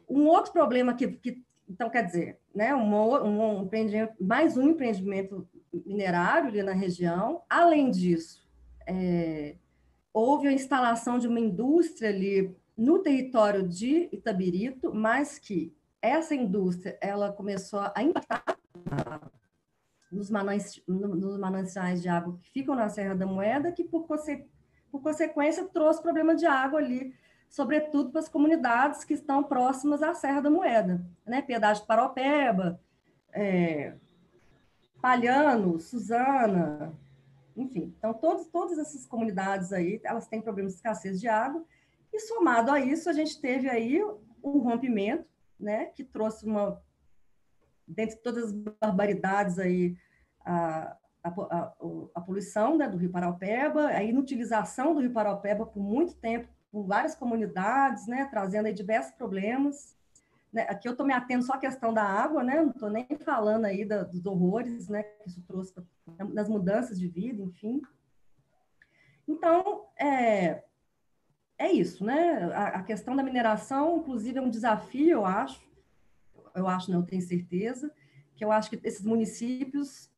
Um 0.09 0.27
outro 0.27 0.51
problema 0.51 0.93
que, 0.93 1.07
que 1.07 1.43
então, 1.69 1.89
quer 1.89 2.05
dizer, 2.05 2.39
né, 2.55 2.73
um, 2.73 3.63
empreendimento, 3.63 4.13
mais 4.21 4.55
um 4.55 4.69
empreendimento 4.69 5.47
minerário 5.85 6.47
ali 6.47 6.63
na 6.63 6.71
região. 6.71 7.41
Além 7.49 7.91
disso, 7.91 8.47
é, 8.87 9.55
houve 10.13 10.47
a 10.47 10.53
instalação 10.53 11.19
de 11.19 11.27
uma 11.27 11.39
indústria 11.39 12.09
ali 12.09 12.55
no 12.77 12.99
território 12.99 13.67
de 13.67 14.07
Itabirito, 14.13 14.93
mas 14.93 15.37
que 15.37 15.75
essa 16.01 16.33
indústria 16.33 16.97
ela 17.01 17.33
começou 17.33 17.81
a 17.93 18.01
impactar 18.01 18.57
nos, 20.09 20.29
nos 20.87 21.37
mananciais 21.37 22.01
de 22.01 22.07
água 22.07 22.37
que 22.41 22.49
ficam 22.49 22.75
na 22.75 22.87
Serra 22.87 23.13
da 23.13 23.25
Moeda, 23.25 23.73
que 23.73 23.83
por, 23.83 24.07
conse 24.07 24.45
por 24.89 25.01
consequência 25.01 25.65
trouxe 25.65 26.01
problema 26.01 26.33
de 26.33 26.45
água 26.45 26.79
ali 26.79 27.13
sobretudo 27.49 28.11
para 28.11 28.19
as 28.19 28.29
comunidades 28.29 29.03
que 29.03 29.13
estão 29.13 29.43
próximas 29.43 30.03
à 30.03 30.13
Serra 30.13 30.41
da 30.41 30.49
Moeda, 30.49 31.05
né? 31.25 31.41
Piedade 31.41 31.81
de 31.81 31.87
Paropeba, 31.87 32.79
é, 33.31 33.95
Palhano, 35.01 35.79
Suzana, 35.79 36.93
enfim. 37.55 37.93
Então, 37.97 38.13
todos, 38.13 38.47
todas 38.47 38.77
essas 38.77 39.05
comunidades 39.05 39.71
aí, 39.73 39.99
elas 40.03 40.27
têm 40.27 40.41
problemas 40.41 40.73
de 40.73 40.77
escassez 40.77 41.19
de 41.19 41.27
água, 41.27 41.63
e 42.13 42.19
somado 42.19 42.71
a 42.71 42.79
isso, 42.79 43.09
a 43.09 43.13
gente 43.13 43.39
teve 43.39 43.69
aí 43.69 44.03
um 44.43 44.59
rompimento, 44.59 45.27
né, 45.59 45.85
que 45.87 46.03
trouxe 46.03 46.45
uma, 46.45 46.81
dentre 47.87 48.17
todas 48.17 48.45
as 48.45 48.51
barbaridades 48.51 49.57
aí, 49.57 49.97
a, 50.45 50.95
a, 51.23 51.29
a, 51.29 51.73
a 52.15 52.21
poluição 52.21 52.77
né, 52.77 52.87
do 52.87 52.97
Rio 52.97 53.11
Paraupeba, 53.11 53.87
a 53.87 54.03
inutilização 54.03 54.93
do 54.93 55.01
Rio 55.01 55.11
Paraupeba 55.11 55.65
por 55.65 55.81
muito 55.81 56.15
tempo 56.15 56.47
por 56.71 56.85
várias 56.85 57.15
comunidades, 57.15 58.07
né, 58.07 58.25
trazendo 58.25 58.71
diversos 58.73 59.13
problemas. 59.13 59.95
Né, 60.51 60.63
aqui 60.69 60.87
eu 60.87 60.91
estou 60.91 61.05
me 61.05 61.13
atendo 61.13 61.43
só 61.43 61.53
à 61.53 61.57
questão 61.57 61.93
da 61.93 62.03
água, 62.03 62.43
né, 62.43 62.61
não 62.61 62.71
estou 62.71 62.89
nem 62.89 63.05
falando 63.23 63.65
aí 63.65 63.85
da, 63.85 64.03
dos 64.03 64.25
horrores 64.25 64.87
né, 64.87 65.03
que 65.03 65.29
isso 65.29 65.41
trouxe 65.47 65.73
nas 66.33 66.47
mudanças 66.47 66.99
de 66.99 67.07
vida, 67.07 67.41
enfim. 67.41 67.81
Então, 69.27 69.85
é, 69.99 70.63
é 71.57 71.71
isso, 71.71 72.05
né? 72.05 72.43
A, 72.53 72.67
a, 72.79 72.83
questão 72.83 73.15
da 73.15 73.23
mineração, 73.23 73.97
inclusive, 73.97 74.37
é 74.37 74.41
um 74.41 74.49
desafio, 74.49 75.09
eu 75.09 75.25
acho, 75.25 75.61
eu 76.55 76.67
acho, 76.67 76.91
não 76.91 77.03
tenho 77.03 77.21
certeza, 77.21 77.91
que 78.35 78.45
eu 78.45 78.51
acho 78.51 78.69
que 78.69 78.79
esses 78.83 79.03
municípios 79.03 80.09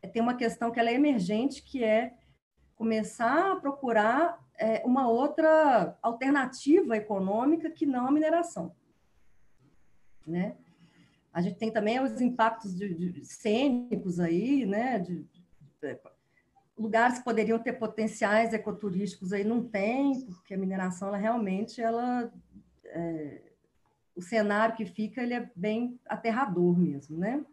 é, 0.00 0.06
têm 0.06 0.22
uma 0.22 0.36
questão 0.36 0.70
que 0.70 0.78
ela 0.78 0.90
é 0.90 0.94
emergente, 0.94 1.62
que 1.62 1.82
é 1.82 2.14
começar 2.76 3.52
a 3.52 3.56
procurar 3.56 4.38
é, 4.62 4.80
uma 4.86 5.08
outra 5.08 5.98
alternativa 6.00 6.96
econômica 6.96 7.68
que 7.68 7.84
não 7.84 8.06
a 8.06 8.12
mineração. 8.12 8.72
Né? 10.24 10.56
A 11.32 11.40
gente 11.40 11.58
tem 11.58 11.72
também 11.72 11.98
os 12.00 12.20
impactos 12.20 12.72
de, 12.72 12.94
de 12.94 13.24
cênicos 13.24 14.20
aí, 14.20 14.64
né? 14.64 15.00
De, 15.00 15.24
de, 15.24 15.42
lugares 16.78 17.18
que 17.18 17.24
poderiam 17.24 17.58
ter 17.58 17.72
potenciais 17.72 18.54
ecoturísticos 18.54 19.32
aí 19.32 19.42
não 19.42 19.64
tem, 19.64 20.20
porque 20.26 20.54
a 20.54 20.58
mineração 20.58 21.08
ela 21.08 21.16
realmente 21.16 21.80
ela 21.80 22.32
é, 22.84 23.42
o 24.14 24.22
cenário 24.22 24.76
que 24.76 24.86
fica 24.86 25.22
ele 25.22 25.34
é 25.34 25.50
bem 25.56 25.98
aterrador 26.06 26.78
mesmo, 26.78 27.18
né? 27.18 27.44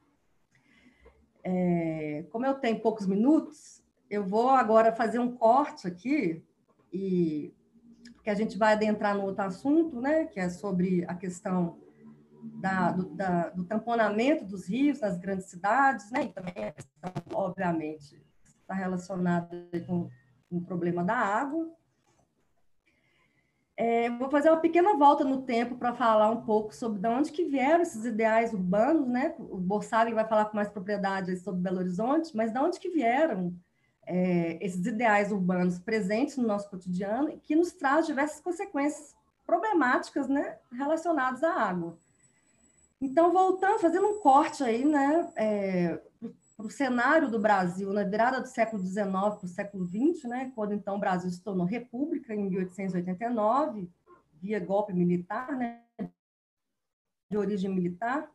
É, 1.43 2.25
como 2.31 2.45
eu 2.45 2.53
tenho 2.53 2.79
poucos 2.79 3.07
minutos, 3.07 3.81
eu 4.09 4.23
vou 4.23 4.49
agora 4.49 4.93
fazer 4.93 5.17
um 5.17 5.35
corte 5.35 5.87
aqui 5.87 6.43
e 6.91 7.53
que 8.23 8.29
a 8.29 8.35
gente 8.35 8.57
vai 8.57 8.73
adentrar 8.73 9.15
no 9.15 9.23
outro 9.23 9.43
assunto, 9.43 9.99
né, 9.99 10.25
que 10.25 10.39
é 10.39 10.49
sobre 10.49 11.05
a 11.07 11.15
questão 11.15 11.79
da, 12.61 12.91
do, 12.91 13.09
da, 13.15 13.49
do 13.49 13.63
tamponamento 13.63 14.45
dos 14.45 14.67
rios 14.67 14.99
nas 14.99 15.17
grandes 15.17 15.47
cidades, 15.47 16.11
né, 16.11 16.25
e 16.25 16.29
também 16.29 16.53
obviamente, 17.33 18.21
está 18.45 18.73
relacionada 18.73 19.49
com, 19.87 20.09
com 20.49 20.57
o 20.57 20.61
problema 20.61 21.03
da 21.03 21.15
água. 21.15 21.69
É, 23.75 24.09
vou 24.09 24.29
fazer 24.29 24.49
uma 24.49 24.59
pequena 24.59 24.97
volta 24.97 25.23
no 25.23 25.43
tempo 25.43 25.77
para 25.77 25.93
falar 25.93 26.29
um 26.29 26.41
pouco 26.41 26.75
sobre 26.75 26.99
de 26.99 27.07
onde 27.07 27.31
que 27.31 27.45
vieram 27.45 27.81
esses 27.81 28.03
ideais 28.03 28.53
urbanos, 28.53 29.07
né? 29.07 29.33
O 29.39 29.57
Borsari 29.57 30.13
vai 30.13 30.27
falar 30.27 30.45
com 30.45 30.57
mais 30.57 30.67
propriedade 30.67 31.37
sobre 31.37 31.61
Belo 31.61 31.77
Horizonte, 31.77 32.35
mas 32.35 32.51
de 32.51 32.59
onde 32.59 32.77
que 32.77 32.89
vieram 32.89 33.55
é, 34.09 34.57
esses 34.59 34.83
ideais 34.87 35.31
urbanos 35.31 35.77
presentes 35.77 36.35
no 36.35 36.47
nosso 36.47 36.67
cotidiano 36.67 37.29
e 37.29 37.37
que 37.37 37.55
nos 37.55 37.71
traz 37.71 38.07
diversas 38.07 38.41
consequências 38.41 39.15
problemáticas 39.45 40.27
né, 40.27 40.57
relacionadas 40.71 41.43
à 41.43 41.53
água. 41.53 41.95
Então, 42.99 43.31
voltando, 43.31 43.79
fazendo 43.79 44.07
um 44.07 44.19
corte 44.19 44.63
aí, 44.63 44.83
né, 44.83 45.31
é, 45.35 46.01
para 46.57 46.65
o 46.65 46.71
cenário 46.71 47.29
do 47.29 47.39
Brasil, 47.39 47.93
na 47.93 48.03
virada 48.03 48.41
do 48.41 48.47
século 48.47 48.83
XIX 48.83 49.05
para 49.05 49.45
o 49.45 49.47
século 49.47 49.85
XX, 49.85 50.23
né, 50.23 50.51
quando 50.55 50.73
então 50.73 50.95
o 50.95 50.99
Brasil 50.99 51.29
se 51.29 51.43
tornou 51.43 51.65
república 51.65 52.33
em 52.33 52.49
1889, 52.49 53.89
via 54.41 54.59
golpe 54.59 54.91
militar, 54.91 55.55
né, 55.55 55.81
de 57.29 57.37
origem 57.37 57.69
militar, 57.69 58.27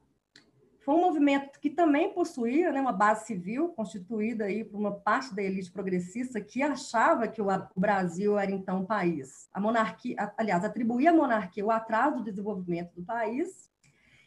foi 0.85 0.95
um 0.95 1.01
movimento 1.01 1.59
que 1.59 1.71
também 1.71 2.13
possuía 2.13 2.71
né, 2.71 2.79
uma 2.79 2.93
base 2.93 3.27
civil, 3.27 3.71
constituída 3.71 4.45
aí 4.45 4.63
por 4.63 4.79
uma 4.79 4.93
parte 4.93 5.35
da 5.35 5.43
elite 5.43 5.73
progressista 5.73 6.43
que 6.43 6.63
achava 6.63 7.27
que 7.27 7.41
o, 7.41 7.47
Brasil 7.75 8.39
era 8.39 8.51
então 8.51 8.81
um 8.81 8.85
país. 8.85 9.49
A 9.51 9.59
monarquia, 9.59 10.31
aliás, 10.37 10.63
atribuía 10.63 11.09
à 11.09 11.15
monarquia 11.15 11.65
o 11.65 11.71
atraso 11.71 12.17
do 12.17 12.25
desenvolvimento 12.25 12.93
do 12.95 13.03
país, 13.03 13.71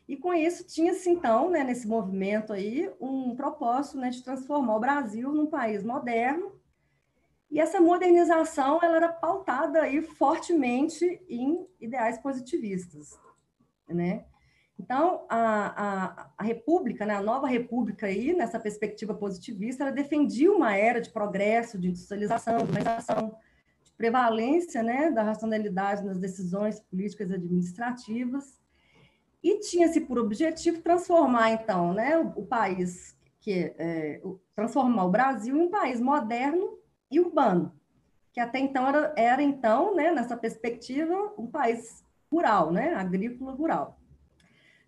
e 0.07 0.17
com 0.17 0.33
isso 0.33 0.65
tinha-se 0.65 1.07
então, 1.11 1.51
né, 1.51 1.63
nesse 1.63 1.87
movimento 1.87 2.51
aí, 2.51 2.91
um 2.99 3.35
propósito 3.35 3.99
né, 3.99 4.09
de 4.09 4.23
transformar 4.23 4.77
o 4.77 4.79
Brasil 4.79 5.31
num 5.31 5.45
país 5.45 5.83
moderno. 5.83 6.53
E 7.51 7.59
essa 7.59 7.79
modernização 7.79 8.79
ela 8.81 8.95
era 8.95 9.09
pautada 9.09 9.83
aí 9.83 10.01
fortemente 10.01 11.21
em 11.29 11.67
ideais 11.79 12.17
positivistas, 12.17 13.19
né? 13.87 14.25
Então, 14.79 15.25
a, 15.27 15.83
a, 15.83 16.29
a, 16.37 16.43
República, 16.43 17.05
né, 17.05 17.15
a 17.15 17.21
nova 17.21 17.47
República 17.47 18.05
aí, 18.05 18.33
nessa 18.33 18.59
perspectiva 18.59 19.13
positivista, 19.13 19.83
ela 19.83 19.91
defendia 19.91 20.51
uma 20.51 20.75
era 20.75 21.01
de 21.01 21.09
progresso, 21.09 21.79
de 21.79 21.87
industrialização, 21.87 22.57
de 22.59 22.71
de 23.83 23.91
prevalência 23.97 24.83
né, 24.83 25.09
da 25.09 25.23
racionalidade 25.23 26.05
nas 26.05 26.19
decisões 26.19 26.79
políticas 26.79 27.31
e 27.31 27.33
administrativas, 27.33 28.59
e 29.41 29.59
tinha-se 29.59 30.01
por 30.01 30.19
objetivo 30.19 30.81
transformar, 30.81 31.51
então, 31.51 31.93
né, 31.93 32.17
o, 32.17 32.41
o 32.41 32.45
país, 32.45 33.17
que 33.39 33.73
é, 33.77 34.21
transformar 34.55 35.05
o 35.05 35.11
Brasil 35.11 35.55
em 35.57 35.61
um 35.61 35.69
país 35.69 35.99
moderno 35.99 36.77
e 37.09 37.19
urbano, 37.19 37.73
que 38.31 38.39
até 38.39 38.59
então 38.59 38.87
era, 38.87 39.13
era 39.17 39.41
então, 39.41 39.95
né, 39.95 40.11
nessa 40.11 40.37
perspectiva, 40.37 41.33
um 41.37 41.47
país 41.47 42.03
rural, 42.31 42.71
né, 42.71 42.93
agrícola 42.93 43.53
rural. 43.53 43.97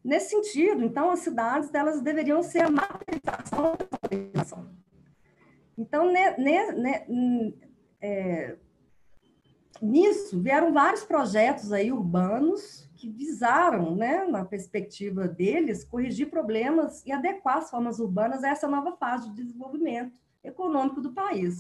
Nesse 0.04 0.30
sentido, 0.30 0.84
então, 0.84 1.12
as 1.12 1.20
cidades 1.20 1.70
delas 1.70 2.02
deveriam 2.02 2.42
ser 2.42 2.64
a 2.64 2.70
materialização 2.70 3.76
da 3.78 3.98
população. 3.98 4.70
Então, 5.78 6.12
ne, 6.12 6.38
ne, 6.38 6.72
ne, 7.08 7.56
é, 8.02 8.58
nisso, 9.82 10.42
vieram 10.42 10.74
vários 10.74 11.04
projetos 11.04 11.72
aí 11.72 11.92
urbanos 11.92 12.90
que 12.96 13.10
visaram, 13.10 13.96
né, 13.96 14.26
na 14.26 14.44
perspectiva 14.44 15.28
deles, 15.28 15.84
corrigir 15.84 16.30
problemas 16.30 17.06
e 17.06 17.12
adequar 17.12 17.58
as 17.58 17.70
formas 17.70 18.00
urbanas 18.00 18.44
a 18.44 18.50
essa 18.50 18.68
nova 18.68 18.98
fase 18.98 19.30
de 19.30 19.44
desenvolvimento 19.44 20.20
econômico 20.44 21.02
do 21.02 21.14
país. 21.14 21.56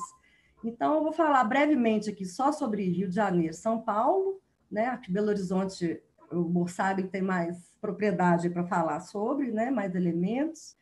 Então, 0.63 0.95
eu 0.95 1.03
vou 1.03 1.13
falar 1.13 1.43
brevemente 1.45 2.09
aqui 2.09 2.25
só 2.25 2.51
sobre 2.51 2.83
Rio 2.83 3.07
de 3.07 3.15
Janeiro, 3.15 3.53
São 3.53 3.79
Paulo, 3.79 4.41
né? 4.69 4.99
Belo 5.07 5.29
Horizonte, 5.29 6.01
o 6.31 6.43
Borsari 6.43 7.07
tem 7.07 7.21
mais 7.21 7.57
propriedade 7.81 8.49
para 8.49 8.67
falar 8.67 8.99
sobre, 9.01 9.51
né? 9.51 9.69
Mais 9.69 9.95
elementos. 9.95 10.77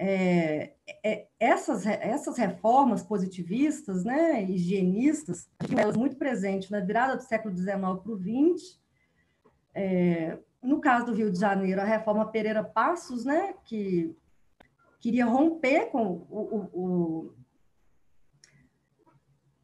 É, 0.00 0.74
é, 1.02 1.26
essas, 1.40 1.84
essas 1.84 2.38
reformas 2.38 3.02
positivistas, 3.02 4.04
né, 4.04 4.44
higienistas, 4.44 5.50
elas 5.76 5.96
muito 5.96 6.14
presentes 6.14 6.70
na 6.70 6.78
virada 6.78 7.16
do 7.16 7.22
século 7.24 7.56
XIX 7.56 7.76
para 7.76 8.12
o 8.12 8.16
XX. 8.16 8.78
É, 9.74 10.38
no 10.62 10.80
caso 10.80 11.06
do 11.06 11.14
Rio 11.14 11.32
de 11.32 11.40
Janeiro, 11.40 11.80
a 11.80 11.84
reforma 11.84 12.30
Pereira 12.30 12.62
Passos, 12.62 13.24
né, 13.24 13.54
que 13.64 14.16
queria 15.00 15.26
romper 15.26 15.86
com 15.86 16.26
o, 16.30 16.38
o, 16.38 16.58
o 16.72 17.34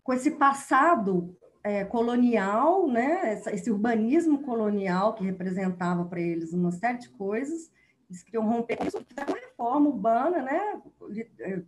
com 0.03 0.13
esse 0.13 0.33
passado 0.33 1.35
é, 1.65 1.83
colonial, 1.83 2.87
né, 2.87 3.41
esse 3.53 3.71
urbanismo 3.71 4.43
colonial 4.43 5.15
que 5.15 5.25
representava 5.25 6.05
para 6.05 6.21
eles 6.21 6.53
uma 6.53 6.71
série 6.71 6.99
de 6.99 7.09
coisas, 7.09 7.73
eles 8.09 8.23
queriam 8.23 8.47
romper 8.47 8.77
isso, 8.87 8.99
uma 8.99 9.35
reforma 9.35 9.89
urbana, 9.89 10.43
né, 10.43 10.83
é, 11.41 11.63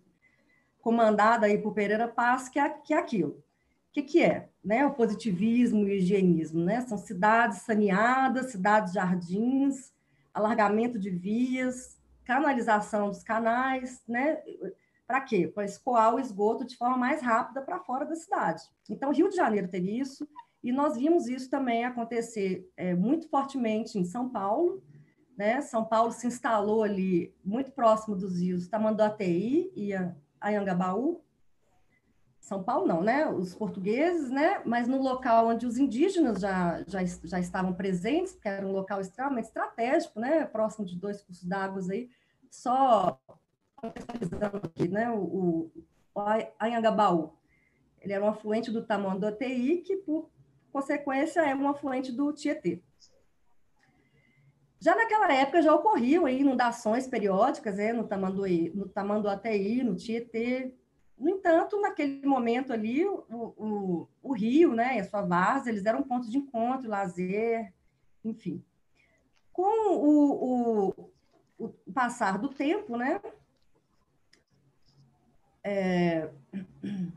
comandada 0.83 1.47
aí 1.47 1.57
por 1.57 1.73
Pereira 1.73 2.07
Paz, 2.07 2.51
que 2.51 2.59
é, 2.59 2.69
que 2.69 2.93
é 2.93 2.99
aquilo. 2.99 3.31
O 3.31 3.93
que, 3.93 4.03
que 4.03 4.23
é? 4.23 4.51
Né? 4.63 4.85
O 4.85 4.93
positivismo 4.93 5.89
e 5.89 5.93
o 5.93 5.95
higienismo, 5.95 6.63
né? 6.63 6.83
São 6.83 6.99
cidades 6.99 7.63
saneadas, 7.63 8.53
cidades-jardins, 8.53 9.91
alargamento 10.35 10.99
de 10.99 11.09
vias, 11.09 11.99
canalização 12.23 13.09
dos 13.09 13.23
canais, 13.23 14.03
né? 14.07 14.39
Para 15.07 15.21
quê? 15.21 15.47
Para 15.47 15.65
escoar 15.65 16.15
o 16.15 16.19
esgoto 16.19 16.65
de 16.65 16.77
forma 16.77 16.97
mais 16.97 17.23
rápida 17.23 17.63
para 17.63 17.79
fora 17.79 18.05
da 18.05 18.17
cidade. 18.17 18.63
Então, 18.91 19.13
Rio 19.13 19.29
de 19.29 19.37
Janeiro 19.37 19.69
teve 19.69 19.99
isso, 19.99 20.29
e 20.63 20.73
nós 20.73 20.97
vimos 20.97 21.29
isso 21.29 21.49
também 21.49 21.85
acontecer 21.85 22.69
é, 22.77 22.93
muito 22.93 23.29
fortemente 23.29 23.99
em 23.99 24.05
São 24.05 24.29
Paulo. 24.29 24.83
Né? 25.39 25.61
São 25.61 25.85
Paulo 25.85 26.11
se 26.11 26.27
instalou 26.27 26.83
ali 26.83 27.33
muito 27.45 27.71
próximo 27.71 28.17
dos 28.17 28.41
rios 28.41 28.67
Tamanduateí 28.67 29.71
e 29.77 29.93
Anhangabaú. 30.41 31.23
São 32.41 32.63
Paulo 32.63 32.87
não, 32.87 33.03
né? 33.03 33.29
Os 33.29 33.55
portugueses, 33.55 34.31
né? 34.31 34.63
Mas 34.65 34.87
no 34.87 35.03
local 35.03 35.49
onde 35.49 35.67
os 35.67 35.79
indígenas 35.79 36.41
já, 36.41 36.83
já, 36.87 37.05
já 37.05 37.41
estavam 37.41 37.73
presentes, 37.73 38.35
que 38.35 38.49
era 38.49 38.65
um 38.65 38.71
local 38.71 39.01
extremamente 39.01 39.47
estratégico, 39.47 40.21
né? 40.21 40.47
Próximo 40.47 40.87
de 40.87 40.97
dois 40.97 41.21
cursos 41.23 41.45
d'água 41.45 41.83
aí, 41.91 42.09
só 42.49 43.21
contextualizando 43.91 44.57
aqui, 44.59 44.89
né, 44.89 45.11
o, 45.11 45.71
o 46.15 46.21
Anhangabaú. 46.61 47.33
Ele 48.01 48.13
era 48.13 48.25
um 48.25 48.29
afluente 48.29 48.71
do 48.71 48.85
Tamanduateí, 48.85 49.83
que, 49.83 49.97
por 49.97 50.31
consequência, 50.73 51.41
é 51.41 51.55
um 51.55 51.69
afluente 51.69 52.13
do 52.13 52.33
Tietê. 52.33 52.83
Já 54.79 54.95
naquela 54.95 55.33
época 55.33 55.63
já 55.63 55.75
ocorriam 55.75 56.29
inundações 56.29 57.07
periódicas 57.07 57.79
né, 57.79 57.93
no, 57.93 58.07
Tamanduí, 58.07 58.71
no 58.75 58.89
Tamanduateí, 58.89 59.83
no 59.83 59.97
Tietê. 59.97 60.75
No 61.19 61.31
entanto, 61.31 61.81
naquele 61.81 62.27
momento 62.27 62.73
ali, 62.73 63.05
o, 63.07 63.25
o, 63.31 64.09
o 64.23 64.33
rio 64.35 64.75
né, 64.75 64.97
e 64.97 65.01
a 65.01 65.05
sua 65.05 65.23
várzea, 65.23 65.73
eles 65.73 65.87
eram 65.87 66.03
pontos 66.03 66.31
de 66.31 66.37
encontro, 66.37 66.91
lazer, 66.91 67.73
enfim. 68.23 68.63
Com 69.51 69.95
o, 69.97 70.91
o, 70.91 71.11
o 71.59 71.93
passar 71.93 72.39
do 72.39 72.51
tempo, 72.51 72.99
né, 72.99 73.21
é, 75.67 76.31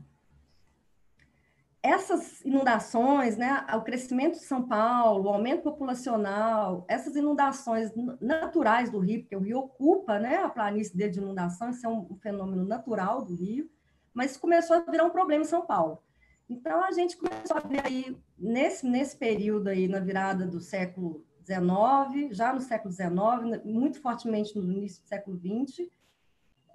essas 1.83 2.43
inundações, 2.43 3.37
né, 3.37 3.65
o 3.73 3.81
crescimento 3.81 4.33
de 4.33 4.43
São 4.43 4.63
Paulo, 4.63 5.29
o 5.29 5.33
aumento 5.33 5.61
populacional, 5.61 6.83
essas 6.87 7.15
inundações 7.15 7.91
naturais 8.19 8.89
do 8.89 8.99
rio, 8.99 9.21
porque 9.21 9.35
o 9.35 9.41
rio 9.41 9.59
ocupa 9.59 10.17
né, 10.17 10.37
a 10.37 10.49
planície 10.49 10.97
dele 10.97 11.11
de 11.11 11.19
inundação, 11.19 11.69
isso 11.69 11.85
é 11.85 11.89
um 11.89 12.17
fenômeno 12.21 12.65
natural 12.65 13.23
do 13.23 13.35
rio, 13.35 13.69
mas 14.13 14.35
começou 14.35 14.75
a 14.77 14.91
virar 14.91 15.05
um 15.05 15.11
problema 15.11 15.43
em 15.43 15.47
São 15.47 15.65
Paulo. 15.65 16.01
Então, 16.49 16.83
a 16.83 16.91
gente 16.91 17.15
começou 17.15 17.57
a 17.57 17.59
ver 17.59 17.85
aí, 17.85 18.17
nesse, 18.35 18.85
nesse 18.87 19.15
período 19.15 19.67
aí, 19.67 19.87
na 19.87 19.99
virada 19.99 20.47
do 20.47 20.59
século 20.59 21.23
XIX, 21.45 22.35
já 22.35 22.51
no 22.51 22.59
século 22.59 22.91
XIX, 22.91 23.63
muito 23.63 24.01
fortemente 24.01 24.57
no 24.57 24.63
início 24.63 25.03
do 25.03 25.07
século 25.07 25.37
XX, 25.37 25.87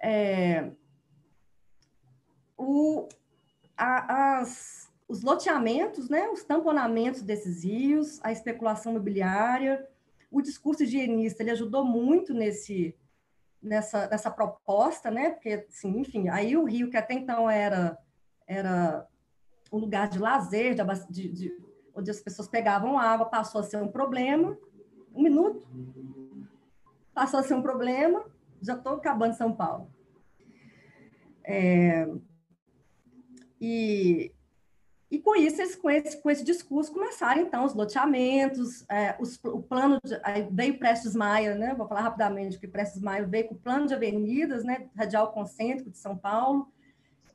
é, 0.01 0.71
o, 2.57 3.09
a, 3.77 4.39
as, 4.39 4.91
os 5.09 5.23
loteamentos, 5.23 6.09
né, 6.09 6.29
os 6.29 6.45
tamponamentos 6.45 7.23
desses 7.23 7.65
rios, 7.65 8.21
a 8.23 8.33
especulação 8.33 8.93
imobiliária, 8.93 9.87
o 10.31 10.41
discurso 10.41 10.83
higienista, 10.83 11.43
ele 11.43 11.51
ajudou 11.51 11.85
muito 11.85 12.33
nesse, 12.35 12.97
nessa, 13.63 14.09
nessa 14.09 14.31
proposta, 14.31 15.11
né, 15.11 15.31
porque, 15.31 15.67
assim, 15.69 15.99
enfim, 15.99 16.29
aí 16.29 16.57
o 16.57 16.65
rio, 16.65 16.91
que 16.91 16.97
até 16.97 17.15
então 17.15 17.49
era, 17.49 17.99
era 18.47 19.07
um 19.73 19.79
lugar 19.79 20.09
de 20.09 20.19
lazer, 20.19 20.75
de, 20.75 20.83
de, 21.11 21.29
de, 21.29 21.65
onde 21.95 22.11
as 22.11 22.21
pessoas 22.21 22.49
pegavam 22.49 22.99
água, 22.99 23.27
passou 23.27 23.61
a 23.61 23.65
ser 23.65 23.77
um 23.77 23.89
problema, 23.89 24.57
um 25.15 25.23
minuto, 25.23 25.67
passou 27.13 27.41
a 27.41 27.43
ser 27.43 27.55
um 27.55 27.63
problema, 27.63 28.25
já 28.61 28.75
estou 28.75 28.95
acabando 28.95 29.35
São 29.35 29.55
Paulo. 29.55 29.89
É, 31.45 32.09
e, 33.65 34.33
e 35.11 35.19
com 35.19 35.35
isso, 35.35 35.63
eles, 35.63 35.75
com, 35.75 35.89
esse, 35.89 36.21
com 36.21 36.29
esse 36.29 36.45
discurso, 36.45 36.93
começaram, 36.93 37.41
então, 37.41 37.65
os 37.65 37.73
loteamentos, 37.73 38.85
é, 38.91 39.17
os, 39.19 39.43
o 39.43 39.63
plano, 39.63 39.99
de, 40.05 40.21
aí 40.23 40.47
veio 40.51 40.79
Prestes 40.79 41.15
Maia, 41.15 41.55
né? 41.55 41.75
vou 41.75 41.89
falar 41.89 42.03
rapidamente 42.03 42.59
que 42.59 42.69
Prestes 42.69 43.01
Maia 43.01 43.27
veio 43.27 43.49
com 43.49 43.55
o 43.55 43.59
plano 43.59 43.87
de 43.87 43.95
avenidas, 43.95 44.65
né? 44.65 44.87
radial 44.95 45.33
concêntrico 45.33 45.91
de 45.91 45.97
São 45.97 46.15
Paulo, 46.15 46.71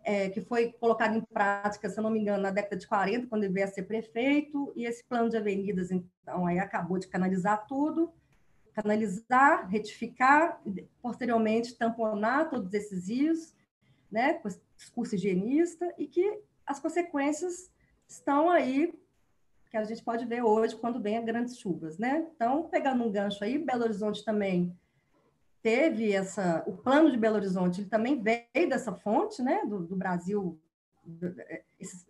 é, 0.03 0.29
que 0.29 0.39
foi 0.39 0.71
colocado 0.73 1.17
em 1.17 1.21
prática, 1.21 1.89
se 1.89 1.97
eu 1.97 2.03
não 2.03 2.11
me 2.11 2.19
engano, 2.19 2.43
na 2.43 2.51
década 2.51 2.77
de 2.77 2.87
40, 2.87 3.25
quando 3.25 3.43
ele 3.43 3.53
veio 3.53 3.65
a 3.65 3.69
ser 3.69 3.83
prefeito, 3.83 4.71
e 4.75 4.85
esse 4.85 5.03
plano 5.03 5.29
de 5.29 5.37
avenidas, 5.37 5.89
então, 5.89 6.45
aí 6.45 6.59
acabou 6.59 6.99
de 6.99 7.07
canalizar 7.07 7.65
tudo, 7.65 8.13
canalizar, 8.71 9.67
retificar, 9.67 10.61
posteriormente 11.01 11.75
tamponar 11.75 12.51
todos 12.51 12.71
esses 12.71 13.09
rios, 13.09 13.55
né, 14.11 14.39
discurso 14.79 15.15
higienista, 15.15 15.93
e 15.97 16.07
que 16.07 16.39
as 16.65 16.79
consequências 16.79 17.69
estão 18.07 18.49
aí, 18.49 18.93
que 19.69 19.77
a 19.77 19.83
gente 19.83 20.03
pode 20.03 20.25
ver 20.25 20.41
hoje 20.41 20.75
quando 20.75 21.01
vem 21.01 21.17
as 21.17 21.25
grandes 21.25 21.59
chuvas, 21.59 21.97
né? 21.97 22.27
Então, 22.33 22.63
pegando 22.69 23.03
um 23.03 23.11
gancho 23.11 23.43
aí, 23.43 23.57
Belo 23.57 23.83
Horizonte 23.83 24.25
também 24.25 24.75
teve 25.61 26.13
essa, 26.13 26.63
o 26.65 26.77
plano 26.77 27.11
de 27.11 27.17
Belo 27.17 27.35
Horizonte, 27.35 27.81
ele 27.81 27.89
também 27.89 28.21
veio 28.21 28.69
dessa 28.69 28.93
fonte, 28.93 29.41
né, 29.41 29.65
do, 29.65 29.85
do 29.85 29.95
Brasil, 29.95 30.57
esses, 31.77 32.07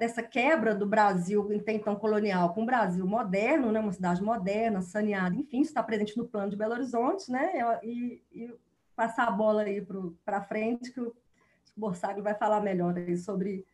dessa 0.00 0.22
quebra 0.22 0.74
do 0.74 0.86
Brasil 0.86 1.52
então 1.52 1.94
colonial 1.96 2.54
com 2.54 2.62
o 2.62 2.66
Brasil 2.66 3.06
moderno, 3.06 3.70
né, 3.70 3.78
uma 3.78 3.92
cidade 3.92 4.22
moderna, 4.22 4.80
saneada, 4.80 5.36
enfim, 5.36 5.60
está 5.60 5.82
presente 5.82 6.16
no 6.16 6.26
plano 6.26 6.50
de 6.50 6.56
Belo 6.56 6.72
Horizonte, 6.72 7.30
né, 7.30 7.52
e, 7.82 8.22
e 8.32 8.50
passar 8.98 9.28
a 9.28 9.30
bola 9.30 9.62
aí 9.62 9.80
para 10.24 10.42
frente, 10.42 10.90
que 10.90 11.00
o 11.00 11.14
Borsago 11.76 12.20
vai 12.20 12.34
falar 12.34 12.60
melhor 12.60 12.96
aí 12.96 13.16
sobre 13.16 13.64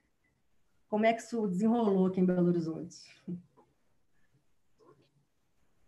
como 0.87 1.07
é 1.07 1.15
que 1.15 1.23
isso 1.23 1.49
desenrolou 1.49 2.09
aqui 2.09 2.21
em 2.21 2.27
Belo 2.27 2.49
Horizonte. 2.49 2.95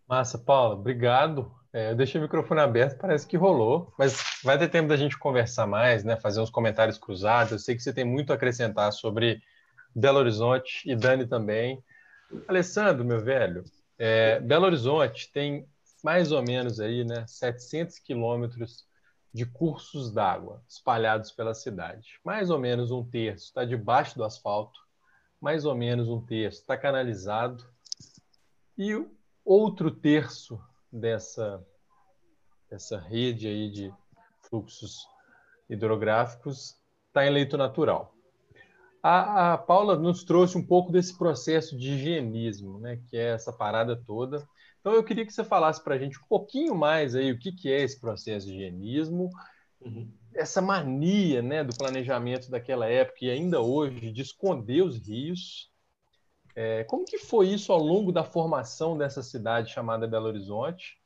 Massa, 0.09 0.39
Paula, 0.39 0.75
obrigado. 0.75 1.55
É, 1.71 1.91
eu 1.91 1.97
deixei 1.97 2.19
o 2.19 2.25
microfone 2.25 2.63
aberto, 2.63 2.99
parece 2.99 3.27
que 3.27 3.37
rolou, 3.37 3.93
mas 3.99 4.41
vai 4.43 4.57
ter 4.57 4.71
tempo 4.71 4.89
da 4.89 4.97
gente 4.97 5.19
conversar 5.19 5.67
mais, 5.67 6.03
né? 6.03 6.17
Fazer 6.17 6.41
uns 6.41 6.49
comentários 6.49 6.97
cruzados. 6.97 7.53
Eu 7.53 7.59
sei 7.59 7.77
que 7.77 7.83
você 7.83 7.93
tem 7.93 8.07
muito 8.07 8.33
a 8.33 8.37
acrescentar 8.37 8.91
sobre 8.91 9.43
Belo 9.95 10.19
Horizonte 10.19 10.81
e 10.91 10.97
Dani 10.97 11.27
também. 11.27 11.85
Alessandro, 12.49 13.05
meu 13.05 13.21
velho, 13.21 13.65
é, 13.99 14.41
Belo 14.41 14.65
Horizonte 14.65 15.31
tem 15.31 15.69
mais 16.03 16.33
ou 16.33 16.43
menos 16.43 16.81
aí, 16.81 17.05
né, 17.05 17.27
700 17.27 17.99
quilômetros 17.99 18.86
de 19.37 19.45
cursos 19.45 20.11
d'água 20.11 20.65
espalhados 20.67 21.31
pela 21.31 21.53
cidade. 21.53 22.19
Mais 22.25 22.49
ou 22.49 22.59
menos 22.59 22.91
um 22.91 23.05
terço 23.05 23.45
está 23.45 23.67
debaixo 23.67 24.17
do 24.17 24.25
asfalto, 24.25 24.81
mais 25.39 25.67
ou 25.67 25.75
menos 25.75 26.09
um 26.09 26.25
terço 26.25 26.63
está 26.63 26.75
canalizado, 26.75 27.63
e 28.79 28.95
outro 29.45 29.91
terço 29.91 30.59
dessa, 30.91 31.63
dessa 32.71 32.99
rede 32.99 33.47
aí 33.47 33.71
de 33.71 33.93
fluxos 34.41 35.07
hidrográficos 35.69 36.75
está 37.09 37.27
em 37.27 37.31
leito 37.31 37.59
natural. 37.59 38.15
A, 39.03 39.53
a, 39.53 39.59
Paula 39.59 39.99
nos 39.99 40.25
trouxe 40.25 40.57
um 40.57 40.67
pouco 40.67 40.91
desse 40.91 41.17
processo 41.17 41.77
de 41.77 41.91
higienismo, 41.93 42.79
né, 42.81 42.99
que 43.07 43.19
é 43.19 43.35
essa 43.35 43.53
parada 43.53 43.95
toda 43.95 44.49
então 44.87 44.95
eu 44.95 45.03
queria 45.03 45.27
que 45.27 45.33
você 45.33 45.43
falasse 45.43 45.83
para 45.83 45.97
a 45.97 45.99
gente 45.99 46.17
um 46.17 46.27
pouquinho 46.29 46.73
mais 46.73 47.17
aí 47.17 47.33
o 47.33 47.39
que, 47.41 47.51
que 47.51 47.69
é 47.69 47.83
esse 47.83 48.01
processo 48.01 48.47
de 48.47 48.53
higienismo 48.53 49.31
uhum. 49.81 50.09
essa 50.33 50.63
mania 50.63 51.43
né, 51.43 51.65
do 51.65 51.77
planejamento 51.77 52.49
daquela 52.49 52.87
época 52.87 53.25
e 53.25 53.31
ainda 53.31 53.61
hoje 53.61 54.13
de 54.13 54.23
esconder 54.23 54.83
os 54.83 54.97
rios. 55.05 55.73
É, 56.55 56.85
como 56.85 57.05
que 57.05 57.19
foi 57.19 57.49
isso 57.49 57.73
ao 57.73 57.81
longo 57.81 58.13
da 58.13 58.23
formação 58.23 58.97
dessa 58.97 59.25
cidade 59.25 59.73
chamada 59.73 60.07
Belo 60.07 60.27
Horizonte? 60.27 60.97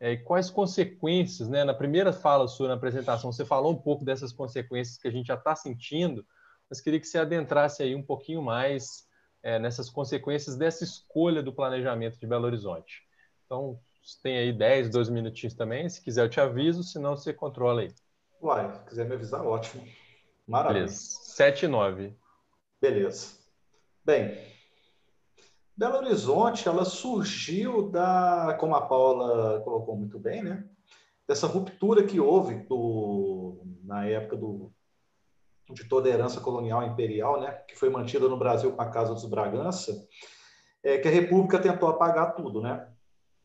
É, 0.00 0.16
quais 0.16 0.50
consequências, 0.50 1.48
né? 1.48 1.62
Na 1.62 1.74
primeira 1.74 2.12
fala 2.12 2.48
sua, 2.48 2.66
na 2.66 2.74
apresentação, 2.74 3.30
você 3.30 3.44
falou 3.44 3.70
um 3.70 3.80
pouco 3.80 4.04
dessas 4.04 4.32
consequências 4.32 4.98
que 4.98 5.06
a 5.06 5.12
gente 5.12 5.28
já 5.28 5.34
está 5.34 5.54
sentindo, 5.54 6.26
mas 6.68 6.80
queria 6.80 6.98
que 6.98 7.06
você 7.06 7.18
adentrasse 7.18 7.84
aí 7.84 7.94
um 7.94 8.02
pouquinho 8.02 8.42
mais 8.42 9.06
é, 9.44 9.60
nessas 9.60 9.88
consequências 9.88 10.56
dessa 10.56 10.82
escolha 10.82 11.40
do 11.40 11.52
planejamento 11.52 12.18
de 12.18 12.26
Belo 12.26 12.46
Horizonte. 12.46 13.11
Então, 13.52 13.78
tem 14.22 14.38
aí 14.38 14.50
10, 14.50 14.88
12 14.88 15.12
minutinhos 15.12 15.52
também. 15.52 15.86
Se 15.86 16.00
quiser, 16.00 16.24
eu 16.24 16.30
te 16.30 16.40
aviso, 16.40 16.82
senão 16.82 17.14
você 17.14 17.34
controla 17.34 17.82
aí. 17.82 17.92
Uai, 18.40 18.72
se 18.72 18.84
quiser 18.86 19.06
me 19.06 19.14
avisar, 19.14 19.44
ótimo. 19.44 19.86
Maravilha. 20.46 20.86
Beleza. 20.86 20.96
7 20.96 21.66
e 21.66 21.68
9. 21.68 22.16
Beleza. 22.80 23.36
Bem, 24.02 24.38
Belo 25.76 25.98
Horizonte, 25.98 26.66
ela 26.66 26.86
surgiu 26.86 27.90
da, 27.90 28.56
como 28.58 28.74
a 28.74 28.80
Paula 28.80 29.60
colocou 29.60 29.96
muito 29.96 30.18
bem, 30.18 30.42
né? 30.42 30.64
Dessa 31.28 31.46
ruptura 31.46 32.04
que 32.04 32.18
houve 32.18 32.54
do, 32.66 33.62
na 33.84 34.06
época 34.06 34.34
do, 34.34 34.72
de 35.70 35.86
toda 35.86 36.08
a 36.08 36.12
herança 36.12 36.40
colonial 36.40 36.82
imperial, 36.84 37.38
né? 37.38 37.52
Que 37.68 37.76
foi 37.76 37.90
mantida 37.90 38.28
no 38.28 38.38
Brasil 38.38 38.72
com 38.72 38.80
a 38.80 38.90
Casa 38.90 39.12
dos 39.12 39.26
Bragança, 39.26 40.08
é, 40.82 40.96
que 40.96 41.06
a 41.06 41.10
República 41.10 41.58
tentou 41.58 41.90
apagar 41.90 42.34
tudo, 42.34 42.62
né? 42.62 42.88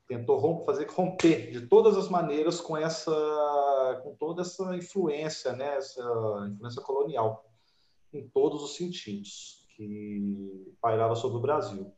Tentou 0.08 0.64
fazer 0.66 0.88
romper 0.90 1.52
de 1.52 1.68
todas 1.68 1.98
as 1.98 2.08
maneiras 2.08 2.62
com 2.62 2.78
essa 2.78 3.12
com 4.04 4.16
toda 4.16 4.42
essa 4.42 4.76
influência 4.76 5.54
né 5.54 5.76
essa 5.76 6.02
influência 6.50 6.82
colonial 6.82 7.46
em 8.14 8.28
todos 8.30 8.64
os 8.64 8.76
sentidos 8.76 9.66
que 9.76 10.76
pairava 10.82 11.14
sobre 11.14 11.38
o 11.38 11.42
Brasil. 11.42 11.94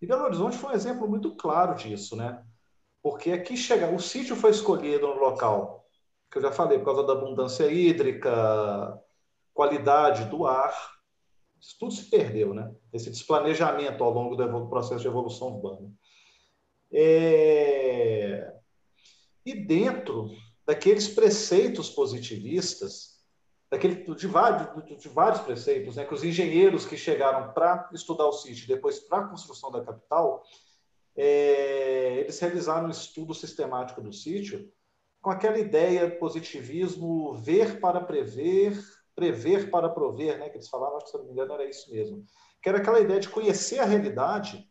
E 0.00 0.06
Belo 0.06 0.24
Horizonte 0.24 0.56
foi 0.56 0.70
um 0.70 0.74
exemplo 0.74 1.08
muito 1.08 1.36
claro 1.36 1.74
disso 1.74 2.16
né? 2.16 2.42
Porque 3.02 3.32
aqui 3.32 3.56
chega 3.56 3.94
o 3.94 4.00
sítio 4.00 4.34
foi 4.34 4.50
escolhido 4.50 5.06
no 5.06 5.20
local 5.20 5.86
que 6.30 6.38
eu 6.38 6.42
já 6.42 6.50
falei 6.50 6.78
por 6.78 6.86
causa 6.86 7.04
da 7.04 7.12
abundância 7.12 7.70
hídrica 7.70 8.98
qualidade 9.52 10.24
do 10.30 10.46
ar 10.46 10.74
isso 11.60 11.76
tudo 11.78 11.92
se 11.92 12.08
perdeu 12.08 12.54
né? 12.54 12.74
Esse 12.92 13.10
desplanejamento 13.10 14.02
ao 14.02 14.10
longo 14.10 14.36
do 14.36 14.68
processo 14.68 15.02
de 15.02 15.08
evolução 15.08 15.48
urbana 15.48 15.92
é... 16.92 18.52
E 19.44 19.54
dentro 19.54 20.30
daqueles 20.66 21.08
preceitos 21.08 21.90
positivistas, 21.90 23.12
daquele, 23.70 24.14
de, 24.14 24.26
vários, 24.26 25.00
de 25.00 25.08
vários 25.08 25.40
preceitos, 25.40 25.96
né, 25.96 26.04
que 26.04 26.14
os 26.14 26.22
engenheiros 26.22 26.86
que 26.86 26.96
chegaram 26.96 27.52
para 27.52 27.88
estudar 27.92 28.26
o 28.26 28.32
sítio, 28.32 28.68
depois 28.68 29.00
para 29.00 29.24
a 29.24 29.28
construção 29.28 29.70
da 29.70 29.82
capital, 29.82 30.44
é, 31.16 32.18
eles 32.20 32.38
realizaram 32.38 32.86
um 32.86 32.90
estudo 32.90 33.34
sistemático 33.34 34.00
do 34.00 34.12
sítio 34.12 34.70
com 35.20 35.30
aquela 35.30 35.58
ideia 35.58 36.10
positivismo 36.18 37.34
ver 37.34 37.80
para 37.80 38.00
prever, 38.00 38.78
prever 39.14 39.70
para 39.70 39.88
prover, 39.88 40.38
né, 40.38 40.48
que 40.48 40.56
eles 40.56 40.68
falavam, 40.68 40.96
acho 40.96 41.06
que 41.06 41.12
se 41.12 41.18
não 41.18 41.24
me 41.24 41.32
engano 41.32 41.54
era 41.54 41.68
isso 41.68 41.90
mesmo, 41.90 42.24
que 42.60 42.68
era 42.68 42.78
aquela 42.78 43.00
ideia 43.00 43.20
de 43.20 43.28
conhecer 43.28 43.78
a 43.78 43.84
realidade 43.84 44.68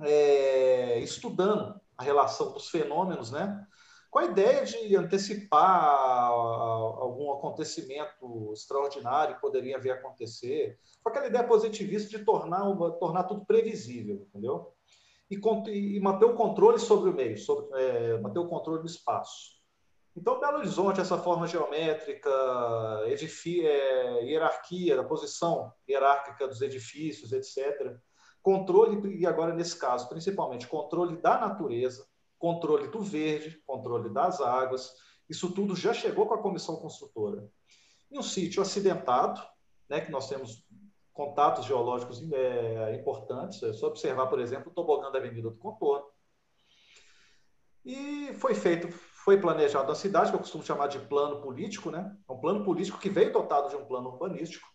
é, 0.00 0.98
estudando 1.00 1.80
a 1.96 2.02
relação 2.02 2.52
dos 2.52 2.68
fenômenos, 2.68 3.30
né? 3.30 3.66
com 4.10 4.18
a 4.20 4.24
ideia 4.24 4.64
de 4.64 4.96
antecipar 4.96 6.30
algum 6.30 7.32
acontecimento 7.32 8.52
extraordinário 8.52 9.34
que 9.34 9.40
poderia 9.40 9.78
vir 9.78 9.90
a 9.90 9.94
acontecer, 9.94 10.78
com 11.02 11.10
aquela 11.10 11.26
ideia 11.26 11.44
positivista 11.44 12.16
de 12.16 12.24
tornar, 12.24 12.62
tornar 12.98 13.24
tudo 13.24 13.44
previsível, 13.44 14.26
entendeu? 14.28 14.72
E, 15.30 15.36
e 15.36 16.00
manter 16.00 16.24
o 16.24 16.34
controle 16.34 16.78
sobre 16.78 17.10
o 17.10 17.14
meio, 17.14 17.36
sobre, 17.36 17.66
é, 17.78 18.18
manter 18.18 18.38
o 18.38 18.48
controle 18.48 18.80
do 18.80 18.86
espaço. 18.86 19.58
Então, 20.16 20.40
Belo 20.40 20.58
Horizonte, 20.58 21.00
essa 21.00 21.18
forma 21.18 21.46
geométrica, 21.46 22.30
é, 23.04 24.24
hierarquia, 24.24 24.96
da 24.96 25.04
posição 25.04 25.70
hierárquica 25.88 26.48
dos 26.48 26.62
edifícios, 26.62 27.30
etc., 27.30 27.94
Controle, 28.42 29.16
e 29.16 29.26
agora 29.26 29.54
nesse 29.54 29.78
caso, 29.78 30.08
principalmente, 30.08 30.66
controle 30.66 31.16
da 31.20 31.38
natureza, 31.38 32.06
controle 32.38 32.88
do 32.88 33.00
verde, 33.00 33.60
controle 33.66 34.10
das 34.10 34.40
águas, 34.40 34.94
isso 35.28 35.52
tudo 35.52 35.76
já 35.76 35.92
chegou 35.92 36.26
com 36.26 36.34
a 36.34 36.42
comissão 36.42 36.76
construtora. 36.76 37.46
Em 38.10 38.18
um 38.18 38.22
sítio 38.22 38.62
acidentado, 38.62 39.40
né, 39.88 40.00
que 40.00 40.10
nós 40.10 40.28
temos 40.28 40.64
contatos 41.12 41.66
geológicos 41.66 42.22
é, 42.32 42.94
importantes, 42.94 43.62
é 43.62 43.72
só 43.72 43.88
observar, 43.88 44.28
por 44.28 44.38
exemplo, 44.38 44.70
o 44.70 44.74
tobogã 44.74 45.10
da 45.10 45.18
Avenida 45.18 45.50
do 45.50 45.56
Contorno. 45.56 46.06
E 47.84 48.32
foi 48.34 48.54
feito, 48.54 48.88
foi 48.92 49.40
planejado 49.40 49.90
a 49.90 49.94
cidade, 49.94 50.30
que 50.30 50.36
eu 50.36 50.40
costumo 50.40 50.64
chamar 50.64 50.86
de 50.86 51.00
plano 51.00 51.40
político, 51.40 51.90
né? 51.90 52.16
É 52.28 52.32
um 52.32 52.38
plano 52.38 52.64
político 52.64 52.98
que 52.98 53.08
veio 53.08 53.32
dotado 53.32 53.68
de 53.68 53.76
um 53.76 53.84
plano 53.84 54.10
urbanístico, 54.10 54.68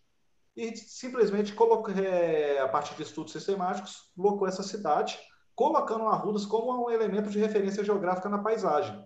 e 0.56 0.76
simplesmente, 0.76 1.52
colocou, 1.52 1.92
é, 1.94 2.60
a 2.60 2.68
partir 2.68 2.94
de 2.94 3.02
estudos 3.02 3.32
sistemáticos, 3.32 4.12
colocou 4.16 4.46
essa 4.46 4.62
cidade, 4.62 5.18
colocando 5.54 6.06
Arrudas 6.06 6.46
como 6.46 6.86
um 6.86 6.90
elemento 6.90 7.28
de 7.28 7.38
referência 7.38 7.84
geográfica 7.84 8.28
na 8.28 8.38
paisagem. 8.38 9.04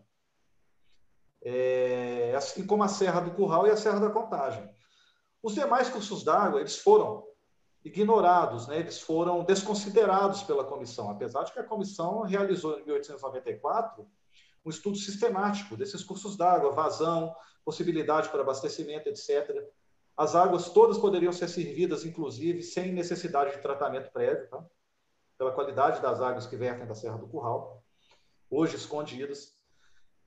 É, 1.43 2.35
assim 2.37 2.67
como 2.67 2.83
a 2.83 2.89
Serra 2.89 3.21
do 3.21 3.31
Curral 3.31 3.67
e 3.67 3.71
a 3.71 3.77
Serra 3.77 4.01
da 4.01 4.11
Contagem. 4.11 4.69
Os 5.43 5.55
demais 5.55 5.89
cursos 5.89 6.23
d'água, 6.25 6.61
eles 6.61 6.77
foram 6.77 7.27
ignorados, 7.85 8.67
né? 8.67 8.81
eles 8.81 9.01
foram 9.01 9.45
desconsiderados 9.45 10.43
pela 10.43 10.65
comissão, 10.65 11.09
apesar 11.11 11.45
de 11.45 11.53
que 11.53 11.61
a 11.61 11.65
comissão 11.65 12.23
realizou 12.23 12.79
em 12.79 12.85
1894 12.85 14.07
um 14.65 14.71
estudo 14.71 14.97
sistemático 14.97 15.77
desses 15.77 16.03
cursos 16.03 16.37
d'água, 16.37 16.73
vazão, 16.73 17.35
possibilidade 17.65 18.29
para 18.29 18.43
abastecimento, 18.43 19.09
etc. 19.09 19.65
As 20.19 20.35
águas 20.35 20.69
todas 20.71 20.99
poderiam 20.99 21.33
ser 21.33 21.49
servidas, 21.49 22.05
inclusive, 22.05 22.61
sem 22.61 22.93
necessidade 22.93 23.53
de 23.53 23.63
tratamento 23.63 24.11
prévio, 24.11 24.49
tá? 24.49 24.67
pela 25.39 25.53
qualidade 25.53 26.03
das 26.03 26.21
águas 26.21 26.45
que 26.45 26.57
vertem 26.57 26.89
da 26.89 26.95
Serra 26.97 27.17
do 27.17 27.29
Curral, 27.29 27.85
hoje 28.51 28.75
escondidas. 28.75 29.57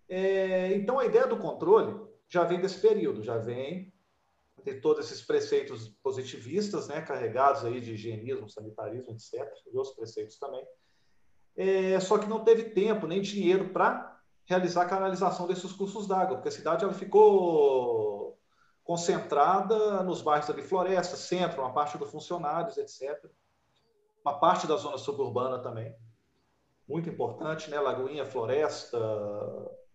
É, 0.08 0.74
então, 0.76 0.98
a 0.98 1.06
ideia 1.06 1.28
do 1.28 1.36
controle 1.36 2.10
já 2.30 2.46
vem 2.46 2.62
desse 2.62 2.80
período, 2.80 3.22
já 3.22 3.38
vem 3.38 3.94
de 4.64 4.76
todos 4.80 5.06
esses 5.06 5.22
preceitos 5.22 5.90
positivistas, 6.02 6.88
né, 6.88 7.02
carregados 7.02 7.66
aí 7.66 7.82
de 7.82 7.94
higienismo, 7.94 8.50
sanitarismo, 8.50 9.12
etc., 9.12 9.46
e 9.74 9.76
outros 9.76 9.94
preceitos 9.94 10.38
também. 10.38 10.66
É, 11.58 12.00
só 12.00 12.18
que 12.18 12.30
não 12.30 12.46
teve 12.46 12.70
tempo 12.70 13.08
nem 13.08 13.22
dinheiro 13.22 13.74
para 13.74 14.22
realizar 14.46 14.84
a 14.84 14.90
canalização 14.90 15.48
desses 15.48 15.74
cursos 15.74 16.08
d'água, 16.08 16.38
porque 16.38 16.48
a 16.48 16.54
cidade 16.54 16.86
ela 16.86 16.94
ficou 16.94 18.21
concentrada 18.92 20.04
nos 20.04 20.22
bairros 20.22 20.50
ali, 20.50 20.62
Floresta, 20.62 21.16
Centro, 21.16 21.62
uma 21.62 21.72
parte 21.72 21.98
dos 21.98 22.12
funcionários, 22.12 22.78
etc. 22.78 23.26
Uma 24.24 24.38
parte 24.38 24.68
da 24.68 24.76
zona 24.76 24.98
suburbana 24.98 25.60
também, 25.60 25.96
muito 26.86 27.10
importante, 27.10 27.72
né? 27.72 27.80
Lagoinha, 27.80 28.26
Floresta, 28.26 29.00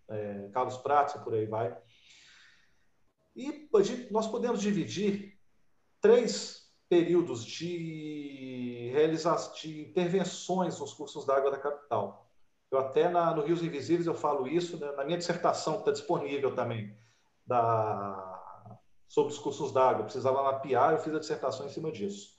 é, 0.08 0.48
Carlos 0.50 0.78
Prates, 0.78 1.14
por 1.22 1.34
aí 1.34 1.44
vai. 1.44 1.76
E 3.36 3.68
nós 4.10 4.26
podemos 4.26 4.62
dividir 4.62 5.38
três 6.00 6.72
períodos 6.88 7.44
de 7.44 8.94
de 9.60 9.82
intervenções 9.82 10.80
nos 10.80 10.94
cursos 10.94 11.26
d'água 11.26 11.50
da 11.50 11.58
capital. 11.58 12.30
Eu 12.70 12.78
até 12.78 13.10
na, 13.10 13.34
no 13.34 13.42
Rios 13.42 13.62
Invisíveis 13.62 14.06
eu 14.06 14.14
falo 14.14 14.48
isso 14.48 14.78
né, 14.78 14.90
na 14.92 15.04
minha 15.04 15.18
dissertação 15.18 15.74
que 15.74 15.80
está 15.80 15.92
disponível 15.92 16.54
também 16.54 16.96
da 17.46 18.35
sobre 19.06 19.32
os 19.32 19.38
cursos 19.38 19.72
d'água, 19.72 20.04
precisava 20.04 20.42
mapear, 20.42 20.92
eu 20.92 20.98
fiz 20.98 21.14
a 21.14 21.18
dissertação 21.18 21.66
em 21.66 21.70
cima 21.70 21.92
disso. 21.92 22.36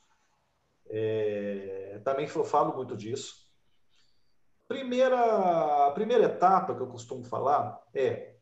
É, 0.89 2.01
também 2.03 2.29
eu 2.33 2.43
falo 2.43 2.75
muito 2.75 2.95
disso. 2.95 3.47
Primeira, 4.67 5.87
a 5.87 5.91
primeira 5.91 6.25
etapa 6.25 6.75
que 6.75 6.81
eu 6.81 6.87
costumo 6.87 7.23
falar 7.23 7.81
é 7.93 8.35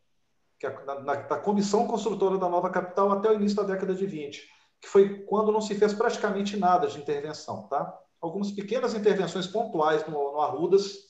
que 0.60 0.66
a, 0.66 1.02
na, 1.02 1.16
da 1.16 1.38
comissão 1.38 1.88
construtora 1.88 2.38
da 2.38 2.50
nova 2.50 2.70
capital 2.70 3.12
até 3.12 3.30
o 3.30 3.34
início 3.34 3.58
da 3.58 3.64
década 3.64 3.94
de 3.94 4.06
20, 4.06 4.48
que 4.82 4.88
foi 4.88 5.20
quando 5.26 5.52
não 5.52 5.62
se 5.62 5.76
fez 5.76 5.94
praticamente 5.94 6.58
nada 6.58 6.88
de 6.88 6.98
intervenção. 6.98 7.68
Tá? 7.68 8.00
Algumas 8.20 8.52
pequenas 8.52 8.96
intervenções 8.96 9.46
pontuais 9.46 10.06
no, 10.08 10.34
no 10.34 10.42
Arrudas, 10.42 11.05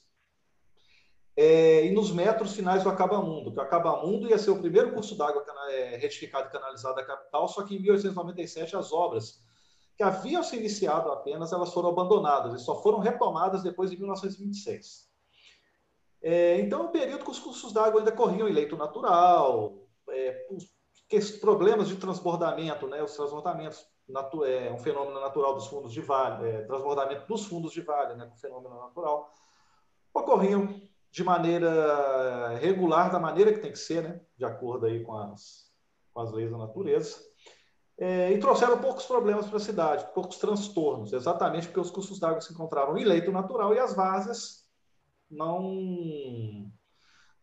é, 1.37 1.85
e 1.85 1.91
nos 1.91 2.11
metros 2.11 2.55
finais 2.55 2.83
do 2.83 2.89
Acabamundo, 2.89 3.51
que 3.51 3.59
o 3.59 3.61
Acabamundo 3.61 4.29
ia 4.29 4.37
ser 4.37 4.51
o 4.51 4.59
primeiro 4.59 4.93
curso 4.93 5.17
d'água 5.17 5.43
é, 5.69 5.97
retificado 5.97 6.47
e 6.47 6.51
canalizado 6.51 6.95
da 6.95 7.05
capital, 7.05 7.47
só 7.47 7.63
que 7.63 7.75
em 7.75 7.81
1897 7.81 8.75
as 8.75 8.93
obras 8.93 9.43
que 9.97 10.03
haviam 10.03 10.43
se 10.43 10.57
iniciado 10.57 11.11
apenas, 11.11 11.51
elas 11.51 11.73
foram 11.73 11.89
abandonadas 11.89 12.61
e 12.61 12.63
só 12.63 12.81
foram 12.81 12.99
retomadas 12.99 13.63
depois 13.63 13.89
de 13.89 13.97
1926. 13.97 15.09
É, 16.21 16.59
então, 16.59 16.81
é 16.81 16.83
um 16.83 16.91
período 16.91 17.23
que 17.23 17.31
os 17.31 17.39
cursos 17.39 17.71
d'água 17.71 18.01
ainda 18.01 18.11
corriam 18.11 18.47
em 18.47 18.53
leito 18.53 18.75
natural, 18.75 19.77
é, 20.09 20.47
os 20.51 21.31
problemas 21.39 21.87
de 21.87 21.97
transbordamento, 21.97 22.87
né, 22.87 23.03
os 23.03 23.13
transbordamentos 23.13 23.85
é 24.45 24.71
um 24.71 24.77
fenômeno 24.77 25.19
natural 25.19 25.55
dos 25.55 25.67
fundos 25.67 25.91
de 25.91 26.01
vale, 26.01 26.47
é, 26.47 26.61
transbordamento 26.63 27.27
dos 27.27 27.45
fundos 27.45 27.73
de 27.73 27.81
vale, 27.81 28.15
né, 28.15 28.25
um 28.25 28.37
fenômeno 28.37 28.75
natural, 28.75 29.31
ocorriam 30.13 30.81
de 31.15 31.23
maneira 31.23 32.57
regular, 32.59 33.09
da 33.09 33.17
maneira 33.17 33.53
que 33.53 33.61
tem 33.61 33.71
que 33.71 33.79
ser, 33.79 34.03
né, 34.03 34.19
de 34.37 34.43
acordo 34.43 34.85
aí 34.85 35.01
com 35.01 35.15
as, 35.15 35.71
com 36.13 36.19
as 36.19 36.29
leis 36.33 36.51
da 36.51 36.57
natureza, 36.57 37.17
é, 37.97 38.33
e 38.33 38.37
trouxeram 38.37 38.81
poucos 38.81 39.05
problemas 39.05 39.47
para 39.47 39.55
a 39.55 39.61
cidade, 39.61 40.13
poucos 40.13 40.37
transtornos, 40.37 41.13
exatamente 41.13 41.67
porque 41.67 41.79
os 41.79 41.89
cursos 41.89 42.19
d'água 42.19 42.41
se 42.41 42.51
encontravam 42.51 42.97
em 42.97 43.05
leito 43.05 43.31
natural 43.31 43.73
e 43.73 43.79
as 43.79 43.95
várzeas 43.95 44.65
não 45.31 46.69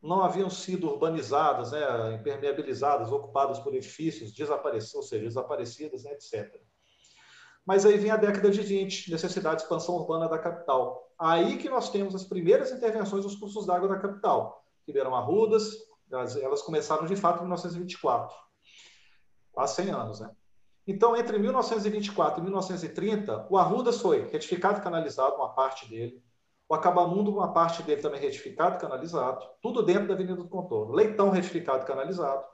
não 0.03 0.21
haviam 0.21 0.51
sido 0.51 0.91
urbanizadas, 0.91 1.71
né, 1.71 2.15
impermeabilizadas, 2.17 3.11
ocupadas 3.11 3.59
por 3.61 3.73
edifícios, 3.73 4.35
desaparecidas, 4.35 4.95
ou 4.97 5.03
seja, 5.03 5.25
desaparecidas, 5.25 6.03
né, 6.03 6.13
etc. 6.13 6.61
Mas 7.65 7.87
aí 7.87 7.97
vem 7.97 8.11
a 8.11 8.17
década 8.17 8.51
de 8.51 8.61
20, 8.61 9.11
necessidade 9.11 9.57
de 9.57 9.63
expansão 9.63 9.95
urbana 9.95 10.29
da 10.29 10.39
capital. 10.39 11.13
Aí 11.19 11.59
que 11.59 11.69
nós 11.69 11.91
temos 11.91 12.15
as 12.15 12.25
primeiras 12.25 12.73
intervenções 12.73 13.25
dos 13.25 13.37
cursos 13.37 13.67
d'água 13.67 13.89
da 13.89 13.99
capital. 13.99 14.65
Ribeirão 14.87 15.15
Arrudas, 15.15 15.73
elas 16.11 16.63
começaram 16.63 17.07
de 17.07 17.15
fato 17.15 17.39
em 17.39 17.43
1924, 17.43 18.37
quase 19.53 19.77
100 19.77 19.91
anos, 19.91 20.21
né? 20.21 20.31
Então, 20.85 21.17
entre 21.17 21.39
1924 21.39 22.41
e 22.41 22.43
1930, 22.43 23.47
o 23.49 23.57
Arrudas 23.57 24.01
foi 24.01 24.29
retificado 24.29 24.81
e 24.81 24.83
canalizado, 24.83 25.37
uma 25.37 25.55
parte 25.55 25.89
dele. 25.89 26.21
O 26.69 26.75
Acabamundo, 26.75 27.31
uma 27.31 27.53
parte 27.53 27.83
dele 27.85 28.03
também 28.03 28.21
retificado 28.21 28.77
e 28.77 28.81
canalizado. 28.81 29.47
Tudo 29.61 29.83
dentro 29.83 30.09
da 30.09 30.15
Avenida 30.15 30.35
do 30.35 30.49
Contorno. 30.49 30.93
Leitão 30.93 31.31
retificado 31.31 31.85
e 31.85 31.87
canalizado. 31.87 32.45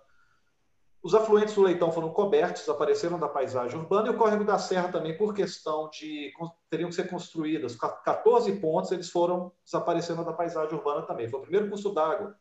Os 1.03 1.15
afluentes 1.15 1.55
do 1.55 1.63
Leitão 1.63 1.93
foram 1.93 2.11
cobertos, 2.11 2.63
desapareceram 2.63 3.19
da 3.19 3.29
paisagem 3.29 3.79
urbana. 3.79 4.09
E 4.09 4.11
o 4.11 4.19
Córrego 4.19 4.45
da 4.45 4.59
Serra 4.59 4.91
também, 4.91 5.17
por 5.17 5.33
questão 5.33 5.89
de... 5.91 6.33
teriam 6.69 6.89
que 6.89 6.95
ser 6.95 7.09
construídas 7.09 7.77
14 7.77 8.57
pontes, 8.57 8.91
eles 8.91 9.09
foram 9.09 9.53
desaparecendo 9.65 10.25
da 10.25 10.33
paisagem 10.33 10.75
urbana 10.75 11.03
também. 11.03 11.29
Foi 11.29 11.39
o 11.39 11.43
primeiro 11.43 11.69
curso 11.69 11.95
d'água 11.95 12.37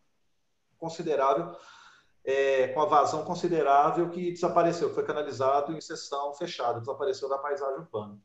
considerável 0.78 1.56
é, 2.28 2.68
com 2.68 2.82
a 2.82 2.86
vazão 2.86 3.24
considerável 3.24 4.10
que 4.10 4.34
desapareceu, 4.34 4.94
foi 4.94 5.06
canalizado 5.06 5.72
em 5.72 5.80
seção 5.80 6.34
fechada, 6.34 6.82
desapareceu 6.82 7.30
da 7.30 7.38
paisagem 7.38 7.78
urbana. 7.78 8.20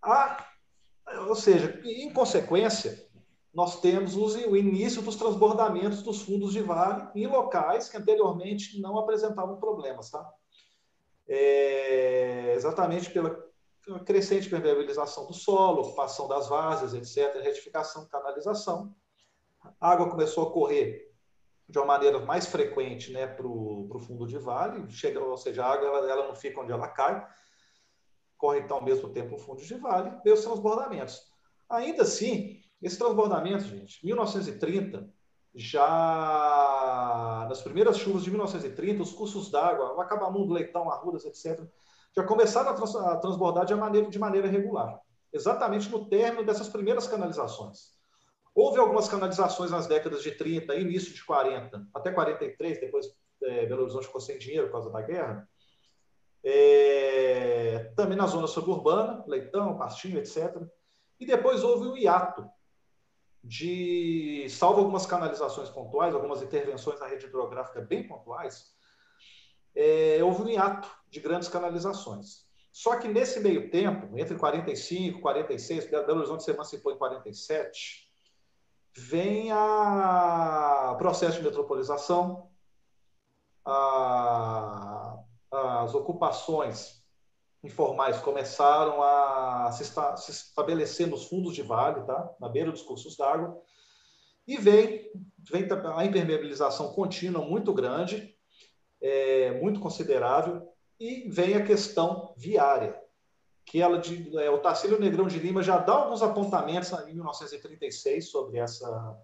A, 0.00 0.46
ou 1.26 1.34
seja, 1.34 1.78
em 1.84 2.10
consequência, 2.10 3.06
nós 3.58 3.80
temos 3.80 4.14
o 4.14 4.56
início 4.56 5.02
dos 5.02 5.16
transbordamentos 5.16 6.00
dos 6.00 6.22
fundos 6.22 6.52
de 6.52 6.60
vale 6.60 7.08
em 7.16 7.26
locais 7.26 7.88
que 7.88 7.96
anteriormente 7.96 8.80
não 8.80 8.96
apresentavam 8.96 9.58
problemas, 9.58 10.10
tá? 10.10 10.32
É, 11.26 12.52
exatamente 12.54 13.10
pela 13.10 13.36
crescente 14.06 14.48
permeabilização 14.48 15.26
do 15.26 15.34
solo, 15.34 15.80
ocupação 15.80 16.28
das 16.28 16.48
várzeas, 16.48 16.94
etc., 16.94 17.42
retificação, 17.42 18.06
canalização. 18.06 18.94
A 19.80 19.90
água 19.90 20.08
começou 20.08 20.46
a 20.46 20.52
correr 20.52 21.12
de 21.68 21.80
uma 21.80 21.86
maneira 21.86 22.20
mais 22.20 22.46
frequente 22.46 23.10
né, 23.10 23.26
para 23.26 23.44
o 23.44 23.98
fundo 24.06 24.24
de 24.24 24.38
vale, 24.38 24.88
chega, 24.88 25.18
ou 25.18 25.36
seja, 25.36 25.64
a 25.64 25.72
água 25.72 25.88
ela, 25.88 26.08
ela 26.08 26.28
não 26.28 26.36
fica 26.36 26.60
onde 26.60 26.70
ela 26.70 26.86
cai, 26.86 27.26
corre 28.36 28.60
então 28.60 28.76
ao 28.76 28.84
mesmo 28.84 29.08
tempo 29.08 29.34
o 29.34 29.38
fundo 29.38 29.60
de 29.60 29.74
vale, 29.74 30.16
e 30.24 30.30
os 30.30 30.44
transbordamentos. 30.44 31.20
Ainda 31.68 32.04
assim, 32.04 32.57
esse 32.80 32.98
transbordamento, 32.98 33.64
gente, 33.64 34.04
1930, 34.04 35.08
já 35.54 37.46
nas 37.48 37.60
primeiras 37.60 37.98
chuvas 37.98 38.22
de 38.22 38.30
1930, 38.30 39.02
os 39.02 39.12
cursos 39.12 39.50
d'água, 39.50 39.94
o 39.94 40.00
Acabamundo, 40.00 40.54
Leitão, 40.54 40.90
Arrudas, 40.90 41.24
etc., 41.24 41.60
já 42.14 42.22
começaram 42.22 42.70
a, 42.70 42.74
trans, 42.74 42.94
a 42.94 43.16
transbordar 43.16 43.64
de 43.64 43.74
maneira, 43.74 44.08
de 44.08 44.18
maneira 44.18 44.48
regular, 44.48 45.00
exatamente 45.32 45.90
no 45.90 46.08
término 46.08 46.44
dessas 46.44 46.68
primeiras 46.68 47.06
canalizações. 47.06 47.96
Houve 48.54 48.78
algumas 48.78 49.08
canalizações 49.08 49.70
nas 49.70 49.86
décadas 49.86 50.22
de 50.22 50.32
30, 50.32 50.74
início 50.76 51.12
de 51.12 51.24
40, 51.24 51.86
até 51.94 52.10
43, 52.10 52.80
depois 52.80 53.06
é, 53.42 53.66
Belo 53.66 53.82
Horizonte 53.82 54.06
ficou 54.06 54.20
sem 54.20 54.38
dinheiro 54.38 54.66
por 54.66 54.72
causa 54.72 54.90
da 54.90 55.02
guerra. 55.02 55.48
É, 56.42 57.92
também 57.96 58.16
na 58.16 58.26
zona 58.26 58.46
suburbana, 58.46 59.24
Leitão, 59.26 59.76
Pastinho, 59.76 60.18
etc. 60.18 60.56
E 61.20 61.26
depois 61.26 61.62
houve 61.62 61.88
um 61.88 61.96
hiato 61.96 62.48
de, 63.42 64.46
salvo 64.50 64.80
algumas 64.80 65.06
canalizações 65.06 65.70
pontuais, 65.70 66.14
algumas 66.14 66.42
intervenções 66.42 67.00
na 67.00 67.06
rede 67.06 67.26
hidrográfica 67.26 67.80
bem 67.80 68.06
pontuais, 68.06 68.74
é, 69.74 70.18
houve 70.22 70.42
um 70.42 70.48
hiato 70.48 70.90
de 71.08 71.20
grandes 71.20 71.48
canalizações. 71.48 72.46
Só 72.72 72.96
que 72.96 73.08
nesse 73.08 73.40
meio 73.40 73.70
tempo, 73.70 74.18
entre 74.18 74.36
45 74.36 75.18
e 75.18 75.20
46, 75.20 75.90
Belo 75.90 76.18
Horizonte 76.18 76.44
se 76.44 76.50
emancipou 76.50 76.92
em 76.92 76.98
47, 76.98 78.08
vem 78.96 79.50
a 79.52 80.94
processo 80.98 81.38
de 81.38 81.44
metropolização, 81.44 82.50
a, 83.64 85.18
as 85.50 85.94
ocupações 85.94 87.04
informais 87.62 88.18
começaram 88.18 89.02
a 89.02 89.70
se, 89.72 89.82
esta, 89.82 90.16
se, 90.16 90.30
estabelecer 90.30 91.06
nos 91.06 91.26
fundos 91.26 91.54
de 91.54 91.62
vale, 91.62 92.04
tá? 92.04 92.30
na 92.40 92.48
beira 92.48 92.70
dos 92.70 92.82
cursos 92.82 93.16
d'água, 93.16 93.60
e 94.46 94.56
vem, 94.56 95.10
vem 95.50 95.68
a 95.94 96.04
impermeabilização 96.04 96.92
contínua 96.92 97.44
muito 97.44 97.72
grande, 97.74 98.34
é, 99.00 99.60
muito 99.60 99.80
considerável, 99.80 100.66
e 100.98 101.28
vem 101.28 101.54
a 101.54 101.64
questão 101.64 102.34
viária 102.36 102.98
que 103.68 103.82
ela 103.82 103.98
de, 103.98 104.34
é, 104.38 104.50
o 104.50 104.58
Tarcílio 104.58 104.98
Negrão 104.98 105.26
de 105.26 105.38
Lima 105.38 105.62
já 105.62 105.76
dá 105.76 105.92
alguns 105.92 106.22
apontamentos 106.22 106.90
em 107.06 107.14
1936 107.14 108.30
sobre 108.30 108.58
essa, 108.58 109.16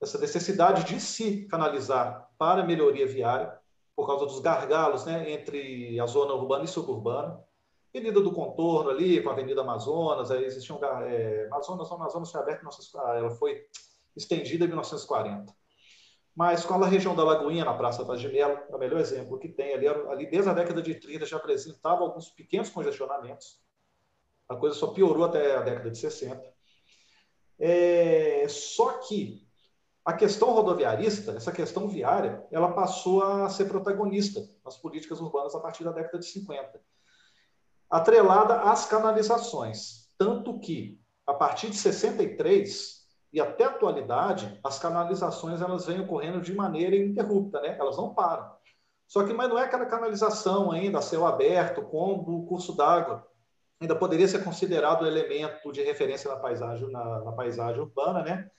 essa 0.00 0.18
necessidade 0.18 0.84
de 0.84 0.98
se 0.98 1.46
canalizar 1.46 2.30
para 2.38 2.64
melhoria 2.64 3.06
viária, 3.06 3.58
por 3.94 4.06
causa 4.06 4.24
dos 4.24 4.40
gargalos 4.40 5.04
né, 5.04 5.32
entre 5.32 6.00
a 6.00 6.06
zona 6.06 6.32
urbana 6.32 6.64
e 6.64 6.68
suburbana. 6.68 7.38
Avenida 7.94 8.20
do 8.20 8.32
Contorno 8.32 8.90
ali, 8.90 9.22
com 9.22 9.30
a 9.30 9.32
Avenida 9.32 9.62
Amazonas, 9.62 10.30
aí 10.30 10.44
existiam 10.44 10.78
é, 10.82 11.46
Amazonas, 11.46 11.90
Amazonas 11.90 12.30
foi 12.30 12.40
aberta, 12.40 12.66
ela 13.16 13.30
foi 13.30 13.66
estendida 14.16 14.64
em 14.64 14.68
1940. 14.68 15.54
Mas 16.34 16.64
com 16.64 16.74
a 16.74 16.86
região 16.86 17.16
da 17.16 17.24
Lagoinha, 17.24 17.64
na 17.64 17.74
Praça 17.74 18.04
da 18.04 18.14
Melo, 18.14 18.58
é 18.70 18.76
o 18.76 18.78
melhor 18.78 19.00
exemplo 19.00 19.38
que 19.38 19.48
tem 19.48 19.74
ali, 19.74 19.88
ali 19.88 20.30
desde 20.30 20.48
a 20.48 20.54
década 20.54 20.80
de 20.80 20.94
30 20.94 21.26
já 21.26 21.36
apresentava 21.36 22.02
alguns 22.02 22.28
pequenos 22.30 22.70
congestionamentos. 22.70 23.60
A 24.48 24.54
coisa 24.54 24.76
só 24.76 24.88
piorou 24.88 25.24
até 25.24 25.56
a 25.56 25.62
década 25.62 25.90
de 25.90 25.98
60. 25.98 26.40
É, 27.58 28.46
só 28.48 28.98
que 28.98 29.48
a 30.04 30.12
questão 30.12 30.52
rodoviarista, 30.52 31.32
essa 31.32 31.50
questão 31.50 31.88
viária, 31.88 32.46
ela 32.52 32.72
passou 32.72 33.22
a 33.22 33.48
ser 33.50 33.64
protagonista 33.64 34.40
nas 34.64 34.76
políticas 34.76 35.20
urbanas 35.20 35.54
a 35.54 35.60
partir 35.60 35.82
da 35.84 35.90
década 35.90 36.18
de 36.18 36.26
50, 36.26 36.80
atrelada 37.90 38.62
às 38.62 38.86
canalizações. 38.86 40.08
Tanto 40.18 40.58
que, 40.58 41.00
a 41.26 41.32
partir 41.32 41.70
de 41.70 41.76
63, 41.76 42.98
e 43.32 43.40
até 43.40 43.64
a 43.64 43.68
atualidade, 43.68 44.58
as 44.64 44.78
canalizações 44.78 45.60
elas 45.60 45.86
vêm 45.86 46.00
ocorrendo 46.00 46.40
de 46.40 46.54
maneira 46.54 46.96
ininterrupta, 46.96 47.60
né? 47.60 47.76
Elas 47.78 47.96
não 47.96 48.14
param. 48.14 48.50
Só 49.06 49.24
que 49.24 49.32
mas 49.32 49.48
não 49.48 49.58
é 49.58 49.64
aquela 49.64 49.86
canalização 49.86 50.70
ainda 50.70 50.98
a 50.98 51.02
céu 51.02 51.26
aberto, 51.26 51.82
como 51.82 52.38
o 52.38 52.46
curso 52.46 52.76
d'água. 52.76 53.26
Ainda 53.80 53.94
poderia 53.94 54.26
ser 54.26 54.42
considerado 54.42 55.02
um 55.02 55.06
elemento 55.06 55.70
de 55.72 55.82
referência 55.82 56.30
na 56.30 56.38
paisagem, 56.38 56.90
na, 56.90 57.20
na 57.20 57.32
paisagem 57.32 57.80
urbana, 57.80 58.22
né? 58.22 58.50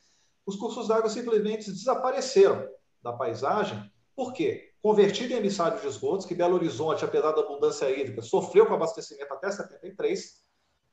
Os 0.46 0.56
cursos 0.56 0.88
d'água 0.88 1.10
simplesmente 1.10 1.72
desapareceram 1.72 2.68
da 3.04 3.14
paisagem. 3.14 3.92
Por 4.16 4.34
quê? 4.34 4.69
Convertido 4.82 5.34
em 5.34 5.38
emissário 5.38 5.80
de 5.82 5.88
esgotos, 5.88 6.26
que 6.26 6.34
Belo 6.34 6.56
Horizonte, 6.56 7.04
apesar 7.04 7.34
da 7.34 7.42
abundância 7.42 7.90
hídrica, 7.90 8.22
sofreu 8.22 8.66
com 8.66 8.74
abastecimento 8.74 9.34
até 9.34 9.52
73, 9.52 10.42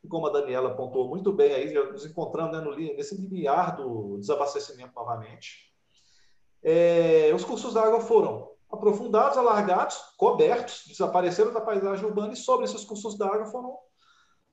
como 0.08 0.26
a 0.26 0.30
Daniela 0.30 0.70
apontou 0.70 1.08
muito 1.08 1.32
bem 1.32 1.52
aí, 1.52 1.72
nos 1.72 2.04
encontrando 2.04 2.52
né, 2.52 2.60
no, 2.60 2.74
nesse 2.74 3.16
limiar 3.16 3.76
do 3.76 4.18
desabastecimento 4.18 4.92
novamente. 4.94 5.72
É, 6.62 7.32
os 7.34 7.44
cursos 7.44 7.74
d'água 7.74 8.00
foram 8.00 8.50
aprofundados, 8.70 9.38
alargados, 9.38 9.96
cobertos, 10.16 10.84
desapareceram 10.88 11.52
da 11.52 11.60
paisagem 11.60 12.04
urbana 12.04 12.32
e 12.32 12.36
sobre 12.36 12.64
esses 12.64 12.84
cursos 12.84 13.16
d'água 13.16 13.46
foram 13.46 13.78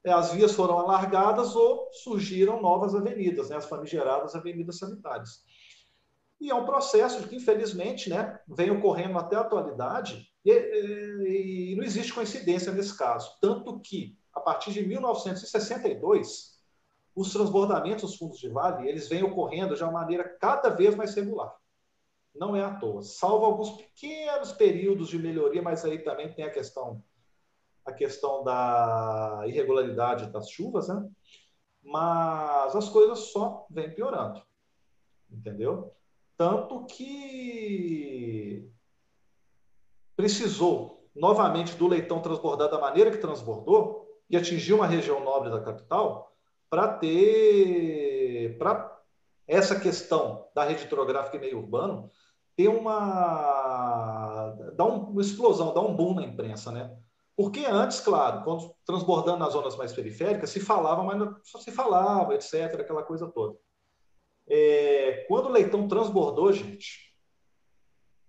é, 0.04 0.12
as 0.12 0.32
vias 0.34 0.52
foram 0.52 0.78
alargadas 0.78 1.56
ou 1.56 1.90
surgiram 1.92 2.62
novas 2.62 2.94
avenidas, 2.94 3.50
né, 3.50 3.56
as 3.56 3.66
famigeradas 3.66 4.36
avenidas 4.36 4.78
sanitárias. 4.78 5.42
E 6.44 6.50
é 6.50 6.56
um 6.56 6.66
processo 6.66 7.26
que, 7.26 7.38
infelizmente, 7.38 8.10
né, 8.10 8.38
vem 8.46 8.70
ocorrendo 8.70 9.18
até 9.18 9.38
a 9.38 9.40
atualidade 9.40 10.30
e, 10.44 10.52
e, 10.52 11.72
e 11.72 11.76
não 11.78 11.86
existe 11.86 12.12
coincidência 12.14 12.70
nesse 12.74 12.98
caso. 12.98 13.32
Tanto 13.40 13.80
que 13.80 14.20
a 14.34 14.42
partir 14.42 14.74
de 14.74 14.86
1962, 14.86 16.60
os 17.16 17.32
transbordamentos 17.32 18.02
dos 18.02 18.18
fundos 18.18 18.40
de 18.40 18.50
vale 18.50 18.90
eles 18.90 19.08
vêm 19.08 19.24
ocorrendo 19.24 19.74
de 19.74 19.82
uma 19.84 19.94
maneira 19.94 20.26
cada 20.38 20.68
vez 20.68 20.96
mais 20.96 21.16
regular. 21.16 21.56
Não 22.36 22.58
é 22.58 22.62
à 22.62 22.76
toa. 22.76 23.04
Salvo 23.04 23.46
alguns 23.46 23.78
pequenos 23.78 24.52
períodos 24.52 25.08
de 25.08 25.18
melhoria, 25.18 25.62
mas 25.62 25.86
aí 25.86 26.00
também 26.00 26.34
tem 26.34 26.44
a 26.44 26.52
questão 26.52 27.02
a 27.86 27.94
questão 27.94 28.44
da 28.44 29.44
irregularidade 29.46 30.30
das 30.30 30.50
chuvas, 30.50 30.90
né? 30.90 31.10
Mas 31.82 32.76
as 32.76 32.90
coisas 32.90 33.32
só 33.32 33.66
vêm 33.70 33.94
piorando. 33.94 34.42
Entendeu? 35.32 35.96
Tanto 36.38 36.86
que 36.86 38.70
precisou 40.16 41.10
novamente 41.16 41.76
do 41.76 41.88
leitão 41.88 42.22
transbordar 42.22 42.70
da 42.70 42.80
maneira 42.80 43.12
que 43.12 43.18
transbordou 43.18 44.08
e 44.30 44.36
atingir 44.36 44.74
uma 44.74 44.88
região 44.88 45.24
nobre 45.24 45.50
da 45.50 45.62
capital 45.62 46.32
para 46.70 46.88
ter 46.88 48.58
para 48.58 49.00
essa 49.48 49.80
questão 49.80 50.48
da 50.56 50.64
rede 50.64 50.86
hidrográfica 50.86 51.38
e 51.38 51.40
meio 51.40 51.60
urbano 51.60 52.10
ter 52.56 52.68
uma 52.68 54.56
dar 54.76 54.86
uma 54.86 55.22
explosão, 55.22 55.74
dar 55.74 55.82
um 55.82 55.96
boom 55.96 56.16
na 56.16 56.24
imprensa, 56.24 56.72
né? 56.72 56.96
Porque 57.36 57.66
antes, 57.66 58.00
claro, 58.00 58.44
quando 58.44 58.76
transbordando 58.86 59.40
nas 59.40 59.54
zonas 59.54 59.76
mais 59.76 59.92
periféricas, 59.92 60.52
se 60.52 60.60
falava, 60.60 61.04
mas 61.04 61.36
só 61.44 61.60
se 61.60 61.72
falava, 61.72 62.36
etc., 62.36 62.80
aquela 62.80 63.02
coisa 63.02 63.28
toda. 63.28 63.58
É, 64.48 65.26
quando 65.28 65.48
o 65.48 65.52
leitão 65.52 65.88
transbordou, 65.88 66.52
gente, 66.52 67.14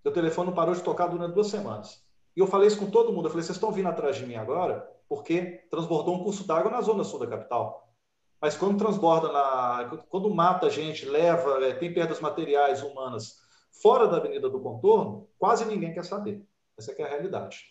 meu 0.03 0.13
telefone 0.13 0.49
não 0.49 0.55
parou 0.55 0.73
de 0.73 0.83
tocar 0.83 1.07
durante 1.07 1.33
duas 1.33 1.47
semanas. 1.47 2.05
E 2.35 2.39
eu 2.39 2.47
falei 2.47 2.67
isso 2.67 2.79
com 2.79 2.89
todo 2.89 3.11
mundo. 3.11 3.25
Eu 3.25 3.31
falei, 3.31 3.43
vocês 3.43 3.55
estão 3.55 3.71
vindo 3.71 3.87
atrás 3.87 4.15
de 4.15 4.25
mim 4.25 4.35
agora 4.35 4.87
porque 5.07 5.65
transbordou 5.69 6.15
um 6.15 6.23
curso 6.23 6.45
d'água 6.45 6.71
na 6.71 6.81
zona 6.81 7.03
sul 7.03 7.19
da 7.19 7.27
capital. 7.27 7.93
Mas 8.41 8.57
quando 8.57 8.77
transborda, 8.77 9.31
na, 9.31 10.03
quando 10.09 10.33
mata 10.33 10.69
gente, 10.69 11.05
leva, 11.05 11.63
é, 11.65 11.73
tem 11.73 11.93
perdas 11.93 12.19
materiais 12.19 12.83
humanas 12.83 13.37
fora 13.81 14.07
da 14.07 14.17
Avenida 14.17 14.49
do 14.49 14.61
Contorno, 14.61 15.29
quase 15.37 15.65
ninguém 15.65 15.93
quer 15.93 16.03
saber. 16.03 16.45
Essa 16.77 16.91
é, 16.91 17.01
é 17.01 17.05
a 17.05 17.09
realidade. 17.09 17.63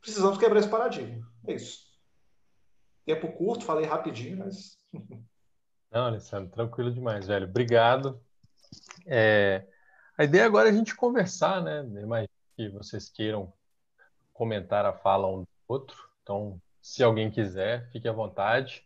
Precisamos 0.00 0.38
quebrar 0.38 0.60
esse 0.60 0.68
paradigma. 0.68 1.26
É 1.46 1.54
isso. 1.54 1.80
Tempo 3.04 3.32
curto, 3.32 3.64
falei 3.64 3.84
rapidinho, 3.84 4.38
mas. 4.38 4.78
Não, 5.92 6.06
Alessandro, 6.06 6.50
tranquilo 6.50 6.90
demais, 6.90 7.26
velho. 7.26 7.46
Obrigado. 7.46 8.18
É, 9.06 9.66
a 10.16 10.24
ideia 10.24 10.46
agora 10.46 10.68
é 10.68 10.72
a 10.72 10.74
gente 10.74 10.96
conversar, 10.96 11.62
né? 11.62 11.84
Imagino 12.00 12.30
que 12.56 12.70
vocês 12.70 13.10
queiram 13.10 13.52
comentar 14.32 14.86
a 14.86 14.94
fala 14.94 15.28
um 15.28 15.42
do 15.42 15.48
outro. 15.68 15.96
Então, 16.22 16.58
se 16.80 17.02
alguém 17.02 17.30
quiser, 17.30 17.90
fique 17.90 18.08
à 18.08 18.12
vontade. 18.12 18.82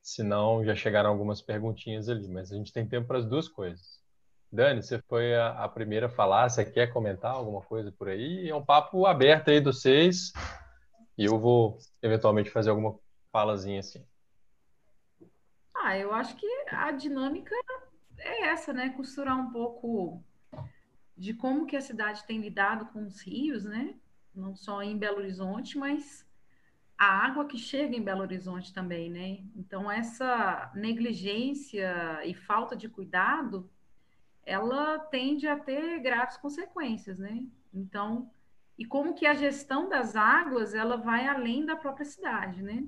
Se 0.00 0.22
não, 0.22 0.64
já 0.64 0.76
chegaram 0.76 1.10
algumas 1.10 1.42
perguntinhas 1.42 2.08
ali, 2.08 2.28
mas 2.28 2.52
a 2.52 2.56
gente 2.56 2.72
tem 2.72 2.86
tempo 2.86 3.08
para 3.08 3.18
as 3.18 3.26
duas 3.26 3.48
coisas. 3.48 4.00
Dani, 4.52 4.80
você 4.80 5.00
foi 5.08 5.34
a, 5.34 5.64
a, 5.64 5.68
primeira 5.68 6.06
a 6.06 6.10
falar, 6.10 6.48
você 6.48 6.64
quer 6.64 6.92
comentar 6.92 7.32
alguma 7.32 7.60
coisa 7.60 7.90
por 7.90 8.08
aí? 8.08 8.48
É 8.48 8.54
um 8.54 8.64
papo 8.64 9.04
aberto 9.04 9.50
aí 9.50 9.60
dos 9.60 9.82
seis 9.82 10.32
e 11.18 11.24
eu 11.24 11.40
vou 11.40 11.78
eventualmente 12.00 12.50
fazer 12.50 12.70
alguma 12.70 12.96
falazinha 13.32 13.80
assim. 13.80 14.06
Ah, 15.86 15.96
eu 15.96 16.12
acho 16.12 16.34
que 16.34 16.48
a 16.68 16.90
dinâmica 16.90 17.54
é 18.18 18.46
essa, 18.46 18.72
né? 18.72 18.88
Costurar 18.90 19.38
um 19.38 19.52
pouco 19.52 20.20
de 21.16 21.32
como 21.32 21.64
que 21.64 21.76
a 21.76 21.80
cidade 21.80 22.24
tem 22.24 22.40
lidado 22.40 22.86
com 22.86 23.06
os 23.06 23.20
rios, 23.20 23.64
né? 23.64 23.94
Não 24.34 24.56
só 24.56 24.82
em 24.82 24.98
Belo 24.98 25.18
Horizonte, 25.18 25.78
mas 25.78 26.26
a 26.98 27.06
água 27.06 27.46
que 27.46 27.56
chega 27.56 27.94
em 27.94 28.02
Belo 28.02 28.22
Horizonte 28.22 28.74
também, 28.74 29.08
né? 29.08 29.44
Então 29.54 29.88
essa 29.88 30.72
negligência 30.74 32.20
e 32.24 32.34
falta 32.34 32.74
de 32.74 32.88
cuidado 32.88 33.70
ela 34.44 34.98
tende 34.98 35.46
a 35.46 35.56
ter 35.56 36.00
graves 36.00 36.36
consequências, 36.36 37.20
né? 37.20 37.46
Então, 37.72 38.28
e 38.76 38.84
como 38.84 39.14
que 39.14 39.24
a 39.24 39.34
gestão 39.34 39.88
das 39.88 40.16
águas, 40.16 40.74
ela 40.74 40.96
vai 40.96 41.28
além 41.28 41.64
da 41.64 41.76
própria 41.76 42.04
cidade, 42.04 42.60
né? 42.60 42.84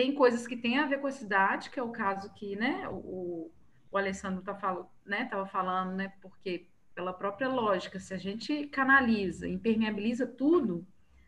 Tem 0.00 0.14
coisas 0.14 0.46
que 0.46 0.56
têm 0.56 0.78
a 0.78 0.86
ver 0.86 0.98
com 0.98 1.08
a 1.08 1.12
cidade, 1.12 1.68
que 1.68 1.78
é 1.78 1.82
o 1.82 1.90
caso 1.90 2.32
que, 2.32 2.56
né, 2.56 2.88
o, 2.88 3.50
o 3.92 3.98
Alessandro 3.98 4.42
tá 4.42 4.54
falando, 4.54 4.88
né, 5.04 5.28
falando, 5.52 5.94
né, 5.94 6.14
porque 6.22 6.66
pela 6.94 7.12
própria 7.12 7.50
lógica, 7.50 8.00
se 8.00 8.14
a 8.14 8.16
gente 8.16 8.66
canaliza, 8.68 9.46
impermeabiliza 9.46 10.26
tudo, 10.26 10.86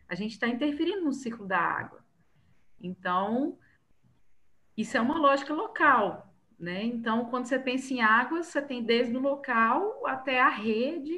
a 0.09 0.15
gente 0.15 0.31
está 0.31 0.47
interferindo 0.47 1.05
no 1.05 1.13
ciclo 1.13 1.45
da 1.45 1.59
água. 1.59 2.03
Então, 2.81 3.59
isso 4.75 4.97
é 4.97 5.01
uma 5.01 5.19
lógica 5.19 5.53
local, 5.53 6.33
né? 6.57 6.83
Então, 6.83 7.25
quando 7.25 7.45
você 7.45 7.59
pensa 7.59 7.93
em 7.93 8.01
água, 8.01 8.41
você 8.41 8.59
tem 8.59 8.83
desde 8.83 9.15
o 9.15 9.21
local 9.21 10.07
até 10.07 10.41
a 10.41 10.49
rede 10.49 11.15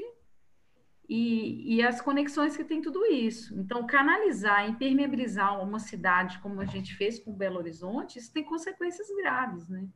e, 1.08 1.76
e, 1.76 1.84
as 1.84 2.01
conexões 2.01 2.58
que 2.58 2.64
tem 2.64 2.82
tudo 2.82 3.06
isso. 3.06 3.58
Então, 3.60 3.86
canalizar, 3.86 4.68
impermeabilizar 4.70 5.62
uma 5.62 5.80
cidade 5.80 6.39
como 6.39 6.60
a 6.62 6.66
gente 6.66 6.95
fez 6.95 7.20
com 7.20 7.32
Belo 7.32 7.58
Horizonte, 7.58 8.18
isso 8.18 8.34
tem 8.34 8.43
consequências 8.43 9.08
graves, 9.16 9.68
né? 9.68 9.88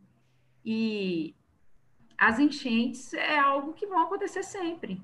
E 0.63 1.35
as 2.17 2.37
enchentes 2.37 3.13
é 3.13 3.39
algo 3.39 3.73
que 3.73 3.87
vão 3.87 4.01
acontecer 4.01 4.43
sempre. 4.43 5.01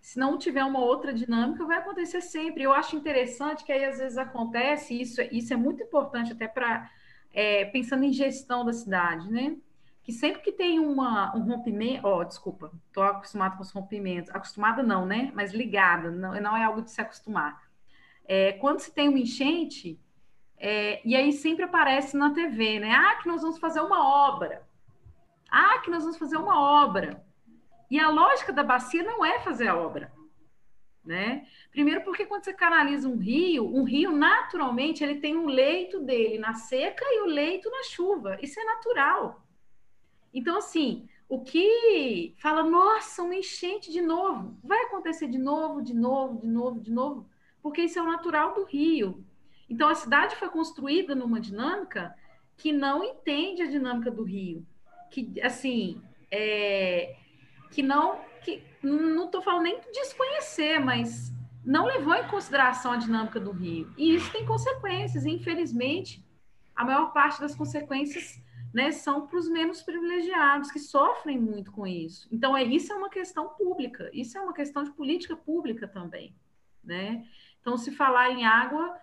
Se 0.00 0.18
não 0.18 0.38
tiver 0.38 0.64
uma 0.64 0.80
outra 0.80 1.12
dinâmica, 1.12 1.64
vai 1.64 1.78
acontecer 1.78 2.20
sempre. 2.20 2.62
Eu 2.62 2.72
acho 2.72 2.96
interessante 2.96 3.64
que 3.64 3.72
aí 3.72 3.84
às 3.84 3.98
vezes 3.98 4.16
acontece, 4.16 5.00
isso, 5.00 5.20
isso 5.30 5.52
é 5.52 5.56
muito 5.56 5.82
importante 5.82 6.32
até 6.32 6.48
para 6.48 6.90
é, 7.32 7.66
pensando 7.66 8.04
em 8.04 8.12
gestão 8.12 8.64
da 8.64 8.72
cidade, 8.72 9.30
né? 9.30 9.56
Que 10.08 10.12
sempre 10.12 10.40
que 10.40 10.52
tem 10.52 10.80
uma, 10.80 11.36
um 11.36 11.40
rompimento, 11.40 12.06
ó, 12.06 12.20
oh, 12.20 12.24
desculpa, 12.24 12.72
estou 12.86 13.02
acostumada 13.02 13.56
com 13.56 13.62
os 13.62 13.70
rompimentos, 13.70 14.30
acostumada 14.30 14.82
não, 14.82 15.04
né? 15.04 15.30
Mas 15.34 15.52
ligada, 15.52 16.10
não, 16.10 16.32
não 16.40 16.56
é 16.56 16.64
algo 16.64 16.80
de 16.80 16.90
se 16.90 16.98
acostumar. 16.98 17.60
É, 18.24 18.52
quando 18.52 18.80
se 18.80 18.90
tem 18.90 19.10
uma 19.10 19.18
enchente, 19.18 20.00
é, 20.56 21.06
e 21.06 21.14
aí 21.14 21.30
sempre 21.30 21.62
aparece 21.62 22.16
na 22.16 22.32
TV, 22.32 22.80
né? 22.80 22.90
Ah, 22.90 23.16
que 23.16 23.28
nós 23.28 23.42
vamos 23.42 23.58
fazer 23.58 23.82
uma 23.82 24.32
obra. 24.32 24.66
Ah, 25.50 25.78
que 25.80 25.90
nós 25.90 26.04
vamos 26.04 26.16
fazer 26.16 26.38
uma 26.38 26.58
obra. 26.82 27.22
E 27.90 28.00
a 28.00 28.08
lógica 28.08 28.50
da 28.50 28.62
bacia 28.62 29.02
não 29.02 29.22
é 29.22 29.40
fazer 29.40 29.68
a 29.68 29.76
obra 29.76 30.10
né? 31.04 31.46
Primeiro 31.70 32.02
porque 32.02 32.26
quando 32.26 32.44
você 32.44 32.52
canaliza 32.52 33.08
um 33.08 33.16
rio, 33.16 33.66
um 33.66 33.82
rio 33.82 34.10
naturalmente 34.10 35.02
ele 35.02 35.20
tem 35.20 35.36
um 35.36 35.46
leito 35.46 36.00
dele 36.00 36.38
na 36.38 36.52
seca 36.52 37.04
e 37.06 37.22
o 37.22 37.26
leito 37.26 37.70
na 37.70 37.82
chuva. 37.84 38.38
Isso 38.42 38.60
é 38.60 38.64
natural. 38.64 39.42
Então 40.38 40.56
assim, 40.56 41.08
o 41.28 41.40
que 41.40 42.32
fala, 42.38 42.62
nossa, 42.62 43.24
uma 43.24 43.34
enchente 43.34 43.90
de 43.90 44.00
novo, 44.00 44.56
vai 44.62 44.82
acontecer 44.82 45.26
de 45.26 45.36
novo, 45.36 45.82
de 45.82 45.92
novo, 45.92 46.40
de 46.40 46.46
novo, 46.46 46.80
de 46.80 46.92
novo, 46.92 47.28
porque 47.60 47.82
isso 47.82 47.98
é 47.98 48.02
o 48.02 48.06
natural 48.06 48.54
do 48.54 48.62
rio. 48.62 49.24
Então 49.68 49.88
a 49.88 49.96
cidade 49.96 50.36
foi 50.36 50.48
construída 50.48 51.12
numa 51.12 51.40
dinâmica 51.40 52.14
que 52.56 52.72
não 52.72 53.02
entende 53.02 53.62
a 53.62 53.66
dinâmica 53.66 54.12
do 54.12 54.22
rio, 54.22 54.64
que 55.10 55.40
assim, 55.42 56.00
é, 56.30 57.16
que 57.72 57.82
não 57.82 58.20
que 58.44 58.62
não 58.80 59.26
estou 59.26 59.42
falando 59.42 59.64
nem 59.64 59.80
de 59.80 59.90
desconhecer, 59.90 60.78
mas 60.78 61.32
não 61.64 61.84
levou 61.84 62.14
em 62.14 62.28
consideração 62.28 62.92
a 62.92 62.96
dinâmica 62.96 63.40
do 63.40 63.50
rio. 63.50 63.92
E 63.98 64.14
isso 64.14 64.30
tem 64.30 64.46
consequências, 64.46 65.24
e 65.26 65.30
infelizmente, 65.30 66.24
a 66.76 66.84
maior 66.84 67.12
parte 67.12 67.40
das 67.40 67.56
consequências 67.56 68.40
né, 68.72 68.92
são 68.92 69.26
para 69.26 69.38
os 69.38 69.48
menos 69.48 69.82
privilegiados, 69.82 70.70
que 70.70 70.78
sofrem 70.78 71.38
muito 71.38 71.72
com 71.72 71.86
isso. 71.86 72.28
Então, 72.30 72.56
é, 72.56 72.62
isso 72.62 72.92
é 72.92 72.96
uma 72.96 73.08
questão 73.08 73.48
pública, 73.50 74.10
isso 74.12 74.36
é 74.36 74.40
uma 74.40 74.52
questão 74.52 74.84
de 74.84 74.90
política 74.90 75.36
pública 75.36 75.88
também. 75.88 76.34
Né? 76.84 77.26
Então, 77.60 77.76
se 77.76 77.90
falar 77.90 78.30
em 78.30 78.44
água 78.44 78.98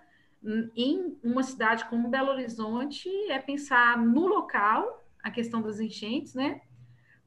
em 0.75 1.17
uma 1.23 1.41
cidade 1.41 1.85
como 1.85 2.07
Belo 2.07 2.29
Horizonte, 2.29 3.09
é 3.31 3.39
pensar 3.39 3.97
no 3.97 4.27
local, 4.27 5.03
a 5.23 5.31
questão 5.31 5.59
das 5.59 5.79
enchentes, 5.79 6.35
né? 6.35 6.61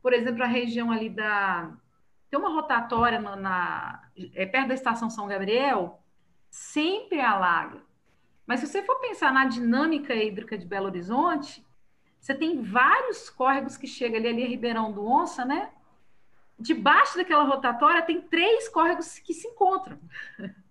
Por 0.00 0.12
exemplo, 0.12 0.44
a 0.44 0.46
região 0.46 0.92
ali 0.92 1.10
da, 1.10 1.76
tem 2.30 2.38
uma 2.38 2.50
rotatória 2.50 3.20
na, 3.20 3.36
na 3.36 4.02
é, 4.34 4.46
perto 4.46 4.68
da 4.68 4.74
estação 4.74 5.10
São 5.10 5.26
Gabriel, 5.26 6.02
sempre 6.50 7.20
alaga. 7.20 7.82
Mas 8.46 8.60
se 8.60 8.66
você 8.66 8.82
for 8.82 9.00
pensar 9.00 9.32
na 9.32 9.46
dinâmica 9.46 10.14
hídrica 10.14 10.56
de 10.56 10.66
Belo 10.66 10.86
Horizonte, 10.86 11.66
você 12.20 12.34
tem 12.34 12.62
vários 12.62 13.30
córregos 13.30 13.76
que 13.76 13.86
chegam 13.86 14.18
ali, 14.18 14.28
ali 14.28 14.44
Ribeirão 14.46 14.92
do 14.92 15.06
Onça, 15.06 15.44
né? 15.44 15.70
Debaixo 16.58 17.16
daquela 17.16 17.44
rotatória 17.44 18.02
tem 18.02 18.20
três 18.20 18.68
córregos 18.68 19.18
que 19.18 19.34
se 19.34 19.48
encontram. 19.48 19.98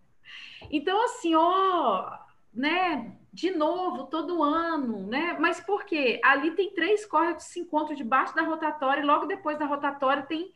Então, 0.69 1.01
assim, 1.05 1.33
ó, 1.35 2.17
né? 2.53 3.15
De 3.31 3.51
novo, 3.51 4.07
todo 4.07 4.43
ano, 4.43 5.05
né? 5.05 5.37
Mas 5.39 5.61
por 5.61 5.85
quê? 5.85 6.19
Ali 6.23 6.51
tem 6.51 6.73
três 6.73 7.05
córregos 7.05 7.45
que 7.45 7.51
se 7.51 7.59
encontram 7.59 7.95
debaixo 7.95 8.35
da 8.35 8.41
rotatória 8.41 9.01
e 9.01 9.05
logo 9.05 9.27
depois 9.27 9.57
da 9.59 9.65
rotatória 9.65 10.23
tem 10.23 10.53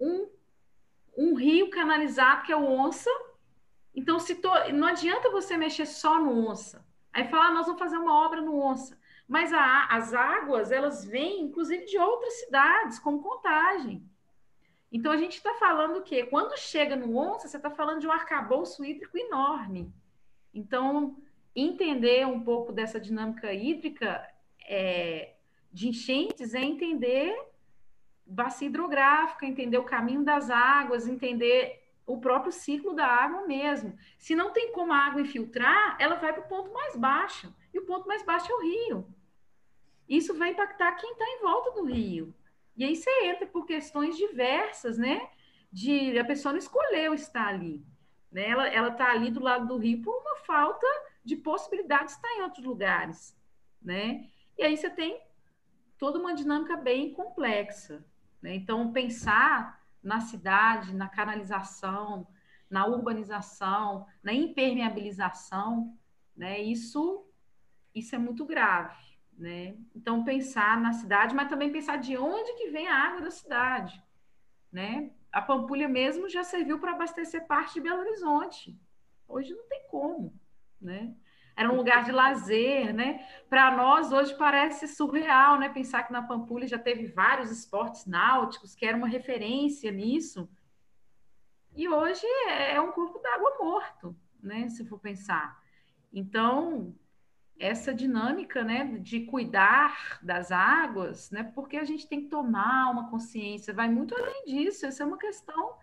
um, 0.00 0.26
um 1.16 1.34
rio 1.34 1.68
canalizado, 1.70 2.42
que 2.42 2.52
é 2.52 2.56
o 2.56 2.64
Onça. 2.64 3.10
Então, 3.94 4.18
se 4.18 4.36
to... 4.36 4.48
não 4.72 4.88
adianta 4.88 5.30
você 5.30 5.56
mexer 5.56 5.86
só 5.86 6.18
no 6.18 6.48
Onça. 6.48 6.84
Aí 7.12 7.28
falar, 7.28 7.48
ah, 7.48 7.54
nós 7.54 7.66
vamos 7.66 7.78
fazer 7.80 7.98
uma 7.98 8.24
obra 8.24 8.40
no 8.40 8.58
Onça. 8.58 8.98
Mas 9.28 9.52
a, 9.52 9.86
as 9.90 10.14
águas, 10.14 10.72
elas 10.72 11.04
vêm, 11.04 11.42
inclusive, 11.42 11.84
de 11.84 11.98
outras 11.98 12.40
cidades, 12.40 12.98
como 12.98 13.22
Contagem. 13.22 14.02
Então, 14.90 15.12
a 15.12 15.18
gente 15.18 15.36
está 15.36 15.52
falando 15.54 15.98
o 15.98 16.02
quê? 16.02 16.24
Quando 16.24 16.58
chega 16.58 16.96
no 16.96 17.14
onça, 17.14 17.46
você 17.46 17.58
está 17.58 17.70
falando 17.70 18.00
de 18.00 18.08
um 18.08 18.12
arcabouço 18.12 18.82
hídrico 18.82 19.18
enorme. 19.18 19.92
Então, 20.54 21.16
entender 21.54 22.26
um 22.26 22.40
pouco 22.40 22.72
dessa 22.72 22.98
dinâmica 22.98 23.52
hídrica 23.52 24.26
é, 24.66 25.34
de 25.70 25.88
enchentes 25.88 26.54
é 26.54 26.60
entender 26.60 27.36
bacia 28.28 28.68
hidrográfica, 28.68 29.46
entender 29.46 29.78
o 29.78 29.84
caminho 29.84 30.22
das 30.22 30.50
águas, 30.50 31.08
entender 31.08 31.82
o 32.06 32.18
próprio 32.18 32.52
ciclo 32.52 32.94
da 32.94 33.06
água 33.06 33.46
mesmo. 33.46 33.96
Se 34.18 34.34
não 34.34 34.52
tem 34.52 34.72
como 34.72 34.92
a 34.92 34.98
água 34.98 35.20
infiltrar, 35.20 35.96
ela 35.98 36.16
vai 36.16 36.32
para 36.32 36.42
o 36.42 36.48
ponto 36.48 36.72
mais 36.72 36.96
baixo. 36.96 37.54
E 37.72 37.78
o 37.78 37.84
ponto 37.84 38.06
mais 38.06 38.22
baixo 38.22 38.50
é 38.50 38.54
o 38.54 38.62
rio. 38.62 39.06
Isso 40.08 40.36
vai 40.36 40.50
impactar 40.50 40.92
quem 40.92 41.12
está 41.12 41.24
em 41.24 41.40
volta 41.40 41.72
do 41.72 41.84
rio. 41.84 42.34
E 42.76 42.84
aí 42.84 42.96
você 42.96 43.10
entra 43.24 43.46
por 43.46 43.66
questões 43.66 44.16
diversas, 44.16 44.96
né? 44.96 45.28
De 45.70 46.18
a 46.18 46.24
pessoa 46.24 46.52
não 46.52 46.58
escolheu 46.58 47.12
estar 47.12 47.48
ali. 47.48 47.84
Né? 48.30 48.48
Ela 48.48 48.88
está 48.88 49.10
ali 49.10 49.30
do 49.30 49.42
lado 49.42 49.66
do 49.66 49.76
rio 49.76 50.02
por 50.02 50.16
uma 50.20 50.36
falta 50.36 50.86
de 51.24 51.36
possibilidade 51.36 52.06
de 52.06 52.12
estar 52.12 52.28
em 52.36 52.42
outros 52.42 52.64
lugares. 52.64 53.36
Né? 53.82 54.28
E 54.56 54.62
aí 54.62 54.76
você 54.76 54.88
tem 54.88 55.20
toda 55.98 56.18
uma 56.18 56.34
dinâmica 56.34 56.76
bem 56.76 57.12
complexa. 57.12 58.04
Né? 58.40 58.54
Então, 58.54 58.92
pensar 58.92 59.82
na 60.02 60.20
cidade, 60.20 60.94
na 60.94 61.08
canalização, 61.08 62.26
na 62.70 62.86
urbanização, 62.86 64.06
na 64.22 64.32
impermeabilização, 64.32 65.96
né? 66.36 66.60
isso, 66.60 67.26
isso 67.94 68.14
é 68.14 68.18
muito 68.18 68.44
grave. 68.46 69.07
Né? 69.38 69.76
Então, 69.94 70.24
pensar 70.24 70.80
na 70.80 70.92
cidade, 70.92 71.32
mas 71.32 71.48
também 71.48 71.70
pensar 71.70 71.96
de 71.96 72.16
onde 72.16 72.54
que 72.54 72.70
vem 72.70 72.88
a 72.88 72.96
água 72.96 73.20
da 73.20 73.30
cidade. 73.30 74.02
Né? 74.70 75.12
A 75.30 75.40
Pampulha 75.40 75.88
mesmo 75.88 76.28
já 76.28 76.42
serviu 76.42 76.80
para 76.80 76.92
abastecer 76.92 77.46
parte 77.46 77.74
de 77.74 77.80
Belo 77.80 78.00
Horizonte. 78.00 78.76
Hoje 79.28 79.54
não 79.54 79.68
tem 79.68 79.86
como. 79.88 80.34
Né? 80.80 81.14
Era 81.58 81.72
um 81.72 81.76
lugar 81.76 82.04
de 82.04 82.12
lazer, 82.12 82.94
né? 82.94 83.26
Para 83.50 83.76
nós 83.76 84.12
hoje 84.12 84.32
parece 84.36 84.86
surreal, 84.86 85.58
né? 85.58 85.68
Pensar 85.68 86.04
que 86.04 86.12
na 86.12 86.22
Pampulha 86.22 86.68
já 86.68 86.78
teve 86.78 87.08
vários 87.08 87.50
esportes 87.50 88.06
náuticos, 88.06 88.76
que 88.76 88.86
era 88.86 88.96
uma 88.96 89.08
referência 89.08 89.90
nisso. 89.90 90.48
E 91.74 91.88
hoje 91.88 92.24
é 92.48 92.80
um 92.80 92.92
corpo 92.92 93.18
d'água 93.18 93.56
morto, 93.60 94.16
né? 94.40 94.68
Se 94.68 94.84
for 94.84 95.00
pensar. 95.00 95.60
Então, 96.12 96.94
essa 97.58 97.92
dinâmica, 97.92 98.62
né, 98.62 98.84
de 98.98 99.20
cuidar 99.26 100.18
das 100.22 100.52
águas, 100.52 101.30
né? 101.30 101.42
Porque 101.54 101.76
a 101.76 101.84
gente 101.84 102.06
tem 102.06 102.22
que 102.22 102.28
tomar 102.28 102.90
uma 102.90 103.10
consciência, 103.10 103.74
vai 103.74 103.88
muito 103.88 104.14
além 104.14 104.44
disso. 104.44 104.86
Essa 104.86 105.02
é 105.02 105.06
uma 105.06 105.18
questão 105.18 105.76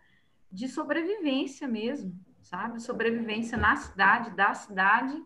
de 0.52 0.68
sobrevivência 0.70 1.68
mesmo, 1.68 2.18
sabe? 2.42 2.82
Sobrevivência 2.82 3.58
na 3.58 3.76
cidade, 3.76 4.32
da 4.32 4.54
cidade 4.54 5.22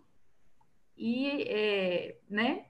e, 0.97 1.43
é, 1.43 2.19
né, 2.29 2.65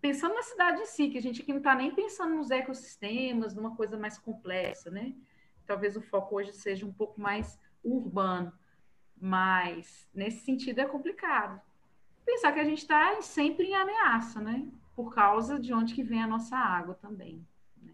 pensando 0.00 0.34
na 0.34 0.42
cidade 0.42 0.82
em 0.82 0.86
si, 0.86 1.10
que 1.10 1.18
a 1.18 1.22
gente 1.22 1.42
aqui 1.42 1.50
não 1.50 1.58
está 1.58 1.74
nem 1.74 1.94
pensando 1.94 2.34
nos 2.34 2.50
ecossistemas, 2.50 3.54
numa 3.54 3.74
coisa 3.74 3.98
mais 3.98 4.16
complexa, 4.16 4.90
né? 4.90 5.14
Talvez 5.66 5.96
o 5.96 6.00
foco 6.00 6.36
hoje 6.36 6.52
seja 6.52 6.86
um 6.86 6.92
pouco 6.92 7.20
mais 7.20 7.58
urbano, 7.82 8.52
mas 9.20 10.08
nesse 10.14 10.44
sentido 10.44 10.78
é 10.80 10.86
complicado. 10.86 11.60
Pensar 12.24 12.52
que 12.52 12.60
a 12.60 12.64
gente 12.64 12.78
está 12.78 13.20
sempre 13.20 13.66
em 13.66 13.74
ameaça, 13.74 14.40
né? 14.40 14.66
Por 14.96 15.14
causa 15.14 15.58
de 15.58 15.74
onde 15.74 15.94
que 15.94 16.02
vem 16.02 16.22
a 16.22 16.26
nossa 16.26 16.56
água 16.56 16.94
também. 16.94 17.46
Né? 17.82 17.92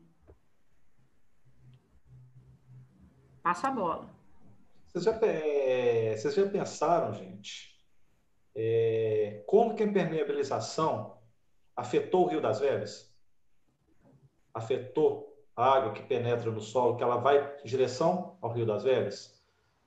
Passo 3.42 3.66
a 3.66 3.70
bola. 3.70 4.20
Vocês 4.86 5.04
já, 5.04 5.18
é, 5.22 6.16
vocês 6.16 6.34
já 6.34 6.48
pensaram, 6.48 7.12
gente, 7.14 7.80
é, 8.54 9.42
como 9.46 9.74
que 9.74 9.82
a 9.82 9.86
impermeabilização 9.86 11.18
afetou 11.76 12.24
o 12.24 12.28
Rio 12.28 12.40
das 12.40 12.60
Velhas? 12.60 13.14
Afetou 14.52 15.30
a 15.54 15.64
água 15.76 15.92
que 15.92 16.02
penetra 16.02 16.50
no 16.50 16.60
solo, 16.60 16.96
que 16.96 17.02
ela 17.02 17.16
vai 17.18 17.58
em 17.62 17.66
direção 17.66 18.36
ao 18.40 18.52
Rio 18.52 18.66
das 18.66 18.82
Velhas? 18.82 19.40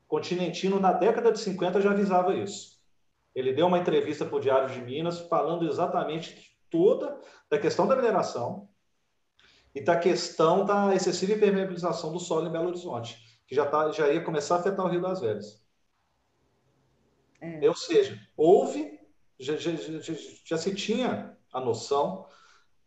Continentino, 0.07 0.79
na 0.79 0.93
década 0.93 1.31
de 1.31 1.39
50, 1.39 1.81
já 1.81 1.91
avisava 1.91 2.33
isso. 2.35 2.72
Ele 3.35 3.53
deu 3.53 3.67
uma 3.67 3.79
entrevista 3.79 4.25
para 4.25 4.35
o 4.35 4.39
Diário 4.39 4.69
de 4.69 4.81
Minas 4.81 5.19
falando 5.19 5.67
exatamente 5.67 6.57
toda 6.69 7.19
da 7.49 7.57
questão 7.57 7.87
da 7.87 7.95
mineração 7.95 8.69
e 9.73 9.81
da 9.81 9.97
questão 9.97 10.65
da 10.65 10.93
excessiva 10.93 11.33
impermeabilização 11.33 12.11
do 12.11 12.19
solo 12.19 12.47
em 12.47 12.51
Belo 12.51 12.67
Horizonte, 12.67 13.17
que 13.47 13.55
já, 13.55 13.65
tá, 13.65 13.91
já 13.91 14.09
ia 14.09 14.23
começar 14.23 14.55
a 14.55 14.59
afetar 14.59 14.85
o 14.85 14.89
Rio 14.89 15.01
das 15.01 15.21
Velhas. 15.21 15.63
É. 17.41 17.67
Ou 17.67 17.75
seja, 17.75 18.19
houve, 18.37 18.99
já, 19.39 19.55
já, 19.57 19.71
já, 19.73 20.13
já, 20.45 20.57
se 20.57 20.73
tinha 20.75 21.37
a 21.51 21.59
noção 21.59 22.25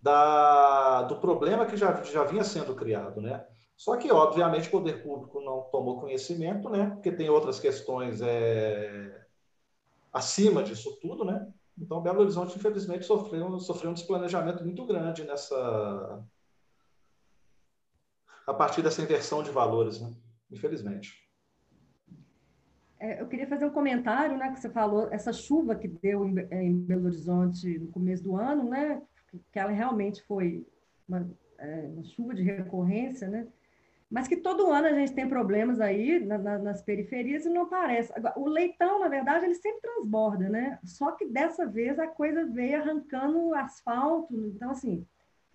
da, 0.00 1.02
do 1.02 1.16
problema 1.20 1.66
que 1.66 1.76
já, 1.76 2.02
já 2.04 2.24
vinha 2.24 2.44
sendo 2.44 2.74
criado, 2.74 3.20
né? 3.20 3.44
Só 3.76 3.96
que, 3.96 4.10
obviamente, 4.10 4.68
o 4.68 4.70
poder 4.70 5.02
público 5.02 5.40
não 5.42 5.62
tomou 5.70 6.00
conhecimento, 6.00 6.70
né? 6.70 6.90
Porque 6.94 7.12
tem 7.12 7.28
outras 7.28 7.60
questões 7.60 8.22
é, 8.22 9.25
acima 10.16 10.62
disso 10.62 10.98
tudo, 11.00 11.24
né? 11.24 11.52
Então, 11.78 12.00
Belo 12.00 12.20
Horizonte, 12.20 12.56
infelizmente, 12.56 13.04
sofreu, 13.04 13.58
sofreu 13.60 13.90
um 13.90 13.94
desplanejamento 13.94 14.64
muito 14.64 14.86
grande 14.86 15.24
nessa... 15.24 16.24
a 18.46 18.54
partir 18.54 18.82
dessa 18.82 19.02
inversão 19.02 19.42
de 19.42 19.50
valores, 19.50 20.00
né? 20.00 20.14
Infelizmente. 20.50 21.22
É, 22.98 23.20
eu 23.20 23.28
queria 23.28 23.46
fazer 23.46 23.66
um 23.66 23.70
comentário, 23.70 24.38
né, 24.38 24.50
que 24.52 24.58
você 24.58 24.70
falou, 24.70 25.08
essa 25.12 25.34
chuva 25.34 25.76
que 25.76 25.86
deu 25.86 26.26
em, 26.26 26.38
em 26.50 26.80
Belo 26.80 27.04
Horizonte 27.04 27.78
no 27.78 27.88
começo 27.88 28.22
do 28.22 28.36
ano, 28.36 28.70
né, 28.70 29.02
que 29.52 29.58
ela 29.58 29.70
realmente 29.70 30.22
foi 30.22 30.66
uma, 31.06 31.28
é, 31.58 31.90
uma, 31.92 32.04
chuva 32.04 32.34
de 32.34 32.42
recorrência, 32.42 33.28
né, 33.28 33.46
mas 34.10 34.28
que 34.28 34.36
todo 34.36 34.70
ano 34.70 34.86
a 34.86 34.92
gente 34.92 35.12
tem 35.12 35.28
problemas 35.28 35.80
aí 35.80 36.24
na, 36.24 36.38
na, 36.38 36.58
nas 36.58 36.82
periferias 36.82 37.44
e 37.44 37.48
não 37.48 37.62
aparece. 37.62 38.12
O 38.36 38.48
leitão, 38.48 39.00
na 39.00 39.08
verdade, 39.08 39.44
ele 39.44 39.54
sempre 39.54 39.80
transborda, 39.80 40.48
né, 40.48 40.78
só 40.84 41.12
que 41.12 41.26
dessa 41.26 41.66
vez 41.66 41.98
a 41.98 42.06
coisa 42.06 42.46
veio 42.46 42.80
arrancando 42.80 43.54
asfalto, 43.54 44.34
então, 44.46 44.70
assim, 44.70 45.06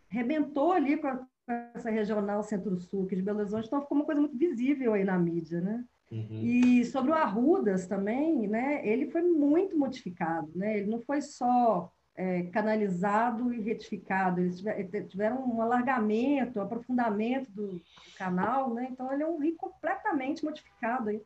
rebentou 0.10 0.74
ali 0.74 0.98
com, 0.98 1.08
a, 1.08 1.16
com 1.18 1.54
essa 1.74 1.90
regional 1.90 2.44
centro-sul 2.44 3.06
aqui 3.06 3.16
de 3.16 3.22
Belo 3.22 3.40
Horizonte, 3.40 3.68
então 3.68 3.82
ficou 3.82 3.98
uma 3.98 4.06
coisa 4.06 4.20
muito 4.20 4.38
visível 4.38 4.94
aí 4.94 5.04
na 5.04 5.18
mídia, 5.18 5.62
né, 5.62 5.86
Uhum. 6.12 6.42
E 6.44 6.84
sobre 6.84 7.12
o 7.12 7.14
Arrudas 7.14 7.88
também, 7.88 8.46
né, 8.46 8.86
ele 8.86 9.10
foi 9.10 9.22
muito 9.22 9.80
modificado, 9.80 10.52
né, 10.54 10.78
ele 10.78 10.92
não 10.92 11.00
foi 11.00 11.22
só 11.22 11.90
é, 12.16 12.44
canalizado 12.44 13.54
e 13.54 13.62
retificado, 13.62 14.42
eles 14.42 14.62
tiveram 15.10 15.44
um 15.46 15.62
alargamento, 15.62 16.60
um 16.60 16.64
aprofundamento 16.64 17.50
do, 17.52 17.68
do 17.74 17.82
canal, 18.18 18.74
né, 18.74 18.88
então 18.92 19.12
ele 19.12 19.24
é 19.24 19.28
um 19.28 19.40
rio 19.40 19.56
completamente 19.56 20.44
modificado. 20.44 21.10
Aí. 21.10 21.22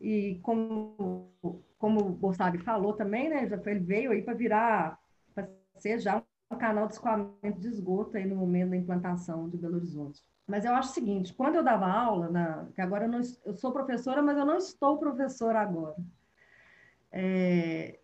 E 0.00 0.38
como, 0.42 1.30
como 1.78 2.00
o 2.00 2.12
Borsag 2.12 2.58
falou 2.58 2.92
também, 2.92 3.28
né, 3.28 3.48
ele 3.66 3.80
veio 3.80 4.12
aí 4.12 4.22
para 4.22 4.34
virar, 4.34 4.98
para 5.34 5.48
ser 5.76 5.98
já 5.98 6.22
um 6.50 6.56
canal 6.56 6.86
de 6.86 6.94
escoamento 6.94 7.58
de 7.58 7.68
esgoto 7.68 8.16
aí 8.16 8.26
no 8.26 8.36
momento 8.36 8.70
da 8.70 8.76
implantação 8.76 9.48
de 9.48 9.56
Belo 9.56 9.76
Horizonte. 9.76 10.22
Mas 10.46 10.64
eu 10.64 10.74
acho 10.74 10.90
o 10.90 10.94
seguinte, 10.94 11.32
quando 11.32 11.54
eu 11.54 11.64
dava 11.64 11.86
aula, 11.86 12.28
na, 12.28 12.68
que 12.74 12.80
agora 12.80 13.06
eu, 13.06 13.08
não, 13.08 13.20
eu 13.46 13.54
sou 13.54 13.72
professora, 13.72 14.22
mas 14.22 14.36
eu 14.36 14.44
não 14.44 14.58
estou 14.58 14.98
professora 14.98 15.60
agora. 15.60 15.96
É, 17.10 17.98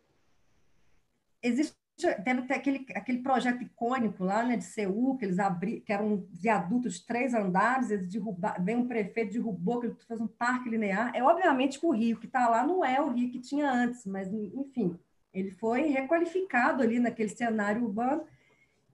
existe 1.43 1.80
tem 2.01 2.57
aquele, 2.57 2.87
aquele 2.95 3.19
projeto 3.19 3.63
icônico 3.63 4.25
lá 4.25 4.43
né, 4.43 4.57
de 4.57 4.65
Seul, 4.65 5.17
que 5.17 5.25
eles 5.25 5.39
abriram, 5.39 5.81
que 5.81 5.93
era 5.93 6.03
um 6.03 6.27
viaduto 6.33 6.89
de 6.89 7.05
três 7.05 7.35
andares, 7.35 7.91
eles 7.91 8.09
derrubaram, 8.09 8.65
vem 8.65 8.77
um 8.77 8.89
prefeito, 8.89 9.33
derrubou, 9.33 9.81
que 9.81 10.07
fez 10.07 10.21
um 10.21 10.27
parque 10.27 10.69
linear. 10.69 11.13
É 11.15 11.23
obviamente 11.23 11.79
que 11.79 11.87
o 11.87 11.91
rio 11.91 12.19
que 12.19 12.27
está 12.27 12.49
lá 12.49 12.67
não 12.67 12.85
é 12.85 13.01
o 13.01 13.11
rio 13.11 13.31
que 13.31 13.39
tinha 13.39 13.71
antes, 13.71 14.07
mas 14.07 14.33
enfim, 14.33 14.99
ele 15.33 15.51
foi 15.51 15.83
requalificado 15.83 16.83
ali 16.83 16.99
naquele 16.99 17.29
cenário 17.29 17.85
urbano 17.85 18.25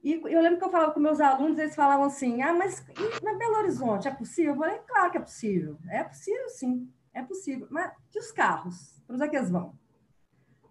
e 0.07 0.13
eu 0.13 0.41
lembro 0.41 0.59
que 0.59 0.65
eu 0.65 0.71
falava 0.71 0.93
com 0.93 1.01
meus 1.01 1.21
alunos, 1.21 1.59
eles 1.59 1.75
falavam 1.75 2.07
assim: 2.07 2.41
ah, 2.41 2.55
mas 2.55 2.87
na 3.25 3.35
Belo 3.35 3.57
Horizonte 3.57 4.07
é 4.07 4.11
possível? 4.13 4.53
Eu 4.53 4.59
falei: 4.59 4.79
claro 4.87 5.11
que 5.11 5.19
é 5.19 5.21
possível. 5.21 5.77
É 5.89 6.05
possível, 6.05 6.49
sim, 6.49 6.89
é 7.13 7.23
possível. 7.25 7.67
Mas 7.71 7.93
e 8.15 8.19
os 8.21 8.31
carros? 8.31 9.03
Para 9.05 9.17
onde 9.17 9.25
é 9.25 9.29
que 9.29 9.37
eles 9.37 9.51
vão? 9.51 9.75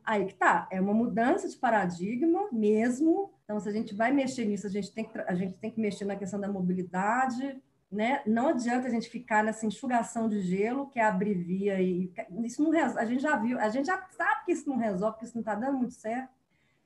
Aí 0.05 0.25
que 0.25 0.35
tá, 0.35 0.67
é 0.71 0.79
uma 0.79 0.93
mudança 0.93 1.49
de 1.49 1.57
paradigma 1.57 2.47
mesmo. 2.51 3.33
Então, 3.43 3.59
se 3.59 3.67
a 3.67 3.71
gente 3.71 3.95
vai 3.95 4.11
mexer 4.11 4.45
nisso, 4.45 4.67
a 4.67 4.69
gente 4.69 4.91
tem 4.93 5.05
que, 5.05 5.17
a 5.17 5.33
gente 5.33 5.57
tem 5.57 5.71
que 5.71 5.81
mexer 5.81 6.05
na 6.05 6.15
questão 6.15 6.39
da 6.39 6.47
mobilidade, 6.47 7.61
né? 7.91 8.21
Não 8.25 8.49
adianta 8.49 8.87
a 8.87 8.91
gente 8.91 9.09
ficar 9.09 9.43
nessa 9.43 9.65
enxugação 9.65 10.29
de 10.29 10.41
gelo, 10.41 10.87
que 10.87 10.99
é 10.99 11.03
abrir 11.03 11.33
via 11.33 11.81
e 11.81 12.13
isso 12.43 12.61
não 12.61 12.71
a 12.97 13.05
gente 13.05 13.21
já 13.21 13.35
viu, 13.37 13.59
a 13.59 13.69
gente 13.69 13.87
já 13.87 14.05
sabe 14.11 14.45
que 14.45 14.51
isso 14.51 14.69
não 14.69 14.77
resolve, 14.77 15.17
que 15.17 15.25
isso 15.25 15.35
não 15.35 15.41
está 15.41 15.55
dando 15.55 15.77
muito 15.77 15.93
certo. 15.95 16.29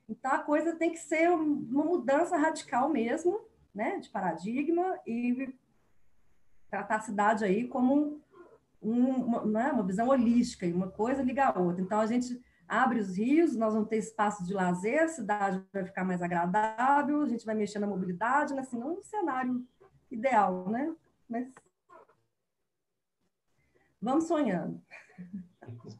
Então, 0.08 0.32
a 0.32 0.40
coisa 0.40 0.76
tem 0.76 0.92
que 0.92 1.00
ser 1.00 1.30
uma 1.30 1.84
mudança 1.84 2.38
radical 2.38 2.90
mesmo, 2.90 3.40
né, 3.74 4.00
de 4.00 4.10
paradigma, 4.10 4.98
e 5.06 5.54
tratar 6.70 6.96
a 6.96 7.02
cidade 7.02 7.46
aí 7.46 7.68
como 7.68 8.20
um, 8.82 9.06
uma, 9.12 9.46
né, 9.46 9.72
uma 9.72 9.84
visão 9.84 10.08
holística, 10.08 10.66
e 10.66 10.74
uma 10.74 10.90
coisa 10.90 11.22
liga 11.22 11.46
a 11.46 11.60
outra. 11.60 11.82
Então, 11.82 12.00
a 12.00 12.08
gente 12.08 12.42
abre 12.70 13.00
os 13.00 13.18
rios, 13.18 13.56
nós 13.56 13.74
vamos 13.74 13.90
ter 13.90 13.98
espaço 13.98 14.46
de 14.46 14.54
lazer, 14.54 15.04
a 15.04 15.08
cidade 15.08 15.62
vai 15.74 15.84
ficar 15.84 16.06
mais 16.06 16.22
agradável, 16.22 17.24
a 17.24 17.28
gente 17.28 17.44
vai 17.46 17.56
mexer 17.56 17.80
na 17.80 17.88
mobilidade, 17.88 18.54
né? 18.54 18.62
assim, 18.62 18.78
não 18.78 19.00
um 19.00 19.02
cenário 19.02 19.66
ideal, 20.12 20.70
né? 20.70 20.96
Mas 21.28 21.52
vamos 24.00 24.26
sonhando. 24.26 24.80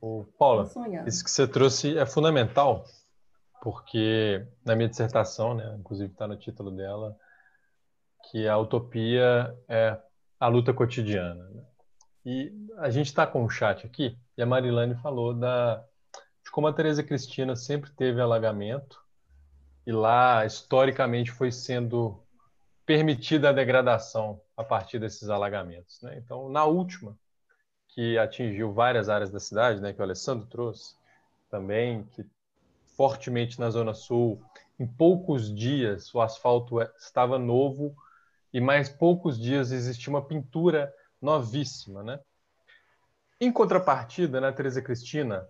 O, 0.00 0.24
Paula, 0.38 0.70
isso 1.06 1.24
que 1.24 1.30
você 1.30 1.48
trouxe 1.48 1.96
é 1.98 2.06
fundamental, 2.06 2.84
porque 3.62 4.46
na 4.64 4.76
minha 4.76 4.88
dissertação, 4.88 5.54
né, 5.54 5.74
inclusive 5.80 6.12
está 6.12 6.28
no 6.28 6.36
título 6.36 6.70
dela, 6.70 7.18
que 8.30 8.46
a 8.46 8.56
utopia 8.58 9.52
é 9.66 9.98
a 10.38 10.48
luta 10.48 10.72
cotidiana. 10.72 11.48
Né? 11.48 11.64
E 12.24 12.68
a 12.76 12.90
gente 12.90 13.06
está 13.06 13.26
com 13.26 13.42
um 13.42 13.48
chat 13.48 13.86
aqui, 13.86 14.16
e 14.38 14.42
a 14.42 14.46
Marilane 14.46 14.94
falou 14.94 15.34
da, 15.34 15.84
de 16.44 16.50
como 16.52 16.68
a 16.68 16.72
Tereza 16.72 17.02
Cristina 17.02 17.56
sempre 17.56 17.90
teve 17.90 18.20
alagamento, 18.20 19.02
e 19.84 19.90
lá, 19.90 20.46
historicamente, 20.46 21.32
foi 21.32 21.50
sendo 21.50 22.22
permitida 22.86 23.48
a 23.48 23.52
degradação 23.52 24.40
a 24.56 24.62
partir 24.62 24.98
desses 25.00 25.28
alagamentos. 25.28 26.00
Né? 26.02 26.18
Então, 26.18 26.48
na 26.48 26.64
última, 26.64 27.18
que 27.88 28.16
atingiu 28.16 28.72
várias 28.72 29.08
áreas 29.08 29.30
da 29.30 29.40
cidade, 29.40 29.80
né, 29.80 29.92
que 29.92 30.00
o 30.00 30.04
Alessandro 30.04 30.46
trouxe 30.46 30.94
também, 31.50 32.04
que 32.12 32.24
fortemente 32.96 33.58
na 33.58 33.70
Zona 33.70 33.92
Sul, 33.92 34.40
em 34.78 34.86
poucos 34.86 35.52
dias 35.52 36.14
o 36.14 36.20
asfalto 36.20 36.80
é, 36.80 36.90
estava 36.96 37.38
novo 37.38 37.96
e 38.52 38.60
mais 38.60 38.88
poucos 38.88 39.38
dias 39.38 39.72
existia 39.72 40.10
uma 40.10 40.24
pintura 40.24 40.94
novíssima, 41.20 42.02
né? 42.02 42.20
Em 43.40 43.52
contrapartida, 43.52 44.40
na 44.40 44.52
Teresa 44.52 44.82
Cristina, 44.82 45.48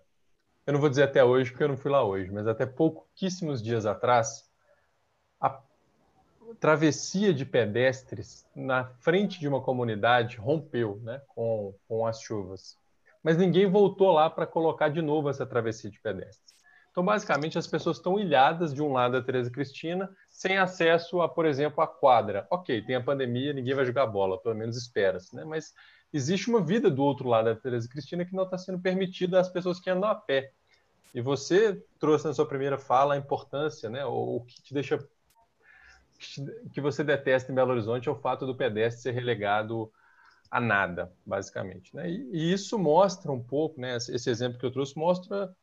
eu 0.67 0.73
não 0.73 0.79
vou 0.79 0.89
dizer 0.89 1.03
até 1.03 1.23
hoje 1.23 1.49
porque 1.49 1.63
eu 1.63 1.69
não 1.69 1.77
fui 1.77 1.89
lá 1.89 2.03
hoje, 2.03 2.31
mas 2.31 2.45
até 2.45 2.63
pouquíssimos 2.63 3.63
dias 3.63 3.87
atrás, 3.87 4.47
a 5.41 5.59
travessia 6.59 7.33
de 7.33 7.45
pedestres 7.45 8.45
na 8.55 8.85
frente 8.85 9.39
de 9.39 9.47
uma 9.47 9.59
comunidade 9.59 10.37
rompeu, 10.37 10.99
né, 11.01 11.19
com, 11.29 11.73
com 11.87 12.05
as 12.05 12.21
chuvas. 12.21 12.77
Mas 13.23 13.37
ninguém 13.37 13.65
voltou 13.65 14.11
lá 14.11 14.29
para 14.29 14.45
colocar 14.45 14.89
de 14.89 15.01
novo 15.01 15.27
essa 15.27 15.45
travessia 15.45 15.89
de 15.89 15.99
pedestres. 15.99 16.53
Então, 16.91 17.03
basicamente, 17.03 17.57
as 17.57 17.65
pessoas 17.65 17.97
estão 17.97 18.19
ilhadas 18.19 18.73
de 18.73 18.83
um 18.83 18.91
lado 18.91 19.13
da 19.13 19.21
Teresa 19.21 19.49
Cristina, 19.49 20.09
sem 20.29 20.57
acesso 20.57 21.21
a, 21.21 21.29
por 21.29 21.45
exemplo, 21.45 21.81
a 21.81 21.87
quadra. 21.87 22.45
Ok, 22.51 22.83
tem 22.83 22.95
a 22.95 23.03
pandemia, 23.03 23.53
ninguém 23.53 23.73
vai 23.73 23.85
jogar 23.85 24.05
bola, 24.05 24.39
pelo 24.39 24.55
menos 24.55 24.77
espera-se, 24.77 25.35
né? 25.35 25.43
Mas 25.43 25.73
existe 26.11 26.49
uma 26.49 26.61
vida 26.61 26.89
do 26.89 27.03
outro 27.03 27.27
lado 27.27 27.45
da 27.45 27.55
Teresa 27.55 27.87
Cristina 27.87 28.25
que 28.25 28.35
não 28.35 28.43
está 28.43 28.57
sendo 28.57 28.79
permitida 28.79 29.39
às 29.39 29.49
pessoas 29.49 29.79
que 29.79 29.89
andam 29.89 30.09
a 30.09 30.15
pé. 30.15 30.51
E 31.13 31.21
você 31.21 31.83
trouxe 31.99 32.27
na 32.27 32.33
sua 32.33 32.45
primeira 32.45 32.77
fala 32.77 33.15
a 33.15 33.17
importância, 33.17 33.89
né? 33.89 34.05
O 34.05 34.41
que 34.41 34.61
te 34.61 34.73
deixa 34.73 34.99
que 36.73 36.81
você 36.81 37.03
detesta 37.03 37.51
em 37.51 37.55
Belo 37.55 37.71
Horizonte 37.71 38.09
é 38.09 38.11
o 38.11 38.15
fato 38.15 38.45
do 38.45 38.55
pedestre 38.55 39.01
ser 39.01 39.11
relegado 39.11 39.91
a 40.51 40.59
nada, 40.59 41.11
basicamente. 41.25 41.95
Né? 41.95 42.09
E, 42.09 42.29
e, 42.33 42.53
isso 42.53 42.77
mostra 42.77 43.31
um 43.31 43.41
pouco, 43.41 43.79
né? 43.79 43.95
Esse 43.95 44.29
exemplo 44.29 44.59
que 44.59 44.65
eu 44.65 44.71
trouxe 44.71 44.97
mostra 44.97 45.55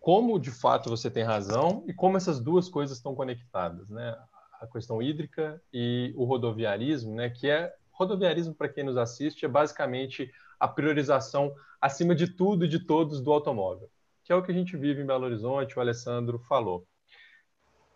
como 0.00 0.38
de 0.38 0.50
fato 0.50 0.90
você 0.90 1.10
tem 1.10 1.22
razão 1.22 1.82
e 1.86 1.94
como 1.94 2.16
essas 2.16 2.38
duas 2.38 2.68
coisas 2.68 2.98
estão 2.98 3.14
conectadas, 3.14 3.88
né? 3.88 4.16
A 4.60 4.66
questão 4.66 5.02
hídrica 5.02 5.60
e 5.72 6.12
o 6.16 6.24
rodoviarismo, 6.24 7.14
né? 7.14 7.30
Que 7.30 7.48
é 7.48 7.74
rodoviarismo 7.94 8.54
para 8.54 8.68
quem 8.68 8.84
nos 8.84 8.96
assiste 8.96 9.44
é 9.44 9.48
basicamente 9.48 10.30
a 10.60 10.68
priorização 10.68 11.54
acima 11.80 12.14
de 12.14 12.28
tudo 12.28 12.64
e 12.64 12.68
de 12.68 12.78
todos 12.78 13.20
do 13.20 13.32
automóvel, 13.32 13.90
que 14.22 14.32
é 14.32 14.36
o 14.36 14.42
que 14.42 14.52
a 14.52 14.54
gente 14.54 14.76
vive 14.76 15.02
em 15.02 15.06
Belo 15.06 15.24
Horizonte. 15.24 15.76
O 15.76 15.80
Alessandro 15.80 16.38
falou. 16.40 16.86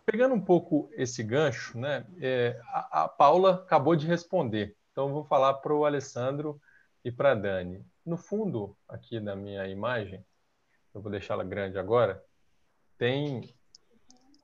Pegando 0.05 0.33
um 0.33 0.41
pouco 0.41 0.89
esse 0.93 1.21
gancho, 1.21 1.77
né? 1.77 2.05
É, 2.19 2.59
a, 2.67 3.03
a 3.03 3.07
Paula 3.07 3.55
acabou 3.55 3.95
de 3.95 4.07
responder, 4.07 4.75
então 4.91 5.13
vou 5.13 5.23
falar 5.23 5.55
para 5.55 5.73
o 5.73 5.85
Alessandro 5.85 6.59
e 7.05 7.11
para 7.11 7.31
a 7.31 7.35
Dani. 7.35 7.85
No 8.05 8.17
fundo, 8.17 8.75
aqui 8.87 9.19
na 9.19 9.35
minha 9.35 9.67
imagem, 9.67 10.25
eu 10.93 11.01
vou 11.01 11.11
deixá-la 11.11 11.43
grande 11.43 11.77
agora, 11.77 12.23
tem 12.97 13.53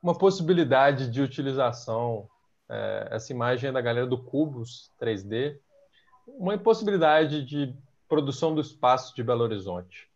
uma 0.02 0.16
possibilidade 0.16 1.10
de 1.10 1.20
utilização. 1.20 2.30
É, 2.70 3.10
essa 3.12 3.32
imagem 3.32 3.70
é 3.70 3.74
da 3.74 3.82
galera 3.82 4.08
do 4.08 4.22
Cubos 4.22 4.92
3D, 5.00 5.60
uma 6.28 6.58
possibilidade 6.58 7.46
de 7.46 7.76
produção 8.08 8.54
do 8.56 8.62
espaço 8.62 9.16
de 9.16 9.24
Belo 9.24 9.44
Horizonte. 9.44 10.10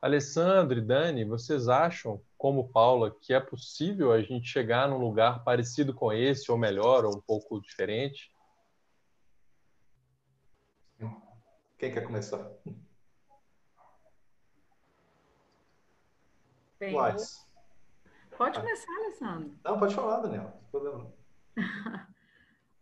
Alessandro 0.00 0.78
e 0.78 0.82
Dani, 0.82 1.24
vocês 1.24 1.68
acham, 1.68 2.20
como 2.36 2.68
Paula, 2.68 3.10
que 3.10 3.32
é 3.32 3.40
possível 3.40 4.12
a 4.12 4.20
gente 4.20 4.46
chegar 4.46 4.88
num 4.88 4.98
lugar 4.98 5.42
parecido 5.42 5.94
com 5.94 6.12
esse, 6.12 6.50
ou 6.50 6.58
melhor, 6.58 7.04
ou 7.04 7.16
um 7.16 7.20
pouco 7.20 7.60
diferente? 7.60 8.30
Quem 11.78 11.92
quer 11.92 12.04
começar? 12.04 12.50
Bem, 16.78 16.92
Pode 18.36 18.60
começar, 18.60 18.92
Alessandro. 18.96 19.58
Não, 19.64 19.78
pode 19.78 19.94
falar, 19.94 20.20
Daniel. 20.20 20.44
Não 20.44 20.50
tem 20.50 20.70
problema. 20.70 21.12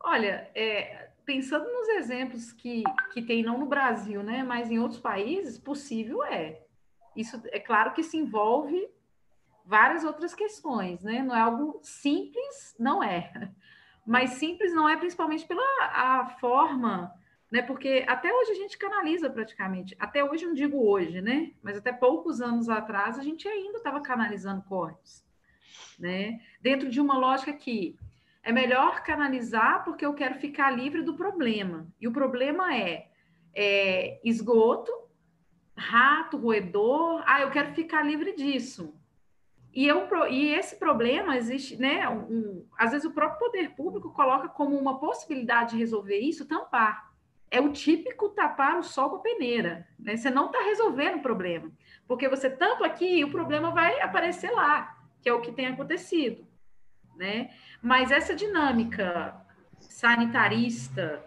Olha, 0.01 0.51
é, 0.55 1.11
pensando 1.25 1.65
nos 1.71 1.89
exemplos 1.89 2.53
que, 2.53 2.83
que 3.13 3.23
tem 3.23 3.43
não 3.43 3.59
no 3.59 3.67
Brasil, 3.67 4.23
né, 4.23 4.43
mas 4.43 4.71
em 4.71 4.79
outros 4.79 5.01
países, 5.01 5.59
possível 5.59 6.23
é. 6.25 6.63
Isso 7.17 7.41
é 7.47 7.61
claro 7.61 7.93
que 7.93 8.03
se 8.03 8.17
envolve 8.17 8.89
várias 9.65 10.05
outras 10.05 10.35
questões, 10.35 11.03
né? 11.03 11.23
Não 11.23 11.35
é 11.35 11.41
algo 11.41 11.79
simples, 11.83 12.75
não 12.79 13.03
é. 13.03 13.51
Mas 14.07 14.33
simples 14.33 14.75
não 14.75 14.87
é 14.87 14.97
principalmente 14.97 15.47
pela 15.47 15.63
a 15.81 16.37
forma 16.39 17.11
né? 17.55 17.63
Porque 17.63 18.05
até 18.09 18.35
hoje 18.35 18.51
a 18.51 18.55
gente 18.57 18.77
canaliza 18.77 19.31
praticamente, 19.31 19.95
até 20.01 20.25
hoje 20.25 20.45
não 20.45 20.55
digo 20.55 20.89
hoje, 20.89 21.21
né? 21.21 21.53
Mas 21.63 21.77
até 21.77 21.93
poucos 21.93 22.41
anos 22.41 22.69
atrás 22.69 23.17
a 23.17 23.23
gente 23.23 23.47
ainda 23.47 23.79
estava 23.79 24.01
canalizando 24.01 24.65
córregos, 24.65 25.25
né? 25.97 26.41
Dentro 26.61 26.91
de 26.91 27.01
uma 27.01 27.17
lógica 27.17 27.53
que 27.53 27.97
é 28.45 28.53
melhor 28.53 29.03
canalizar 29.03 29.83
porque 29.85 30.05
eu 30.05 30.15
quero 30.15 30.35
ficar 30.37 30.71
livre 30.71 31.03
do 31.03 31.15
problema. 31.15 31.87
E 32.01 32.07
o 32.07 32.13
problema 32.13 32.77
é, 32.77 33.09
é 33.55 34.21
esgoto, 34.23 34.93
rato, 35.77 36.37
roedor. 36.37 37.23
Ah, 37.27 37.41
eu 37.41 37.51
quero 37.51 37.73
ficar 37.75 38.03
livre 38.03 38.35
disso. 38.35 38.95
E, 39.73 39.89
eu, 39.89 40.07
e 40.31 40.55
esse 40.55 40.77
problema 40.77 41.37
existe, 41.37 41.77
né? 41.77 42.09
Um, 42.09 42.65
às 42.79 42.93
vezes 42.93 43.05
o 43.05 43.13
próprio 43.13 43.41
poder 43.41 43.71
público 43.75 44.13
coloca 44.13 44.49
como 44.49 44.79
uma 44.79 45.01
possibilidade 45.01 45.73
de 45.73 45.79
resolver 45.79 46.19
isso 46.19 46.47
tampar 46.47 47.15
é 47.55 47.61
o 47.61 47.73
típico 47.73 48.31
tapar 48.31 48.77
o 48.79 48.83
sol 48.83 49.11
com 49.11 49.17
a 49.17 49.21
peneira. 49.21 49.87
Né? 49.97 50.17
Você 50.17 50.29
não 50.29 50.47
está 50.47 50.61
resolvendo 50.65 51.19
o 51.19 51.23
problema, 51.23 51.71
porque 52.05 52.29
você 52.29 52.51
tampa 52.51 52.85
aqui 52.85 53.19
e 53.19 53.25
o 53.25 53.31
problema 53.31 53.71
vai 53.71 54.01
aparecer 54.01 54.51
lá, 54.51 54.99
que 55.23 55.29
é 55.29 55.33
o 55.33 55.41
que 55.41 55.53
tem 55.53 55.67
acontecido. 55.67 56.45
Né? 57.17 57.51
Mas 57.85 58.11
essa 58.11 58.35
dinâmica 58.35 59.37
sanitarista, 59.79 61.23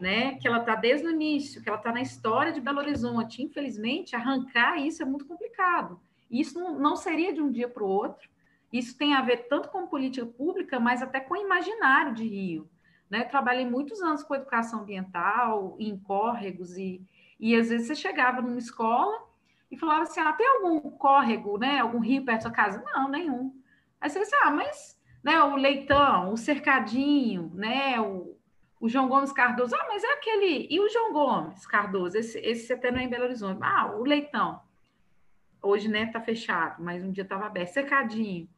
né, 0.00 0.36
que 0.36 0.48
ela 0.48 0.60
está 0.60 0.74
desde 0.74 1.06
o 1.06 1.10
início, 1.10 1.62
que 1.62 1.68
ela 1.68 1.76
está 1.76 1.92
na 1.92 2.00
história 2.00 2.50
de 2.50 2.62
Belo 2.62 2.78
Horizonte, 2.78 3.42
infelizmente, 3.42 4.16
arrancar 4.16 4.78
isso 4.78 5.02
é 5.02 5.04
muito 5.04 5.26
complicado. 5.26 6.00
Isso 6.30 6.58
não, 6.78 6.96
seria 6.96 7.30
de 7.34 7.42
um 7.42 7.52
dia 7.52 7.68
para 7.68 7.84
o 7.84 7.88
outro. 7.88 8.26
Isso 8.72 8.96
tem 8.96 9.12
a 9.12 9.20
ver 9.20 9.48
tanto 9.48 9.68
com 9.68 9.86
política 9.86 10.24
pública, 10.24 10.80
mas 10.80 11.02
até 11.02 11.20
com 11.20 11.34
o 11.34 11.42
imaginário 11.42 12.14
de 12.14 12.26
Rio. 12.26 12.70
Né? 13.10 13.24
Trabalhei 13.24 13.68
muitos 13.68 14.00
anos 14.00 14.22
com 14.22 14.34
educação 14.34 14.80
ambiental, 14.80 15.76
em 15.78 15.94
córregos, 15.98 16.78
e, 16.78 17.02
e 17.38 17.54
às 17.54 17.68
vezes 17.68 17.86
você 17.86 17.94
chegava 17.94 18.40
numa 18.40 18.58
escola 18.58 19.26
e 19.70 19.76
falava 19.76 20.04
assim: 20.04 20.20
ah, 20.20 20.32
tem 20.32 20.48
algum 20.48 20.80
córrego, 20.92 21.58
né? 21.58 21.80
algum 21.80 21.98
rio 21.98 22.24
perto 22.24 22.44
da 22.44 22.48
sua 22.48 22.50
casa? 22.50 22.82
Não, 22.82 23.10
nenhum. 23.10 23.54
Aí 24.00 24.08
você 24.08 24.20
disse: 24.20 24.34
ah, 24.36 24.50
mas 24.50 24.97
né, 25.22 25.42
o 25.42 25.56
Leitão, 25.56 26.32
o 26.32 26.36
Cercadinho, 26.36 27.50
né, 27.54 28.00
o, 28.00 28.36
o 28.80 28.88
João 28.88 29.08
Gomes 29.08 29.32
Cardoso. 29.32 29.74
Ah, 29.74 29.86
mas 29.88 30.04
é 30.04 30.12
aquele. 30.12 30.66
E 30.70 30.80
o 30.80 30.88
João 30.88 31.12
Gomes 31.12 31.66
Cardoso? 31.66 32.16
Esse, 32.16 32.38
esse 32.38 32.72
até 32.72 32.90
não 32.90 32.98
é 32.98 33.04
em 33.04 33.08
Belo 33.08 33.24
Horizonte. 33.24 33.58
Ah, 33.62 33.92
o 33.94 34.04
Leitão. 34.04 34.60
Hoje, 35.60 35.88
né, 35.88 36.06
tá 36.06 36.20
fechado, 36.20 36.82
mas 36.82 37.02
um 37.02 37.10
dia 37.10 37.24
estava 37.24 37.46
aberto. 37.46 37.72
Cercadinho. 37.72 38.48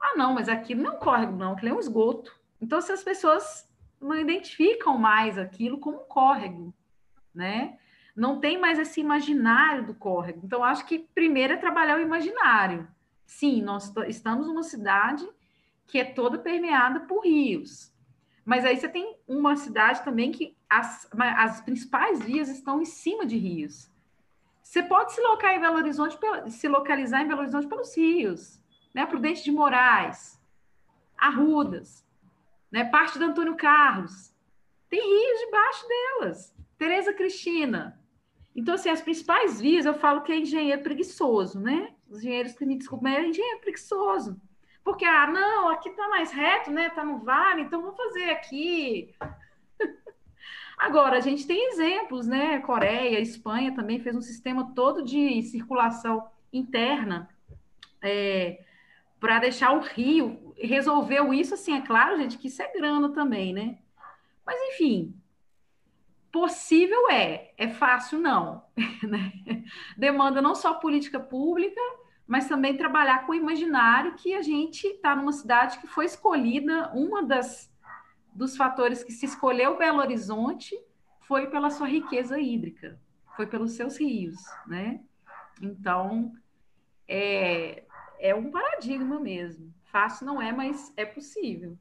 Ah, 0.00 0.16
não, 0.16 0.34
mas 0.34 0.48
aquilo 0.48 0.82
não 0.82 0.92
é 0.92 0.96
um 0.96 0.98
córrego, 0.98 1.36
não, 1.36 1.52
aquilo 1.52 1.72
é 1.72 1.74
um 1.74 1.80
esgoto. 1.80 2.34
Então, 2.60 2.80
se 2.80 2.90
as 2.90 3.02
pessoas 3.02 3.68
não 4.00 4.16
identificam 4.16 4.98
mais 4.98 5.38
aquilo 5.38 5.78
como 5.78 5.98
um 5.98 6.04
córrego, 6.04 6.74
né? 7.34 7.78
Não 8.16 8.40
tem 8.40 8.58
mais 8.58 8.78
esse 8.78 9.00
imaginário 9.00 9.86
do 9.86 9.94
córrego. 9.94 10.40
Então, 10.44 10.64
acho 10.64 10.84
que 10.86 10.98
primeiro 10.98 11.52
é 11.52 11.56
trabalhar 11.56 11.98
o 11.98 12.02
imaginário. 12.02 12.88
Sim, 13.26 13.62
nós 13.62 13.94
estamos 14.08 14.46
numa 14.46 14.62
cidade 14.62 15.28
que 15.90 15.98
é 15.98 16.04
toda 16.04 16.38
permeada 16.38 17.00
por 17.00 17.24
rios, 17.24 17.92
Mas 18.44 18.64
aí 18.64 18.76
você 18.76 18.88
tem 18.88 19.16
uma 19.28 19.56
cidade 19.56 20.02
também 20.02 20.32
que 20.32 20.56
as, 20.68 21.08
as 21.36 21.60
principais 21.60 22.20
vias 22.20 22.48
estão 22.48 22.80
em 22.80 22.84
cima 22.84 23.26
de 23.26 23.36
rios. 23.36 23.90
Você 24.62 24.82
pode 24.82 25.12
se 25.12 25.20
localizar 25.20 25.56
em 25.56 25.60
Belo 25.60 25.76
Horizonte, 25.76 26.18
se 26.48 26.68
localizar 26.68 27.22
em 27.22 27.28
Belo 27.28 27.40
Horizonte 27.40 27.66
pelos 27.66 27.96
rios, 27.96 28.60
né? 28.94 29.04
Prudente 29.04 29.44
de 29.44 29.52
Moraes, 29.52 30.40
Arrudas, 31.18 32.06
né? 32.70 32.84
Parte 32.84 33.18
do 33.18 33.24
Antônio 33.24 33.56
Carlos. 33.56 34.32
Tem 34.88 35.00
rios 35.00 35.40
debaixo 35.40 35.88
delas. 35.88 36.56
Tereza 36.78 37.12
Cristina. 37.12 38.00
Então, 38.54 38.74
assim, 38.74 38.90
as 38.90 39.02
principais 39.02 39.60
vias, 39.60 39.86
eu 39.86 39.94
falo 39.94 40.22
que 40.22 40.32
é 40.32 40.38
engenheiro 40.38 40.82
preguiçoso, 40.82 41.60
né? 41.60 41.94
Os 42.08 42.18
engenheiros 42.18 42.52
que 42.52 42.64
me 42.64 42.76
desculpem, 42.76 43.14
é 43.14 43.28
engenheiro 43.28 43.60
preguiçoso. 43.60 44.40
Porque, 44.90 45.04
ah, 45.04 45.28
não, 45.28 45.68
aqui 45.68 45.88
tá 45.90 46.08
mais 46.08 46.32
reto, 46.32 46.68
né? 46.72 46.90
Tá 46.90 47.04
no 47.04 47.20
vale, 47.20 47.62
então 47.62 47.80
vou 47.80 47.92
fazer 47.92 48.24
aqui. 48.30 49.14
Agora, 50.76 51.16
a 51.16 51.20
gente 51.20 51.46
tem 51.46 51.68
exemplos, 51.68 52.26
né? 52.26 52.58
Coreia, 52.58 53.20
Espanha 53.20 53.72
também 53.72 54.00
fez 54.00 54.16
um 54.16 54.20
sistema 54.20 54.74
todo 54.74 55.04
de 55.04 55.44
circulação 55.44 56.28
interna 56.52 57.28
é, 58.02 58.64
para 59.20 59.38
deixar 59.38 59.70
o 59.70 59.78
rio. 59.78 60.52
Resolveu 60.58 61.32
isso, 61.32 61.54
assim, 61.54 61.76
é 61.76 61.82
claro, 61.82 62.16
gente, 62.16 62.36
que 62.36 62.48
isso 62.48 62.60
é 62.60 62.72
grana 62.72 63.10
também, 63.10 63.52
né? 63.52 63.78
Mas, 64.44 64.60
enfim, 64.72 65.14
possível 66.32 67.08
é, 67.12 67.54
é 67.56 67.68
fácil 67.68 68.18
não. 68.18 68.64
Né? 69.08 69.32
Demanda 69.96 70.42
não 70.42 70.54
só 70.54 70.74
política 70.74 71.20
pública, 71.20 71.80
mas 72.30 72.46
também 72.46 72.76
trabalhar 72.76 73.26
com 73.26 73.32
o 73.32 73.34
imaginário 73.34 74.14
que 74.14 74.34
a 74.34 74.40
gente 74.40 74.86
está 74.86 75.16
numa 75.16 75.32
cidade 75.32 75.80
que 75.80 75.88
foi 75.88 76.04
escolhida, 76.04 76.88
uma 76.94 77.24
das 77.24 77.68
dos 78.32 78.56
fatores 78.56 79.02
que 79.02 79.10
se 79.10 79.26
escolheu 79.26 79.76
Belo 79.76 79.98
Horizonte 79.98 80.80
foi 81.22 81.48
pela 81.50 81.70
sua 81.70 81.88
riqueza 81.88 82.38
hídrica, 82.38 83.00
foi 83.34 83.48
pelos 83.48 83.72
seus 83.72 83.98
rios, 83.98 84.36
né? 84.64 85.00
Então, 85.60 86.32
é, 87.08 87.82
é 88.20 88.32
um 88.32 88.48
paradigma 88.48 89.18
mesmo. 89.18 89.74
Fácil 89.86 90.24
não 90.24 90.40
é, 90.40 90.52
mas 90.52 90.92
é 90.96 91.04
possível. 91.04 91.76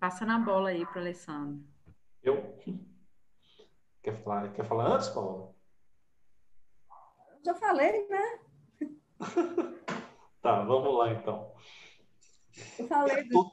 Passa 0.00 0.24
na 0.24 0.38
bola 0.38 0.70
aí 0.70 0.86
para 0.86 1.02
Alessandro. 1.02 1.62
Eu? 2.22 2.58
Quer 4.02 4.14
falar, 4.22 4.50
quer 4.54 4.64
falar 4.64 4.94
antes, 4.94 5.10
Paulo? 5.10 5.54
Já 7.44 7.54
falei, 7.54 8.08
né? 8.08 8.43
tá, 10.42 10.62
vamos 10.62 10.98
lá 10.98 11.12
então. 11.12 11.52
Eu 12.78 12.86
falei 12.86 13.28
do... 13.28 13.50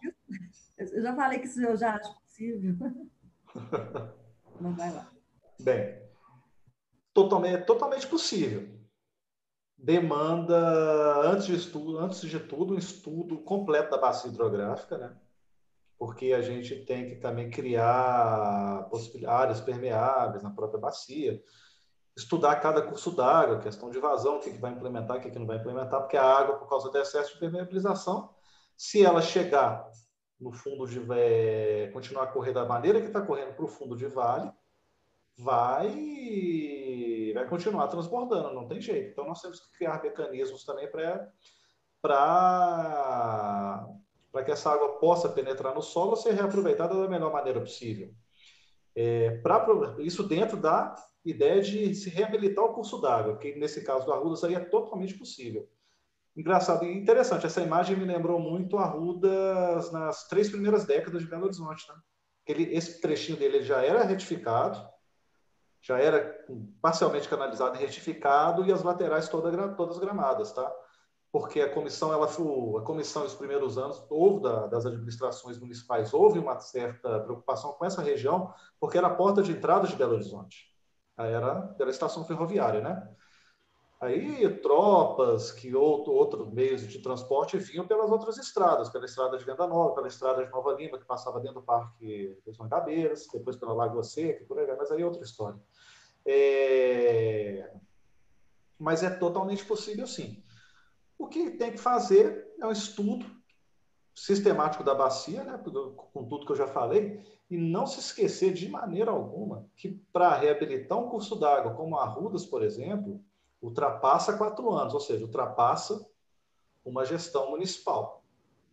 Eu 0.77 1.01
já 1.01 1.15
falei 1.15 1.39
que 1.39 1.45
isso 1.45 1.61
eu 1.61 1.77
já 1.77 1.95
acho 1.95 2.21
possível. 2.21 2.75
Não 4.59 4.73
vai 4.75 4.91
lá. 4.91 5.11
Bem, 5.59 6.01
totalmente, 7.13 7.65
totalmente 7.65 8.07
possível. 8.07 8.79
Demanda, 9.77 11.21
antes 11.31 11.47
de, 11.47 11.55
estudo, 11.55 11.97
antes 11.97 12.21
de 12.21 12.39
tudo, 12.39 12.75
um 12.75 12.77
estudo 12.77 13.39
completo 13.39 13.91
da 13.91 13.97
bacia 13.97 14.29
hidrográfica, 14.29 14.97
né? 14.97 15.17
porque 16.01 16.33
a 16.33 16.41
gente 16.41 16.83
tem 16.83 17.09
que 17.09 17.17
também 17.17 17.51
criar 17.51 18.89
áreas 19.27 19.61
permeáveis 19.61 20.41
na 20.41 20.49
própria 20.49 20.79
bacia, 20.79 21.39
estudar 22.15 22.55
cada 22.57 22.81
curso 22.81 23.11
d'água, 23.11 23.59
questão 23.59 23.89
de 23.89 23.99
vazão, 23.99 24.37
o 24.37 24.39
que, 24.39 24.51
que 24.51 24.57
vai 24.57 24.71
implementar, 24.71 25.17
o 25.17 25.21
que, 25.21 25.31
que 25.31 25.39
não 25.39 25.47
vai 25.47 25.57
implementar, 25.57 26.01
porque 26.01 26.17
a 26.17 26.23
água, 26.23 26.57
por 26.57 26.67
causa 26.67 26.89
do 26.89 26.97
excesso 26.97 27.33
de 27.33 27.39
permeabilização, 27.39 28.29
se 28.75 29.05
ela 29.05 29.21
chegar 29.21 29.89
no 30.39 30.51
fundo 30.51 30.87
de 30.87 30.99
é, 31.13 31.89
continuar 31.93 32.23
a 32.23 32.27
correr 32.27 32.51
da 32.51 32.65
maneira 32.65 32.99
que 32.99 33.07
está 33.07 33.21
correndo 33.21 33.53
para 33.53 33.65
o 33.65 33.67
fundo 33.67 33.95
de 33.95 34.07
vale, 34.07 34.51
vai 35.37 35.91
vai 37.33 37.47
continuar 37.47 37.87
transbordando, 37.87 38.53
não 38.53 38.67
tem 38.67 38.81
jeito. 38.81 39.11
Então 39.11 39.25
nós 39.25 39.41
temos 39.41 39.59
que 39.59 39.77
criar 39.77 40.01
mecanismos 40.01 40.65
também 40.65 40.89
para 40.89 41.31
para 42.01 43.87
para 44.31 44.43
que 44.45 44.51
essa 44.51 44.71
água 44.71 44.97
possa 44.97 45.27
penetrar 45.27 45.75
no 45.75 45.81
solo 45.81 46.13
e 46.13 46.17
ser 46.17 46.33
reaproveitada 46.33 46.95
da 46.95 47.07
melhor 47.07 47.33
maneira 47.33 47.59
possível. 47.59 48.13
É, 48.95 49.37
pra, 49.41 49.65
isso 49.99 50.23
dentro 50.23 50.57
da 50.57 50.95
ideia 51.23 51.61
de 51.61 51.93
se 51.93 52.09
reabilitar 52.09 52.65
o 52.65 52.73
curso 52.73 52.99
d'água, 52.99 53.37
que 53.37 53.55
nesse 53.55 53.83
caso 53.83 54.05
do 54.05 54.13
Arrudas 54.13 54.43
aí 54.43 54.55
é 54.55 54.59
totalmente 54.59 55.13
possível. 55.13 55.69
Engraçado 56.35 56.85
e 56.85 56.97
interessante, 56.97 57.45
essa 57.45 57.61
imagem 57.61 57.97
me 57.97 58.05
lembrou 58.05 58.39
muito 58.39 58.77
Arrudas 58.77 59.91
nas 59.91 60.27
três 60.27 60.49
primeiras 60.49 60.85
décadas 60.85 61.21
de 61.21 61.27
Belo 61.27 61.45
Horizonte. 61.45 61.87
Né? 61.89 61.95
Ele, 62.47 62.75
esse 62.75 63.01
trechinho 63.01 63.37
dele 63.37 63.61
já 63.61 63.83
era 63.83 64.03
retificado, 64.03 64.81
já 65.81 65.99
era 65.99 66.45
parcialmente 66.81 67.27
canalizado 67.27 67.75
e 67.75 67.79
retificado, 67.79 68.65
e 68.65 68.71
as 68.71 68.83
laterais 68.83 69.27
toda, 69.27 69.75
todas 69.75 69.99
gramadas. 69.99 70.51
Tá? 70.53 70.71
porque 71.31 71.61
a 71.61 71.73
comissão, 71.73 72.11
ela 72.11 72.25
a 72.25 72.81
comissão, 72.81 73.23
nos 73.23 73.33
primeiros 73.33 73.77
anos, 73.77 74.03
houve 74.09 74.43
da, 74.43 74.67
das 74.67 74.85
administrações 74.85 75.57
municipais, 75.57 76.13
houve 76.13 76.37
uma 76.37 76.59
certa 76.59 77.21
preocupação 77.21 77.71
com 77.71 77.85
essa 77.85 78.01
região, 78.01 78.53
porque 78.79 78.97
era 78.97 79.07
a 79.07 79.15
porta 79.15 79.41
de 79.41 79.53
entrada 79.53 79.87
de 79.87 79.95
Belo 79.95 80.15
Horizonte. 80.15 80.69
Era, 81.27 81.75
era 81.79 81.89
a 81.89 81.91
estação 81.91 82.25
ferroviária, 82.25 82.81
né? 82.81 83.07
Aí 84.01 84.49
tropas, 84.61 85.51
que 85.51 85.75
outro, 85.75 86.11
outros 86.11 86.51
meios 86.51 86.87
de 86.87 86.99
transporte 87.03 87.57
vinham 87.59 87.85
pelas 87.85 88.09
outras 88.09 88.39
estradas, 88.39 88.89
pela 88.89 89.05
estrada 89.05 89.37
de 89.37 89.45
Venda 89.45 89.67
Nova, 89.67 89.93
pela 89.93 90.07
estrada 90.07 90.43
de 90.43 90.51
Nova 90.51 90.73
Lima, 90.73 90.97
que 90.97 91.05
passava 91.05 91.39
dentro 91.39 91.59
do 91.59 91.65
Parque 91.65 92.35
dos 92.43 92.57
Mangabeiras, 92.57 93.27
depois 93.31 93.55
pela 93.55 93.73
Lagoa 93.73 94.03
Seca, 94.03 94.43
por 94.45 94.57
aí, 94.57 94.65
mas 94.75 94.89
aí 94.89 95.03
é 95.03 95.05
outra 95.05 95.21
história. 95.21 95.59
É... 96.25 97.71
Mas 98.79 99.03
é 99.03 99.09
totalmente 99.11 99.63
possível, 99.65 100.07
sim. 100.07 100.43
O 101.15 101.27
que 101.27 101.51
tem 101.51 101.71
que 101.71 101.77
fazer 101.77 102.51
é 102.59 102.65
um 102.65 102.71
estudo 102.71 103.23
sistemático 104.15 104.83
da 104.83 104.95
bacia, 104.95 105.43
né, 105.43 105.59
com 105.63 106.25
tudo 106.27 106.45
que 106.45 106.51
eu 106.51 106.55
já 106.55 106.67
falei, 106.67 107.23
e 107.51 107.57
não 107.57 107.85
se 107.85 107.99
esquecer 107.99 108.53
de 108.53 108.67
maneira 108.67 109.11
alguma 109.11 109.67
que 109.75 109.89
para 110.11 110.33
reabilitar 110.35 110.97
um 110.97 111.09
curso 111.09 111.35
d'água 111.35 111.73
como 111.73 111.97
a 111.97 112.03
Arrudas, 112.03 112.45
por 112.45 112.63
exemplo, 112.63 113.21
ultrapassa 113.61 114.37
quatro 114.37 114.71
anos, 114.71 114.93
ou 114.93 114.99
seja, 114.99 115.25
ultrapassa 115.25 116.03
uma 116.83 117.05
gestão 117.05 117.51
municipal. 117.51 118.23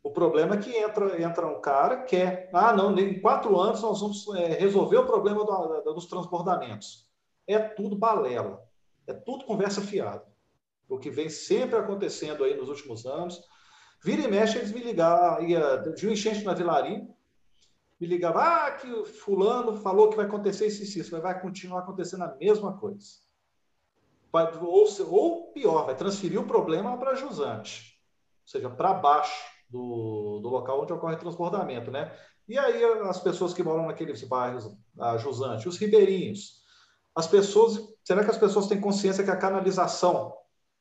O 0.02 0.10
problema 0.10 0.55
é 0.55 0.59
que 0.59 0.74
entra, 0.74 1.20
entra 1.20 1.46
um 1.46 1.60
cara 1.60 2.05
que 2.05 2.16
quer, 2.16 2.48
ah, 2.55 2.72
não, 2.72 2.96
em 2.96 3.20
quatro 3.20 3.59
anos 3.59 3.82
nós 3.82 4.00
vamos 4.00 4.26
é, 4.36 4.55
resolver 4.55 4.98
o 4.98 5.06
problema 5.06 5.44
do, 5.44 5.92
dos 5.92 6.06
transbordamentos. 6.06 7.06
É 7.46 7.59
tudo 7.59 7.96
balela, 7.96 8.62
é 9.06 9.12
tudo 9.12 9.44
conversa 9.44 9.82
fiada 9.82 10.24
o 10.88 10.98
que 10.98 11.10
vem 11.10 11.28
sempre 11.28 11.78
acontecendo 11.78 12.42
aí 12.42 12.56
nos 12.56 12.68
últimos 12.68 13.05
anos. 13.05 13.40
Vira 14.02 14.22
e 14.22 14.28
mexe, 14.28 14.59
eles 14.59 14.72
me 14.72 14.80
ligavam, 14.80 15.46
ia, 15.46 15.76
de 15.94 16.06
um 16.06 16.12
enchente 16.12 16.44
na 16.44 16.55
Vilarim, 16.55 17.12
me 18.00 18.06
ligavam, 18.06 18.40
ah, 18.40 18.70
que 18.72 18.90
o 18.90 19.04
fulano 19.04 19.76
falou 19.76 20.08
que 20.08 20.16
vai 20.16 20.26
acontecer 20.26 20.66
isso 20.66 20.82
e 20.82 21.00
isso, 21.00 21.12
mas 21.12 21.22
vai 21.22 21.40
continuar 21.40 21.80
acontecendo 21.80 22.24
a 22.24 22.36
mesma 22.36 22.76
coisa. 22.78 23.06
Ou, 24.60 24.86
ou 25.10 25.52
pior, 25.52 25.86
vai 25.86 25.96
transferir 25.96 26.40
o 26.40 26.46
problema 26.46 26.96
para 26.96 27.14
Jusante, 27.14 27.98
ou 28.42 28.48
seja, 28.48 28.70
para 28.70 28.94
baixo 28.94 29.44
do, 29.68 30.38
do 30.40 30.48
local 30.48 30.82
onde 30.82 30.92
ocorre 30.92 31.16
transbordamento, 31.16 31.90
né? 31.90 32.16
E 32.46 32.58
aí 32.58 32.82
as 32.84 33.20
pessoas 33.20 33.52
que 33.52 33.62
moram 33.62 33.86
naqueles 33.86 34.22
bairros, 34.24 34.70
a 34.98 35.16
Jusante, 35.18 35.68
os 35.68 35.76
ribeirinhos, 35.76 36.62
as 37.14 37.26
pessoas, 37.26 37.78
será 38.04 38.24
que 38.24 38.30
as 38.30 38.38
pessoas 38.38 38.68
têm 38.68 38.80
consciência 38.80 39.24
que 39.24 39.30
a 39.30 39.36
canalização 39.36 40.32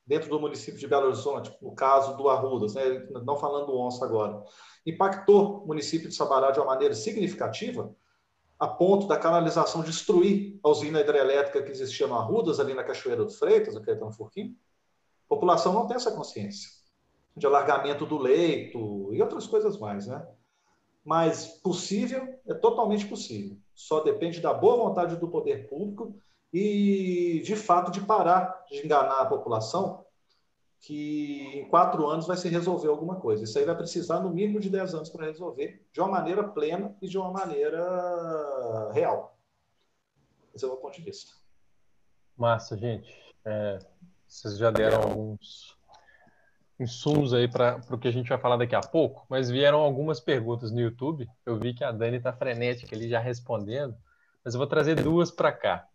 dentro 0.08 0.30
do 0.30 0.40
município 0.40 0.80
de 0.80 0.88
Belo 0.88 1.08
Horizonte, 1.08 1.54
o 1.60 1.70
caso 1.72 2.16
do 2.16 2.30
Arrudas, 2.30 2.74
né, 2.74 3.06
não 3.26 3.36
falando 3.36 3.66
do 3.66 3.78
Onça 3.78 4.06
agora, 4.06 4.42
impactou 4.86 5.62
o 5.62 5.66
município 5.66 6.08
de 6.08 6.14
Sabará 6.14 6.50
de 6.50 6.58
uma 6.58 6.64
maneira 6.64 6.94
significativa, 6.94 7.94
a 8.58 8.66
ponto 8.66 9.06
da 9.06 9.18
canalização 9.18 9.82
destruir 9.82 10.58
a 10.64 10.70
usina 10.70 11.00
hidrelétrica 11.00 11.62
que 11.62 11.70
existia 11.70 12.06
no 12.06 12.14
Arrudas, 12.14 12.58
ali 12.58 12.72
na 12.72 12.82
Cachoeira 12.82 13.22
dos 13.22 13.38
Freitas, 13.38 13.74
no 13.74 14.12
Furquim. 14.12 14.56
A 15.26 15.28
população 15.28 15.74
não 15.74 15.86
tem 15.86 15.96
essa 15.96 16.10
consciência 16.10 16.70
de 17.36 17.46
alargamento 17.46 18.06
do 18.06 18.16
leito 18.16 19.12
e 19.12 19.20
outras 19.20 19.46
coisas 19.46 19.78
mais, 19.78 20.06
né? 20.06 20.26
Mas 21.04 21.46
possível 21.62 22.26
é 22.46 22.54
totalmente 22.54 23.06
possível. 23.06 23.58
Só 23.74 24.00
depende 24.00 24.40
da 24.40 24.52
boa 24.54 24.76
vontade 24.76 25.16
do 25.16 25.28
poder 25.28 25.68
público 25.68 26.18
e, 26.52 27.42
de 27.44 27.56
fato, 27.56 27.90
de 27.90 28.00
parar 28.00 28.64
de 28.70 28.84
enganar 28.84 29.20
a 29.20 29.26
população 29.26 30.04
que 30.80 31.58
em 31.58 31.68
quatro 31.68 32.06
anos 32.06 32.26
vai 32.26 32.36
se 32.36 32.48
resolver 32.48 32.88
alguma 32.88 33.16
coisa. 33.16 33.44
Isso 33.44 33.58
aí 33.58 33.64
vai 33.64 33.76
precisar, 33.76 34.20
no 34.20 34.30
mínimo, 34.30 34.60
de 34.60 34.70
dez 34.70 34.94
anos 34.94 35.10
para 35.10 35.26
resolver, 35.26 35.84
de 35.92 36.00
uma 36.00 36.08
maneira 36.08 36.44
plena 36.44 36.96
e 37.02 37.08
de 37.08 37.18
uma 37.18 37.32
maneira 37.32 38.90
real. 38.92 39.36
Esse 40.54 40.64
é 40.64 40.68
o 40.68 40.70
meu 40.72 40.80
ponto 40.80 40.96
de 40.96 41.02
vista. 41.02 41.32
Massa, 42.36 42.76
gente. 42.76 43.12
É, 43.44 43.78
vocês 44.26 44.56
já 44.56 44.70
deram 44.70 45.02
alguns, 45.02 45.78
insumos 46.78 47.34
aí 47.34 47.48
para 47.48 47.80
o 47.90 47.98
que 47.98 48.06
a 48.06 48.12
gente 48.12 48.28
vai 48.28 48.38
falar 48.38 48.56
daqui 48.56 48.74
a 48.74 48.80
pouco, 48.80 49.26
mas 49.28 49.50
vieram 49.50 49.80
algumas 49.80 50.20
perguntas 50.20 50.70
no 50.70 50.80
YouTube. 50.80 51.28
Eu 51.44 51.58
vi 51.58 51.74
que 51.74 51.82
a 51.82 51.90
Dani 51.90 52.18
está 52.18 52.32
frenética 52.32 52.94
ali 52.94 53.08
já 53.08 53.18
respondendo, 53.18 53.96
mas 54.44 54.54
eu 54.54 54.58
vou 54.58 54.66
trazer 54.66 54.94
duas 54.94 55.30
para 55.30 55.50
cá. 55.50 55.88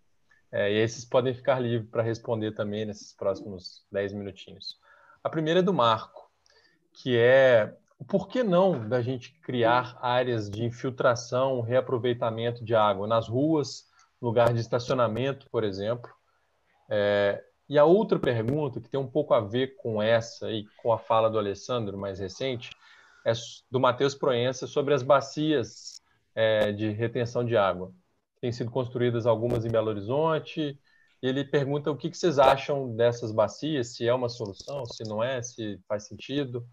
É, 0.55 0.71
e 0.71 0.88
vocês 0.88 1.03
podem 1.03 1.34
ficar 1.34 1.59
livres 1.59 1.89
para 1.89 2.03
responder 2.03 2.51
também 2.51 2.85
nesses 2.85 3.11
próximos 3.11 3.84
10 3.91 4.13
minutinhos. 4.13 4.77
A 5.23 5.27
primeira 5.27 5.61
é 5.61 5.63
do 5.63 5.73
Marco, 5.73 6.30
que 6.93 7.17
é 7.17 7.75
o 7.97 8.05
porquê 8.05 8.43
não 8.43 8.88
da 8.88 9.01
gente 9.01 9.31
criar 9.41 9.97
áreas 9.99 10.51
de 10.51 10.63
infiltração, 10.63 11.61
reaproveitamento 11.61 12.63
de 12.63 12.75
água 12.75 13.07
nas 13.07 13.27
ruas, 13.27 13.85
lugar 14.21 14.53
de 14.53 14.59
estacionamento, 14.59 15.49
por 15.49 15.63
exemplo. 15.63 16.13
É, 16.88 17.43
e 17.67 17.80
a 17.80 17.85
outra 17.85 18.19
pergunta, 18.19 18.80
que 18.80 18.89
tem 18.89 18.99
um 18.99 19.09
pouco 19.09 19.34
a 19.34 19.39
ver 19.39 19.75
com 19.77 20.03
essa 20.03 20.51
e 20.51 20.67
com 20.77 20.93
a 20.93 20.99
fala 20.99 21.31
do 21.31 21.39
Alessandro 21.39 21.97
mais 21.97 22.19
recente, 22.19 22.69
é 23.25 23.31
do 23.71 23.80
Matheus 23.80 24.13
Proença 24.13 24.67
sobre 24.67 24.93
as 24.93 25.01
bacias 25.01 25.99
é, 26.35 26.71
de 26.71 26.91
retenção 26.91 27.43
de 27.43 27.57
água. 27.57 27.91
Tem 28.43 28.51
sido 28.51 28.69
construídas 28.69 29.25
algumas 29.25 29.63
em 29.63 29.71
Belo 29.71 29.87
Horizonte. 29.87 30.77
Ele 31.21 31.45
pergunta 31.45 31.89
o 31.89 31.95
que, 31.95 32.09
que 32.09 32.17
vocês 32.17 32.37
acham 32.37 32.93
dessas 32.93 33.31
bacias, 33.31 33.95
se 33.95 34.05
é 34.05 34.13
uma 34.13 34.27
solução, 34.27 34.85
se 34.85 35.01
não 35.05 35.23
é, 35.23 35.41
se 35.41 35.79
faz 35.87 36.07
sentido. 36.09 36.67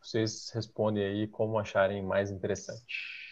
Vocês 0.00 0.48
respondem 0.50 1.04
aí 1.04 1.26
como 1.26 1.58
acharem 1.58 2.04
mais 2.04 2.30
interessante. 2.30 2.86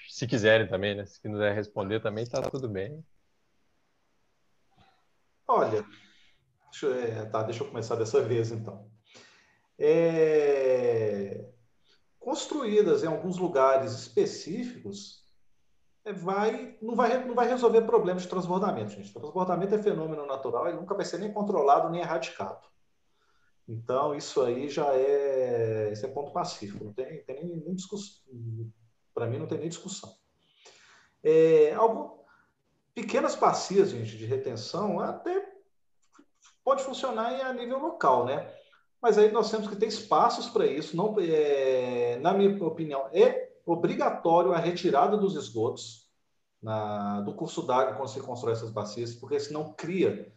Se 0.08 0.26
quiserem 0.26 0.66
também, 0.66 0.96
né? 0.96 1.06
Se 1.06 1.22
quiser 1.22 1.54
responder 1.54 2.00
também, 2.00 2.24
está 2.24 2.42
tudo 2.42 2.68
bem. 2.68 3.06
Olha, 5.46 5.86
deixa 6.72 6.86
eu, 6.86 6.94
é, 6.94 7.24
tá, 7.26 7.44
deixa 7.44 7.62
eu 7.62 7.68
começar 7.68 7.94
dessa 7.94 8.20
vez 8.20 8.50
então. 8.50 8.90
É, 9.78 11.48
construídas 12.18 13.04
em 13.04 13.06
alguns 13.06 13.38
lugares 13.38 13.92
específicos, 13.92 15.21
vai, 16.10 16.76
não, 16.82 16.96
vai, 16.96 17.24
não 17.24 17.34
vai 17.34 17.48
resolver 17.48 17.82
problemas 17.82 18.22
de 18.24 18.28
transbordamento, 18.28 18.90
gente. 18.90 19.12
Transbordamento 19.12 19.74
é 19.74 19.82
fenômeno 19.82 20.26
natural 20.26 20.68
e 20.68 20.72
nunca 20.72 20.94
vai 20.94 21.04
ser 21.04 21.18
nem 21.18 21.32
controlado 21.32 21.90
nem 21.90 22.00
erradicado. 22.00 22.66
Então, 23.68 24.14
isso 24.14 24.42
aí 24.42 24.68
já 24.68 24.92
é, 24.94 25.90
isso 25.92 26.04
é 26.04 26.08
ponto 26.08 26.32
pacífico, 26.32 26.84
não 26.84 26.92
tem, 26.92 27.22
tem 27.22 27.36
nem, 27.36 27.56
nem 27.60 27.74
discussão. 27.74 28.22
Para 29.14 29.26
mim, 29.26 29.38
não 29.38 29.46
tem 29.46 29.58
nem 29.58 29.68
discussão. 29.68 30.12
É, 31.22 31.72
pequenas 32.92 33.36
bacias, 33.36 33.90
gente, 33.90 34.18
de 34.18 34.26
retenção, 34.26 34.98
até 34.98 35.48
pode 36.64 36.82
funcionar 36.82 37.40
a 37.46 37.52
nível 37.52 37.78
local, 37.78 38.24
né? 38.24 38.52
Mas 39.00 39.18
aí 39.18 39.30
nós 39.30 39.50
temos 39.50 39.68
que 39.68 39.76
ter 39.76 39.86
espaços 39.86 40.48
para 40.48 40.66
isso. 40.66 40.96
Não, 40.96 41.16
é, 41.20 42.18
na 42.20 42.32
minha 42.32 42.62
opinião, 42.64 43.08
é 43.12 43.51
obrigatório 43.66 44.52
a 44.52 44.58
retirada 44.58 45.16
dos 45.16 45.36
esgotos 45.36 46.08
na, 46.62 47.20
do 47.20 47.34
curso 47.34 47.62
d'água 47.62 47.94
quando 47.94 48.08
se 48.08 48.20
constrói 48.20 48.52
essas 48.52 48.70
bacias, 48.70 49.14
porque 49.14 49.38
senão 49.40 49.72
cria 49.72 50.32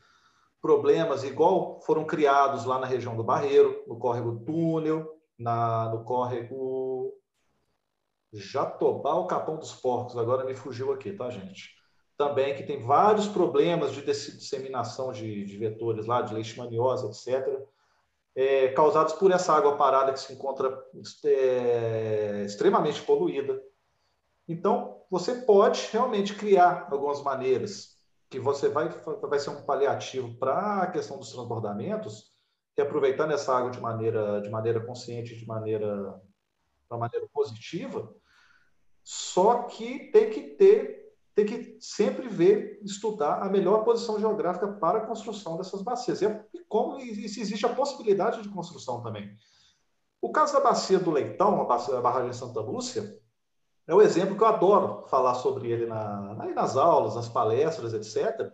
problemas 0.62 1.24
igual 1.24 1.80
foram 1.82 2.06
criados 2.06 2.66
lá 2.66 2.80
na 2.80 2.88
região 2.88 3.16
do 3.16 3.24
Barreiro, 3.24 3.84
no 3.88 3.98
córrego 3.98 4.40
Túnel, 4.46 5.08
na, 5.38 5.90
no 5.90 6.04
córrego 6.04 7.14
Jatobá, 8.34 9.14
o 9.16 9.28
Capão 9.28 9.58
dos 9.58 9.74
Porcos. 9.74 10.18
Agora 10.18 10.44
me 10.44 10.56
fugiu 10.56 10.92
aqui, 10.92 11.14
tá, 11.14 11.30
gente? 11.30 11.76
também 12.18 12.56
que 12.56 12.64
tem 12.64 12.82
vários 12.82 13.28
problemas 13.28 13.94
de 13.94 14.02
disseminação 14.02 15.12
de, 15.12 15.44
de 15.44 15.58
vetores 15.58 16.06
lá, 16.06 16.22
de 16.22 16.34
leishmaniose, 16.34 17.06
etc., 17.08 17.62
é, 18.36 18.68
causados 18.70 19.14
por 19.14 19.32
essa 19.32 19.54
água 19.54 19.78
parada 19.78 20.12
que 20.12 20.20
se 20.20 20.34
encontra 20.34 20.78
é, 21.24 22.44
extremamente 22.46 23.02
poluída. 23.02 23.62
Então, 24.48 25.02
você 25.10 25.36
pode 25.36 25.88
realmente 25.92 26.36
criar 26.36 26.88
algumas 26.92 27.24
maneiras 27.24 27.96
que 28.30 28.40
você 28.40 28.68
vai, 28.68 28.90
vai 28.90 29.40
ser 29.40 29.52
um 29.52 29.64
paliativo 29.64 30.38
para 30.38 30.84
a 30.84 30.92
questão 30.92 31.18
dos 31.18 31.32
transbordamentos, 31.32 32.34
que 32.76 32.82
aproveitando 32.82 33.32
essa 33.32 33.56
água 33.56 33.72
de 33.72 33.80
maneira, 33.80 34.42
de 34.42 34.50
maneira 34.50 34.86
consciente, 34.86 35.36
de 35.36 35.48
maneira, 35.48 36.22
de 36.92 36.98
maneira 36.98 37.28
positiva, 37.32 38.14
só 39.02 39.64
que 39.64 40.12
tem 40.12 40.30
que 40.30 40.42
ter 40.42 41.05
tem 41.36 41.46
que 41.46 41.78
sempre 41.82 42.30
ver, 42.30 42.80
estudar 42.82 43.44
a 43.44 43.50
melhor 43.50 43.84
posição 43.84 44.18
geográfica 44.18 44.70
para 44.70 45.00
a 45.00 45.06
construção 45.06 45.58
dessas 45.58 45.82
bacias. 45.82 46.22
E, 46.22 46.30
como 46.70 46.98
e 46.98 47.28
se 47.28 47.42
existe 47.42 47.66
a 47.66 47.74
possibilidade 47.74 48.42
de 48.42 48.48
construção 48.48 49.04
também. 49.04 49.36
O 50.22 50.32
caso 50.32 50.54
da 50.54 50.62
bacia 50.62 50.98
do 50.98 51.12
Leitão, 51.12 51.62
a, 51.62 51.66
bacia, 51.66 51.98
a 51.98 52.02
barragem 52.02 52.32
Santa 52.32 52.62
Lúcia, 52.62 53.20
é 53.86 53.94
o 53.94 54.02
exemplo 54.02 54.38
que 54.38 54.42
eu 54.42 54.48
adoro 54.48 55.06
falar 55.08 55.36
sobre 55.36 55.70
ele 55.70 55.86
na, 55.86 56.34
nas 56.56 56.78
aulas, 56.78 57.16
nas 57.16 57.28
palestras, 57.28 57.94
etc., 57.94 58.52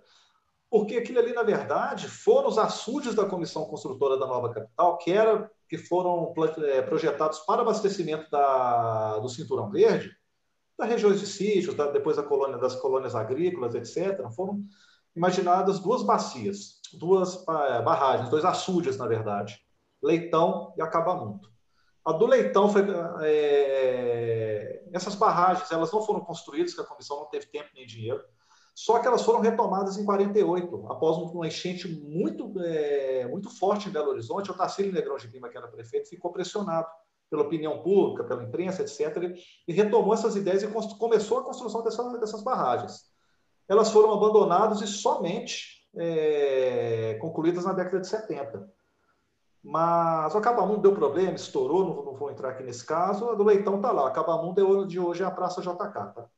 porque 0.69 0.95
aquilo 0.95 1.19
ali, 1.19 1.33
na 1.33 1.43
verdade, 1.43 2.07
foram 2.07 2.47
os 2.47 2.57
açudes 2.57 3.13
da 3.13 3.25
comissão 3.25 3.65
construtora 3.65 4.17
da 4.17 4.25
nova 4.25 4.53
capital, 4.53 4.97
que, 4.97 5.11
era, 5.11 5.51
que 5.67 5.77
foram 5.77 6.33
é, 6.63 6.81
projetados 6.81 7.39
para 7.39 7.61
abastecimento 7.61 8.31
da, 8.31 9.19
do 9.19 9.27
Cinturão 9.27 9.69
Verde, 9.69 10.15
das 10.81 10.89
regiões 10.89 11.19
de 11.19 11.27
sítios, 11.27 11.75
da, 11.75 11.87
depois 11.91 12.17
da 12.17 12.23
colônia, 12.23 12.57
das 12.57 12.75
colônias 12.75 13.15
agrícolas, 13.15 13.75
etc., 13.75 14.27
foram 14.35 14.63
imaginadas 15.15 15.79
duas 15.79 16.03
bacias, 16.03 16.81
duas 16.93 17.45
é, 17.47 17.81
barragens, 17.81 18.29
dois 18.29 18.43
açudes, 18.43 18.97
na 18.97 19.07
verdade, 19.07 19.59
Leitão 20.01 20.73
e 20.77 20.81
Acabamundo. 20.81 21.49
A 22.03 22.11
do 22.11 22.25
Leitão 22.25 22.67
foi. 22.67 22.83
É, 23.21 24.83
essas 24.91 25.13
barragens 25.13 25.71
elas 25.71 25.91
não 25.91 26.01
foram 26.01 26.21
construídas, 26.21 26.73
porque 26.73 26.87
a 26.87 26.89
comissão 26.89 27.17
não 27.17 27.29
teve 27.29 27.45
tempo 27.45 27.69
nem 27.75 27.85
dinheiro, 27.85 28.23
só 28.73 28.97
que 28.97 29.07
elas 29.07 29.21
foram 29.21 29.39
retomadas 29.39 29.97
em 29.97 30.05
48, 30.05 30.87
após 30.89 31.17
uma 31.17 31.45
enchente 31.45 31.87
muito, 31.87 32.51
é, 32.59 33.27
muito 33.27 33.49
forte 33.55 33.87
em 33.87 33.91
Belo 33.91 34.09
Horizonte. 34.09 34.49
O 34.49 34.55
Tarcílio 34.55 34.91
Negrão 34.91 35.17
de 35.17 35.27
Lima, 35.27 35.47
que 35.47 35.57
era 35.57 35.67
prefeito, 35.67 36.09
ficou 36.09 36.31
pressionado 36.31 36.87
pela 37.31 37.43
opinião 37.43 37.81
pública, 37.81 38.25
pela 38.25 38.43
imprensa, 38.43 38.81
etc., 38.81 39.33
e 39.65 39.71
retomou 39.71 40.13
essas 40.13 40.35
ideias 40.35 40.61
e 40.61 40.67
começou 40.97 41.39
a 41.39 41.43
construção 41.43 41.81
dessa, 41.81 42.03
dessas 42.19 42.43
barragens. 42.43 43.05
Elas 43.69 43.89
foram 43.89 44.11
abandonadas 44.11 44.81
e 44.81 44.87
somente 44.87 45.81
é, 45.95 47.17
concluídas 47.21 47.63
na 47.63 47.71
década 47.71 48.01
de 48.01 48.07
70. 48.07 48.69
Mas 49.63 50.35
o 50.35 50.39
Acabamundo 50.39 50.81
deu 50.81 50.93
problema, 50.93 51.35
estourou, 51.35 51.85
não, 51.85 52.03
não, 52.03 52.15
vou 52.15 52.31
entrar 52.31 52.49
aqui 52.49 52.63
nesse 52.63 52.85
caso. 52.85 53.29
A 53.29 53.35
do 53.35 53.43
Leitão 53.43 53.77
está 53.77 53.91
lá. 53.91 54.09
Acabamundo 54.09 54.85
de 54.85 54.99
hoje 54.99 55.23
é 55.23 55.25
a 55.25 55.31
Praça 55.31 55.61
JK, 55.61 55.77
tá? 55.93 56.29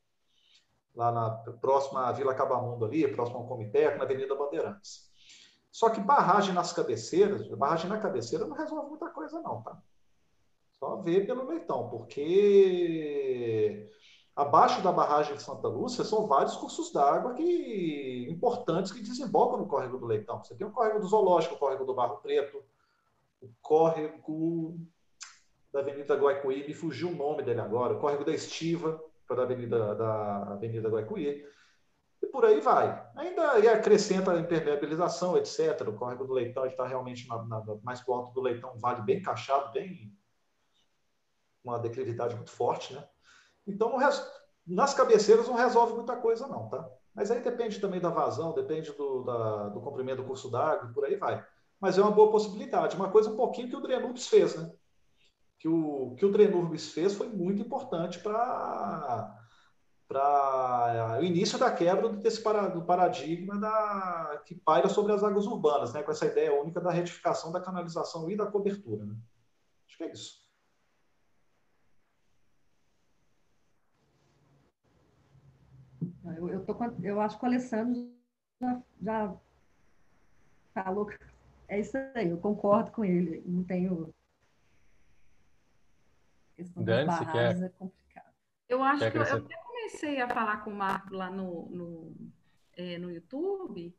lá 0.94 1.10
na 1.10 1.30
próxima 1.60 2.12
Vila 2.12 2.30
Acabamundo 2.30 2.84
ali, 2.84 3.08
próximo 3.08 3.38
ao 3.38 3.48
Comitê, 3.48 3.92
na 3.96 4.04
Avenida 4.04 4.36
Bandeirantes. 4.36 5.10
Só 5.72 5.90
que 5.90 6.00
barragem 6.00 6.54
nas 6.54 6.72
cabeceiras, 6.72 7.48
barragem 7.48 7.90
na 7.90 7.98
cabeceira 7.98 8.46
não 8.46 8.56
resolve 8.56 8.90
muita 8.90 9.08
coisa 9.10 9.40
não, 9.40 9.60
tá? 9.60 9.76
Só 10.84 10.96
ver 10.96 11.26
pelo 11.26 11.46
leitão, 11.46 11.88
porque 11.88 13.88
abaixo 14.36 14.82
da 14.82 14.92
barragem 14.92 15.34
de 15.34 15.42
Santa 15.42 15.66
Lúcia 15.66 16.04
são 16.04 16.26
vários 16.26 16.56
cursos 16.56 16.92
d'água 16.92 17.32
que 17.32 18.26
importantes 18.28 18.92
que 18.92 19.00
desembocam 19.00 19.56
no 19.56 19.66
córrego 19.66 19.96
do 19.96 20.04
Leitão. 20.04 20.44
Você 20.44 20.54
tem 20.54 20.66
o 20.66 20.70
córrego 20.70 21.00
do 21.00 21.06
Zoológico, 21.06 21.54
o 21.54 21.58
córrego 21.58 21.86
do 21.86 21.94
Barro 21.94 22.18
Preto, 22.18 22.62
o 23.40 23.48
córrego 23.62 24.78
da 25.72 25.80
Avenida 25.80 26.16
Guaicuí, 26.16 26.68
me 26.68 26.74
fugiu 26.74 27.08
o 27.08 27.16
nome 27.16 27.42
dele 27.42 27.62
agora, 27.62 27.94
o 27.94 27.98
córrego 27.98 28.26
da 28.26 28.34
Estiva, 28.34 29.02
para 29.26 29.40
a 29.40 29.44
Avenida, 29.44 29.94
da 29.94 30.36
Avenida 30.52 30.90
Guaicuí, 30.90 31.46
e 32.22 32.26
por 32.26 32.44
aí 32.44 32.60
vai. 32.60 33.10
Ainda 33.16 33.58
e 33.58 33.68
acrescenta 33.68 34.32
a 34.32 34.38
impermeabilização, 34.38 35.34
etc. 35.38 35.88
O 35.88 35.94
córrego 35.94 36.26
do 36.26 36.34
Leitão 36.34 36.66
está 36.66 36.86
realmente 36.86 37.26
na, 37.26 37.42
na, 37.44 37.64
mais 37.82 38.06
alto 38.06 38.34
do 38.34 38.42
Leitão, 38.42 38.74
um 38.74 38.78
vale 38.78 39.00
bem 39.00 39.22
cachado, 39.22 39.72
bem 39.72 40.13
uma 41.64 41.78
declividade 41.78 42.34
muito 42.34 42.50
forte, 42.50 42.94
né? 42.94 43.04
Então, 43.66 43.96
nas 44.66 44.94
cabeceiras 44.94 45.48
não 45.48 45.54
resolve 45.54 45.94
muita 45.94 46.16
coisa, 46.16 46.46
não, 46.46 46.68
tá? 46.68 46.86
Mas 47.14 47.30
aí 47.30 47.40
depende 47.40 47.80
também 47.80 48.00
da 48.00 48.10
vazão, 48.10 48.52
depende 48.52 48.92
do, 48.92 49.22
da, 49.22 49.68
do 49.68 49.80
comprimento 49.80 50.22
do 50.22 50.28
curso 50.28 50.50
d'água, 50.50 50.90
por 50.92 51.04
aí 51.04 51.16
vai. 51.16 51.44
Mas 51.80 51.96
é 51.96 52.02
uma 52.02 52.10
boa 52.10 52.30
possibilidade. 52.30 52.96
Uma 52.96 53.10
coisa 53.10 53.30
um 53.30 53.36
pouquinho 53.36 53.68
que 53.68 53.76
o 53.76 53.80
Drenubis 53.80 54.26
fez, 54.26 54.56
né? 54.56 54.70
Que 55.58 55.68
o 55.68 56.14
que 56.16 56.26
o 56.26 56.32
Drenubis 56.32 56.92
fez 56.92 57.14
foi 57.14 57.28
muito 57.28 57.62
importante 57.62 58.18
para 58.18 59.40
para 60.06 61.18
o 61.20 61.24
início 61.24 61.58
da 61.58 61.72
quebra 61.72 62.10
desse 62.10 62.42
paradigma 62.42 63.58
da, 63.58 64.42
que 64.44 64.54
paira 64.54 64.88
sobre 64.88 65.12
as 65.12 65.24
águas 65.24 65.46
urbanas, 65.46 65.94
né? 65.94 66.02
com 66.02 66.12
essa 66.12 66.26
ideia 66.26 66.60
única 66.60 66.80
da 66.80 66.90
retificação 66.90 67.50
da 67.50 67.60
canalização 67.60 68.30
e 68.30 68.36
da 68.36 68.46
cobertura. 68.46 69.04
Né? 69.06 69.16
Acho 69.88 69.96
que 69.96 70.04
é 70.04 70.12
isso. 70.12 70.43
Eu, 76.24 76.48
eu, 76.48 76.64
tô, 76.64 76.74
eu 77.02 77.20
acho 77.20 77.38
que 77.38 77.44
o 77.44 77.48
Alessandro 77.48 78.10
já, 78.60 78.82
já 79.02 79.36
falou 80.72 81.10
É 81.68 81.80
isso 81.80 81.96
aí, 82.14 82.30
eu 82.30 82.38
concordo 82.38 82.90
com 82.90 83.04
ele. 83.04 83.42
Não 83.46 83.62
tenho. 83.64 84.14
Questão 86.56 86.82
Dani, 86.82 87.06
das 87.06 87.32
quer... 87.32 87.62
é 87.62 87.68
complicado. 87.68 88.32
Eu 88.68 88.82
acho 88.82 89.00
quer 89.00 89.10
que 89.10 89.18
eu, 89.18 89.22
eu 89.22 89.36
até 89.36 89.56
comecei 89.56 90.20
a 90.20 90.28
falar 90.28 90.64
com 90.64 90.70
o 90.70 90.74
Marco 90.74 91.14
lá 91.14 91.30
no, 91.30 91.68
no, 91.68 92.16
é, 92.76 92.98
no 92.98 93.10
YouTube 93.10 93.94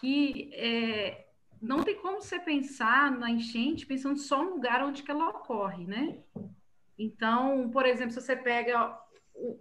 que 0.00 0.50
é, 0.54 1.26
não 1.60 1.82
tem 1.82 1.96
como 1.96 2.20
você 2.22 2.38
pensar 2.38 3.10
na 3.10 3.30
enchente 3.30 3.86
pensando 3.86 4.18
só 4.18 4.44
no 4.44 4.50
lugar 4.50 4.84
onde 4.84 5.02
que 5.02 5.10
ela 5.10 5.28
ocorre, 5.28 5.86
né? 5.86 6.22
Então, 6.98 7.70
por 7.70 7.86
exemplo, 7.86 8.12
se 8.12 8.20
você 8.20 8.36
pega 8.36 8.96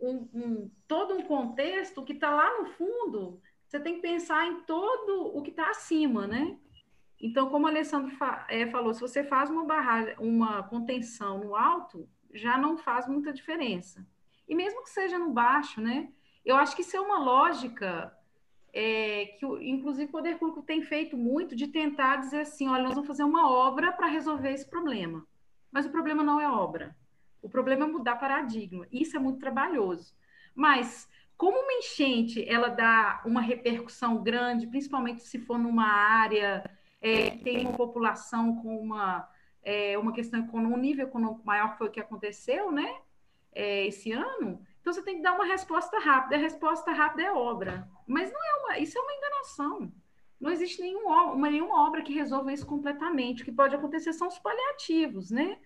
um, 0.01 0.29
um, 0.33 0.71
todo 0.87 1.15
um 1.15 1.23
contexto 1.23 2.03
que 2.03 2.13
está 2.13 2.29
lá 2.31 2.59
no 2.59 2.67
fundo, 2.71 3.41
você 3.67 3.79
tem 3.79 3.95
que 3.95 4.01
pensar 4.01 4.47
em 4.47 4.61
todo 4.61 5.37
o 5.37 5.41
que 5.41 5.51
está 5.51 5.69
acima, 5.69 6.25
né? 6.25 6.57
Então, 7.19 7.49
como 7.49 7.65
o 7.65 7.69
Alessandro 7.69 8.15
fa 8.15 8.45
é, 8.49 8.67
falou, 8.67 8.93
se 8.93 9.01
você 9.01 9.23
faz 9.23 9.49
uma 9.49 9.65
barragem, 9.65 10.15
uma 10.19 10.63
contenção 10.63 11.39
no 11.39 11.55
alto, 11.55 12.07
já 12.33 12.57
não 12.57 12.77
faz 12.77 13.07
muita 13.07 13.33
diferença. 13.33 14.05
E 14.47 14.55
mesmo 14.55 14.83
que 14.83 14.89
seja 14.89 15.17
no 15.17 15.31
baixo, 15.31 15.81
né? 15.81 16.09
Eu 16.45 16.55
acho 16.55 16.75
que 16.75 16.81
isso 16.81 16.95
é 16.95 17.01
uma 17.01 17.19
lógica 17.19 18.15
é, 18.71 19.25
que, 19.37 19.45
inclusive, 19.45 20.05
o 20.05 20.11
Poder 20.11 20.37
Público 20.37 20.61
tem 20.61 20.81
feito 20.81 21.17
muito 21.17 21.55
de 21.55 21.67
tentar 21.67 22.17
dizer 22.17 22.41
assim: 22.41 22.69
olha, 22.69 22.83
nós 22.83 22.93
vamos 22.93 23.07
fazer 23.07 23.23
uma 23.23 23.49
obra 23.49 23.91
para 23.91 24.07
resolver 24.07 24.51
esse 24.51 24.69
problema. 24.69 25.25
Mas 25.71 25.85
o 25.85 25.89
problema 25.89 26.23
não 26.23 26.39
é 26.39 26.49
obra. 26.49 26.95
O 27.41 27.49
problema 27.49 27.85
é 27.85 27.87
mudar 27.87 28.15
paradigma. 28.15 28.87
Isso 28.91 29.15
é 29.15 29.19
muito 29.19 29.39
trabalhoso. 29.39 30.15
Mas, 30.55 31.09
como 31.37 31.59
uma 31.59 31.73
enchente 31.73 32.43
ela 32.47 32.69
dá 32.69 33.21
uma 33.25 33.41
repercussão 33.41 34.23
grande, 34.23 34.67
principalmente 34.67 35.21
se 35.21 35.39
for 35.39 35.57
numa 35.57 35.87
área 35.87 36.63
é, 37.01 37.29
que 37.31 37.43
tem 37.43 37.61
uma 37.61 37.73
população 37.77 38.55
com 38.55 38.77
uma, 38.79 39.29
é, 39.63 39.97
uma 39.97 40.13
questão 40.13 40.39
econômica, 40.39 40.77
um 40.77 40.81
nível 40.81 41.07
econômico 41.07 41.45
maior, 41.45 41.77
foi 41.77 41.87
o 41.87 41.91
que 41.91 41.99
aconteceu, 41.99 42.71
né? 42.71 42.95
É, 43.53 43.87
esse 43.87 44.11
ano, 44.11 44.61
então 44.87 44.93
você 44.93 45.01
tem 45.03 45.17
que 45.17 45.21
dar 45.21 45.33
uma 45.33 45.43
resposta 45.43 45.99
rápida. 45.99 46.37
A 46.37 46.39
resposta 46.39 46.93
rápida 46.93 47.23
é 47.23 47.31
obra. 47.33 47.85
Mas 48.07 48.31
não 48.31 48.39
é 48.39 48.55
uma, 48.61 48.79
isso 48.79 48.97
é 48.97 49.01
uma 49.01 49.13
enganação. 49.13 49.91
Não 50.39 50.49
existe 50.49 50.81
nenhuma, 50.81 51.35
nenhuma 51.49 51.85
obra 51.85 52.01
que 52.01 52.13
resolva 52.13 52.53
isso 52.53 52.65
completamente. 52.65 53.41
O 53.41 53.45
que 53.45 53.51
pode 53.51 53.75
acontecer 53.75 54.13
são 54.13 54.29
os 54.29 54.39
paliativos, 54.39 55.29
né? 55.29 55.57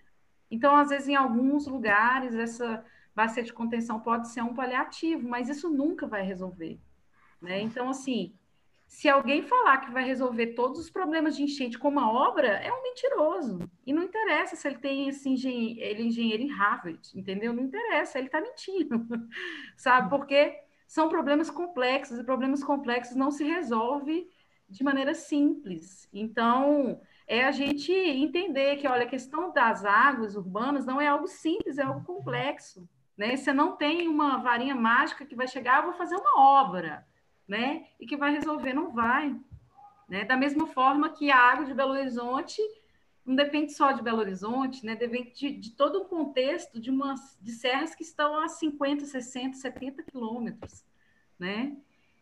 Então, 0.52 0.76
às 0.76 0.90
vezes, 0.90 1.08
em 1.08 1.16
alguns 1.16 1.66
lugares, 1.66 2.34
essa 2.34 2.84
bacia 3.14 3.42
de 3.42 3.54
contenção 3.54 3.98
pode 3.98 4.28
ser 4.28 4.42
um 4.42 4.52
paliativo, 4.52 5.26
mas 5.26 5.48
isso 5.48 5.70
nunca 5.70 6.06
vai 6.06 6.22
resolver. 6.22 6.78
Né? 7.40 7.62
Então, 7.62 7.88
assim, 7.88 8.34
se 8.86 9.08
alguém 9.08 9.42
falar 9.42 9.78
que 9.78 9.90
vai 9.90 10.04
resolver 10.04 10.48
todos 10.48 10.78
os 10.78 10.90
problemas 10.90 11.34
de 11.34 11.42
enchente 11.42 11.78
com 11.78 11.88
uma 11.88 12.12
obra, 12.12 12.48
é 12.48 12.70
um 12.70 12.82
mentiroso. 12.82 13.60
E 13.86 13.94
não 13.94 14.02
interessa 14.02 14.54
se 14.54 14.68
ele 14.68 14.76
tem 14.76 15.08
esse 15.08 15.26
ele 15.26 15.80
é 15.80 16.02
engenheiro 16.02 16.42
em 16.42 16.50
Harvard, 16.50 17.00
entendeu? 17.14 17.54
Não 17.54 17.62
interessa, 17.62 18.18
ele 18.18 18.28
está 18.28 18.38
mentindo, 18.38 19.06
sabe? 19.74 20.10
Porque 20.10 20.54
são 20.86 21.08
problemas 21.08 21.48
complexos 21.48 22.18
e 22.18 22.24
problemas 22.24 22.62
complexos 22.62 23.16
não 23.16 23.30
se 23.30 23.42
resolve 23.42 24.28
de 24.68 24.84
maneira 24.84 25.14
simples. 25.14 26.06
Então, 26.12 27.00
é 27.34 27.44
a 27.44 27.52
gente 27.52 27.92
entender 27.92 28.76
que, 28.76 28.86
olha, 28.86 29.04
a 29.04 29.08
questão 29.08 29.52
das 29.52 29.84
águas 29.84 30.36
urbanas 30.36 30.84
não 30.84 31.00
é 31.00 31.06
algo 31.06 31.26
simples, 31.26 31.78
é 31.78 31.82
algo 31.82 32.04
complexo. 32.04 32.88
Né? 33.16 33.36
Você 33.36 33.52
não 33.52 33.76
tem 33.76 34.08
uma 34.08 34.38
varinha 34.38 34.74
mágica 34.74 35.24
que 35.24 35.34
vai 35.34 35.46
chegar, 35.46 35.78
ah, 35.78 35.82
vou 35.82 35.92
fazer 35.92 36.16
uma 36.16 36.40
obra 36.40 37.06
né? 37.52 37.86
E 37.98 38.06
que 38.06 38.16
vai 38.16 38.32
resolver, 38.32 38.72
não 38.72 38.92
vai. 38.92 39.38
Né? 40.08 40.24
Da 40.24 40.36
mesma 40.36 40.66
forma 40.66 41.10
que 41.10 41.30
a 41.30 41.38
água 41.38 41.64
de 41.64 41.74
Belo 41.74 41.92
Horizonte 41.92 42.60
não 43.24 43.36
depende 43.36 43.72
só 43.72 43.92
de 43.92 44.02
Belo 44.02 44.18
Horizonte, 44.18 44.84
né? 44.84 44.96
Depende 44.96 45.32
de, 45.32 45.50
de 45.52 45.70
todo 45.72 46.00
o 46.00 46.04
contexto 46.06 46.80
de 46.80 46.90
umas 46.90 47.38
de 47.40 47.52
serras 47.52 47.94
que 47.94 48.02
estão 48.02 48.40
a 48.40 48.48
50, 48.48 49.04
60, 49.04 49.56
70 49.56 50.02
quilômetros, 50.02 50.84
né? 51.38 51.76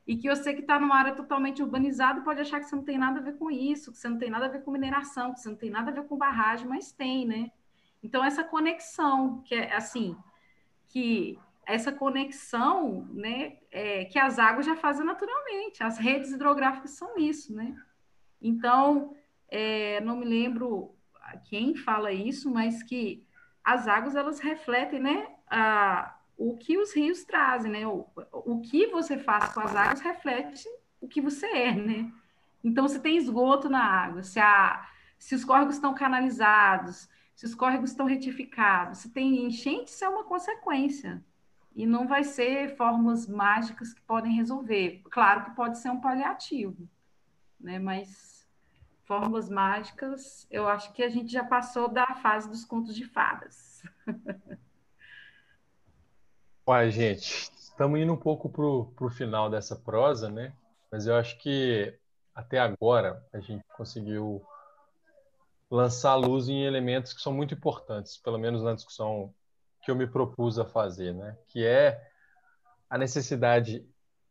E 0.06 0.16
que 0.16 0.28
você 0.28 0.52
que 0.54 0.60
está 0.60 0.78
numa 0.78 0.96
área 0.96 1.14
totalmente 1.14 1.62
urbanizada 1.62 2.22
pode 2.22 2.40
achar 2.40 2.58
que 2.58 2.66
você 2.66 2.74
não 2.74 2.82
tem 2.84 2.98
nada 2.98 3.20
a 3.20 3.22
ver 3.22 3.36
com 3.36 3.50
isso, 3.50 3.92
que 3.92 3.98
você 3.98 4.08
não 4.08 4.18
tem 4.18 4.30
nada 4.30 4.46
a 4.46 4.48
ver 4.48 4.62
com 4.62 4.70
mineração, 4.70 5.32
que 5.32 5.40
você 5.40 5.48
não 5.48 5.56
tem 5.56 5.70
nada 5.70 5.90
a 5.90 5.94
ver 5.94 6.04
com 6.04 6.16
barragem, 6.16 6.66
mas 6.66 6.90
tem, 6.90 7.26
né? 7.26 7.50
Então, 8.02 8.24
essa 8.24 8.42
conexão, 8.42 9.42
que 9.42 9.54
é 9.54 9.74
assim, 9.74 10.16
que 10.88 11.38
essa 11.66 11.92
conexão, 11.92 13.06
né, 13.12 13.58
é, 13.70 14.04
que 14.06 14.18
as 14.18 14.38
águas 14.38 14.66
já 14.66 14.74
fazem 14.74 15.06
naturalmente. 15.06 15.82
As 15.82 15.98
redes 15.98 16.32
hidrográficas 16.32 16.92
são 16.92 17.16
isso, 17.16 17.54
né? 17.54 17.76
Então, 18.42 19.14
é, 19.48 20.00
não 20.00 20.16
me 20.16 20.24
lembro 20.24 20.94
quem 21.44 21.76
fala 21.76 22.10
isso, 22.12 22.50
mas 22.50 22.82
que 22.82 23.24
as 23.62 23.86
águas 23.86 24.16
elas 24.16 24.40
refletem, 24.40 24.98
né, 24.98 25.28
a, 25.48 26.18
o 26.40 26.56
que 26.56 26.78
os 26.78 26.94
rios 26.94 27.22
trazem, 27.22 27.70
né? 27.70 27.86
O, 27.86 28.06
o 28.32 28.62
que 28.62 28.86
você 28.86 29.18
faz 29.18 29.52
com 29.52 29.60
as 29.60 29.76
águas 29.76 30.00
reflete 30.00 30.66
o 30.98 31.06
que 31.06 31.20
você 31.20 31.46
é, 31.46 31.74
né? 31.74 32.10
Então, 32.64 32.88
se 32.88 32.98
tem 32.98 33.18
esgoto 33.18 33.68
na 33.68 33.84
água, 33.84 34.22
se, 34.22 34.40
a, 34.40 34.88
se 35.18 35.34
os 35.34 35.44
córregos 35.44 35.74
estão 35.74 35.92
canalizados, 35.92 37.10
se 37.34 37.44
os 37.44 37.54
córregos 37.54 37.90
estão 37.90 38.06
retificados, 38.06 39.00
se 39.00 39.10
tem 39.10 39.44
enchente, 39.44 39.90
isso 39.90 40.02
é 40.02 40.08
uma 40.08 40.24
consequência 40.24 41.22
e 41.76 41.84
não 41.84 42.08
vai 42.08 42.24
ser 42.24 42.74
fórmulas 42.74 43.28
mágicas 43.28 43.92
que 43.92 44.00
podem 44.00 44.34
resolver. 44.34 45.02
Claro 45.10 45.44
que 45.44 45.50
pode 45.50 45.78
ser 45.78 45.90
um 45.90 46.00
paliativo, 46.00 46.88
né? 47.60 47.78
Mas 47.78 48.48
fórmulas 49.04 49.50
mágicas, 49.50 50.46
eu 50.50 50.66
acho 50.66 50.90
que 50.94 51.02
a 51.02 51.08
gente 51.10 51.30
já 51.30 51.44
passou 51.44 51.86
da 51.86 52.14
fase 52.14 52.48
dos 52.48 52.64
contos 52.64 52.94
de 52.94 53.04
fadas. 53.04 53.82
Uai, 56.70 56.88
gente, 56.92 57.50
estamos 57.58 57.98
indo 57.98 58.12
um 58.12 58.16
pouco 58.16 58.48
para 58.48 59.04
o 59.04 59.10
final 59.10 59.50
dessa 59.50 59.74
prosa, 59.74 60.30
né? 60.30 60.52
Mas 60.88 61.04
eu 61.04 61.16
acho 61.16 61.36
que 61.38 61.92
até 62.32 62.60
agora 62.60 63.26
a 63.32 63.40
gente 63.40 63.64
conseguiu 63.76 64.40
lançar 65.68 66.14
luz 66.14 66.48
em 66.48 66.62
elementos 66.62 67.12
que 67.12 67.20
são 67.20 67.32
muito 67.32 67.54
importantes, 67.54 68.18
pelo 68.18 68.38
menos 68.38 68.62
na 68.62 68.72
discussão 68.72 69.34
que 69.82 69.90
eu 69.90 69.96
me 69.96 70.06
propus 70.06 70.60
a 70.60 70.64
fazer, 70.64 71.12
né? 71.12 71.36
Que 71.48 71.66
é 71.66 72.00
a 72.88 72.96
necessidade 72.96 73.84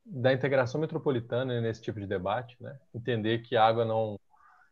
da 0.05 0.31
integração 0.31 0.79
metropolitana 0.79 1.59
nesse 1.59 1.81
tipo 1.81 1.99
de 1.99 2.07
debate, 2.07 2.55
né? 2.61 2.79
Entender 2.95 3.39
que 3.39 3.57
a 3.57 3.65
água 3.65 3.83
não 3.83 4.17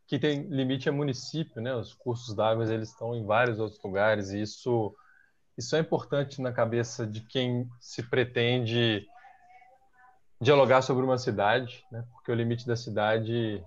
que 0.08 0.18
tem 0.18 0.44
limite 0.44 0.88
é 0.88 0.92
município, 0.94 1.62
né? 1.62 1.76
Os 1.76 1.94
cursos 1.94 2.34
d'água 2.34 2.64
eles 2.74 2.92
estão 2.92 3.14
em 3.14 3.26
vários 3.26 3.60
outros 3.60 3.84
lugares 3.84 4.30
e 4.30 4.42
isso 4.42 4.96
isso 5.58 5.76
é 5.76 5.80
importante 5.80 6.42
na 6.42 6.52
cabeça 6.52 7.06
de 7.06 7.22
quem 7.22 7.70
se 7.80 8.04
pretende 8.04 9.06
dialogar 10.40 10.82
sobre 10.82 11.04
uma 11.04 11.18
cidade, 11.18 11.84
né? 11.92 12.06
Porque 12.12 12.32
o 12.32 12.36
limite 12.36 12.68
da 12.68 12.76
cidade 12.76 13.64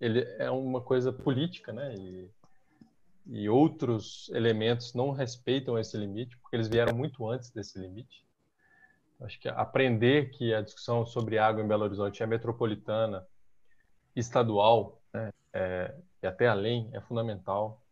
ele 0.00 0.20
é 0.38 0.50
uma 0.50 0.80
coisa 0.80 1.12
política, 1.12 1.72
né? 1.72 1.94
E 1.94 2.30
e 3.28 3.48
outros 3.48 4.30
elementos 4.32 4.94
não 4.94 5.10
respeitam 5.10 5.78
esse 5.78 5.96
limite, 5.96 6.36
porque 6.38 6.56
eles 6.56 6.68
vieram 6.68 6.96
muito 6.96 7.28
antes 7.28 7.50
desse 7.50 7.78
limite. 7.78 8.24
Acho 9.20 9.40
que 9.40 9.48
aprender 9.48 10.30
que 10.30 10.54
a 10.54 10.60
discussão 10.60 11.04
sobre 11.04 11.38
água 11.38 11.62
em 11.62 11.66
Belo 11.66 11.84
Horizonte 11.84 12.22
é 12.22 12.26
metropolitana, 12.26 13.26
estadual, 14.14 15.00
né, 15.12 15.32
é, 15.52 15.94
e 16.22 16.26
até 16.26 16.46
além, 16.46 16.88
é 16.92 17.00
fundamental. 17.00 17.82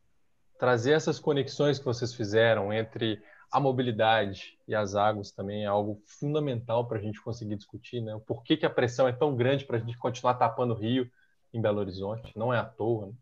Trazer 0.59 0.93
essas 0.93 1.19
conexões 1.19 1.79
que 1.79 1.85
vocês 1.85 2.15
fizeram 2.15 2.73
entre 2.73 3.21
a 3.55 3.61
mobilidade 3.61 4.59
e 4.67 4.75
as 4.75 4.97
águas 4.97 5.31
também 5.31 5.63
é 5.63 5.67
algo 5.69 6.03
fundamental 6.07 6.89
para 6.89 6.99
a 6.99 7.01
gente 7.01 7.23
conseguir 7.23 7.55
discutir, 7.55 8.01
né? 8.01 8.21
Por 8.27 8.43
que, 8.43 8.57
que 8.57 8.67
a 8.67 8.71
pressão 8.71 9.07
é 9.07 9.13
tão 9.13 9.37
grande 9.37 9.65
para 9.65 9.77
a 9.77 9.79
gente 9.79 9.97
continuar 9.97 10.35
tapando 10.35 10.75
o 10.75 10.77
rio 10.77 11.09
em 11.53 11.63
Belo 11.63 11.79
Horizonte? 11.79 12.37
Não 12.37 12.53
é 12.53 12.59
à 12.59 12.65
toa. 12.65 13.07
Né? 13.07 13.13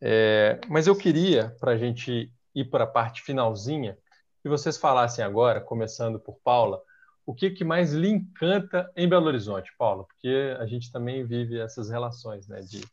É, 0.00 0.60
mas 0.68 0.86
eu 0.86 0.94
queria, 0.94 1.56
para 1.58 1.72
a 1.72 1.76
gente 1.76 2.32
ir 2.54 2.64
para 2.66 2.84
a 2.84 2.86
parte 2.86 3.22
finalzinha, 3.22 3.98
que 4.40 4.48
vocês 4.48 4.76
falassem 4.76 5.24
agora, 5.24 5.60
começando 5.60 6.20
por 6.20 6.38
Paula, 6.44 6.80
o 7.26 7.34
que, 7.34 7.50
que 7.50 7.64
mais 7.64 7.92
lhe 7.92 8.08
encanta 8.08 8.88
em 8.94 9.08
Belo 9.08 9.26
Horizonte, 9.26 9.74
Paula? 9.76 10.04
Porque 10.04 10.54
a 10.60 10.66
gente 10.66 10.92
também 10.92 11.26
vive 11.26 11.58
essas 11.58 11.90
relações 11.90 12.46
né, 12.46 12.60
de 12.60 12.84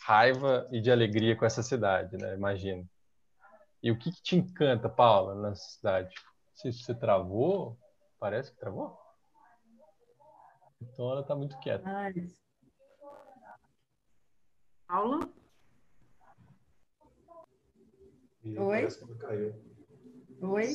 raiva 0.00 0.66
e 0.72 0.80
de 0.80 0.90
alegria 0.90 1.36
com 1.36 1.44
essa 1.44 1.62
cidade, 1.62 2.16
né? 2.16 2.34
imagino. 2.34 2.88
E 3.84 3.90
o 3.90 3.98
que, 3.98 4.10
que 4.10 4.22
te 4.22 4.34
encanta, 4.34 4.88
Paula, 4.88 5.34
nessa 5.34 5.62
cidade? 5.62 6.14
Se 6.54 6.72
você 6.72 6.94
travou, 6.94 7.78
parece 8.18 8.50
que 8.50 8.58
travou. 8.58 8.98
Então 10.80 11.10
ela 11.10 11.20
está 11.20 11.34
muito 11.36 11.58
quieta. 11.58 11.84
Paula? 14.88 15.28
E 18.42 18.58
Oi? 18.58 18.88
caiu. 19.18 19.54
Oi? 20.40 20.74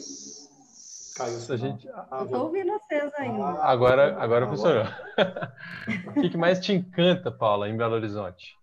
Caiu. 1.15 1.37
A 1.49 1.57
gente... 1.57 1.89
Ah, 1.89 2.21
Estou 2.25 2.43
ouvindo 2.43 2.73
vocês 2.73 3.11
ainda. 3.15 3.43
Ah, 3.43 3.71
agora, 3.71 4.21
agora 4.21 4.47
funcionou. 4.47 4.83
o 6.15 6.21
que, 6.21 6.29
que 6.29 6.37
mais 6.37 6.59
te 6.59 6.73
encanta, 6.73 7.31
Paula, 7.31 7.67
em 7.67 7.75
Belo 7.75 7.95
Horizonte? 7.95 8.55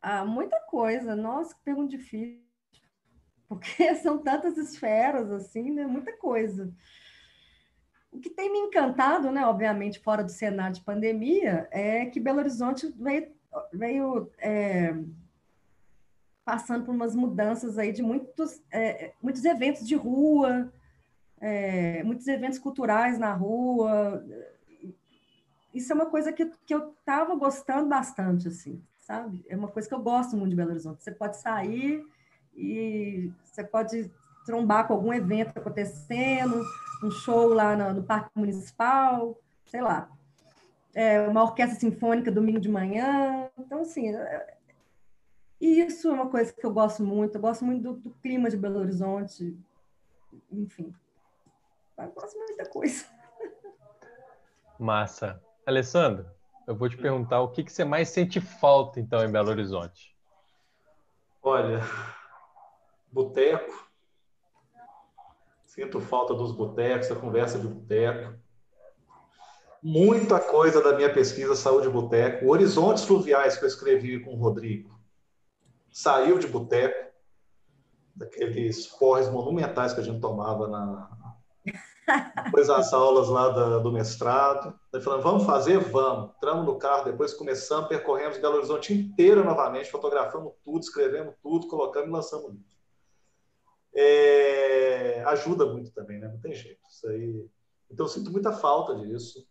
Ah, 0.00 0.24
muita 0.24 0.60
coisa. 0.60 1.16
Nossa, 1.16 1.52
que 1.52 1.64
pergunta 1.64 1.90
difícil. 1.90 2.47
Porque 3.48 3.94
são 3.96 4.18
tantas 4.18 4.56
esferas, 4.58 5.30
assim, 5.32 5.70
né? 5.70 5.86
Muita 5.86 6.12
coisa. 6.12 6.72
O 8.12 8.18
que 8.18 8.30
tem 8.30 8.50
me 8.50 8.58
encantado, 8.58 9.30
né, 9.30 9.44
obviamente, 9.46 10.00
fora 10.00 10.24
do 10.24 10.30
cenário 10.30 10.74
de 10.74 10.82
pandemia, 10.82 11.68
é 11.70 12.06
que 12.06 12.20
Belo 12.20 12.38
Horizonte 12.38 12.92
veio, 12.98 13.28
veio 13.72 14.30
é, 14.38 14.94
passando 16.44 16.84
por 16.84 16.94
umas 16.94 17.14
mudanças 17.14 17.78
aí 17.78 17.92
de 17.92 18.02
muitos, 18.02 18.62
é, 18.70 19.12
muitos 19.22 19.44
eventos 19.44 19.86
de 19.86 19.94
rua, 19.94 20.72
é, 21.40 22.02
muitos 22.02 22.26
eventos 22.26 22.58
culturais 22.58 23.18
na 23.18 23.32
rua. 23.34 24.24
Isso 25.74 25.92
é 25.92 25.94
uma 25.94 26.06
coisa 26.06 26.32
que, 26.32 26.50
que 26.64 26.74
eu 26.74 26.90
estava 26.98 27.34
gostando 27.34 27.88
bastante, 27.88 28.48
assim, 28.48 28.82
sabe? 28.98 29.44
É 29.48 29.56
uma 29.56 29.68
coisa 29.68 29.86
que 29.86 29.94
eu 29.94 30.00
gosto 30.00 30.36
muito 30.36 30.50
de 30.50 30.56
Belo 30.56 30.70
Horizonte. 30.70 31.04
Você 31.04 31.12
pode 31.12 31.36
sair 31.36 32.02
e 32.58 33.32
você 33.44 33.62
pode 33.62 34.10
trombar 34.44 34.86
com 34.86 34.94
algum 34.94 35.12
evento 35.12 35.56
acontecendo, 35.56 36.64
um 37.02 37.10
show 37.10 37.54
lá 37.54 37.76
no, 37.76 37.94
no 37.94 38.02
Parque 38.02 38.30
Municipal, 38.34 39.38
sei 39.66 39.80
lá. 39.80 40.10
É, 40.94 41.20
uma 41.28 41.44
orquestra 41.44 41.78
sinfônica 41.78 42.32
domingo 42.32 42.58
de 42.58 42.68
manhã. 42.68 43.48
Então, 43.56 43.82
assim, 43.82 44.08
é, 44.08 44.56
isso 45.60 46.08
é 46.08 46.12
uma 46.12 46.28
coisa 46.28 46.52
que 46.52 46.64
eu 46.64 46.72
gosto 46.72 47.04
muito. 47.04 47.36
Eu 47.36 47.40
gosto 47.40 47.64
muito 47.64 47.82
do, 47.82 47.92
do 48.00 48.10
clima 48.22 48.50
de 48.50 48.56
Belo 48.56 48.80
Horizonte. 48.80 49.56
Enfim, 50.50 50.92
eu 51.96 52.10
gosto 52.10 52.36
muito 52.36 52.56
da 52.56 52.66
coisa. 52.66 53.04
Massa. 54.78 55.40
Alessandro, 55.64 56.26
eu 56.66 56.74
vou 56.74 56.88
te 56.88 56.96
perguntar 56.96 57.40
o 57.42 57.48
que, 57.48 57.62
que 57.62 57.72
você 57.72 57.84
mais 57.84 58.08
sente 58.08 58.40
falta, 58.40 58.98
então, 58.98 59.22
em 59.22 59.30
Belo 59.30 59.50
Horizonte? 59.50 60.16
Olha, 61.42 61.80
boteco. 63.10 63.88
Sinto 65.66 66.00
falta 66.00 66.34
dos 66.34 66.52
botecos, 66.52 67.08
da 67.08 67.16
conversa 67.16 67.58
de 67.58 67.68
boteco. 67.68 68.34
Muita 69.82 70.40
coisa 70.40 70.82
da 70.82 70.96
minha 70.96 71.12
pesquisa 71.12 71.54
Saúde 71.54 71.88
Boteco. 71.88 72.46
Horizontes 72.48 73.04
Fluviais, 73.04 73.56
que 73.56 73.64
eu 73.64 73.68
escrevi 73.68 74.18
com 74.18 74.32
o 74.32 74.36
Rodrigo, 74.36 74.98
saiu 75.90 76.38
de 76.38 76.48
boteco, 76.48 77.12
daqueles 78.14 78.88
porres 78.88 79.28
monumentais 79.28 79.94
que 79.94 80.00
a 80.00 80.02
gente 80.02 80.20
tomava 80.20 80.66
na, 80.66 81.08
depois 82.44 82.70
as 82.70 82.92
aulas 82.92 83.28
lá 83.28 83.50
da, 83.50 83.78
do 83.78 83.92
mestrado. 83.92 84.78
Daí 84.90 85.00
falando, 85.00 85.22
vamos 85.22 85.44
fazer? 85.44 85.78
Vamos. 85.78 86.30
Entramos 86.36 86.64
no 86.64 86.76
carro, 86.76 87.04
depois 87.04 87.34
começamos, 87.34 87.88
percorremos 87.88 88.38
Belo 88.38 88.56
Horizonte 88.56 88.94
inteiro 88.94 89.44
novamente, 89.44 89.90
fotografamos 89.90 90.54
tudo, 90.64 90.80
escrevemos 90.80 91.34
tudo, 91.42 91.68
colocamos 91.68 92.08
e 92.08 92.12
lançamos 92.12 92.46
o 92.46 92.50
livro 92.50 92.77
é, 94.00 95.24
ajuda 95.26 95.66
muito 95.66 95.90
também, 95.90 96.20
né? 96.20 96.28
Não 96.28 96.38
tem 96.38 96.54
jeito. 96.54 96.78
Isso 96.88 97.08
aí. 97.08 97.44
Então, 97.90 98.06
eu 98.06 98.10
sinto 98.10 98.30
muita 98.30 98.52
falta 98.52 98.94
disso. 98.94 99.44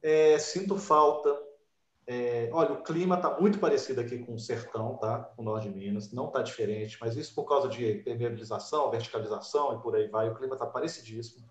É, 0.00 0.38
sinto 0.38 0.76
falta. 0.76 1.36
É, 2.06 2.48
olha, 2.52 2.72
o 2.72 2.82
clima 2.84 3.16
está 3.16 3.38
muito 3.38 3.58
parecido 3.58 4.00
aqui 4.00 4.18
com 4.18 4.34
o 4.34 4.38
sertão, 4.38 4.96
tá? 4.96 5.18
Com 5.34 5.42
o 5.42 5.44
norte 5.44 5.68
de 5.68 5.74
Minas. 5.74 6.12
Não 6.12 6.28
está 6.28 6.40
diferente, 6.40 6.96
mas 7.00 7.16
isso 7.16 7.34
por 7.34 7.46
causa 7.46 7.68
de 7.68 7.96
permeabilização, 7.96 8.90
verticalização 8.92 9.76
e 9.76 9.82
por 9.82 9.96
aí 9.96 10.06
vai. 10.06 10.30
O 10.30 10.36
clima 10.36 10.54
está 10.54 10.64
parecidíssimo. 10.64 11.44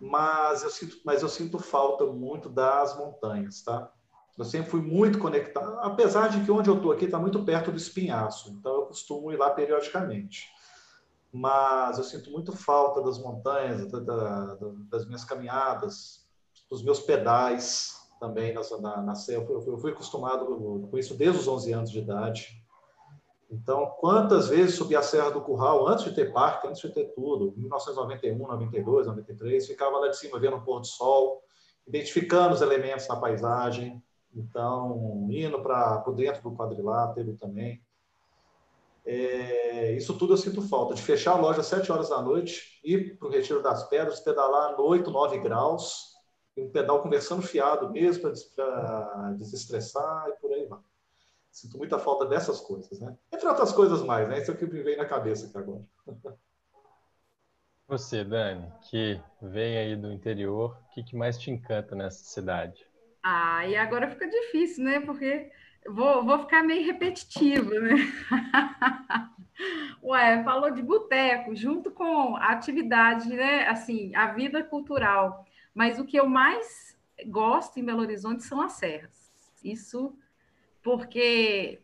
Mas 0.00 0.64
eu, 0.64 0.70
sinto, 0.70 0.96
mas 1.04 1.22
eu 1.22 1.28
sinto 1.28 1.60
falta 1.60 2.04
muito 2.06 2.48
das 2.48 2.98
montanhas, 2.98 3.62
tá? 3.62 3.92
Eu 4.36 4.44
sempre 4.44 4.70
fui 4.70 4.80
muito 4.80 5.18
conectado, 5.18 5.78
apesar 5.80 6.28
de 6.28 6.44
que 6.44 6.50
onde 6.50 6.70
eu 6.70 6.76
estou 6.76 6.92
aqui 6.92 7.06
está 7.06 7.18
muito 7.18 7.44
perto 7.44 7.72
do 7.72 7.76
espinhaço, 7.76 8.50
então 8.50 8.72
eu 8.72 8.86
costumo 8.86 9.32
ir 9.32 9.36
lá 9.36 9.50
periodicamente 9.50 10.46
mas 11.32 11.98
eu 11.98 12.04
sinto 12.04 12.30
muito 12.30 12.52
falta 12.52 13.02
das 13.02 13.18
montanhas, 13.18 13.90
da, 13.90 14.00
da, 14.00 14.56
das 14.90 15.06
minhas 15.06 15.24
caminhadas, 15.24 16.26
dos 16.70 16.82
meus 16.82 17.00
pedais 17.00 17.98
também 18.18 18.52
na, 18.52 18.60
na, 18.80 19.02
na 19.02 19.12
eu, 19.28 19.46
fui, 19.46 19.72
eu 19.72 19.78
fui 19.78 19.92
acostumado 19.92 20.44
com 20.90 20.98
isso 20.98 21.16
desde 21.16 21.38
os 21.38 21.48
11 21.48 21.72
anos 21.72 21.90
de 21.90 21.98
idade. 22.00 22.62
Então, 23.50 23.86
quantas 23.98 24.48
vezes 24.48 24.74
subi 24.74 24.94
a 24.94 25.02
Serra 25.02 25.30
do 25.30 25.40
Curral 25.40 25.86
antes 25.88 26.04
de 26.04 26.14
ter 26.14 26.32
parque, 26.32 26.66
antes 26.66 26.82
de 26.82 26.90
ter 26.90 27.14
tudo, 27.14 27.54
1991, 27.56 28.36
92, 28.36 29.06
93, 29.06 29.66
ficava 29.66 29.98
lá 29.98 30.08
de 30.08 30.18
cima 30.18 30.38
vendo 30.38 30.56
o 30.56 30.60
pôr 30.60 30.80
do 30.80 30.86
sol, 30.86 31.42
identificando 31.86 32.54
os 32.54 32.60
elementos 32.60 33.08
na 33.08 33.16
paisagem, 33.16 34.02
então 34.34 35.26
indo 35.30 35.62
para 35.62 36.04
dentro 36.14 36.42
do 36.42 36.54
quadrilátero 36.54 37.34
também. 37.36 37.80
É, 39.04 39.92
isso 39.92 40.16
tudo 40.18 40.34
eu 40.34 40.36
sinto 40.36 40.60
falta, 40.62 40.94
de 40.94 41.02
fechar 41.02 41.32
a 41.32 41.40
loja 41.40 41.60
às 41.60 41.66
7 41.66 41.90
horas 41.90 42.10
da 42.10 42.20
noite, 42.20 42.80
ir 42.84 43.18
para 43.18 43.28
o 43.28 43.30
Retiro 43.30 43.62
das 43.62 43.88
Pedras, 43.88 44.20
pedalar 44.20 44.76
no 44.76 44.84
8, 44.84 45.10
9 45.10 45.38
graus, 45.38 46.14
um 46.56 46.70
pedal 46.70 47.00
conversando 47.00 47.42
fiado 47.42 47.90
mesmo 47.90 48.30
para 48.54 49.32
desestressar 49.38 50.28
e 50.28 50.32
por 50.40 50.52
aí 50.52 50.66
vai. 50.66 50.80
Sinto 51.50 51.78
muita 51.78 51.98
falta 51.98 52.26
dessas 52.26 52.60
coisas, 52.60 53.00
né? 53.00 53.16
Entre 53.32 53.48
outras 53.48 53.72
coisas 53.72 54.02
mais, 54.02 54.28
né? 54.28 54.40
Isso 54.40 54.50
é 54.50 54.54
o 54.54 54.56
que 54.56 54.66
me 54.66 54.82
veio 54.82 54.98
na 54.98 55.06
cabeça 55.06 55.46
aqui 55.46 55.58
agora. 55.58 55.84
Você, 57.88 58.22
Dani, 58.22 58.70
que 58.82 59.18
vem 59.40 59.78
aí 59.78 59.96
do 59.96 60.12
interior, 60.12 60.76
o 60.78 60.94
que, 60.94 61.02
que 61.02 61.16
mais 61.16 61.38
te 61.38 61.50
encanta 61.50 61.96
nessa 61.96 62.22
cidade? 62.22 62.86
Ah, 63.22 63.66
e 63.66 63.74
agora 63.76 64.10
fica 64.10 64.28
difícil, 64.28 64.84
né? 64.84 65.00
Porque 65.00 65.50
Vou, 65.90 66.24
vou 66.24 66.38
ficar 66.40 66.62
meio 66.62 66.84
repetitiva, 66.84 67.70
né? 67.80 67.96
Ué, 70.02 70.42
falou 70.44 70.70
de 70.70 70.82
boteco, 70.82 71.54
junto 71.54 71.90
com 71.90 72.36
a 72.36 72.48
atividade, 72.48 73.28
né? 73.28 73.66
Assim, 73.66 74.14
a 74.14 74.28
vida 74.28 74.62
cultural. 74.62 75.44
Mas 75.74 75.98
o 75.98 76.04
que 76.04 76.16
eu 76.16 76.28
mais 76.28 76.96
gosto 77.26 77.78
em 77.78 77.84
Belo 77.84 78.00
Horizonte 78.00 78.44
são 78.44 78.60
as 78.60 78.72
serras. 78.72 79.32
Isso 79.62 80.16
porque 80.82 81.80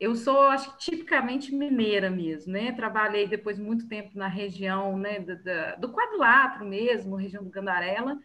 eu 0.00 0.14
sou, 0.16 0.48
acho 0.48 0.72
que, 0.72 0.90
tipicamente 0.90 1.54
mineira 1.54 2.10
mesmo, 2.10 2.52
né? 2.52 2.72
Trabalhei 2.72 3.28
depois 3.28 3.58
muito 3.58 3.86
tempo 3.86 4.18
na 4.18 4.26
região 4.26 4.98
né, 4.98 5.20
do, 5.20 5.36
do 5.80 5.92
quadrilátero 5.92 6.64
mesmo, 6.64 7.14
região 7.14 7.44
do 7.44 7.50
Gandarela. 7.50 8.18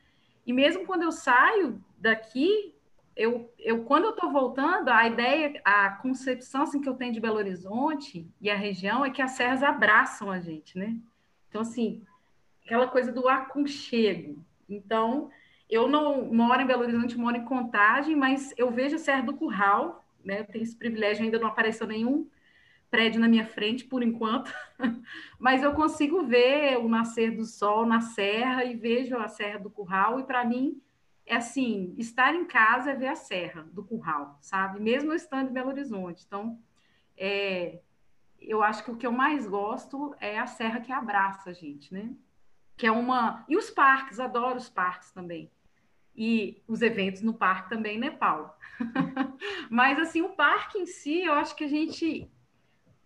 E 0.45 0.53
mesmo 0.53 0.85
quando 0.85 1.03
eu 1.03 1.11
saio 1.11 1.83
daqui, 1.97 2.73
eu, 3.17 3.51
eu 3.57 3.83
quando 3.83 4.05
eu 4.05 4.11
estou 4.11 4.31
voltando, 4.31 4.89
a 4.89 5.07
ideia, 5.07 5.59
a 5.65 5.89
concepção 5.89 6.61
assim, 6.61 6.79
que 6.79 6.87
eu 6.87 6.93
tenho 6.93 7.11
de 7.11 7.19
Belo 7.19 7.37
Horizonte 7.37 8.29
e 8.39 8.49
a 8.49 8.55
região 8.55 9.03
é 9.03 9.09
que 9.09 9.21
as 9.21 9.31
serras 9.31 9.63
abraçam 9.63 10.29
a 10.31 10.39
gente, 10.39 10.77
né? 10.77 10.95
Então, 11.49 11.61
assim, 11.61 12.03
aquela 12.63 12.87
coisa 12.87 13.11
do 13.11 13.27
aconchego. 13.27 14.37
Então, 14.69 15.31
eu 15.67 15.87
não 15.87 16.31
moro 16.31 16.61
em 16.61 16.67
Belo 16.67 16.83
Horizonte, 16.83 17.17
moro 17.17 17.35
em 17.35 17.43
Contagem, 17.45 18.15
mas 18.15 18.53
eu 18.55 18.69
vejo 18.69 18.95
a 18.95 18.99
Serra 18.99 19.23
do 19.23 19.35
Curral, 19.35 20.05
né? 20.23 20.41
Eu 20.41 20.45
tenho 20.45 20.63
esse 20.63 20.75
privilégio, 20.75 21.25
ainda 21.25 21.39
não 21.39 21.47
apareceu 21.47 21.87
nenhum 21.87 22.29
prédio 22.91 23.19
na 23.19 23.27
minha 23.27 23.45
frente, 23.45 23.83
por 23.83 24.03
enquanto, 24.03 24.53
mas 25.39 25.63
eu 25.63 25.73
consigo 25.73 26.23
ver 26.23 26.77
o 26.77 26.87
nascer 26.87 27.35
do 27.35 27.43
sol 27.45 27.85
na 27.85 27.99
serra 27.99 28.63
e 28.63 28.75
vejo 28.75 29.17
a 29.17 29.27
Serra 29.27 29.59
do 29.59 29.69
Curral, 29.69 30.19
e 30.19 30.23
para 30.23 30.45
mim 30.45 30.81
é 31.27 31.35
assim, 31.35 31.93
estar 31.97 32.33
em 32.33 32.45
casa 32.45 32.91
é 32.91 32.95
ver 32.95 33.09
a 33.09 33.15
serra 33.15 33.67
do 33.73 33.83
curral, 33.83 34.37
sabe? 34.41 34.79
Mesmo 34.79 35.11
eu 35.11 35.15
estando 35.15 35.49
em 35.49 35.53
Belo 35.53 35.69
Horizonte. 35.69 36.23
Então, 36.25 36.57
é, 37.17 37.81
eu 38.39 38.63
acho 38.63 38.83
que 38.85 38.91
o 38.91 38.95
que 38.95 39.05
eu 39.05 39.11
mais 39.11 39.45
gosto 39.45 40.15
é 40.21 40.39
a 40.39 40.47
serra 40.47 40.79
que 40.79 40.91
abraça 40.91 41.49
a 41.49 41.53
gente, 41.53 41.93
né? 41.93 42.15
Que 42.77 42.87
é 42.87 42.91
uma. 42.91 43.43
E 43.49 43.57
os 43.57 43.69
parques, 43.69 44.21
adoro 44.21 44.55
os 44.55 44.69
parques 44.69 45.11
também. 45.11 45.51
E 46.15 46.63
os 46.65 46.81
eventos 46.81 47.21
no 47.21 47.33
parque 47.33 47.69
também, 47.69 47.99
né, 47.99 48.09
Paulo? 48.09 48.49
Mas, 49.69 49.99
assim, 49.99 50.21
o 50.21 50.29
parque 50.29 50.79
em 50.79 50.85
si, 50.85 51.23
eu 51.23 51.33
acho 51.33 51.55
que 51.57 51.65
a 51.65 51.67
gente. 51.67 52.31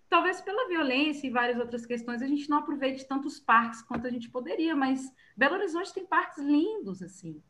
Talvez 0.07 0.41
pela 0.41 0.67
violência 0.67 1.25
e 1.25 1.31
várias 1.31 1.57
outras 1.57 1.87
questões, 1.87 2.21
a 2.21 2.27
gente 2.27 2.47
não 2.49 2.59
aproveite 2.59 3.07
tantos 3.07 3.39
parques 3.39 3.81
quanto 3.81 4.05
a 4.05 4.11
gente 4.11 4.29
poderia, 4.29 4.75
mas 4.75 5.09
Belo 5.37 5.55
Horizonte 5.55 5.93
tem 5.93 6.05
parques 6.05 6.37
lindos, 6.37 7.01
assim 7.01 7.41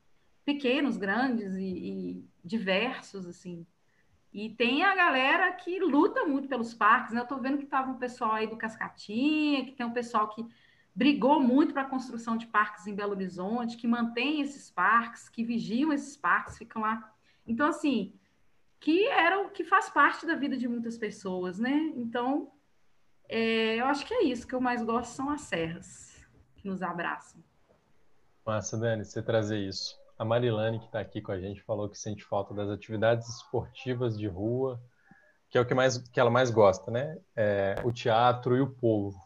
pequenos, 0.53 0.97
grandes 0.97 1.55
e, 1.55 1.63
e, 1.63 2.29
diversos, 2.43 3.25
assim. 3.25 3.65
E 4.33 4.49
tem 4.49 4.83
a 4.83 4.95
galera 4.95 5.51
que 5.53 5.79
luta 5.79 6.25
muito 6.25 6.47
pelos 6.47 6.73
parques, 6.73 7.13
né? 7.13 7.19
Eu 7.19 7.23
estou 7.23 7.39
vendo 7.39 7.57
que 7.57 7.65
estava 7.65 7.91
um 7.91 7.97
pessoal 7.97 8.33
aí 8.33 8.47
do 8.47 8.57
Cascatinha, 8.57 9.65
que 9.65 9.73
tem 9.73 9.85
um 9.85 9.93
pessoal 9.93 10.29
que 10.29 10.45
brigou 10.95 11.39
muito 11.39 11.73
para 11.73 11.83
a 11.83 11.89
construção 11.89 12.37
de 12.37 12.47
parques 12.47 12.87
em 12.87 12.95
Belo 12.95 13.11
Horizonte, 13.11 13.77
que 13.77 13.87
mantém 13.87 14.41
esses 14.41 14.69
parques, 14.69 15.29
que 15.29 15.43
vigiam 15.43 15.91
esses 15.91 16.15
parques, 16.15 16.57
ficam 16.57 16.81
lá. 16.81 17.13
Então, 17.45 17.67
assim, 17.67 18.13
que 18.79 19.07
era 19.07 19.41
o 19.41 19.49
que 19.49 19.63
faz 19.63 19.89
parte 19.89 20.25
da 20.25 20.35
vida 20.35 20.57
de 20.57 20.67
muitas 20.67 20.97
pessoas, 20.97 21.59
né? 21.59 21.91
Então, 21.95 22.51
é, 23.27 23.75
eu 23.79 23.85
acho 23.85 24.05
que 24.05 24.13
é 24.13 24.23
isso 24.23 24.47
que 24.47 24.55
eu 24.55 24.61
mais 24.61 24.83
gosto 24.83 25.11
são 25.11 25.29
as 25.29 25.41
serras 25.41 26.25
que 26.55 26.67
nos 26.67 26.81
abraçam. 26.81 27.43
Massa, 28.45 28.77
Dani, 28.77 29.05
você 29.05 29.21
trazer 29.21 29.59
isso. 29.59 30.00
A 30.21 30.25
Marilane, 30.25 30.77
que 30.77 30.85
está 30.85 30.99
aqui 30.99 31.19
com 31.19 31.31
a 31.31 31.39
gente, 31.39 31.63
falou 31.63 31.89
que 31.89 31.97
sente 31.97 32.23
falta 32.23 32.53
das 32.53 32.69
atividades 32.69 33.27
esportivas 33.27 34.15
de 34.15 34.27
rua 34.27 34.79
que 35.49 35.57
é 35.57 35.61
o 35.61 35.65
que, 35.65 35.73
mais, 35.73 35.97
que 35.97 36.19
ela 36.19 36.29
mais 36.29 36.49
gosta, 36.49 36.89
né? 36.89 37.17
É, 37.35 37.75
o 37.83 37.91
teatro 37.91 38.55
e 38.55 38.61
o 38.61 38.67
povo. 38.67 39.17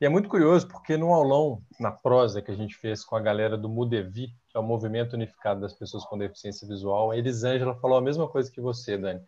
E 0.00 0.06
é 0.06 0.08
muito 0.08 0.28
curioso 0.28 0.68
porque 0.68 0.96
no 0.96 1.12
aulão, 1.12 1.62
na 1.80 1.90
prosa 1.90 2.40
que 2.40 2.50
a 2.50 2.54
gente 2.54 2.76
fez 2.76 3.04
com 3.04 3.16
a 3.16 3.20
galera 3.20 3.56
do 3.58 3.68
Mudevi, 3.68 4.28
que 4.48 4.56
é 4.56 4.60
o 4.60 4.62
Movimento 4.62 5.14
Unificado 5.14 5.60
das 5.60 5.72
Pessoas 5.72 6.04
com 6.04 6.16
Deficiência 6.16 6.68
Visual, 6.68 7.10
a 7.10 7.16
Elisângela 7.16 7.74
falou 7.80 7.96
a 7.96 8.02
mesma 8.02 8.28
coisa 8.28 8.52
que 8.52 8.60
você, 8.60 8.96
Dani, 8.98 9.20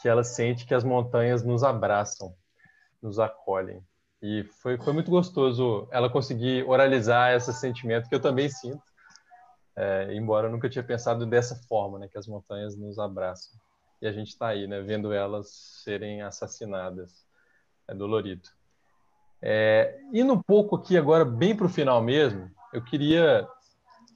que 0.00 0.08
ela 0.08 0.22
sente 0.22 0.66
que 0.66 0.74
as 0.74 0.84
montanhas 0.84 1.42
nos 1.42 1.64
abraçam, 1.64 2.32
nos 3.02 3.18
acolhem. 3.18 3.82
E 4.22 4.44
foi, 4.62 4.76
foi 4.76 4.92
muito 4.92 5.10
gostoso 5.10 5.88
ela 5.90 6.08
conseguir 6.08 6.62
oralizar 6.68 7.32
esse 7.32 7.52
sentimento 7.54 8.08
que 8.08 8.14
eu 8.14 8.20
também 8.20 8.48
sinto, 8.48 8.91
é, 9.76 10.14
embora 10.14 10.48
eu 10.48 10.52
nunca 10.52 10.68
tinha 10.68 10.82
pensado 10.82 11.26
dessa 11.26 11.56
forma, 11.66 11.98
né, 11.98 12.08
que 12.08 12.18
as 12.18 12.26
montanhas 12.26 12.76
nos 12.76 12.98
abraçam. 12.98 13.58
E 14.00 14.06
a 14.06 14.12
gente 14.12 14.28
está 14.28 14.48
aí, 14.48 14.66
né, 14.66 14.80
vendo 14.80 15.12
elas 15.12 15.48
serem 15.84 16.22
assassinadas. 16.22 17.24
É 17.88 17.94
dolorido. 17.94 18.48
É, 19.40 19.98
indo 20.12 20.32
um 20.32 20.42
pouco 20.42 20.76
aqui 20.76 20.96
agora, 20.96 21.24
bem 21.24 21.56
para 21.56 21.66
o 21.66 21.70
final 21.70 22.00
mesmo, 22.00 22.50
eu 22.72 22.82
queria 22.82 23.48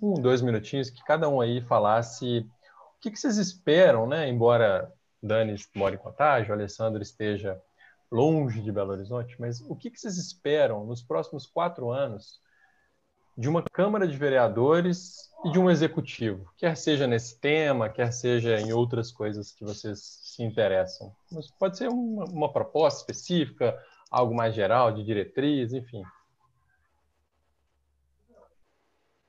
um, 0.01 0.15
dois 0.15 0.41
minutinhos 0.41 0.91
que 0.91 1.03
cada 1.05 1.29
um 1.29 1.41
aí 1.41 1.61
falasse 1.63 2.47
o 2.97 3.01
que, 3.01 3.11
que 3.11 3.19
vocês 3.19 3.37
esperam, 3.37 4.07
né? 4.07 4.29
Embora 4.29 4.93
Dani 5.23 5.57
mora 5.75 5.95
em 5.95 5.99
Contagem, 5.99 6.51
o 6.51 6.55
Alessandro 6.55 7.03
esteja 7.03 7.61
longe 8.11 8.63
de 8.63 8.71
Belo 8.71 8.93
Horizonte, 8.93 9.37
mas 9.41 9.61
o 9.61 9.75
que, 9.75 9.91
que 9.91 9.99
vocês 9.99 10.17
esperam 10.17 10.85
nos 10.85 11.03
próximos 11.03 11.47
quatro 11.47 11.91
anos 11.91 12.41
de 13.37 13.49
uma 13.49 13.63
Câmara 13.63 14.09
de 14.09 14.17
Vereadores 14.17 15.31
e 15.45 15.51
de 15.51 15.59
um 15.59 15.71
Executivo, 15.71 16.51
quer 16.57 16.77
seja 16.77 17.07
nesse 17.07 17.39
tema, 17.39 17.89
quer 17.89 18.13
seja 18.13 18.59
em 18.59 18.73
outras 18.73 19.13
coisas 19.13 19.53
que 19.53 19.65
vocês 19.65 20.01
se 20.01 20.43
interessam. 20.43 21.15
Mas 21.31 21.51
pode 21.51 21.77
ser 21.77 21.89
uma, 21.89 22.25
uma 22.25 22.53
proposta 22.53 23.01
específica, 23.01 23.79
algo 24.11 24.35
mais 24.35 24.55
geral, 24.55 24.93
de 24.93 25.05
diretriz, 25.05 25.73
enfim. 25.73 26.03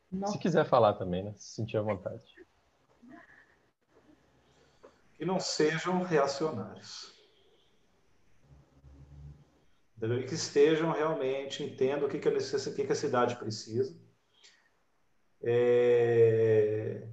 Não. 0.09 0.27
Se 0.27 0.39
quiser 0.39 0.65
falar 0.65 0.93
também, 0.93 1.23
né? 1.23 1.33
Se 1.35 1.55
sentir 1.55 1.77
à 1.77 1.81
vontade. 1.81 2.23
Que 5.15 5.25
não 5.25 5.39
sejam 5.39 6.03
reacionários. 6.03 7.16
E 9.99 10.23
que 10.23 10.35
estejam 10.35 10.91
realmente, 10.91 11.63
entendam 11.63 12.07
o 12.07 12.09
que, 12.09 12.19
que, 12.19 12.29
a, 12.29 12.31
que, 12.31 12.85
que 12.85 12.91
a 12.91 12.95
cidade 12.95 13.35
precisa. 13.35 13.97
É... 15.41 17.07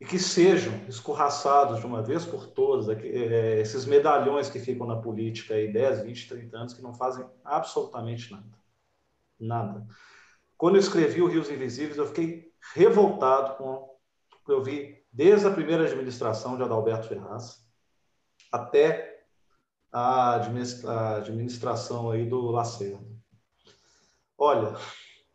E 0.00 0.04
que 0.04 0.18
sejam 0.18 0.74
escorraçados 0.88 1.80
de 1.80 1.86
uma 1.86 2.02
vez 2.02 2.24
por 2.24 2.48
todas 2.48 2.88
é, 2.88 3.60
esses 3.60 3.84
medalhões 3.84 4.50
que 4.50 4.58
ficam 4.58 4.86
na 4.86 4.96
política 4.96 5.54
aí 5.54 5.72
10, 5.72 6.02
20, 6.02 6.28
30 6.28 6.56
anos 6.56 6.74
que 6.74 6.82
não 6.82 6.92
fazem 6.92 7.24
absolutamente 7.44 8.32
nada. 8.32 8.58
Nada. 9.38 9.86
Quando 10.56 10.76
eu 10.76 10.80
escrevi 10.80 11.22
o 11.22 11.28
Rios 11.28 11.50
Invisíveis, 11.50 11.98
eu 11.98 12.06
fiquei 12.06 12.52
revoltado 12.74 13.56
com 13.56 13.74
o 13.74 14.44
que 14.44 14.52
eu 14.52 14.62
vi 14.62 15.04
desde 15.12 15.46
a 15.46 15.52
primeira 15.52 15.84
administração 15.84 16.56
de 16.56 16.62
Adalberto 16.62 17.08
Ferraz 17.08 17.64
até 18.50 19.11
a 19.92 20.36
administração 21.16 22.10
aí 22.10 22.28
do 22.28 22.50
Lacerda. 22.50 23.04
Olha, 24.38 24.74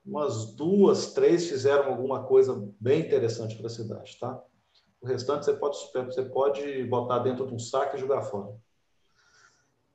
umas 0.04 0.56
duas, 0.56 1.14
três 1.14 1.48
fizeram 1.48 1.90
alguma 1.90 2.24
coisa 2.24 2.74
bem 2.80 3.02
interessante 3.02 3.56
para 3.56 3.68
a 3.68 3.70
cidade, 3.70 4.18
tá? 4.20 4.42
O 5.00 5.08
restante 5.08 5.46
você 5.46 5.54
pode, 5.54 5.78
você 5.94 6.24
pode 6.24 6.84
botar 6.86 7.20
dentro 7.20 7.46
de 7.46 7.54
um 7.54 7.60
saco 7.60 7.96
e 7.96 8.00
jogar 8.00 8.24
fora. 8.24 8.58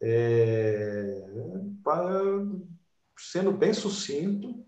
É, 0.01 1.25
sendo 3.19 3.53
bem 3.53 3.73
sucinto, 3.73 4.65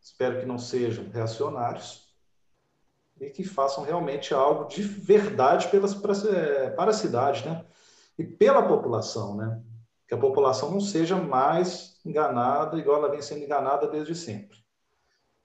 espero 0.00 0.40
que 0.40 0.46
não 0.46 0.58
sejam 0.58 1.08
reacionários 1.08 2.08
e 3.20 3.30
que 3.30 3.44
façam 3.44 3.84
realmente 3.84 4.32
algo 4.32 4.68
de 4.68 4.82
verdade 4.82 5.68
pelas, 5.68 5.94
para, 5.94 6.14
para 6.76 6.90
a 6.90 6.94
cidade, 6.94 7.46
né? 7.46 7.64
E 8.18 8.24
pela 8.24 8.66
população, 8.66 9.36
né? 9.36 9.62
Que 10.06 10.14
a 10.14 10.18
população 10.18 10.70
não 10.70 10.80
seja 10.80 11.16
mais 11.16 12.00
enganada 12.04 12.76
igual 12.78 12.98
ela 12.98 13.10
vem 13.10 13.22
sendo 13.22 13.44
enganada 13.44 13.86
desde 13.86 14.14
sempre. 14.14 14.58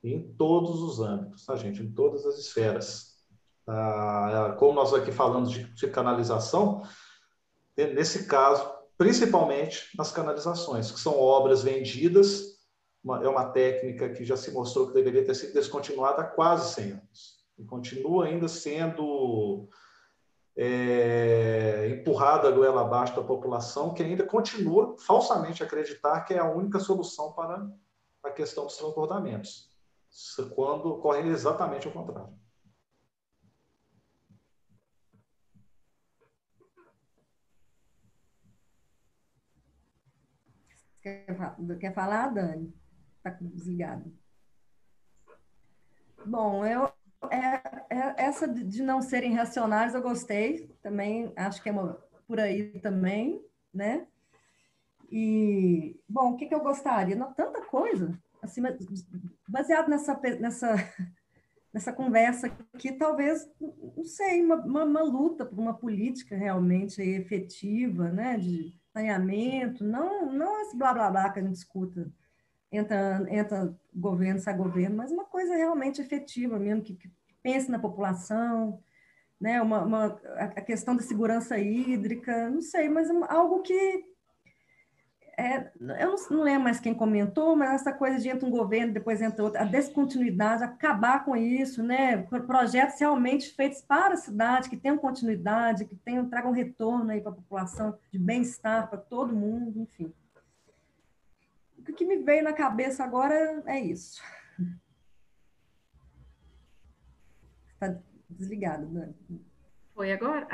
Em 0.04 0.34
todos 0.34 0.82
os 0.82 1.00
âmbitos, 1.00 1.46
tá, 1.46 1.56
gente? 1.56 1.82
Em 1.82 1.92
todas 1.92 2.26
as 2.26 2.38
esferas. 2.38 3.14
Ah, 3.68 4.56
como 4.58 4.74
nós 4.74 4.94
aqui 4.94 5.12
falamos 5.12 5.52
de, 5.52 5.64
de 5.74 5.88
canalização, 5.88 6.82
nesse 7.78 8.26
caso, 8.26 8.70
principalmente 8.98 9.96
nas 9.98 10.12
canalizações, 10.12 10.92
que 10.92 11.00
são 11.00 11.20
obras 11.20 11.64
vendidas, 11.64 12.54
uma, 13.04 13.24
é 13.24 13.28
uma 13.28 13.50
técnica 13.52 14.10
que 14.10 14.26
já 14.26 14.36
se 14.36 14.52
mostrou 14.52 14.88
que 14.88 14.94
deveria 14.94 15.26
ter 15.26 15.36
sido 15.36 15.54
descontinuada 15.54 16.22
há 16.22 16.26
quase 16.26 16.74
100 16.74 16.92
anos. 16.92 17.44
E 17.58 17.64
continua 17.64 18.26
ainda 18.26 18.48
sendo 18.48 19.70
é, 20.56 21.90
empurrada 21.90 22.52
goela 22.52 22.82
abaixo 22.82 23.16
da 23.16 23.24
população, 23.24 23.94
que 23.94 24.04
ainda 24.04 24.26
continua 24.26 24.96
falsamente 25.00 25.64
acreditar 25.64 26.22
que 26.22 26.34
é 26.34 26.40
a 26.40 26.50
única 26.50 26.80
solução 26.80 27.34
para 27.34 27.68
a 28.24 28.32
questão 28.32 28.66
dos 28.66 28.78
transbordamentos, 28.78 29.70
quando 30.56 30.90
ocorre 30.90 31.28
exatamente 31.28 31.88
o 31.88 31.92
contrário. 31.92 32.34
Quer 41.02 41.94
falar, 41.94 42.28
Dani? 42.30 42.74
Está 43.18 43.32
desligado. 43.42 44.10
Bom, 46.26 46.66
eu, 46.66 46.90
é, 47.32 47.62
é, 47.90 48.26
essa 48.26 48.48
de 48.48 48.82
não 48.82 49.02
serem 49.02 49.34
reacionários 49.34 49.96
eu 49.96 50.02
gostei 50.02 50.68
também, 50.82 51.32
acho 51.36 51.62
que 51.62 51.70
é 51.70 51.72
uma, 51.72 51.94
por 52.28 52.40
aí 52.40 52.80
também, 52.80 53.42
né? 53.74 54.08
E, 55.12 56.00
bom, 56.10 56.32
o 56.32 56.38
que, 56.38 56.48
que 56.48 56.56
eu 56.56 56.62
gostaria? 56.62 57.16
Não, 57.16 57.34
tanta 57.34 57.62
coisa, 57.66 58.18
assim, 58.42 58.62
baseado 59.48 59.88
nessa, 59.88 60.20
nessa, 60.40 60.76
nessa 61.72 61.94
conversa 61.94 62.48
aqui, 62.74 62.92
talvez, 62.94 63.48
não 63.96 64.04
sei, 64.04 64.42
uma, 64.42 64.56
uma, 64.56 64.84
uma 64.84 65.04
luta 65.04 65.46
por 65.46 65.60
uma 65.60 65.74
política 65.76 66.36
realmente 66.36 67.02
efetiva, 67.02 68.12
né, 68.12 68.38
de 68.38 68.74
saneamento, 68.92 69.84
não, 69.84 70.32
não 70.32 70.62
esse 70.62 70.78
blá 70.78 70.94
blá 70.94 71.12
blá 71.12 71.30
que 71.32 71.40
a 71.40 71.44
gente 71.44 71.56
escuta 71.56 72.12
entra, 72.74 73.26
entra 73.30 73.74
governo, 73.94 74.40
sai 74.40 74.58
governo, 74.58 74.98
mas 74.98 75.12
uma 75.12 75.26
coisa 75.26 75.56
realmente 75.56 76.02
efetiva 76.02 76.58
mesmo, 76.58 76.82
que, 76.82 76.96
que 76.96 77.10
pense 77.42 77.70
na 77.70 77.78
população, 77.78 78.80
né? 79.40 79.62
uma, 79.62 79.84
uma, 79.84 80.06
a 80.38 80.62
questão 80.62 80.96
da 80.96 81.04
segurança 81.04 81.58
hídrica, 81.60 82.50
não 82.50 82.62
sei, 82.62 82.90
mas 82.90 83.10
algo 83.30 83.62
que. 83.62 84.12
É, 85.36 85.72
eu 86.00 86.12
não, 86.12 86.16
não, 86.30 86.44
lembro 86.44 86.64
mais 86.66 86.80
quem 86.80 86.94
comentou, 86.94 87.56
mas 87.56 87.82
essa 87.82 87.92
coisa 87.92 88.20
de 88.20 88.30
entra 88.30 88.48
um 88.48 88.52
governo, 88.52 88.94
depois 88.94 89.20
entra 89.20 89.44
outro, 89.44 89.60
a 89.60 89.64
descontinuidade, 89.64 90.64
acabar 90.64 91.26
com 91.26 91.36
isso, 91.36 91.82
né? 91.82 92.18
Projetos 92.46 93.00
realmente 93.00 93.52
feitos 93.56 93.82
para 93.82 94.14
a 94.14 94.18
cidade, 94.18 94.70
que 94.70 94.78
tenham 94.78 94.96
continuidade, 94.96 95.86
que 95.86 95.96
tenham, 95.96 96.30
tragam 96.30 96.52
retorno 96.52 97.10
aí 97.10 97.20
para 97.20 97.32
a 97.32 97.36
população, 97.36 97.98
de 98.12 98.20
bem-estar 98.20 98.88
para 98.88 99.00
todo 99.00 99.36
mundo, 99.36 99.82
enfim 99.82 100.14
o 101.92 101.94
que 101.94 102.06
me 102.06 102.18
veio 102.18 102.44
na 102.44 102.54
cabeça 102.54 103.04
agora 103.04 103.64
é 103.66 103.80
isso. 103.80 104.22
Está 107.74 108.00
desligado, 108.30 108.86
Dani. 108.88 109.16
Foi 109.94 110.12
agora? 110.12 110.48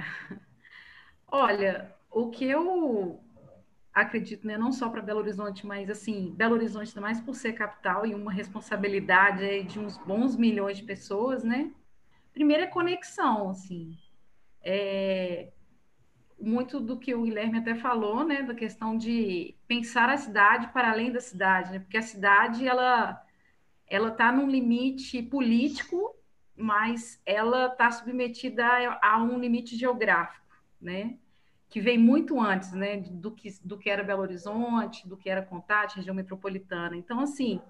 Olha, 1.28 1.96
o 2.10 2.30
que 2.30 2.46
eu 2.46 3.24
acredito, 3.94 4.48
né, 4.48 4.58
não 4.58 4.72
só 4.72 4.90
para 4.90 5.02
Belo 5.02 5.20
Horizonte, 5.20 5.66
mas 5.66 5.90
assim, 5.90 6.34
Belo 6.36 6.56
Horizonte, 6.56 6.98
mais 7.00 7.20
por 7.20 7.36
ser 7.36 7.54
capital 7.54 8.06
e 8.06 8.16
uma 8.16 8.32
responsabilidade 8.32 9.64
de 9.64 9.80
uns 9.80 9.98
bons 9.98 10.36
milhões 10.36 10.78
de 10.78 10.84
pessoas, 10.84 11.44
né? 11.44 11.72
Primeiro 12.34 12.64
é 12.64 12.68
conexão, 12.68 13.50
assim. 13.50 13.98
É, 14.62 15.52
muito 16.40 16.80
do 16.80 16.98
que 16.98 17.14
o 17.14 17.24
Guilherme 17.24 17.60
até 17.60 17.76
falou, 17.76 18.24
né, 18.24 18.42
da 18.44 18.54
questão 18.54 18.98
de 18.98 19.56
pensar 19.68 20.10
a 20.10 20.18
cidade 20.18 20.68
para 20.70 20.92
além 20.92 21.12
da 21.12 21.20
cidade, 21.20 21.72
né, 21.72 21.80
porque 21.80 21.98
a 21.98 22.02
cidade 22.02 22.68
ela 22.68 23.22
ela 23.88 24.10
está 24.10 24.32
num 24.32 24.48
limite 24.48 25.22
político, 25.24 26.16
mas 26.56 27.20
ela 27.26 27.66
está 27.68 27.90
submetida 27.90 28.64
a, 28.64 29.16
a, 29.16 29.24
um 29.24 29.40
limite 29.40 29.76
geográfico, 29.76 30.46
né, 30.80 31.18
que 31.70 31.82
vem 31.82 31.98
muito 31.98 32.40
antes, 32.40 32.72
né, 32.72 32.98
do 32.98 33.32
que 33.32 33.50
do 33.64 33.78
que 33.78 33.90
era 33.90 34.04
Belo 34.04 34.22
Horizonte, 34.22 35.08
do 35.08 35.18
que 35.18 35.30
era 35.30 35.42
Contagem, 35.42 35.98
região 35.98 36.16
metropolitana. 36.16 36.96
Então, 36.96 37.20
assim, 37.20 37.62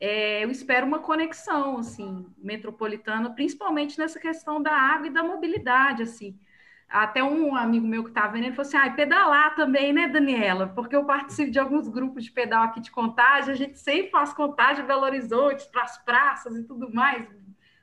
é, 0.00 0.44
eu 0.44 0.50
espero 0.50 0.86
uma 0.86 1.00
conexão, 1.00 1.78
assim, 1.78 2.26
metropolitana, 2.38 3.30
principalmente 3.30 3.98
nessa 3.98 4.20
questão 4.20 4.62
da 4.62 4.72
água 4.72 5.08
e 5.08 5.12
da 5.12 5.22
mobilidade, 5.22 6.02
assim 6.02 6.38
Até 6.88 7.22
um 7.22 7.54
amigo 7.54 7.86
meu 7.86 8.02
que 8.02 8.08
estava 8.08 8.32
vendo, 8.32 8.44
ele 8.44 8.54
falou 8.54 8.66
assim: 8.66 8.78
ah, 8.78 8.90
pedalar 8.90 9.54
também, 9.54 9.92
né, 9.92 10.08
Daniela? 10.08 10.68
Porque 10.68 10.96
eu 10.96 11.04
participo 11.04 11.50
de 11.50 11.58
alguns 11.58 11.86
grupos 11.86 12.24
de 12.24 12.30
pedal 12.30 12.64
aqui 12.64 12.80
de 12.80 12.90
contagem, 12.90 13.52
a 13.52 13.56
gente 13.56 13.78
sempre 13.78 14.10
faz 14.10 14.32
contagem 14.32 14.82
em 14.82 14.86
Belo 14.86 15.02
Horizonte, 15.02 15.68
para 15.70 15.82
as 15.82 15.98
praças 16.02 16.56
e 16.56 16.64
tudo 16.64 16.92
mais, 16.92 17.28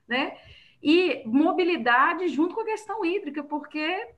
né? 0.08 0.36
E 0.82 1.24
mobilidade 1.26 2.28
junto 2.30 2.56
com 2.56 2.62
a 2.62 2.66
questão 2.66 3.06
hídrica, 3.06 3.44
porque 3.44 4.10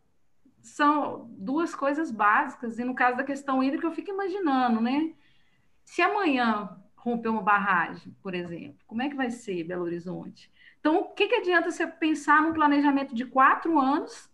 são 0.62 1.28
duas 1.32 1.76
coisas 1.76 2.10
básicas. 2.10 2.80
E 2.80 2.84
no 2.86 2.96
caso 2.96 3.18
da 3.18 3.24
questão 3.24 3.62
hídrica, 3.62 3.88
eu 3.88 3.92
fico 3.92 4.12
imaginando, 4.12 4.80
né? 4.80 5.14
Se 5.84 6.02
amanhã 6.02 6.78
romper 6.96 7.30
uma 7.30 7.42
barragem, 7.42 8.16
por 8.22 8.34
exemplo, 8.34 8.80
como 8.88 9.02
é 9.02 9.10
que 9.10 9.16
vai 9.16 9.32
ser 9.32 9.64
Belo 9.64 9.84
Horizonte? 9.84 10.52
Então, 10.80 11.00
o 11.00 11.04
que, 11.14 11.28
que 11.28 11.36
adianta 11.36 11.72
você 11.72 11.86
pensar 11.88 12.42
num 12.42 12.54
planejamento 12.54 13.14
de 13.14 13.26
quatro 13.26 13.80
anos 13.80 14.30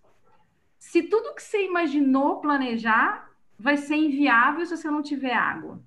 se 0.84 1.02
tudo 1.02 1.34
que 1.34 1.42
você 1.42 1.66
imaginou 1.66 2.42
planejar 2.42 3.32
vai 3.58 3.78
ser 3.78 3.96
inviável 3.96 4.66
se 4.66 4.76
você 4.76 4.92
não 4.92 5.02
tiver 5.02 5.34
água. 5.34 5.82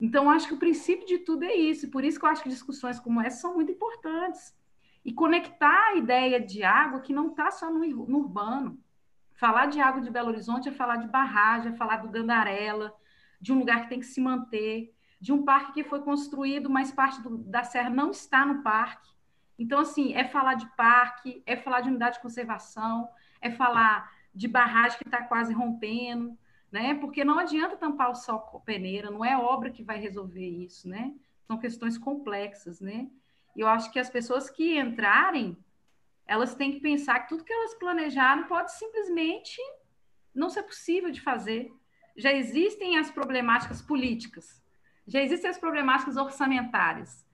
Então, 0.00 0.30
acho 0.30 0.46
que 0.46 0.54
o 0.54 0.58
princípio 0.58 1.04
de 1.04 1.18
tudo 1.18 1.44
é 1.44 1.54
isso. 1.54 1.90
Por 1.90 2.04
isso 2.04 2.20
que 2.20 2.24
eu 2.24 2.30
acho 2.30 2.44
que 2.44 2.48
discussões 2.48 3.00
como 3.00 3.20
essa 3.20 3.40
são 3.40 3.56
muito 3.56 3.72
importantes. 3.72 4.56
E 5.04 5.12
conectar 5.12 5.88
a 5.88 5.96
ideia 5.96 6.40
de 6.40 6.62
água 6.62 7.00
que 7.00 7.12
não 7.12 7.30
está 7.30 7.50
só 7.50 7.68
no, 7.68 7.80
no, 7.80 8.18
urbano. 8.18 8.78
Falar 9.34 9.66
de 9.66 9.80
água 9.80 10.00
de 10.00 10.08
Belo 10.08 10.28
Horizonte 10.28 10.68
é 10.68 10.72
falar 10.72 10.96
de 10.96 11.08
barragem, 11.08 11.72
é 11.72 11.76
falar 11.76 11.96
do 11.96 12.08
Gandarela, 12.08 12.94
de 13.40 13.52
um 13.52 13.58
lugar 13.58 13.82
que 13.82 13.88
tem 13.88 13.98
que 13.98 14.06
se 14.06 14.20
manter, 14.20 14.94
de 15.20 15.32
um 15.32 15.42
parque 15.42 15.72
que 15.72 15.84
foi 15.84 16.00
construído, 16.00 16.70
mas 16.70 16.92
parte 16.92 17.20
do, 17.20 17.38
da 17.38 17.64
serra 17.64 17.90
não 17.90 18.12
está 18.12 18.46
no 18.46 18.62
parque. 18.62 19.10
Então, 19.58 19.80
assim, 19.80 20.14
é 20.14 20.24
falar 20.24 20.54
de 20.54 20.66
parque, 20.76 21.42
é 21.44 21.56
falar 21.56 21.80
de 21.80 21.88
unidade 21.88 22.16
de 22.16 22.22
conservação, 22.22 23.08
é 23.40 23.50
falar 23.50 24.16
de 24.34 24.48
barragem 24.48 24.98
que 24.98 25.08
está 25.08 25.22
quase 25.22 25.52
rompendo, 25.52 26.36
né? 26.70 26.94
Porque 26.94 27.24
não 27.24 27.38
adianta 27.38 27.76
tampar 27.76 28.10
o 28.10 28.14
sol 28.14 28.40
com 28.40 28.60
peneira, 28.60 29.10
não 29.10 29.24
é 29.24 29.36
obra 29.36 29.70
que 29.70 29.82
vai 29.82 29.98
resolver 29.98 30.46
isso, 30.46 30.88
né? 30.88 31.14
São 31.46 31.58
questões 31.58 31.96
complexas, 31.96 32.80
né? 32.80 33.08
E 33.56 33.60
eu 33.60 33.68
acho 33.68 33.90
que 33.90 33.98
as 33.98 34.10
pessoas 34.10 34.50
que 34.50 34.78
entrarem, 34.78 35.56
elas 36.26 36.54
têm 36.54 36.72
que 36.72 36.80
pensar 36.80 37.20
que 37.20 37.28
tudo 37.28 37.44
que 37.44 37.52
elas 37.52 37.74
planejaram 37.74 38.44
pode 38.44 38.72
simplesmente 38.72 39.60
não 40.34 40.50
ser 40.50 40.62
possível 40.62 41.10
de 41.10 41.20
fazer. 41.20 41.72
Já 42.16 42.32
existem 42.32 42.98
as 42.98 43.10
problemáticas 43.10 43.80
políticas, 43.80 44.62
já 45.06 45.22
existem 45.22 45.50
as 45.50 45.58
problemáticas 45.58 46.16
orçamentárias. 46.16 47.26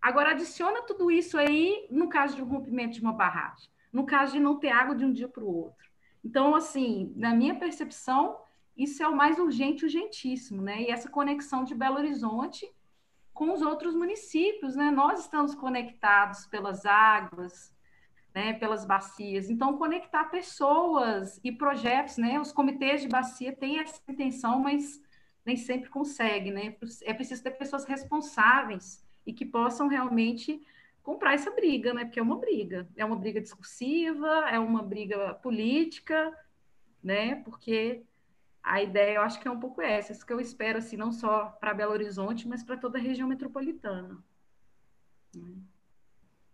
Agora, 0.00 0.32
adiciona 0.32 0.82
tudo 0.82 1.10
isso 1.10 1.38
aí 1.38 1.86
no 1.90 2.08
caso 2.08 2.36
de 2.36 2.42
um 2.42 2.46
rompimento 2.46 2.94
de 2.94 3.00
uma 3.00 3.12
barragem, 3.12 3.70
no 3.92 4.04
caso 4.04 4.32
de 4.32 4.40
não 4.40 4.58
ter 4.58 4.70
água 4.70 4.94
de 4.94 5.04
um 5.04 5.12
dia 5.12 5.28
para 5.28 5.44
o 5.44 5.56
outro. 5.56 5.91
Então, 6.24 6.54
assim, 6.54 7.12
na 7.16 7.34
minha 7.34 7.54
percepção, 7.54 8.38
isso 8.76 9.02
é 9.02 9.08
o 9.08 9.16
mais 9.16 9.38
urgente, 9.38 9.84
urgentíssimo, 9.84 10.62
né? 10.62 10.82
E 10.82 10.90
essa 10.90 11.08
conexão 11.10 11.64
de 11.64 11.74
Belo 11.74 11.96
Horizonte 11.96 12.70
com 13.32 13.52
os 13.52 13.62
outros 13.62 13.94
municípios, 13.94 14.76
né? 14.76 14.90
Nós 14.90 15.20
estamos 15.20 15.54
conectados 15.54 16.46
pelas 16.46 16.86
águas, 16.86 17.74
né? 18.34 18.54
Pelas 18.54 18.84
bacias. 18.84 19.50
Então, 19.50 19.76
conectar 19.76 20.24
pessoas 20.26 21.40
e 21.42 21.50
projetos, 21.50 22.16
né? 22.16 22.40
Os 22.40 22.52
comitês 22.52 23.02
de 23.02 23.08
bacia 23.08 23.52
têm 23.54 23.78
essa 23.78 24.00
intenção, 24.08 24.60
mas 24.60 25.00
nem 25.44 25.56
sempre 25.56 25.90
conseguem, 25.90 26.52
né? 26.52 26.76
É 27.02 27.12
preciso 27.12 27.42
ter 27.42 27.52
pessoas 27.52 27.84
responsáveis 27.84 29.04
e 29.26 29.32
que 29.32 29.44
possam 29.44 29.88
realmente 29.88 30.64
comprar 31.02 31.34
essa 31.34 31.50
briga, 31.50 31.92
né? 31.92 32.04
Porque 32.04 32.20
é 32.20 32.22
uma 32.22 32.38
briga, 32.38 32.88
é 32.96 33.04
uma 33.04 33.16
briga 33.16 33.40
discursiva, 33.40 34.48
é 34.50 34.58
uma 34.58 34.82
briga 34.82 35.34
política, 35.34 36.32
né? 37.02 37.36
Porque 37.44 38.04
a 38.62 38.80
ideia, 38.80 39.16
eu 39.16 39.22
acho 39.22 39.40
que 39.40 39.48
é 39.48 39.50
um 39.50 39.58
pouco 39.58 39.82
essa, 39.82 40.12
isso 40.12 40.24
que 40.24 40.32
eu 40.32 40.40
espero, 40.40 40.78
assim, 40.78 40.96
não 40.96 41.10
só 41.10 41.46
para 41.60 41.74
Belo 41.74 41.92
Horizonte, 41.92 42.46
mas 42.46 42.62
para 42.62 42.76
toda 42.76 42.98
a 42.98 43.00
região 43.00 43.28
metropolitana. 43.28 44.22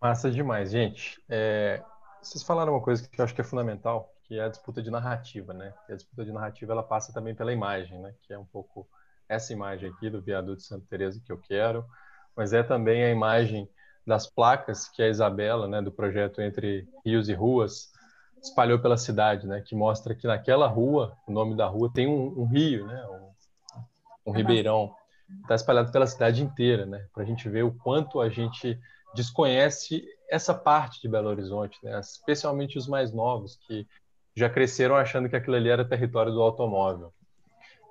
Massa 0.01 0.31
demais, 0.31 0.71
gente. 0.71 1.23
É, 1.29 1.83
vocês 2.23 2.43
falaram 2.43 2.73
uma 2.73 2.83
coisa 2.83 3.07
que 3.07 3.21
eu 3.21 3.25
acho 3.25 3.35
que 3.35 3.41
é 3.41 3.45
fundamental, 3.45 4.15
que 4.23 4.39
é 4.39 4.45
a 4.45 4.49
disputa 4.49 4.83
de 4.83 4.91
narrativa, 4.91 5.53
né? 5.53 5.75
E 5.89 5.93
a 5.93 5.97
disputa 5.97 6.25
de 6.25 6.33
narrativa 6.33 6.73
ela 6.73 6.83
passa 6.83 7.13
também 7.13 7.35
pela 7.35 7.53
imagem, 7.53 8.01
né? 8.01 8.15
Que 8.23 8.33
é 8.33 8.39
um 8.39 8.47
pouco 8.47 8.89
essa 9.29 9.53
imagem 9.53 9.91
aqui 9.91 10.09
do 10.09 10.23
viaduto 10.23 10.59
de 10.59 10.63
Santa 10.63 10.87
Teresa 10.89 11.21
que 11.21 11.31
eu 11.31 11.37
quero, 11.37 11.85
mas 12.35 12.55
é 12.55 12.63
também 12.63 13.05
a 13.05 13.11
imagem 13.11 13.69
das 14.09 14.27
placas 14.27 14.89
que 14.89 15.03
a 15.03 15.09
Isabela, 15.09 15.69
né, 15.69 15.83
do 15.83 15.93
projeto 15.93 16.41
Entre 16.41 16.89
Rios 17.05 17.29
e 17.29 17.35
Ruas, 17.35 17.93
espalhou 18.43 18.79
pela 18.79 18.97
cidade, 18.97 19.47
né, 19.47 19.61
que 19.61 19.75
mostra 19.75 20.15
que 20.15 20.27
naquela 20.27 20.67
rua, 20.67 21.17
o 21.27 21.33
nome 21.33 21.57
da 21.57 21.67
rua, 21.67 21.91
tem 21.93 22.09
um, 22.09 22.41
um 22.41 22.47
rio, 22.47 22.87
né, 22.87 23.07
um, 23.07 24.31
um 24.31 24.33
ribeirão, 24.33 24.95
está 25.43 25.55
espalhado 25.55 25.93
pela 25.93 26.07
cidade 26.07 26.43
inteira, 26.43 26.87
né, 26.87 27.07
para 27.13 27.23
a 27.23 27.27
gente 27.27 27.49
ver 27.49 27.65
o 27.65 27.75
quanto 27.75 28.21
a 28.21 28.29
gente 28.29 28.81
desconhece 29.15 30.03
essa 30.31 30.55
parte 30.55 31.01
de 31.03 31.09
Belo 31.09 31.29
Horizonte, 31.29 31.79
né, 31.83 32.01
especialmente 32.01 32.79
os 32.79 32.89
mais 32.89 33.13
novos, 33.13 33.57
que 33.67 33.87
já 34.35 34.49
cresceram 34.49 34.97
achando 34.97 35.29
que 35.29 35.37
aquilo 35.37 35.57
ali 35.57 35.69
era 35.69 35.85
território 35.85 36.33
do 36.33 36.41
automóvel. 36.41 37.13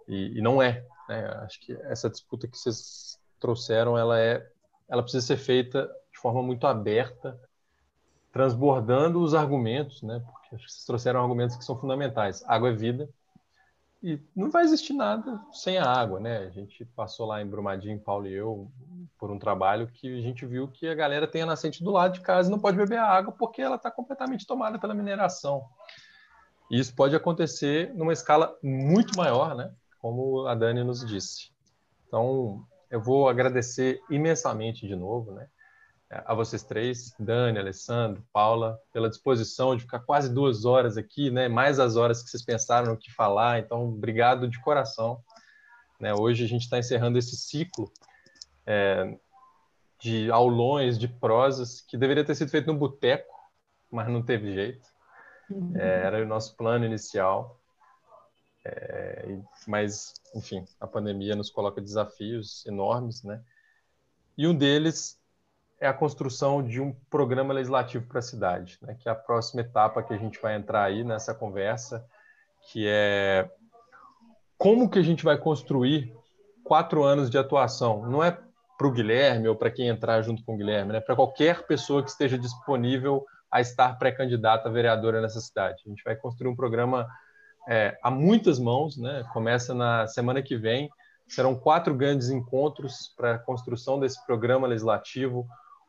E, 0.07 0.39
e 0.39 0.41
não 0.41 0.61
é. 0.61 0.83
Né? 1.09 1.27
Acho 1.43 1.59
que 1.59 1.73
essa 1.83 2.09
disputa 2.09 2.47
que 2.47 2.57
vocês 2.57 3.19
trouxeram, 3.39 3.97
ela 3.97 4.19
é, 4.19 4.47
ela 4.89 5.03
precisa 5.03 5.25
ser 5.25 5.37
feita 5.37 5.89
de 6.17 6.21
forma 6.21 6.41
muito 6.41 6.65
aberta, 6.65 7.39
transbordando 8.33 9.21
os 9.21 9.35
argumentos, 9.35 10.01
né? 10.01 10.19
Porque 10.25 10.57
vocês 10.57 10.83
trouxeram 10.83 11.21
argumentos 11.21 11.55
que 11.55 11.63
são 11.63 11.77
fundamentais. 11.77 12.43
Água 12.47 12.69
é 12.69 12.73
vida 12.73 13.07
e 14.01 14.19
não 14.35 14.49
vai 14.49 14.63
existir 14.63 14.93
nada 14.93 15.39
sem 15.51 15.77
a 15.77 15.85
água, 15.85 16.19
né? 16.19 16.39
A 16.39 16.49
gente 16.49 16.83
passou 16.85 17.27
lá 17.27 17.39
em 17.39 17.45
Brumadinho, 17.47 17.99
Paulo 17.99 18.25
e 18.25 18.33
eu, 18.33 18.67
por 19.19 19.29
um 19.29 19.37
trabalho 19.37 19.85
que 19.87 20.17
a 20.17 20.21
gente 20.21 20.43
viu 20.43 20.67
que 20.67 20.87
a 20.87 20.95
galera 20.95 21.27
tem 21.27 21.43
a 21.43 21.45
nascente 21.45 21.83
do 21.83 21.91
lado 21.91 22.13
de 22.15 22.21
casa 22.21 22.49
e 22.49 22.51
não 22.51 22.59
pode 22.59 22.77
beber 22.77 22.97
a 22.97 23.07
água 23.07 23.31
porque 23.31 23.61
ela 23.61 23.75
está 23.75 23.91
completamente 23.91 24.47
tomada 24.47 24.79
pela 24.79 24.95
mineração. 24.95 25.67
E 26.71 26.79
isso 26.79 26.95
pode 26.95 27.15
acontecer 27.15 27.93
numa 27.93 28.11
escala 28.11 28.57
muito 28.63 29.15
maior, 29.15 29.55
né? 29.55 29.71
Como 29.99 30.47
a 30.47 30.55
Dani 30.55 30.83
nos 30.83 31.05
disse. 31.05 31.51
Então, 32.07 32.65
eu 32.89 32.99
vou 32.99 33.29
agradecer 33.29 34.01
imensamente 34.09 34.87
de 34.87 34.95
novo, 34.95 35.31
né? 35.31 35.47
A 36.09 36.33
vocês 36.33 36.63
três, 36.63 37.13
Dani, 37.19 37.59
Alessandro, 37.59 38.25
Paula, 38.31 38.79
pela 38.93 39.09
disposição 39.09 39.75
de 39.75 39.83
ficar 39.83 39.99
quase 39.99 40.33
duas 40.33 40.63
horas 40.63 40.97
aqui, 40.97 41.29
né? 41.29 41.47
Mais 41.49 41.79
as 41.79 41.95
horas 41.95 42.23
que 42.23 42.29
vocês 42.29 42.43
pensaram 42.43 42.91
no 42.91 42.97
que 42.97 43.11
falar. 43.11 43.59
Então, 43.59 43.89
obrigado 43.89 44.47
de 44.47 44.59
coração. 44.61 45.21
Né? 45.99 46.13
Hoje 46.13 46.45
a 46.45 46.47
gente 46.47 46.61
está 46.61 46.77
encerrando 46.77 47.17
esse 47.17 47.35
ciclo 47.35 47.91
é, 48.65 49.17
de 49.99 50.31
aulões, 50.31 50.97
de 50.97 51.07
prosas, 51.07 51.81
que 51.81 51.97
deveria 51.97 52.23
ter 52.23 52.35
sido 52.35 52.51
feito 52.51 52.67
no 52.67 52.77
boteco, 52.77 53.35
mas 53.91 54.07
não 54.07 54.23
teve 54.23 54.53
jeito. 54.53 54.87
É, 55.75 56.03
era 56.05 56.23
o 56.23 56.27
nosso 56.27 56.55
plano 56.55 56.85
inicial. 56.85 57.59
É, 58.63 59.39
mas, 59.67 60.13
enfim, 60.35 60.65
a 60.79 60.87
pandemia 60.87 61.35
nos 61.35 61.49
coloca 61.49 61.81
desafios 61.81 62.65
enormes, 62.65 63.23
né? 63.23 63.41
E 64.37 64.45
um 64.45 64.55
deles 64.55 65.16
é 65.79 65.87
a 65.87 65.93
construção 65.93 66.63
de 66.63 66.81
um 66.81 66.93
programa 67.09 67.53
legislativo 67.53 68.07
para 68.07 68.19
a 68.19 68.23
cidade, 68.23 68.77
né, 68.81 68.95
que 68.99 69.07
é 69.07 69.11
a 69.11 69.15
próxima 69.15 69.61
etapa 69.61 70.01
que 70.01 70.13
a 70.13 70.17
gente 70.17 70.39
vai 70.41 70.55
entrar 70.55 70.83
aí 70.83 71.03
nessa 71.03 71.33
conversa, 71.33 72.05
que 72.71 72.87
é 72.87 73.49
como 74.57 74.89
que 74.89 74.97
a 74.97 75.03
gente 75.03 75.23
vai 75.23 75.37
construir 75.37 76.13
quatro 76.63 77.03
anos 77.03 77.29
de 77.29 77.37
atuação. 77.37 78.09
Não 78.09 78.23
é 78.23 78.37
para 78.77 78.87
o 78.87 78.91
Guilherme 78.91 79.47
ou 79.47 79.55
para 79.55 79.71
quem 79.71 79.87
entrar 79.87 80.21
junto 80.21 80.43
com 80.43 80.55
o 80.55 80.57
Guilherme, 80.57 80.93
né, 80.93 80.99
para 80.99 81.15
qualquer 81.15 81.65
pessoa 81.67 82.03
que 82.03 82.09
esteja 82.09 82.37
disponível 82.37 83.25
a 83.51 83.61
estar 83.61 83.97
pré-candidata 83.97 84.67
a 84.67 84.71
vereadora 84.71 85.21
nessa 85.21 85.39
cidade. 85.39 85.83
A 85.85 85.89
gente 85.89 86.03
vai 86.03 86.15
construir 86.15 86.49
um 86.49 86.55
programa 86.55 87.07
é, 87.67 87.97
a 88.01 88.09
muitas 88.09 88.59
mãos, 88.59 88.97
né? 88.97 89.25
Começa 89.33 89.73
na 89.73 90.07
semana 90.07 90.41
que 90.41 90.55
vem. 90.55 90.89
Serão 91.27 91.53
quatro 91.55 91.93
grandes 91.93 92.29
encontros 92.29 93.13
para 93.17 93.35
a 93.35 93.39
construção 93.39 93.99
desse 93.99 94.25
programa 94.25 94.65
legislativo, 94.65 95.45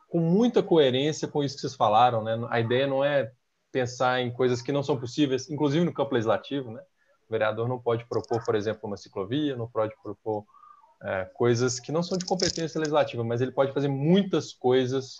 com 0.09 0.19
muita 0.19 0.63
coerência 0.63 1.29
com 1.29 1.45
isso 1.45 1.55
que 1.55 1.61
vocês 1.61 1.75
falaram, 1.75 2.25
né? 2.25 2.35
A 2.51 2.59
ideia 2.59 2.87
não 2.87 3.05
é 3.05 3.31
pensar 3.71 4.21
em 4.21 4.33
coisas 4.33 4.63
que 4.63 4.73
não 4.73 4.83
são 4.83 4.99
possíveis, 4.99 5.51
inclusive 5.51 5.85
no 5.85 5.93
campo 5.93 6.15
legislativo, 6.15 6.71
né? 6.71 6.81
O 7.29 7.31
vereador 7.31 7.69
não 7.69 7.79
pode 7.79 8.07
propor, 8.07 8.43
por 8.43 8.55
exemplo, 8.55 8.81
uma 8.85 8.97
ciclovia, 8.97 9.55
não 9.55 9.69
pode 9.69 9.95
propor 10.03 10.45
é, 11.03 11.27
coisas 11.35 11.79
que 11.79 11.93
não 11.93 12.03
são 12.03 12.17
de 12.17 12.25
competência 12.25 12.79
legislativa, 12.79 13.23
mas 13.23 13.43
ele 13.43 13.53
pode 13.53 13.73
fazer 13.73 13.89
muitas 13.89 14.53
coisas 14.53 15.19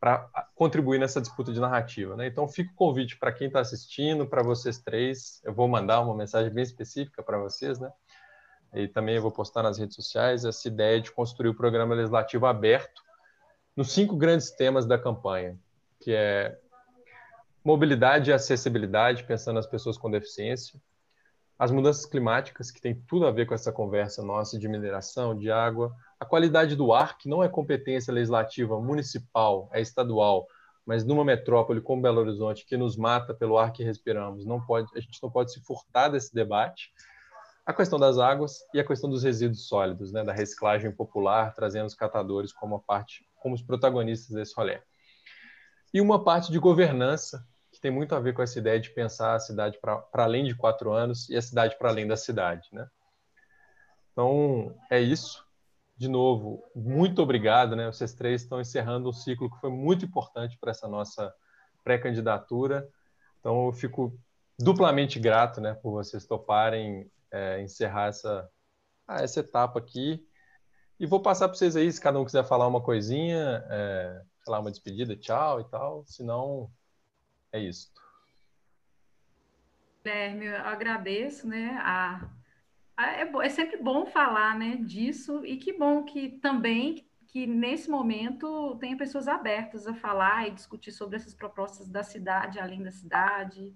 para 0.00 0.28
contribuir 0.56 0.98
nessa 0.98 1.20
disputa 1.20 1.52
de 1.52 1.60
narrativa, 1.60 2.16
né? 2.16 2.26
Então, 2.26 2.48
fica 2.48 2.72
o 2.72 2.74
convite 2.74 3.16
para 3.16 3.30
quem 3.30 3.46
está 3.46 3.60
assistindo, 3.60 4.26
para 4.26 4.42
vocês 4.42 4.78
três. 4.78 5.40
Eu 5.44 5.54
vou 5.54 5.68
mandar 5.68 6.00
uma 6.00 6.16
mensagem 6.16 6.52
bem 6.52 6.64
específica 6.64 7.22
para 7.22 7.38
vocês, 7.38 7.78
né? 7.78 7.88
E 8.74 8.88
também 8.88 9.14
eu 9.14 9.22
vou 9.22 9.30
postar 9.30 9.62
nas 9.62 9.78
redes 9.78 9.94
sociais 9.94 10.44
essa 10.44 10.66
ideia 10.66 11.00
de 11.00 11.12
construir 11.12 11.50
o 11.50 11.54
programa 11.54 11.94
legislativo 11.94 12.46
aberto 12.46 13.00
nos 13.76 13.92
cinco 13.92 14.16
grandes 14.16 14.50
temas 14.50 14.86
da 14.86 14.98
campanha, 14.98 15.58
que 16.00 16.12
é 16.12 16.58
mobilidade 17.64 18.30
e 18.30 18.32
acessibilidade, 18.32 19.24
pensando 19.24 19.56
nas 19.56 19.66
pessoas 19.66 19.96
com 19.96 20.10
deficiência, 20.10 20.80
as 21.58 21.70
mudanças 21.70 22.04
climáticas, 22.04 22.70
que 22.70 22.80
tem 22.80 22.94
tudo 23.06 23.26
a 23.26 23.30
ver 23.30 23.46
com 23.46 23.54
essa 23.54 23.70
conversa 23.70 24.22
nossa 24.22 24.58
de 24.58 24.68
mineração, 24.68 25.38
de 25.38 25.50
água, 25.50 25.94
a 26.18 26.24
qualidade 26.24 26.74
do 26.74 26.92
ar, 26.92 27.16
que 27.16 27.28
não 27.28 27.42
é 27.42 27.48
competência 27.48 28.12
legislativa 28.12 28.80
municipal, 28.80 29.70
é 29.72 29.80
estadual, 29.80 30.46
mas 30.84 31.04
numa 31.04 31.24
metrópole 31.24 31.80
como 31.80 32.02
Belo 32.02 32.20
Horizonte, 32.20 32.66
que 32.66 32.76
nos 32.76 32.96
mata 32.96 33.32
pelo 33.32 33.56
ar 33.56 33.72
que 33.72 33.84
respiramos, 33.84 34.44
não 34.44 34.60
pode, 34.60 34.88
a 34.96 35.00
gente 35.00 35.22
não 35.22 35.30
pode 35.30 35.52
se 35.52 35.60
furtar 35.60 36.08
desse 36.08 36.34
debate. 36.34 36.92
A 37.64 37.72
questão 37.72 37.96
das 37.96 38.18
águas 38.18 38.58
e 38.74 38.80
a 38.80 38.84
questão 38.84 39.08
dos 39.08 39.22
resíduos 39.22 39.68
sólidos, 39.68 40.10
né, 40.10 40.24
da 40.24 40.32
reciclagem 40.32 40.90
popular, 40.90 41.54
trazendo 41.54 41.86
os 41.86 41.94
catadores 41.94 42.52
como 42.52 42.74
a 42.74 42.80
parte, 42.80 43.24
como 43.42 43.54
os 43.54 43.62
protagonistas 43.62 44.34
desse 44.34 44.54
rolê. 44.56 44.80
E 45.92 46.00
uma 46.00 46.22
parte 46.22 46.50
de 46.50 46.58
governança, 46.58 47.46
que 47.70 47.80
tem 47.80 47.90
muito 47.90 48.14
a 48.14 48.20
ver 48.20 48.32
com 48.32 48.42
essa 48.42 48.58
ideia 48.58 48.80
de 48.80 48.90
pensar 48.90 49.34
a 49.34 49.40
cidade 49.40 49.78
para 49.80 50.04
além 50.14 50.44
de 50.44 50.54
quatro 50.54 50.92
anos 50.92 51.28
e 51.28 51.36
a 51.36 51.42
cidade 51.42 51.76
para 51.78 51.90
além 51.90 52.06
da 52.06 52.16
cidade, 52.16 52.68
né? 52.72 52.88
Então, 54.12 54.74
é 54.90 55.00
isso 55.00 55.44
de 56.02 56.08
novo, 56.08 56.64
muito 56.74 57.22
obrigado, 57.22 57.76
né? 57.76 57.86
Vocês 57.86 58.12
três 58.12 58.42
estão 58.42 58.60
encerrando 58.60 59.08
um 59.08 59.12
ciclo 59.12 59.48
que 59.48 59.60
foi 59.60 59.70
muito 59.70 60.04
importante 60.04 60.58
para 60.58 60.72
essa 60.72 60.88
nossa 60.88 61.32
pré-candidatura. 61.84 62.88
Então, 63.38 63.66
eu 63.66 63.72
fico 63.72 64.18
duplamente 64.58 65.20
grato, 65.20 65.60
né, 65.60 65.74
por 65.74 65.92
vocês 65.92 66.26
toparem 66.26 67.08
é, 67.30 67.62
encerrar 67.62 68.08
essa, 68.08 68.50
ah, 69.06 69.22
essa 69.22 69.40
etapa 69.40 69.78
aqui. 69.78 70.26
E 71.02 71.06
vou 71.06 71.18
passar 71.18 71.48
para 71.48 71.56
vocês 71.56 71.74
aí, 71.74 71.90
se 71.90 72.00
cada 72.00 72.20
um 72.20 72.24
quiser 72.24 72.44
falar 72.44 72.68
uma 72.68 72.80
coisinha, 72.80 73.64
é, 73.68 74.22
uma 74.46 74.70
despedida, 74.70 75.16
tchau 75.16 75.60
e 75.60 75.64
tal. 75.64 76.06
Se 76.06 76.22
não, 76.22 76.70
é 77.50 77.58
isso. 77.58 77.92
Guilherme, 80.04 80.46
eu 80.46 80.58
agradeço, 80.58 81.48
né, 81.48 81.76
a 81.82 82.30
ah, 82.96 83.10
é, 83.16 83.22
é 83.22 83.48
sempre 83.48 83.78
bom 83.78 84.06
falar 84.06 84.56
né, 84.56 84.76
disso, 84.76 85.44
e 85.44 85.56
que 85.56 85.72
bom 85.72 86.04
que 86.04 86.38
também 86.38 87.04
que 87.26 87.48
nesse 87.48 87.90
momento 87.90 88.76
tenha 88.76 88.96
pessoas 88.96 89.26
abertas 89.26 89.88
a 89.88 89.94
falar 89.94 90.46
e 90.46 90.52
discutir 90.52 90.92
sobre 90.92 91.16
essas 91.16 91.34
propostas 91.34 91.88
da 91.88 92.04
cidade, 92.04 92.60
além 92.60 92.80
da 92.80 92.92
cidade 92.92 93.74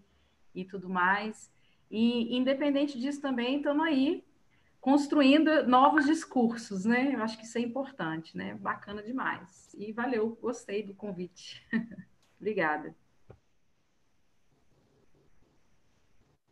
e 0.54 0.64
tudo 0.64 0.88
mais. 0.88 1.52
E 1.90 2.36
independente 2.36 3.00
disso 3.00 3.20
também, 3.20 3.56
estamos 3.56 3.84
aí 3.84 4.25
construindo 4.86 5.66
novos 5.66 6.06
discursos, 6.06 6.84
né? 6.84 7.12
Eu 7.12 7.20
acho 7.20 7.36
que 7.36 7.44
isso 7.44 7.58
é 7.58 7.60
importante, 7.60 8.36
né? 8.36 8.54
Bacana 8.54 9.02
demais. 9.02 9.74
E 9.76 9.90
valeu, 9.92 10.38
gostei 10.40 10.80
do 10.80 10.94
convite. 10.94 11.66
Obrigada. 12.38 12.94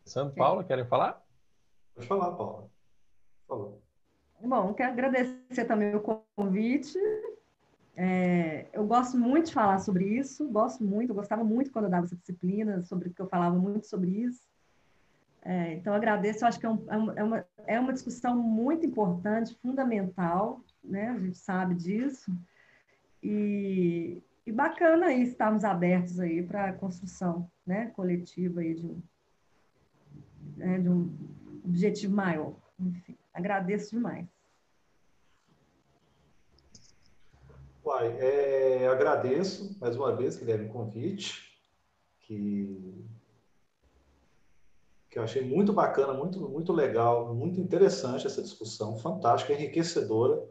São 0.03 0.29
Paulo, 0.29 0.65
querem 0.65 0.85
falar? 0.85 1.25
Pode 1.93 2.07
falar, 2.07 2.31
Paula. 2.33 2.69
Falou. 3.47 3.81
Bom, 4.41 4.73
quero 4.73 4.91
agradecer 4.91 5.63
também 5.63 5.95
o 5.95 6.01
convite. 6.35 6.99
É, 7.95 8.67
eu 8.73 8.85
gosto 8.85 9.17
muito 9.17 9.45
de 9.45 9.53
falar 9.53 9.79
sobre 9.79 10.09
isso, 10.09 10.45
gosto 10.49 10.83
muito, 10.83 11.11
eu 11.11 11.15
gostava 11.15 11.41
muito 11.45 11.71
quando 11.71 11.85
eu 11.85 11.91
dava 11.91 12.05
essa 12.05 12.17
disciplina, 12.17 12.83
sobre 12.83 13.11
que 13.11 13.21
eu 13.21 13.29
falava 13.29 13.57
muito 13.57 13.87
sobre 13.87 14.09
isso. 14.09 14.45
É, 15.47 15.73
então, 15.75 15.93
agradeço, 15.93 16.43
eu 16.43 16.47
acho 16.47 16.59
que 16.59 16.65
é, 16.65 16.69
um, 16.69 16.87
é, 16.89 17.23
uma, 17.23 17.45
é 17.67 17.79
uma 17.79 17.93
discussão 17.93 18.35
muito 18.35 18.83
importante, 18.83 19.55
fundamental, 19.61 20.59
né? 20.83 21.09
a 21.09 21.19
gente 21.19 21.37
sabe 21.37 21.75
disso. 21.75 22.35
E, 23.21 24.23
e 24.43 24.51
bacana 24.51 25.05
aí 25.05 25.21
estarmos 25.21 25.63
abertos 25.63 26.19
aí 26.19 26.41
para 26.41 26.69
a 26.69 26.73
construção 26.73 27.47
né? 27.63 27.91
coletiva 27.95 28.61
aí 28.61 28.73
de 28.73 28.87
um, 28.87 29.01
né? 30.57 30.79
de 30.79 30.89
um 30.89 31.15
objetivo 31.63 32.15
maior. 32.15 32.55
Enfim, 32.79 33.15
agradeço 33.31 33.95
demais. 33.95 34.25
Uai, 37.85 38.17
é, 38.19 38.87
agradeço 38.87 39.77
mais 39.79 39.95
uma 39.95 40.15
vez, 40.15 40.37
Guilherme, 40.37 40.65
o 40.65 40.69
convite, 40.69 41.55
que, 42.21 43.05
que 45.15 45.19
eu 45.19 45.23
achei 45.23 45.41
muito 45.41 45.71
bacana, 45.71 46.13
muito, 46.13 46.41
muito 46.41 46.73
legal, 46.73 47.33
muito 47.33 47.57
interessante 47.57 48.27
essa 48.27 48.41
discussão, 48.41 48.97
fantástica, 48.97 49.53
enriquecedora. 49.53 50.43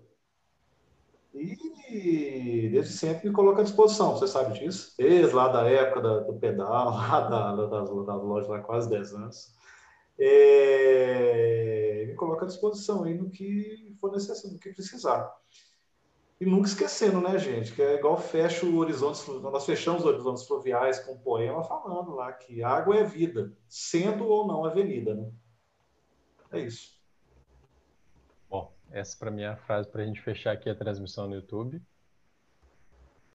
E 1.34 2.70
desde 2.72 2.94
sempre 2.94 3.28
me 3.28 3.34
coloco 3.34 3.60
à 3.60 3.62
disposição, 3.62 4.12
você 4.12 4.26
sabe 4.26 4.58
disso, 4.58 4.94
desde 4.96 5.34
lá 5.34 5.48
da 5.48 5.68
época 5.68 6.00
da, 6.00 6.20
do 6.20 6.32
pedal, 6.38 6.92
lá 6.96 7.20
da, 7.28 7.66
das, 7.66 7.90
das 7.90 8.22
lojas, 8.22 8.50
há 8.50 8.60
quase 8.60 8.88
10 8.88 9.12
anos 9.12 9.54
é, 10.18 12.06
me 12.06 12.14
coloca 12.14 12.46
à 12.46 12.48
disposição 12.48 13.04
aí 13.04 13.12
no 13.12 13.28
que 13.28 13.94
for 14.00 14.12
necessário, 14.12 14.54
no 14.54 14.58
que 14.58 14.72
precisar. 14.72 15.30
E 16.40 16.44
nunca 16.44 16.66
esquecendo, 16.66 17.20
né, 17.20 17.39
gente, 17.39 17.73
que 17.73 17.81
é 17.81 17.94
igual 17.94 18.19
fecha 18.19 18.66
o 18.66 18.77
horizonte, 18.77 19.31
nós 19.40 19.65
fechamos 19.65 20.01
os 20.01 20.06
horizontes 20.06 20.47
fluviais 20.47 20.98
com 20.98 21.12
um 21.12 21.19
poema 21.19 21.62
falando 21.62 22.12
lá 22.15 22.32
que 22.32 22.62
água 22.62 22.97
é 22.97 23.05
vida, 23.05 23.52
sendo 23.69 24.27
ou 24.27 24.47
não 24.47 24.65
avenida, 24.65 25.15
né? 25.15 25.31
É 26.51 26.61
isso. 26.61 27.01
Bom, 28.51 28.73
essa 28.90 29.16
para 29.16 29.31
mim 29.31 29.43
é 29.43 29.48
a 29.48 29.56
frase 29.56 29.89
para 29.89 30.02
a 30.02 30.06
gente 30.06 30.20
fechar 30.20 30.52
aqui 30.52 30.69
a 30.69 30.74
transmissão 30.74 31.28
no 31.28 31.36
YouTube. 31.36 31.81